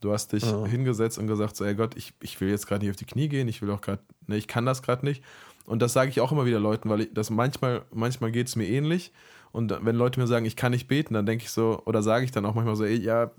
Du 0.00 0.12
hast 0.12 0.32
dich 0.32 0.44
hingesetzt 0.66 1.18
und 1.18 1.26
gesagt, 1.26 1.56
so, 1.56 1.64
ey 1.64 1.74
Gott, 1.74 1.96
ich, 1.96 2.14
ich 2.22 2.40
will 2.40 2.48
jetzt 2.50 2.66
gerade 2.68 2.84
nicht 2.84 2.90
auf 2.90 2.96
die 2.96 3.04
Knie 3.06 3.28
gehen, 3.28 3.48
ich 3.48 3.60
will 3.62 3.70
auch 3.70 3.80
gerade, 3.80 4.02
ne, 4.26 4.36
ich 4.36 4.46
kann 4.46 4.64
das 4.64 4.82
gerade 4.82 5.04
nicht. 5.04 5.24
Und 5.64 5.80
das 5.82 5.92
sage 5.92 6.08
ich 6.10 6.20
auch 6.20 6.30
immer 6.32 6.46
wieder 6.46 6.60
Leuten, 6.60 6.88
weil 6.88 7.00
ich, 7.02 7.14
das 7.14 7.30
manchmal, 7.30 7.82
manchmal 7.92 8.30
geht 8.30 8.46
es 8.46 8.56
mir 8.56 8.66
ähnlich. 8.68 9.12
Und 9.50 9.76
wenn 9.84 9.96
Leute 9.96 10.20
mir 10.20 10.26
sagen, 10.26 10.46
ich 10.46 10.56
kann 10.56 10.72
nicht 10.72 10.86
beten, 10.88 11.14
dann 11.14 11.26
denke 11.26 11.44
ich 11.44 11.50
so, 11.50 11.82
oder 11.84 12.02
sage 12.02 12.24
ich 12.24 12.30
dann 12.30 12.46
auch 12.46 12.54
manchmal 12.54 12.76
so, 12.76 12.84
ey, 12.84 12.96
ja, 12.96 13.30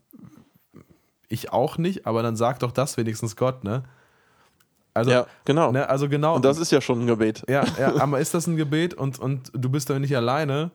ich 1.30 1.54
auch 1.54 1.78
nicht, 1.78 2.06
aber 2.06 2.22
dann 2.24 2.36
sag 2.36 2.60
doch 2.60 2.72
das 2.72 2.98
wenigstens 2.98 3.36
Gott, 3.38 3.64
ne? 3.64 3.84
Also, 4.94 5.12
ja, 5.12 5.28
genau. 5.46 5.72
ne, 5.72 5.88
also 5.88 6.10
genau. 6.10 6.36
Und 6.36 6.44
das 6.44 6.58
ist 6.58 6.72
ja 6.72 6.82
schon 6.82 7.02
ein 7.02 7.08
Gebet. 7.08 7.44
Ja, 7.48 7.64
ja, 7.80 7.96
aber 8.02 8.20
ist 8.20 8.34
das 8.34 8.48
ein 8.48 8.58
Gebet 8.58 8.94
und, 8.96 9.20
und 9.20 9.52
du 9.54 9.70
bist 9.70 9.90
damit 9.90 10.02
nicht 10.02 10.16
alleine? 10.18 10.72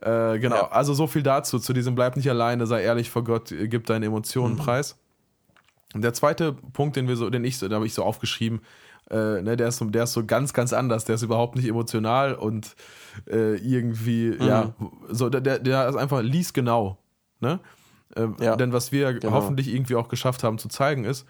Äh, 0.00 0.38
genau, 0.40 0.56
Ja. 0.56 0.68
also 0.70 0.94
so 0.94 1.06
viel 1.06 1.22
dazu, 1.22 1.58
zu 1.58 1.72
diesem 1.72 1.94
bleib 1.94 2.16
nicht 2.16 2.28
alleine, 2.28 2.66
sei 2.66 2.82
ehrlich 2.82 3.10
vor 3.10 3.22
Gott, 3.22 3.50
gib 3.56 3.86
deine 3.86 4.06
Emotionen 4.06 4.56
preis. 4.56 4.96
Und 5.94 6.02
der 6.02 6.14
zweite 6.14 6.54
Punkt, 6.72 6.96
den 6.96 7.06
wir 7.06 7.16
so, 7.16 7.28
den 7.28 7.44
ich 7.44 7.58
so, 7.58 7.68
da 7.68 7.76
habe 7.76 7.86
ich 7.86 7.92
so 7.94 8.02
aufgeschrieben, 8.02 8.62
äh, 9.10 9.42
ne, 9.42 9.56
der 9.56 9.68
ist 9.68 9.76
so, 9.76 9.84
der 9.84 10.04
ist 10.04 10.14
so 10.14 10.24
ganz, 10.24 10.54
ganz 10.54 10.72
anders, 10.72 11.04
der 11.04 11.16
ist 11.16 11.22
überhaupt 11.22 11.54
nicht 11.54 11.68
emotional 11.68 12.34
und 12.34 12.74
äh, 13.30 13.56
irgendwie, 13.56 14.34
ja, 14.40 14.72
so, 15.10 15.28
der, 15.28 15.42
der- 15.42 15.58
der 15.58 15.88
ist 15.88 15.96
einfach, 15.96 16.22
lies 16.22 16.54
genau, 16.54 16.96
ne? 17.40 17.60
Äh, 18.16 18.26
Ja. 18.40 18.56
Denn 18.56 18.72
was 18.72 18.92
wir 18.92 19.14
Genau. 19.14 19.32
hoffentlich 19.32 19.68
irgendwie 19.72 19.94
auch 19.96 20.08
geschafft 20.08 20.42
haben 20.44 20.58
zu 20.58 20.68
zeigen 20.68 21.04
ist, 21.04 21.26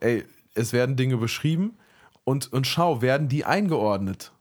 ey, 0.00 0.24
es 0.54 0.72
werden 0.72 0.96
Dinge 0.96 1.16
beschrieben 1.16 1.76
und, 2.24 2.52
und 2.52 2.66
schau, 2.66 3.02
werden 3.02 3.28
die 3.28 3.44
eingeordnet? 3.44 4.32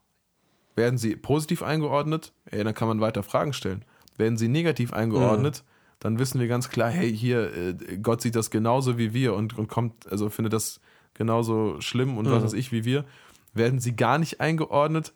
Werden 0.76 0.98
sie 0.98 1.16
positiv 1.16 1.64
eingeordnet? 1.64 2.34
Ey, 2.46 2.64
dann 2.64 2.74
kann 2.74 2.88
man 2.88 3.02
weiter 3.02 3.24
Fragen 3.24 3.54
stellen. 3.54 3.84
Werden 4.18 4.38
sie 4.38 4.48
negativ 4.48 4.94
eingeordnet? 4.94 5.64
Dann 6.00 6.18
wissen 6.18 6.40
wir 6.40 6.48
ganz 6.48 6.70
klar, 6.70 6.90
hey, 6.90 7.16
hier, 7.16 7.56
äh, 7.56 7.98
Gott 8.02 8.22
sieht 8.22 8.36
das 8.36 8.50
genauso 8.50 8.98
wie 8.98 9.14
wir 9.14 9.34
und, 9.36 9.58
und 9.58 9.68
kommt, 9.68 10.10
also 10.12 10.30
findet 10.30 10.54
das 10.54 10.80
genauso 11.14 11.80
schlimm 11.82 12.18
und 12.18 12.30
was 12.32 12.44
weiß 12.44 12.54
ich 12.54 12.72
wie 12.72 12.86
wir. 12.86 13.06
Werden 13.54 13.80
sie 13.80 13.96
gar 13.96 14.18
nicht 14.18 14.40
eingeordnet? 14.42 15.14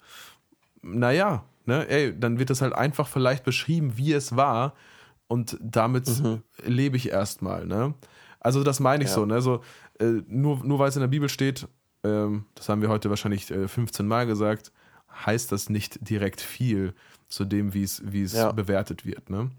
Naja, 0.81 1.45
ne, 1.65 1.87
ey, 1.89 2.17
dann 2.17 2.37
wird 2.37 2.49
das 2.49 2.61
halt 2.61 2.73
einfach 2.73 3.07
vielleicht 3.07 3.43
beschrieben, 3.43 3.93
wie 3.97 4.13
es 4.13 4.35
war 4.35 4.73
und 5.27 5.57
damit 5.61 6.09
lebe 6.65 6.97
ich 6.97 7.09
erstmal, 7.09 7.65
ne? 7.65 7.93
Also 8.39 8.63
das 8.63 8.79
meine 8.79 9.03
ich 9.03 9.09
Ja. 9.09 9.15
so, 9.15 9.25
ne? 9.25 9.41
So, 9.41 9.61
äh, 9.99 10.21
nur, 10.27 10.63
nur 10.63 10.77
weil 10.79 10.89
es 10.89 10.95
in 10.95 11.01
der 11.01 11.07
Bibel 11.07 11.29
steht, 11.29 11.67
ähm, 12.03 12.45
das 12.55 12.69
haben 12.69 12.81
wir 12.81 12.89
heute 12.89 13.09
wahrscheinlich 13.09 13.49
äh, 13.49 13.67
15 13.67 14.07
Mal 14.07 14.25
gesagt, 14.27 14.71
heißt 15.25 15.51
das 15.51 15.69
nicht 15.69 16.07
direkt 16.07 16.41
viel 16.41 16.93
zu 17.27 17.43
dem, 17.45 17.73
wie 17.73 17.81
es 17.83 18.01
wie 18.05 18.21
es 18.23 18.33
Ja. 18.33 18.51
bewertet 18.51 19.05
wird, 19.05 19.29
ne? 19.29 19.49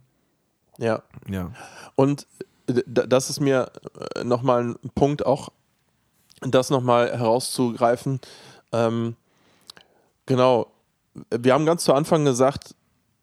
Ja. 0.79 1.03
Ja. 1.29 1.51
Und 1.97 2.27
d- 2.69 2.85
das 2.87 3.31
ist 3.31 3.41
mir 3.41 3.71
nochmal 4.23 4.77
ein 4.85 4.91
Punkt, 4.95 5.25
auch 5.27 5.49
das 6.43 6.71
nochmal 6.71 7.11
herauszugreifen. 7.17 8.21
Ähm, 8.73 9.17
genau, 10.27 10.71
wir 11.31 11.55
haben 11.55 11.67
ganz 11.67 11.85
zu 11.85 11.95
Anfang 11.95 12.25
gesagt, 12.25 12.75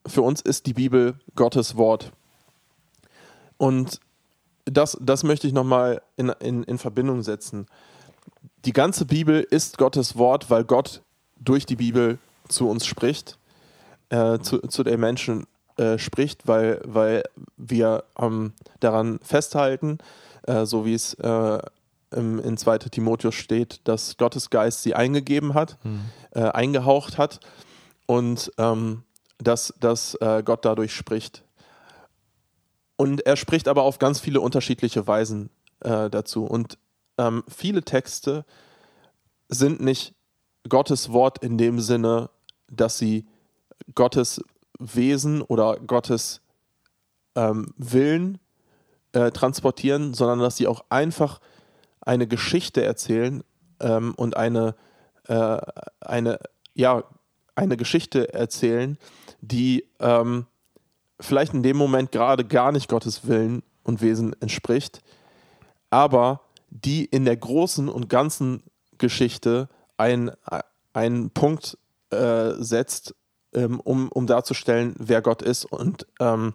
für 0.06 0.22
uns 0.24 0.42
ist 0.42 0.66
die 0.66 0.74
Bibel 0.74 1.16
Gottes 1.36 1.78
Wort. 1.78 2.12
Und 3.58 4.00
das, 4.66 4.98
das 5.02 5.24
möchte 5.24 5.48
ich 5.48 5.54
nochmal 5.54 6.02
in, 6.18 6.30
in, 6.40 6.64
in 6.64 6.78
Verbindung 6.78 7.22
setzen. 7.22 7.68
Die 8.66 8.74
ganze 8.74 9.06
Bibel 9.06 9.42
ist 9.42 9.78
Gottes 9.78 10.18
Wort, 10.18 10.50
weil 10.50 10.64
Gott 10.64 11.02
durch 11.40 11.66
die 11.66 11.76
Bibel 11.76 12.18
zu 12.48 12.70
uns 12.70 12.86
spricht, 12.86 13.38
äh, 14.10 14.40
zu, 14.40 14.60
zu 14.60 14.84
den 14.84 15.00
Menschen 15.00 15.46
äh, 15.78 15.98
spricht, 15.98 16.48
weil, 16.48 16.82
weil 16.86 17.24
wir 17.58 18.04
ähm, 18.18 18.54
daran 18.80 19.20
festhalten, 19.24 19.98
äh, 20.44 20.66
so 20.66 20.86
wie 20.86 20.94
es 20.94 21.14
äh, 21.16 21.60
im, 22.12 22.40
in 22.40 22.58
2. 22.58 22.78
Timotheus 22.78 23.36
steht, 23.36 23.82
dass 23.86 24.18
Gottes 24.18 24.50
Geist 24.50 24.84
sie 24.84 24.96
eingegeben 24.96 25.54
hat, 25.56 25.78
äh, 26.32 26.42
eingehaucht 26.42 27.18
hat 27.18 27.40
und 28.06 28.52
ähm, 28.58 29.04
dass, 29.40 29.74
dass 29.80 30.16
äh, 30.16 30.44
Gott 30.46 30.64
dadurch 30.64 30.94
spricht. 30.94 31.44
Und 33.04 33.26
er 33.26 33.36
spricht 33.36 33.68
aber 33.68 33.84
auf 33.84 34.00
ganz 34.00 34.22
viele 34.22 34.40
unterschiedliche 34.40 35.06
Weisen 35.08 35.50
äh, 35.82 36.10
dazu. 36.10 36.46
Und 36.46 36.78
ähm, 37.18 37.44
viele 37.50 37.84
Texte 37.84 38.46
sind 39.50 39.82
nicht 39.82 40.16
Gottes 40.70 41.12
Wort 41.12 41.44
in 41.44 41.58
dem 41.58 41.82
Sinne, 41.82 42.30
dass 42.72 42.98
sie 42.98 43.28
Gottes 43.94 44.42
Wesen 44.80 45.42
oder 45.42 45.82
Gottes 45.86 46.40
ähm, 47.36 47.74
Willen 47.76 48.40
äh, 49.12 49.32
transportieren, 49.32 50.14
sondern 50.14 50.40
dass 50.40 50.56
sie 50.56 50.68
auch 50.68 50.86
einfach 50.88 51.42
eine 52.00 52.26
Geschichte 52.26 52.86
erzählen 52.86 53.44
ähm, 53.82 54.14
und 54.16 54.38
eine, 54.38 54.76
äh, 55.28 55.58
eine, 56.00 56.40
ja, 56.74 57.04
eine 57.54 57.76
Geschichte 57.76 58.34
erzählen, 58.34 58.98
die 59.42 59.90
ähm, 60.00 60.46
vielleicht 61.20 61.54
in 61.54 61.64
dem 61.64 61.78
Moment 61.78 62.12
gerade 62.12 62.46
gar 62.46 62.72
nicht 62.72 62.88
Gottes 62.90 63.28
Willen 63.28 63.64
und 63.84 64.02
Wesen 64.02 64.36
entspricht, 64.42 65.02
aber 65.90 66.42
die 66.70 67.06
in 67.06 67.26
der 67.26 67.38
großen 67.38 67.88
und 67.90 68.10
ganzen 68.10 68.64
Geschichte 68.98 69.70
ein, 69.98 70.32
einen 70.94 71.30
Punkt 71.30 71.78
äh, 72.10 72.52
setzt, 72.58 73.16
ähm, 73.54 73.80
um, 73.80 74.10
um 74.10 74.26
darzustellen, 74.28 74.96
wer 74.98 75.22
Gott 75.22 75.42
ist 75.42 75.66
und 75.66 76.08
ähm, 76.20 76.54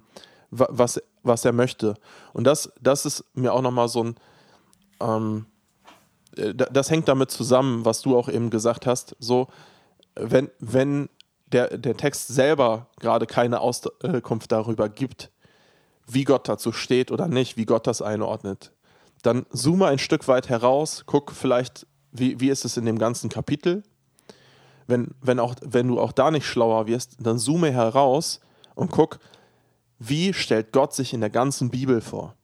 wa- 0.51 0.68
was, 0.70 1.01
was 1.22 1.44
er 1.44 1.52
möchte. 1.52 1.94
Und 2.32 2.44
das, 2.44 2.72
das 2.80 3.06
ist 3.06 3.24
mir 3.35 3.52
auch 3.52 3.62
nochmal 3.62 3.89
so 3.89 4.05
ein, 4.05 4.14
ähm, 5.01 5.47
äh, 6.36 6.55
da- 6.55 6.66
das 6.66 6.90
hängt 6.90 7.09
damit 7.09 7.30
zusammen, 7.30 7.85
was 7.85 8.02
du 8.02 8.16
auch 8.16 8.28
eben 8.28 8.51
gesagt 8.51 8.86
hast, 8.86 9.14
so, 9.20 9.47
wenn, 10.16 10.51
wenn 10.59 11.09
der, 11.52 11.78
der 11.78 11.96
Text 11.96 12.28
selber 12.28 12.88
gerade 13.00 13.26
keine 13.26 13.60
Auskunft 13.60 14.52
darüber 14.52 14.88
gibt, 14.88 15.30
wie 16.06 16.24
Gott 16.24 16.48
dazu 16.48 16.72
steht 16.72 17.10
oder 17.10 17.28
nicht, 17.28 17.56
wie 17.56 17.66
Gott 17.66 17.86
das 17.86 18.02
einordnet, 18.02 18.72
dann 19.22 19.46
zoome 19.50 19.86
ein 19.86 19.98
Stück 19.98 20.26
weit 20.28 20.48
heraus, 20.48 21.04
guck 21.06 21.32
vielleicht, 21.32 21.86
wie, 22.12 22.40
wie 22.40 22.50
ist 22.50 22.64
es 22.64 22.76
in 22.76 22.86
dem 22.86 22.98
ganzen 22.98 23.28
Kapitel. 23.28 23.82
Wenn, 24.86 25.08
wenn, 25.20 25.38
auch, 25.38 25.54
wenn 25.60 25.88
du 25.88 26.00
auch 26.00 26.12
da 26.12 26.30
nicht 26.30 26.46
schlauer 26.46 26.86
wirst, 26.86 27.16
dann 27.20 27.38
zoome 27.38 27.70
heraus 27.70 28.40
und 28.74 28.90
guck, 28.90 29.18
wie 29.98 30.32
stellt 30.32 30.72
Gott 30.72 30.94
sich 30.94 31.12
in 31.12 31.20
der 31.20 31.30
ganzen 31.30 31.70
Bibel 31.70 32.00
vor? 32.00 32.34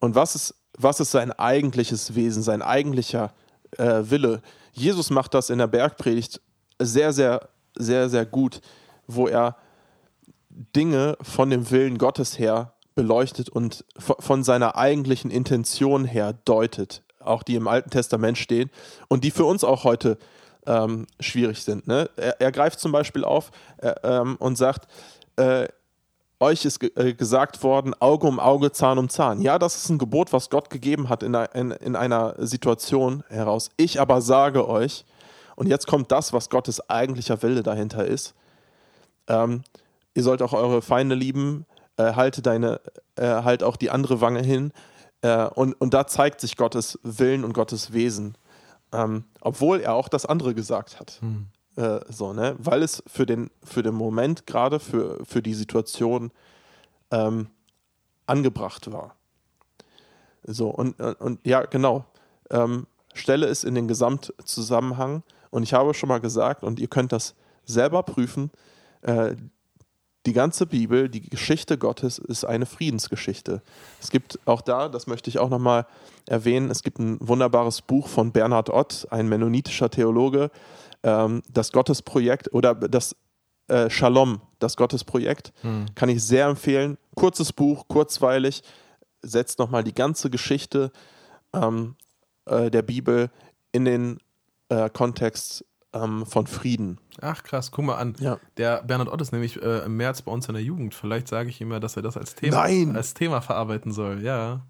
Und 0.00 0.14
was 0.14 0.34
ist, 0.34 0.54
was 0.76 1.00
ist 1.00 1.12
sein 1.12 1.32
eigentliches 1.32 2.14
Wesen, 2.14 2.42
sein 2.42 2.60
eigentlicher 2.60 3.32
äh, 3.78 4.02
Wille? 4.02 4.42
Jesus 4.72 5.10
macht 5.10 5.32
das 5.32 5.50
in 5.50 5.58
der 5.58 5.68
Bergpredigt 5.68 6.40
sehr, 6.80 7.12
sehr, 7.12 7.48
sehr, 7.76 8.08
sehr 8.08 8.26
gut, 8.26 8.60
wo 9.06 9.26
er 9.28 9.56
Dinge 10.48 11.16
von 11.20 11.50
dem 11.50 11.70
Willen 11.70 11.98
Gottes 11.98 12.38
her 12.38 12.72
beleuchtet 12.94 13.48
und 13.48 13.84
von 13.98 14.44
seiner 14.44 14.76
eigentlichen 14.76 15.30
Intention 15.30 16.04
her 16.04 16.32
deutet, 16.44 17.02
auch 17.18 17.42
die 17.42 17.56
im 17.56 17.66
Alten 17.66 17.90
Testament 17.90 18.38
stehen 18.38 18.70
und 19.08 19.24
die 19.24 19.32
für 19.32 19.44
uns 19.44 19.64
auch 19.64 19.84
heute 19.84 20.16
ähm, 20.66 21.06
schwierig 21.20 21.62
sind. 21.62 21.86
Ne? 21.88 22.08
Er, 22.16 22.40
er 22.40 22.52
greift 22.52 22.78
zum 22.78 22.92
Beispiel 22.92 23.24
auf 23.24 23.50
äh, 23.78 23.92
ähm, 24.04 24.36
und 24.36 24.56
sagt, 24.56 24.86
äh, 25.36 25.66
euch 26.40 26.64
ist 26.64 26.82
äh, 26.96 27.14
gesagt 27.14 27.62
worden, 27.62 27.94
Auge 28.00 28.26
um 28.26 28.38
Auge, 28.38 28.72
Zahn 28.72 28.98
um 28.98 29.08
Zahn. 29.08 29.40
Ja, 29.40 29.58
das 29.58 29.76
ist 29.76 29.88
ein 29.88 29.98
Gebot, 29.98 30.32
was 30.32 30.50
Gott 30.50 30.70
gegeben 30.70 31.08
hat 31.08 31.22
in, 31.22 31.34
in, 31.34 31.70
in 31.70 31.96
einer 31.96 32.34
Situation 32.38 33.24
heraus. 33.28 33.70
Ich 33.76 34.00
aber 34.00 34.20
sage 34.20 34.68
euch, 34.68 35.04
und 35.56 35.68
jetzt 35.68 35.86
kommt 35.86 36.10
das, 36.12 36.32
was 36.32 36.50
Gottes 36.50 36.88
eigentlicher 36.88 37.42
Wille 37.42 37.62
dahinter 37.62 38.06
ist. 38.06 38.34
Ähm, 39.28 39.62
ihr 40.14 40.22
sollt 40.22 40.42
auch 40.42 40.52
eure 40.52 40.82
Feinde 40.82 41.14
lieben, 41.14 41.66
äh, 41.96 42.14
halte 42.14 42.42
deine, 42.42 42.80
äh, 43.16 43.26
halt 43.26 43.62
auch 43.62 43.76
die 43.76 43.90
andere 43.90 44.20
Wange 44.20 44.42
hin. 44.42 44.72
Äh, 45.22 45.46
und, 45.46 45.74
und 45.74 45.94
da 45.94 46.06
zeigt 46.06 46.40
sich 46.40 46.56
Gottes 46.56 46.98
Willen 47.02 47.44
und 47.44 47.52
Gottes 47.52 47.92
Wesen. 47.92 48.36
Ähm, 48.92 49.24
obwohl 49.40 49.80
er 49.80 49.94
auch 49.94 50.08
das 50.08 50.26
andere 50.26 50.54
gesagt 50.54 51.00
hat. 51.00 51.18
Äh, 51.76 52.00
so, 52.08 52.32
ne? 52.32 52.54
Weil 52.58 52.82
es 52.82 53.02
für 53.06 53.26
den, 53.26 53.50
für 53.64 53.82
den 53.82 53.94
Moment, 53.94 54.46
gerade 54.46 54.78
für, 54.78 55.24
für 55.24 55.42
die 55.42 55.54
Situation, 55.54 56.30
ähm, 57.10 57.48
angebracht 58.26 58.92
war. 58.92 59.16
So, 60.44 60.68
und, 60.68 61.00
und, 61.00 61.20
und 61.20 61.46
ja, 61.46 61.62
genau. 61.62 62.04
Ähm, 62.50 62.86
stelle 63.14 63.46
es 63.46 63.64
in 63.64 63.74
den 63.74 63.88
Gesamtzusammenhang. 63.88 65.22
Und 65.54 65.62
ich 65.62 65.72
habe 65.72 65.94
schon 65.94 66.08
mal 66.08 66.18
gesagt, 66.18 66.64
und 66.64 66.80
ihr 66.80 66.88
könnt 66.88 67.12
das 67.12 67.36
selber 67.64 68.02
prüfen, 68.02 68.50
äh, 69.02 69.36
die 70.26 70.32
ganze 70.32 70.66
Bibel, 70.66 71.08
die 71.08 71.20
Geschichte 71.20 71.78
Gottes 71.78 72.18
ist 72.18 72.44
eine 72.44 72.66
Friedensgeschichte. 72.66 73.62
Es 74.00 74.10
gibt 74.10 74.40
auch 74.46 74.62
da, 74.62 74.88
das 74.88 75.06
möchte 75.06 75.30
ich 75.30 75.38
auch 75.38 75.50
nochmal 75.50 75.86
erwähnen, 76.26 76.70
es 76.70 76.82
gibt 76.82 76.98
ein 76.98 77.18
wunderbares 77.20 77.82
Buch 77.82 78.08
von 78.08 78.32
Bernhard 78.32 78.68
Ott, 78.68 79.06
ein 79.10 79.28
mennonitischer 79.28 79.90
Theologe, 79.90 80.50
ähm, 81.04 81.40
das 81.48 81.70
Gottesprojekt 81.70 82.52
oder 82.52 82.74
das 82.74 83.14
äh, 83.68 83.88
Shalom, 83.88 84.40
das 84.58 84.76
Gottesprojekt, 84.76 85.52
kann 85.94 86.08
ich 86.08 86.24
sehr 86.24 86.46
empfehlen. 86.46 86.98
Kurzes 87.14 87.52
Buch, 87.52 87.86
kurzweilig, 87.86 88.64
setzt 89.22 89.60
nochmal 89.60 89.84
die 89.84 89.94
ganze 89.94 90.30
Geschichte 90.30 90.90
ähm, 91.52 91.94
äh, 92.46 92.72
der 92.72 92.82
Bibel 92.82 93.30
in 93.70 93.84
den 93.84 94.18
äh, 94.68 94.88
Kontext 94.90 95.64
ähm, 95.92 96.26
von 96.26 96.46
Frieden. 96.46 96.98
Ach 97.20 97.42
krass, 97.42 97.70
guck 97.70 97.84
mal 97.84 97.96
an. 97.96 98.16
Ja. 98.18 98.38
Der 98.56 98.82
Bernhard 98.82 99.08
Ott 99.10 99.20
ist 99.20 99.32
nämlich 99.32 99.62
äh, 99.62 99.84
im 99.84 99.96
März 99.96 100.22
bei 100.22 100.32
uns 100.32 100.48
in 100.48 100.54
der 100.54 100.62
Jugend. 100.62 100.94
Vielleicht 100.94 101.28
sage 101.28 101.48
ich 101.48 101.60
ihm 101.60 101.70
ja, 101.72 101.80
dass 101.80 101.96
er 101.96 102.02
das 102.02 102.16
als 102.16 102.34
Thema, 102.34 102.56
Nein! 102.64 102.96
als 102.96 103.14
Thema 103.14 103.40
verarbeiten 103.40 103.92
soll. 103.92 104.20
Ja. 104.22 104.62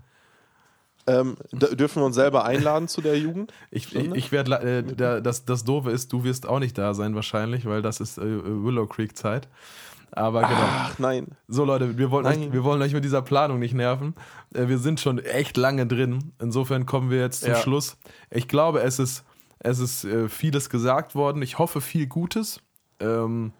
Ähm, 1.06 1.36
dürfen 1.52 2.00
wir 2.00 2.06
uns 2.06 2.14
selber 2.14 2.44
einladen 2.46 2.88
zu 2.88 3.02
der 3.02 3.18
Jugend? 3.18 3.52
Ich, 3.70 3.94
ich, 3.94 4.10
ich 4.14 4.32
werde, 4.32 4.58
äh, 4.60 4.82
da- 4.82 5.20
das, 5.20 5.44
das 5.44 5.62
Doofe 5.64 5.90
ist, 5.90 6.10
du 6.14 6.24
wirst 6.24 6.46
auch 6.48 6.58
nicht 6.60 6.78
da 6.78 6.94
sein 6.94 7.14
wahrscheinlich, 7.14 7.66
weil 7.66 7.82
das 7.82 8.00
ist 8.00 8.16
äh, 8.16 8.22
Willow 8.22 8.86
Creek 8.86 9.14
Zeit. 9.16 9.48
Aber 10.12 10.42
genau. 10.42 10.54
Ach 10.62 10.98
nein. 10.98 11.26
So 11.48 11.64
Leute, 11.64 11.98
wir 11.98 12.10
wollen, 12.10 12.24
Nein. 12.24 12.44
euch, 12.44 12.52
wir 12.52 12.62
wollen 12.64 12.80
euch 12.80 12.94
mit 12.94 13.04
dieser 13.04 13.20
Planung 13.20 13.58
nicht 13.58 13.74
nerven. 13.74 14.14
Äh, 14.54 14.68
wir 14.68 14.78
sind 14.78 14.98
schon 15.00 15.18
echt 15.18 15.56
lange 15.58 15.86
drin. 15.86 16.32
Insofern 16.40 16.86
kommen 16.86 17.10
wir 17.10 17.18
jetzt 17.20 17.40
zum 17.40 17.50
Ja. 17.50 17.56
Schluss. 17.56 17.96
Ich 18.30 18.46
glaube, 18.48 18.80
es 18.82 18.98
ist, 18.98 19.24
es 19.58 19.78
ist 19.78 20.04
äh, 20.04 20.28
vieles 20.28 20.70
gesagt 20.70 21.14
worden. 21.14 21.42
Ich 21.42 21.58
hoffe, 21.58 21.80
viel 21.80 22.06
Gutes. 22.06 22.60
Ähm, 23.00 23.52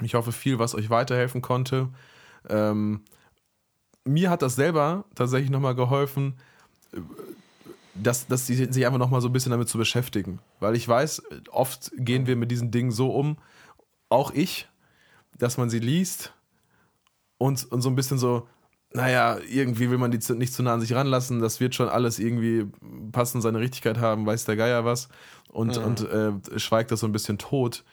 ich 0.00 0.14
hoffe, 0.14 0.32
viel, 0.32 0.58
was 0.58 0.74
euch 0.74 0.90
weiterhelfen 0.90 1.42
konnte. 1.42 1.88
Ähm, 2.48 3.02
mir 4.04 4.30
hat 4.30 4.42
das 4.42 4.56
selber 4.56 5.04
tatsächlich 5.14 5.50
nochmal 5.50 5.74
geholfen, 5.74 6.34
dass, 7.94 8.26
dass 8.26 8.46
sie 8.46 8.54
sich 8.54 8.86
einfach 8.86 8.98
nochmal 8.98 9.20
so 9.20 9.28
ein 9.28 9.32
bisschen 9.32 9.50
damit 9.50 9.68
zu 9.68 9.78
beschäftigen. 9.78 10.40
Weil 10.60 10.76
ich 10.76 10.86
weiß, 10.86 11.22
oft 11.50 11.92
gehen 11.96 12.26
wir 12.26 12.36
mit 12.36 12.50
diesen 12.50 12.70
Dingen 12.70 12.90
so 12.90 13.10
um, 13.10 13.38
auch 14.08 14.32
ich, 14.32 14.68
dass 15.38 15.56
man 15.56 15.70
sie 15.70 15.78
liest 15.78 16.32
und, 17.38 17.70
und 17.70 17.80
so 17.80 17.88
ein 17.88 17.96
bisschen 17.96 18.18
so, 18.18 18.48
naja, 18.94 19.38
irgendwie 19.50 19.90
will 19.90 19.98
man 19.98 20.12
die 20.12 20.20
nicht 20.34 20.54
zu 20.54 20.62
nah 20.62 20.74
an 20.74 20.80
sich 20.80 20.94
ranlassen, 20.94 21.40
das 21.40 21.58
wird 21.58 21.74
schon 21.74 21.88
alles 21.88 22.18
irgendwie 22.20 22.66
passen, 23.10 23.40
seine 23.42 23.58
Richtigkeit 23.58 23.98
haben, 23.98 24.24
weiß 24.24 24.44
der 24.44 24.56
Geier 24.56 24.84
was 24.84 25.08
und, 25.48 25.76
und 25.78 26.08
äh, 26.08 26.32
schweigt 26.58 26.92
das 26.92 27.00
so 27.00 27.06
ein 27.06 27.12
bisschen 27.12 27.36
tot. 27.36 27.84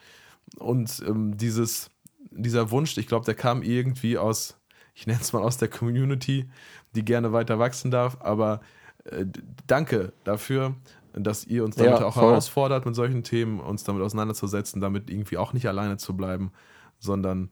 Und 0.59 1.01
ähm, 1.07 1.37
dieses, 1.37 1.89
dieser 2.29 2.69
Wunsch, 2.69 2.97
ich 2.97 3.07
glaube, 3.07 3.25
der 3.25 3.33
kam 3.33 3.63
irgendwie 3.63 4.17
aus, 4.19 4.59
ich 4.93 5.07
nenne 5.07 5.19
es 5.21 5.33
mal 5.33 5.41
aus 5.41 5.57
der 5.57 5.69
Community, 5.69 6.49
die 6.95 7.03
gerne 7.03 7.33
weiter 7.33 7.57
wachsen 7.57 7.89
darf. 7.89 8.17
Aber 8.19 8.61
äh, 9.05 9.25
danke 9.65 10.13
dafür, 10.23 10.75
dass 11.13 11.45
ihr 11.45 11.63
uns 11.65 11.77
damit 11.77 11.99
Ja, 11.99 12.05
auch 12.05 12.13
voll. 12.13 12.29
herausfordert, 12.29 12.85
mit 12.85 12.95
solchen 12.95 13.23
Themen 13.23 13.59
uns 13.59 13.83
damit 13.83 14.03
auseinanderzusetzen, 14.03 14.81
damit 14.81 15.09
irgendwie 15.09 15.37
auch 15.37 15.53
nicht 15.53 15.67
alleine 15.67 15.97
zu 15.97 16.15
bleiben, 16.15 16.51
sondern 16.99 17.49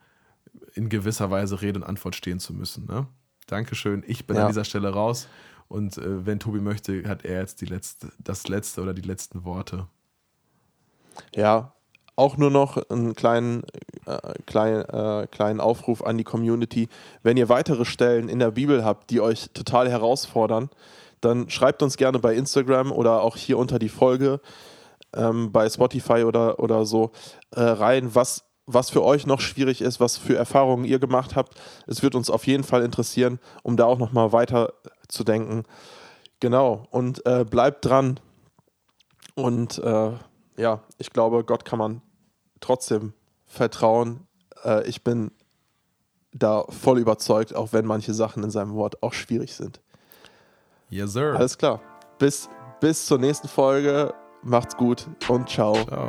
in 0.75 0.89
gewisser 0.89 1.31
Weise 1.31 1.61
Rede 1.61 1.79
und 1.79 1.85
Antwort 1.85 2.15
stehen 2.15 2.39
zu 2.39 2.53
müssen. 2.53 2.85
Ne? 2.85 3.07
Dankeschön. 3.51 4.03
Ich 4.07 4.25
bin 4.27 4.35
Ja. 4.37 4.43
an 4.43 4.47
dieser 4.49 4.63
Stelle 4.65 4.89
raus. 4.89 5.27
Und 5.67 5.97
äh, 5.97 6.25
wenn 6.25 6.39
Tobi 6.39 6.59
möchte, 6.59 7.07
hat 7.07 7.25
er 7.25 7.41
jetzt 7.41 7.61
die 7.61 7.65
letzte, 7.65 8.11
das 8.17 8.47
letzte 8.47 8.81
oder 8.81 8.93
die 8.93 9.01
letzten 9.01 9.45
Worte. 9.45 9.87
Ja, 11.35 11.73
auch 12.15 12.37
nur 12.37 12.49
noch 12.49 12.77
einen 12.89 13.15
kleinen, 13.15 13.63
äh, 14.05 14.17
kleinen, 14.45 14.81
äh, 14.89 15.27
kleinen 15.31 15.59
Aufruf 15.59 16.03
an 16.03 16.17
die 16.17 16.23
Community. 16.23 16.89
Wenn 17.23 17.37
ihr 17.37 17.49
weitere 17.49 17.85
Stellen 17.85 18.29
in 18.29 18.39
der 18.39 18.51
Bibel 18.51 18.83
habt, 18.83 19.09
die 19.09 19.21
euch 19.21 19.51
total 19.53 19.89
herausfordern, 19.89 20.69
dann 21.21 21.49
schreibt 21.49 21.83
uns 21.83 21.97
gerne 21.97 22.19
bei 22.19 22.35
Instagram 22.35 22.91
oder 22.91 23.21
auch 23.21 23.37
hier 23.37 23.57
unter 23.57 23.79
die 23.79 23.89
Folge 23.89 24.41
ähm, 25.13 25.51
bei 25.51 25.69
Spotify 25.69 26.23
oder, 26.23 26.59
oder 26.59 26.85
so 26.85 27.11
äh, 27.51 27.61
rein, 27.61 28.13
was, 28.15 28.43
was 28.71 28.89
für 28.91 29.03
euch 29.03 29.25
noch 29.25 29.41
schwierig 29.41 29.81
ist, 29.81 29.99
was 29.99 30.17
für 30.17 30.35
Erfahrungen 30.35 30.85
ihr 30.85 30.99
gemacht 30.99 31.35
habt. 31.35 31.59
Es 31.87 32.03
wird 32.03 32.15
uns 32.15 32.29
auf 32.29 32.45
jeden 32.45 32.63
Fall 32.63 32.83
interessieren, 32.83 33.39
um 33.63 33.77
da 33.77 33.85
auch 33.85 33.97
nochmal 33.97 34.31
weiter 34.31 34.73
zu 35.07 35.23
denken. 35.23 35.63
Genau, 36.39 36.87
und 36.91 37.25
äh, 37.25 37.45
bleibt 37.49 37.85
dran. 37.85 38.19
Und 39.35 39.79
äh, 39.79 40.11
ja, 40.57 40.83
ich 40.97 41.11
glaube, 41.11 41.43
Gott 41.43 41.65
kann 41.65 41.79
man 41.79 42.01
trotzdem 42.59 43.13
vertrauen. 43.47 44.27
Äh, 44.63 44.87
ich 44.87 45.03
bin 45.03 45.31
da 46.31 46.63
voll 46.69 46.99
überzeugt, 46.99 47.55
auch 47.55 47.73
wenn 47.73 47.85
manche 47.85 48.13
Sachen 48.13 48.43
in 48.43 48.51
seinem 48.51 48.75
Wort 48.75 49.01
auch 49.01 49.13
schwierig 49.13 49.55
sind. 49.55 49.81
Yes, 50.89 51.13
sir. 51.13 51.35
Alles 51.35 51.57
klar. 51.57 51.81
Bis, 52.19 52.49
bis 52.79 53.05
zur 53.05 53.17
nächsten 53.17 53.47
Folge. 53.47 54.13
Macht's 54.43 54.77
gut 54.77 55.07
und 55.27 55.49
ciao. 55.49 55.73
Ciao. 55.85 56.07